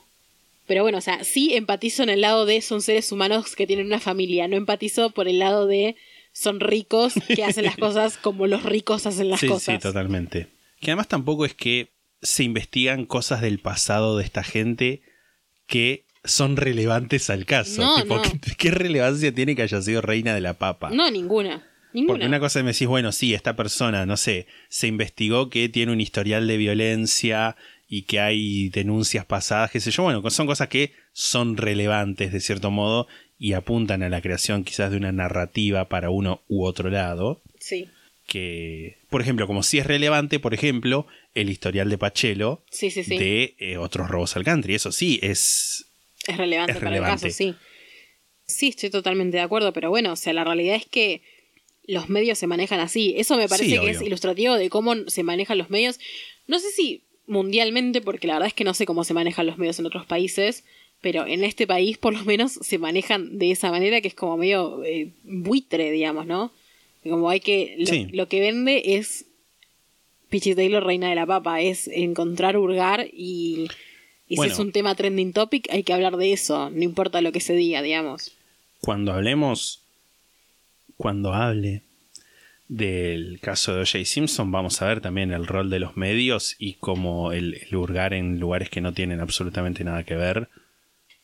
Pero 0.67 0.81
bueno, 0.81 0.97
o 0.97 1.01
sea, 1.01 1.23
sí 1.23 1.53
empatizo 1.53 2.01
en 2.03 2.09
el 2.09 2.21
lado 2.21 2.45
de 2.47 2.59
son 2.61 2.81
seres 2.81 3.11
humanos 3.11 3.55
que 3.55 3.67
tienen 3.67 3.85
una 3.85 3.99
familia. 3.99 4.47
No 4.47 4.57
empatizo 4.57 5.11
por 5.11 5.27
el 5.27 5.37
lado 5.39 5.67
de 5.67 5.95
son 6.35 6.59
ricos 6.59 7.13
que 7.33 7.45
hacen 7.45 7.63
las 7.63 7.77
cosas 7.77 8.17
como 8.17 8.45
los 8.45 8.63
ricos 8.63 9.05
hacen 9.07 9.29
las 9.29 9.39
sí, 9.39 9.47
cosas. 9.47 9.75
sí, 9.75 9.79
totalmente. 9.79 10.49
Que 10.81 10.91
además 10.91 11.07
tampoco 11.07 11.45
es 11.45 11.53
que 11.53 11.93
se 12.21 12.43
investigan 12.43 13.05
cosas 13.05 13.41
del 13.41 13.59
pasado 13.59 14.17
de 14.17 14.25
esta 14.25 14.43
gente 14.43 15.01
que 15.65 16.03
son 16.25 16.57
relevantes 16.57 17.29
al 17.29 17.45
caso. 17.45 17.81
No, 17.81 18.01
Tipo, 18.01 18.17
no. 18.17 18.21
¿qué, 18.21 18.31
qué 18.57 18.71
relevancia 18.71 19.33
tiene 19.33 19.55
que 19.55 19.61
haya 19.61 19.81
sido 19.81 20.01
reina 20.01 20.35
de 20.35 20.41
la 20.41 20.55
papa? 20.55 20.89
No, 20.91 21.09
ninguna. 21.09 21.63
Ninguna. 21.93 22.13
Porque 22.15 22.25
una 22.25 22.39
cosa 22.41 22.61
me 22.63 22.73
decís, 22.73 22.87
bueno, 22.87 23.13
sí, 23.13 23.33
esta 23.33 23.55
persona, 23.55 24.05
no 24.05 24.17
sé, 24.17 24.47
se 24.67 24.87
investigó 24.87 25.49
que 25.49 25.69
tiene 25.69 25.93
un 25.93 26.01
historial 26.01 26.45
de 26.47 26.57
violencia 26.57 27.55
y 27.87 28.01
que 28.01 28.19
hay 28.19 28.67
denuncias 28.69 29.25
pasadas, 29.25 29.71
qué 29.71 29.79
sé 29.79 29.91
yo. 29.91 30.03
Bueno, 30.03 30.27
son 30.29 30.47
cosas 30.47 30.67
que 30.67 30.93
son 31.13 31.55
relevantes 31.55 32.33
de 32.33 32.41
cierto 32.41 32.71
modo 32.71 33.07
y 33.37 33.53
apuntan 33.53 34.01
a 34.03 34.09
la 34.09 34.21
creación 34.21 34.63
quizás 34.63 34.91
de 34.91 34.97
una 34.97 35.11
narrativa 35.11 35.89
para 35.89 36.09
uno 36.09 36.41
u 36.47 36.63
otro 36.65 36.89
lado. 36.89 37.41
Sí, 37.59 37.89
Que, 38.27 38.97
por 39.09 39.21
ejemplo, 39.21 39.45
como 39.47 39.61
si 39.63 39.77
es 39.79 39.85
relevante, 39.85 40.39
por 40.39 40.53
ejemplo, 40.53 41.05
el 41.33 41.49
historial 41.49 41.89
de 41.89 41.97
Pachelo 41.97 42.63
sí, 42.71 42.89
sí, 42.91 43.03
sí. 43.03 43.17
de 43.17 43.55
eh, 43.59 43.77
otros 43.77 44.09
robos 44.09 44.35
al 44.35 44.43
country. 44.43 44.75
Eso 44.75 44.91
sí, 44.91 45.19
es. 45.21 45.85
Es 46.27 46.37
relevante 46.37 46.71
Es 46.73 46.77
para 46.79 46.89
relevante. 46.91 47.27
el 47.27 47.31
caso, 47.31 47.37
sí. 47.37 47.55
Sí, 48.47 48.67
estoy 48.69 48.89
totalmente 48.89 49.37
de 49.37 49.43
acuerdo, 49.43 49.73
pero 49.73 49.89
bueno, 49.89 50.13
o 50.13 50.15
sea, 50.15 50.31
la 50.33 50.43
realidad 50.43 50.75
es 50.75 50.85
que 50.85 51.21
los 51.87 52.09
medios 52.09 52.37
se 52.39 52.47
manejan 52.47 52.79
así. 52.79 53.13
Eso 53.17 53.37
me 53.37 53.47
parece 53.47 53.69
Sí, 53.71 53.79
que 53.79 53.89
es 53.91 54.01
ilustrativo 54.01 54.55
de 54.55 54.69
cómo 54.69 54.95
se 55.07 55.23
manejan 55.23 55.57
los 55.57 55.69
medios. 55.69 55.99
No 56.47 56.59
sé 56.59 56.69
si 56.71 57.03
mundialmente, 57.27 58.01
porque 58.01 58.27
la 58.27 58.33
verdad 58.33 58.47
es 58.47 58.53
que 58.53 58.63
no 58.63 58.73
sé 58.73 58.85
cómo 58.85 59.03
se 59.03 59.13
manejan 59.13 59.45
los 59.47 59.57
medios 59.57 59.79
en 59.79 59.85
otros 59.87 60.05
países, 60.05 60.63
pero 61.05 61.27
en 61.27 61.43
este 61.43 61.67
país 61.67 61.99
por 61.99 62.15
lo 62.15 62.25
menos 62.25 62.53
se 62.53 62.79
manejan 62.79 63.37
de 63.37 63.51
esa 63.51 63.69
manera 63.69 64.01
que 64.01 64.07
es 64.07 64.15
como 64.15 64.37
medio 64.37 64.83
eh, 64.83 65.11
buitre, 65.23 65.91
digamos, 65.91 66.25
¿no? 66.25 66.51
Como 67.03 67.29
hay 67.29 67.41
que... 67.41 67.75
Lo, 67.77 67.85
Sí. 67.85 68.07
lo 68.11 68.27
que 68.27 68.39
vende 68.39 68.81
es 68.95 69.25
Pichi 70.29 70.55
Taylor, 70.55 70.83
reina 70.83 71.07
de 71.07 71.13
la 71.13 71.27
papa, 71.27 71.61
es 71.61 71.87
encontrar, 71.89 72.57
hurgar 72.57 73.05
y... 73.13 73.67
Y 74.27 74.37
Bueno. 74.37 74.49
si 74.49 74.53
es 74.55 74.59
un 74.65 74.71
tema 74.71 74.95
trending 74.95 75.31
topic, 75.31 75.67
hay 75.69 75.83
que 75.83 75.93
hablar 75.93 76.17
de 76.17 76.33
eso, 76.33 76.71
no 76.71 76.81
importa 76.81 77.21
lo 77.21 77.31
que 77.31 77.39
se 77.39 77.53
diga, 77.53 77.83
digamos. 77.83 78.31
Cuando 78.81 79.13
hablemos. 79.13 79.83
Cuando 80.97 81.35
hable 81.35 81.83
del 82.67 83.39
caso 83.41 83.75
de 83.75 83.81
O.J. 83.81 84.05
Simpson, 84.05 84.51
vamos 84.51 84.81
a 84.81 84.87
ver 84.87 85.01
también 85.01 85.31
el 85.33 85.45
rol 85.45 85.69
de 85.69 85.77
los 85.77 85.97
medios 85.97 86.55
y 86.57 86.73
cómo 86.79 87.31
el, 87.31 87.61
el 87.69 87.75
hurgar 87.75 88.15
en 88.15 88.39
lugares 88.39 88.71
que 88.71 88.81
no 88.81 88.91
tienen 88.91 89.19
absolutamente 89.19 89.83
nada 89.83 90.03
que 90.03 90.15
ver 90.15 90.49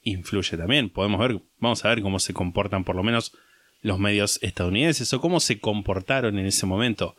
influye 0.04 0.58
también. 0.58 0.90
Podemos 0.90 1.20
ver, 1.20 1.42
vamos 1.60 1.84
a 1.86 1.90
ver 1.90 2.02
cómo 2.02 2.20
se 2.20 2.34
comportan 2.34 2.84
por 2.84 2.96
lo 2.96 3.04
menos 3.04 3.34
los 3.82 4.00
medios 4.00 4.40
estadounidenses 4.42 5.12
o 5.14 5.22
cómo 5.22 5.40
se 5.40 5.60
comportaron 5.60 6.38
en 6.38 6.46
ese 6.46 6.66
momento 6.66 7.16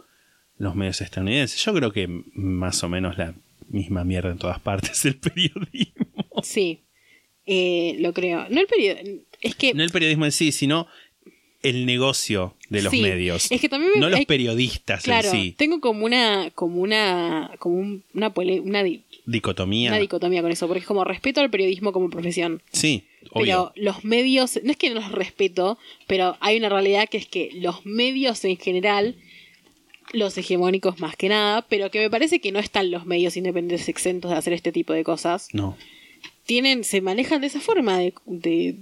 los 0.56 0.74
medios 0.74 1.00
estadounidenses. 1.00 1.64
Yo 1.64 1.74
creo 1.74 1.92
que 1.92 2.08
más 2.34 2.82
o 2.84 2.88
menos 2.88 3.18
la 3.18 3.34
misma 3.68 4.04
mierda 4.04 4.30
en 4.30 4.38
todas 4.38 4.60
partes 4.60 5.04
el 5.06 5.16
periodismo. 5.16 6.06
Sí, 6.42 6.84
eh, 7.46 7.96
lo 7.98 8.12
creo. 8.12 8.46
No 8.48 8.60
el 8.60 8.66
periodo, 8.66 9.00
es 9.40 9.54
que... 9.56 9.74
No 9.74 9.82
el 9.82 9.90
periodismo 9.90 10.24
en 10.24 10.32
sí, 10.32 10.52
sino 10.52 10.86
el 11.62 11.86
negocio 11.86 12.54
de 12.70 12.82
los 12.82 12.90
Sí, 12.90 13.00
medios. 13.02 13.50
es 13.52 13.60
que 13.60 13.68
también 13.68 13.92
me- 13.94 14.00
no 14.00 14.08
los 14.08 14.24
periodistas 14.24 15.02
claro, 15.04 15.28
en 15.30 15.34
sí. 15.40 15.54
tengo 15.56 15.80
como 15.80 16.04
una, 16.04 16.50
como 16.54 16.80
una, 16.80 17.52
como 17.58 17.76
un- 17.76 18.02
una, 18.14 18.34
pole- 18.34 18.60
una, 18.60 18.82
di- 18.82 19.02
Dicotomía. 19.26 19.90
una 19.90 19.98
dicotomía 20.00 20.42
con 20.42 20.50
eso, 20.50 20.66
porque 20.66 20.80
es 20.80 20.86
como 20.86 21.04
respeto 21.04 21.40
al 21.40 21.50
periodismo 21.50 21.92
como 21.92 22.10
profesión. 22.10 22.62
Sí, 22.72 23.04
obvio. 23.30 23.44
Pero 23.44 23.72
los 23.76 24.04
medios, 24.04 24.58
no 24.64 24.70
es 24.72 24.76
que 24.76 24.88
no 24.90 24.96
los 24.96 25.12
respeto, 25.12 25.78
pero 26.08 26.36
hay 26.40 26.56
una 26.56 26.68
realidad 26.68 27.08
que 27.08 27.18
es 27.18 27.26
que 27.26 27.50
los 27.54 27.86
medios 27.86 28.44
en 28.44 28.56
general, 28.56 29.14
los 30.12 30.36
hegemónicos 30.36 30.98
más 30.98 31.14
que 31.16 31.28
nada, 31.28 31.62
pero 31.68 31.90
que 31.90 32.00
me 32.00 32.10
parece 32.10 32.40
que 32.40 32.50
no 32.52 32.58
están 32.58 32.90
los 32.90 33.06
medios 33.06 33.36
independientes 33.36 33.88
exentos 33.88 34.30
de 34.32 34.36
hacer 34.36 34.52
este 34.52 34.72
tipo 34.72 34.92
de 34.92 35.04
cosas, 35.04 35.48
No. 35.52 35.76
tienen, 36.44 36.82
se 36.84 37.00
manejan 37.00 37.40
de 37.40 37.46
esa 37.46 37.60
forma, 37.60 37.98
de, 37.98 38.12
de 38.26 38.76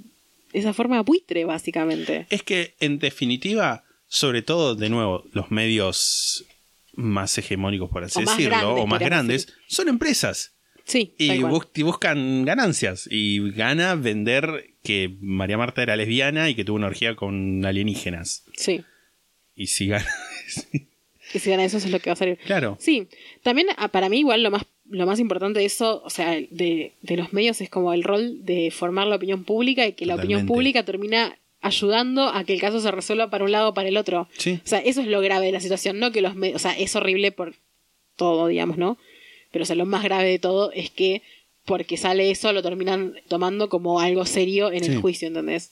esa 0.52 0.72
forma 0.72 1.02
buitre, 1.02 1.44
básicamente. 1.44 2.26
Es 2.30 2.42
que, 2.42 2.74
en 2.80 2.98
definitiva, 2.98 3.84
sobre 4.08 4.42
todo, 4.42 4.74
de 4.74 4.88
nuevo, 4.90 5.24
los 5.32 5.50
medios 5.50 6.44
más 6.94 7.36
hegemónicos, 7.38 7.88
por 7.90 8.04
así 8.04 8.18
O 8.18 8.22
más 8.22 8.36
decirlo, 8.36 8.58
grandes, 8.58 8.82
o 8.82 8.86
más 8.86 9.00
grandes, 9.00 9.46
decir. 9.46 9.62
son 9.68 9.88
empresas. 9.88 10.52
Sí, 10.84 11.14
Y, 11.18 11.38
bus- 11.42 11.68
y 11.74 11.82
buscan 11.82 12.44
ganancias. 12.44 13.06
Y 13.10 13.50
gana 13.52 13.94
vender 13.94 14.74
que 14.82 15.16
María 15.20 15.56
Marta 15.56 15.82
era 15.82 15.94
lesbiana 15.94 16.48
y 16.50 16.54
que 16.56 16.64
tuvo 16.64 16.76
una 16.76 16.88
orgía 16.88 17.14
con 17.14 17.64
alienígenas. 17.64 18.44
Sí. 18.56 18.82
Y 19.54 19.68
si 19.68 19.86
gana. 19.86 20.06
Y 21.32 21.38
si 21.38 21.48
gana 21.48 21.64
eso, 21.64 21.76
eso 21.76 21.86
es 21.86 21.92
lo 21.92 22.00
que 22.00 22.10
va 22.10 22.14
a 22.14 22.16
salir. 22.16 22.38
claro. 22.44 22.76
Sí, 22.80 23.06
también 23.44 23.68
ah, 23.76 23.86
para 23.86 24.08
mí 24.08 24.18
igual 24.18 24.42
lo 24.42 24.50
más, 24.50 24.64
lo 24.90 25.06
más 25.06 25.18
importante 25.20 25.60
de 25.60 25.64
eso, 25.66 26.02
o 26.04 26.10
sea, 26.10 26.30
de, 26.50 26.92
de 27.00 27.16
los 27.16 27.32
medios 27.32 27.60
es 27.60 27.70
como 27.70 27.92
el 27.94 28.02
rol 28.02 28.44
de 28.44 28.70
formar 28.70 29.06
la 29.06 29.16
opinión 29.16 29.44
pública 29.44 29.86
y 29.86 29.92
que 29.92 30.04
la 30.06 30.16
opinión 30.16 30.46
pública 30.46 30.84
termina 30.84 31.36
ayudando 31.62 32.28
a 32.28 32.44
que 32.44 32.54
el 32.54 32.60
caso 32.60 32.80
se 32.80 32.90
resuelva 32.90 33.30
para 33.30 33.44
un 33.44 33.52
lado 33.52 33.68
o 33.70 33.74
para 33.74 33.88
el 33.88 33.96
otro. 33.96 34.28
Sí. 34.36 34.58
O 34.64 34.68
sea, 34.68 34.78
eso 34.80 35.00
es 35.00 35.06
lo 35.06 35.20
grave 35.20 35.46
de 35.46 35.52
la 35.52 35.60
situación, 35.60 35.98
no 35.98 36.10
que 36.10 36.22
los 36.22 36.34
medios, 36.34 36.56
o 36.56 36.58
sea, 36.58 36.72
es 36.72 36.94
horrible 36.96 37.32
por 37.32 37.54
todo, 38.16 38.46
digamos, 38.48 38.78
¿no? 38.78 38.98
Pero 39.52 39.62
o 39.62 39.66
sea, 39.66 39.76
lo 39.76 39.86
más 39.86 40.02
grave 40.02 40.28
de 40.28 40.38
todo 40.38 40.72
es 40.72 40.90
que 40.90 41.22
porque 41.66 41.96
sale 41.96 42.30
eso 42.30 42.52
lo 42.52 42.62
terminan 42.62 43.14
tomando 43.28 43.68
como 43.68 44.00
algo 44.00 44.24
serio 44.26 44.72
en 44.72 44.84
Sí. 44.84 44.92
el 44.92 45.00
juicio, 45.00 45.28
¿entendés? 45.28 45.70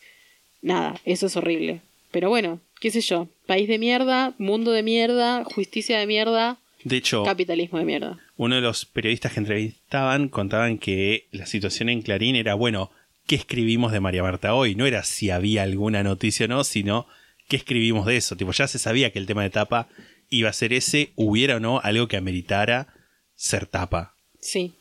Nada, 0.63 1.01
eso 1.05 1.27
es 1.27 1.37
horrible. 1.37 1.81
Pero 2.11 2.29
bueno, 2.29 2.61
qué 2.81 2.91
sé 2.91 3.01
yo, 3.01 3.29
país 3.47 3.67
de 3.69 3.79
mierda, 3.79 4.35
mundo 4.39 4.73
de 4.73 4.83
mierda, 4.83 5.45
justicia 5.45 5.99
de 5.99 6.07
mierda, 6.07 6.59
De 6.85 6.97
hecho, 6.99 7.25
capitalismo 7.25 7.79
de 7.79 7.85
mierda. 7.85 8.19
Uno 8.39 8.55
de 8.55 8.61
los 8.61 8.87
periodistas 8.87 9.33
que 9.33 9.41
entrevistaban 9.41 10.29
contaban 10.29 10.79
que 10.79 11.27
la 11.33 11.45
situación 11.45 11.89
en 11.89 12.03
Clarín 12.03 12.37
era, 12.37 12.55
bueno, 12.55 12.91
¿qué 13.27 13.35
escribimos 13.35 13.91
de 13.91 13.99
María 14.01 14.23
Marta 14.23 14.55
hoy? 14.55 14.77
No 14.77 14.87
era 14.87 15.03
si 15.03 15.31
había 15.31 15.65
alguna 15.65 16.05
noticia 16.05 16.47
o 16.47 16.49
no, 16.49 16.63
sino 16.63 17.07
qué 17.49 17.57
escribimos 17.57 18.07
de 18.07 18.17
eso. 18.17 18.37
Tipo, 18.37 18.53
ya 18.53 18.69
se 18.69 18.79
sabía 18.79 19.11
que 19.11 19.19
el 19.19 19.27
tema 19.27 19.43
de 19.43 19.51
tapa 19.51 19.89
iba 20.31 20.49
a 20.49 20.53
ser 20.53 20.73
ese, 20.73 21.11
hubiera 21.17 21.57
o 21.57 21.61
no 21.61 21.81
algo 21.81 22.07
que 22.07 22.17
ameritara 22.17 22.87
ser 23.35 23.67
tapa. 23.67 24.15
Sí, 24.41 24.73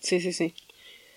sí, 0.00 0.20
sí, 0.20 0.34
sí. 0.34 0.52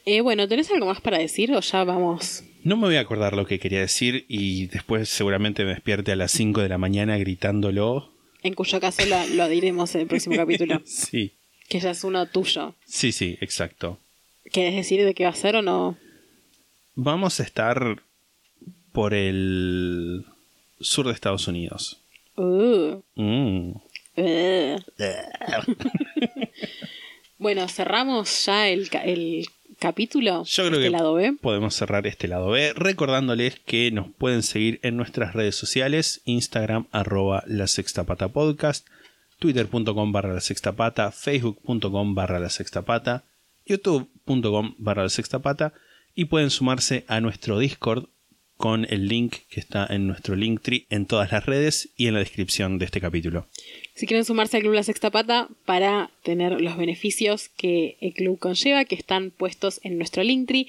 Eh, 0.06 0.22
bueno, 0.22 0.48
¿tenés 0.48 0.72
algo 0.72 0.86
más 0.86 1.02
para 1.02 1.18
decir 1.18 1.54
o 1.54 1.60
ya 1.60 1.84
vamos? 1.84 2.46
No 2.64 2.78
me 2.78 2.88
voy 2.88 2.96
a 2.96 3.02
acordar 3.02 3.36
lo 3.36 3.46
que 3.46 3.60
quería 3.60 3.82
decir 3.82 4.26
y 4.30 4.68
después 4.68 5.10
seguramente 5.10 5.66
me 5.66 5.72
despierte 5.72 6.14
a 6.14 6.16
las 6.16 6.32
5 6.32 6.62
de 6.62 6.70
la 6.70 6.78
mañana 6.78 7.18
gritándolo. 7.18 8.14
En 8.44 8.54
cuyo 8.54 8.80
caso 8.80 9.06
lo, 9.06 9.28
lo 9.36 9.50
diremos 9.50 9.94
en 9.96 10.02
el 10.02 10.08
próximo 10.08 10.38
capítulo, 10.38 10.82
Sí, 10.86 11.34
que 11.72 11.80
ya 11.80 11.92
es 11.92 12.04
uno 12.04 12.26
tuyo. 12.28 12.76
sí, 12.86 13.12
sí, 13.12 13.38
exacto. 13.42 13.98
¿Querés 14.52 14.76
decir 14.76 15.04
de 15.06 15.14
qué 15.14 15.24
va 15.24 15.30
a 15.30 15.36
ser 15.36 15.56
o 15.56 15.62
no? 15.62 15.98
Vamos 16.96 17.40
a 17.40 17.44
estar 17.44 18.02
por 18.92 19.14
el 19.14 20.26
sur 20.82 21.08
de 21.08 21.14
Estados 21.14 21.48
Unidos. 21.48 22.02
Uh, 22.36 23.02
Mm. 23.16 23.72
Eh. 24.18 24.78
bueno, 27.38 27.68
cerramos 27.68 28.46
ya 28.46 28.68
el, 28.68 28.90
el 29.04 29.46
capítulo. 29.80 30.44
Yo 30.44 30.64
creo 30.64 30.74
este 30.80 30.84
que 30.84 30.90
lado 30.90 31.14
B. 31.14 31.34
podemos 31.42 31.76
cerrar 31.76 32.06
este 32.08 32.28
lado 32.28 32.50
B 32.50 32.74
recordándoles 32.74 33.60
que 33.60 33.92
nos 33.92 34.12
pueden 34.14 34.44
seguir 34.44 34.80
en 34.84 34.98
nuestras 34.98 35.34
redes 35.34 35.56
sociales, 35.56 36.22
Instagram 36.26 36.88
arroba 36.92 37.44
la 37.48 37.68
sexta 37.68 38.04
pata 38.04 38.28
podcast, 38.28 38.88
twitter.com 39.42 40.12
barra 40.12 40.36
la 40.36 40.40
sexta 40.40 40.74
pata, 40.74 41.12
facebook.com 41.12 42.14
barra 42.14 42.40
la 42.40 42.52
sexta 42.52 42.84
pata, 42.84 43.26
youtube.com 43.66 44.76
barra 44.78 45.02
la 45.02 45.10
sexta 45.10 45.40
pata 45.40 45.74
y 46.14 46.26
pueden 46.26 46.52
sumarse 46.52 47.06
a 47.08 47.20
nuestro 47.22 47.58
Discord 47.58 48.06
con 48.58 48.86
el 48.88 49.08
link 49.08 49.38
que 49.50 49.60
está 49.60 49.88
en 49.90 50.06
nuestro 50.06 50.36
Linktree 50.36 50.86
en 50.92 51.08
todas 51.08 51.32
las 51.32 51.48
redes 51.48 51.90
y 51.98 52.06
en 52.06 52.14
la 52.14 52.20
descripción 52.20 52.78
de 52.78 52.86
este 52.86 53.02
capítulo. 53.02 53.48
Si 53.96 54.06
quieren 54.06 54.26
sumarse 54.26 54.58
al 54.58 54.62
Club 54.62 54.76
La 54.76 54.84
Sexta 54.84 55.10
Pata 55.10 55.50
para 55.66 56.12
tener 56.22 56.62
los 56.62 56.78
beneficios 56.78 57.50
que 57.50 57.98
el 58.00 58.14
club 58.14 58.38
conlleva, 58.38 58.86
que 58.86 58.94
están 58.94 59.32
puestos 59.32 59.80
en 59.84 59.98
nuestro 59.98 60.22
Linktree, 60.22 60.68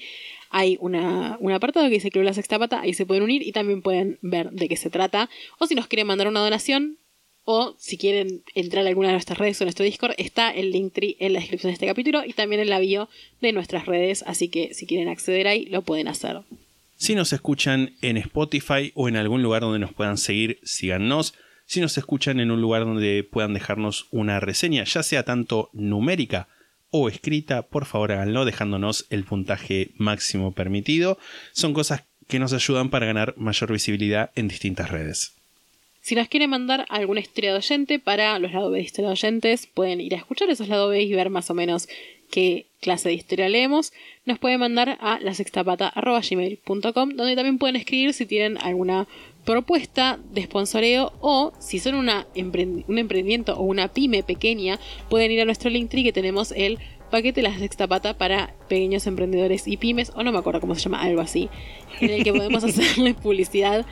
hay 0.49 0.79
una, 0.81 1.37
un 1.39 1.51
apartado 1.51 1.85
que 1.85 1.93
dice 1.93 2.09
Club 2.09 2.23
La 2.23 2.33
Sexta 2.33 2.57
Pata, 2.57 2.81
ahí 2.81 2.95
se 2.95 3.05
pueden 3.05 3.21
unir 3.21 3.43
y 3.43 3.51
también 3.51 3.83
pueden 3.83 4.17
ver 4.23 4.49
de 4.49 4.67
qué 4.67 4.75
se 4.75 4.89
trata. 4.89 5.29
O 5.59 5.67
si 5.67 5.75
nos 5.75 5.85
quieren 5.85 6.07
mandar 6.07 6.27
una 6.27 6.39
donación, 6.39 6.97
o 7.45 7.75
si 7.77 7.97
quieren 7.97 8.43
entrar 8.55 8.85
a 8.85 8.89
alguna 8.89 9.09
de 9.09 9.13
nuestras 9.13 9.37
redes 9.37 9.59
o 9.61 9.65
nuestro 9.65 9.85
Discord, 9.85 10.15
está 10.17 10.51
el 10.51 10.71
Linktree 10.71 11.17
en 11.19 11.33
la 11.33 11.39
descripción 11.39 11.69
de 11.69 11.73
este 11.73 11.87
capítulo 11.87 12.23
y 12.25 12.33
también 12.33 12.61
en 12.61 12.69
la 12.69 12.79
bio 12.79 13.09
de 13.41 13.51
nuestras 13.51 13.85
redes, 13.85 14.23
así 14.27 14.47
que 14.49 14.73
si 14.73 14.85
quieren 14.85 15.09
acceder 15.09 15.47
ahí, 15.47 15.65
lo 15.65 15.81
pueden 15.81 16.07
hacer. 16.07 16.41
Si 16.95 17.15
nos 17.15 17.33
escuchan 17.33 17.93
en 18.01 18.17
Spotify 18.17 18.91
o 18.95 19.09
en 19.09 19.17
algún 19.17 19.43
lugar 19.43 19.61
donde 19.61 19.79
nos 19.79 19.93
puedan 19.93 20.17
seguir, 20.17 20.59
síganos. 20.63 21.33
Si 21.65 21.81
nos 21.81 21.97
escuchan 21.97 22.39
en 22.39 22.51
un 22.51 22.61
lugar 22.61 22.85
donde 22.85 23.27
puedan 23.29 23.53
dejarnos 23.53 24.07
una 24.11 24.39
reseña, 24.39 24.83
ya 24.85 25.03
sea 25.03 25.23
tanto 25.23 25.69
numérica 25.73 26.47
o 26.91 27.09
escrita, 27.09 27.63
por 27.63 27.85
favor 27.85 28.11
háganlo 28.11 28.45
dejándonos 28.45 29.05
el 29.09 29.23
puntaje 29.25 29.91
máximo 29.97 30.53
permitido. 30.53 31.17
Son 31.51 31.73
cosas 31.73 32.03
que 32.27 32.39
nos 32.39 32.53
ayudan 32.53 32.89
para 32.89 33.05
ganar 33.05 33.33
mayor 33.35 33.71
visibilidad 33.71 34.31
en 34.35 34.47
distintas 34.47 34.89
redes. 34.89 35.33
Si 36.03 36.15
nos 36.15 36.27
quieren 36.27 36.49
mandar 36.49 36.85
alguna 36.89 37.21
historia 37.21 37.55
oyente 37.55 37.97
para 37.97 38.37
los 38.37 38.51
lados 38.51 38.73
B 38.73 38.79
de 38.79 38.83
historia 38.83 39.07
de 39.07 39.13
oyentes, 39.13 39.67
pueden 39.67 40.01
ir 40.01 40.13
a 40.15 40.17
escuchar 40.17 40.49
esos 40.49 40.67
lados 40.67 40.89
B 40.89 41.01
y 41.01 41.13
ver 41.13 41.29
más 41.29 41.49
o 41.49 41.53
menos 41.53 41.87
qué 42.29 42.65
clase 42.81 43.07
de 43.07 43.15
historia 43.15 43.47
leemos. 43.47 43.93
Nos 44.25 44.37
pueden 44.37 44.59
mandar 44.59 44.97
a 44.99 45.19
lasextapata.gmail.com 45.21 47.09
donde 47.15 47.35
también 47.37 47.57
pueden 47.57 47.77
escribir 47.77 48.11
si 48.13 48.25
tienen 48.25 48.57
alguna 48.57 49.07
propuesta 49.45 50.19
de 50.33 50.43
sponsoreo 50.43 51.13
o 51.21 51.53
si 51.59 51.79
son 51.79 51.95
una 51.95 52.27
emprendi- 52.35 52.83
un 52.89 52.97
emprendimiento 52.97 53.53
o 53.55 53.63
una 53.63 53.87
pyme 53.93 54.23
pequeña, 54.23 54.81
pueden 55.09 55.31
ir 55.31 55.39
a 55.39 55.45
nuestro 55.45 55.69
Linktree 55.69 56.03
que 56.03 56.11
tenemos 56.11 56.51
el 56.51 56.79
paquete 57.13 57.43
La 57.43 57.55
Sexta 57.55 57.85
Pata 57.85 58.17
para 58.17 58.55
pequeños 58.67 59.05
emprendedores 59.05 59.67
y 59.67 59.77
pymes, 59.77 60.11
o 60.15 60.23
no 60.23 60.31
me 60.31 60.39
acuerdo 60.39 60.59
cómo 60.59 60.73
se 60.73 60.81
llama, 60.81 60.99
algo 60.99 61.21
así, 61.21 61.47
en 62.01 62.09
el 62.09 62.23
que 62.23 62.33
podemos 62.33 62.63
hacerles 62.63 63.13
publicidad. 63.13 63.85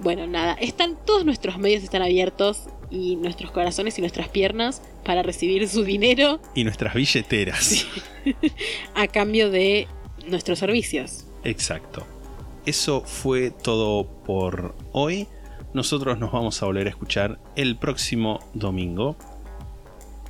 Bueno, 0.00 0.28
nada, 0.28 0.52
están 0.60 0.96
todos 1.04 1.24
nuestros 1.24 1.58
medios 1.58 1.82
están 1.82 2.02
abiertos 2.02 2.68
y 2.88 3.16
nuestros 3.16 3.50
corazones 3.50 3.98
y 3.98 4.00
nuestras 4.00 4.28
piernas 4.28 4.80
para 5.04 5.24
recibir 5.24 5.68
su 5.68 5.82
dinero 5.82 6.40
Y 6.54 6.62
nuestras 6.62 6.94
billeteras. 6.94 7.84
a 8.94 9.08
cambio 9.08 9.50
de 9.50 9.88
nuestros 10.28 10.60
servicios. 10.60 11.26
Exacto. 11.42 12.06
Eso 12.64 13.00
fue 13.00 13.50
todo 13.50 14.06
por 14.22 14.76
hoy. 14.92 15.26
Nosotros 15.74 16.16
nos 16.20 16.30
vamos 16.30 16.62
a 16.62 16.66
volver 16.66 16.86
a 16.86 16.90
escuchar 16.90 17.40
el 17.56 17.74
próximo 17.74 18.38
domingo. 18.54 19.16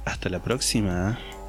Hasta 0.07 0.31
la 0.31 0.43
próxima. 0.43 1.19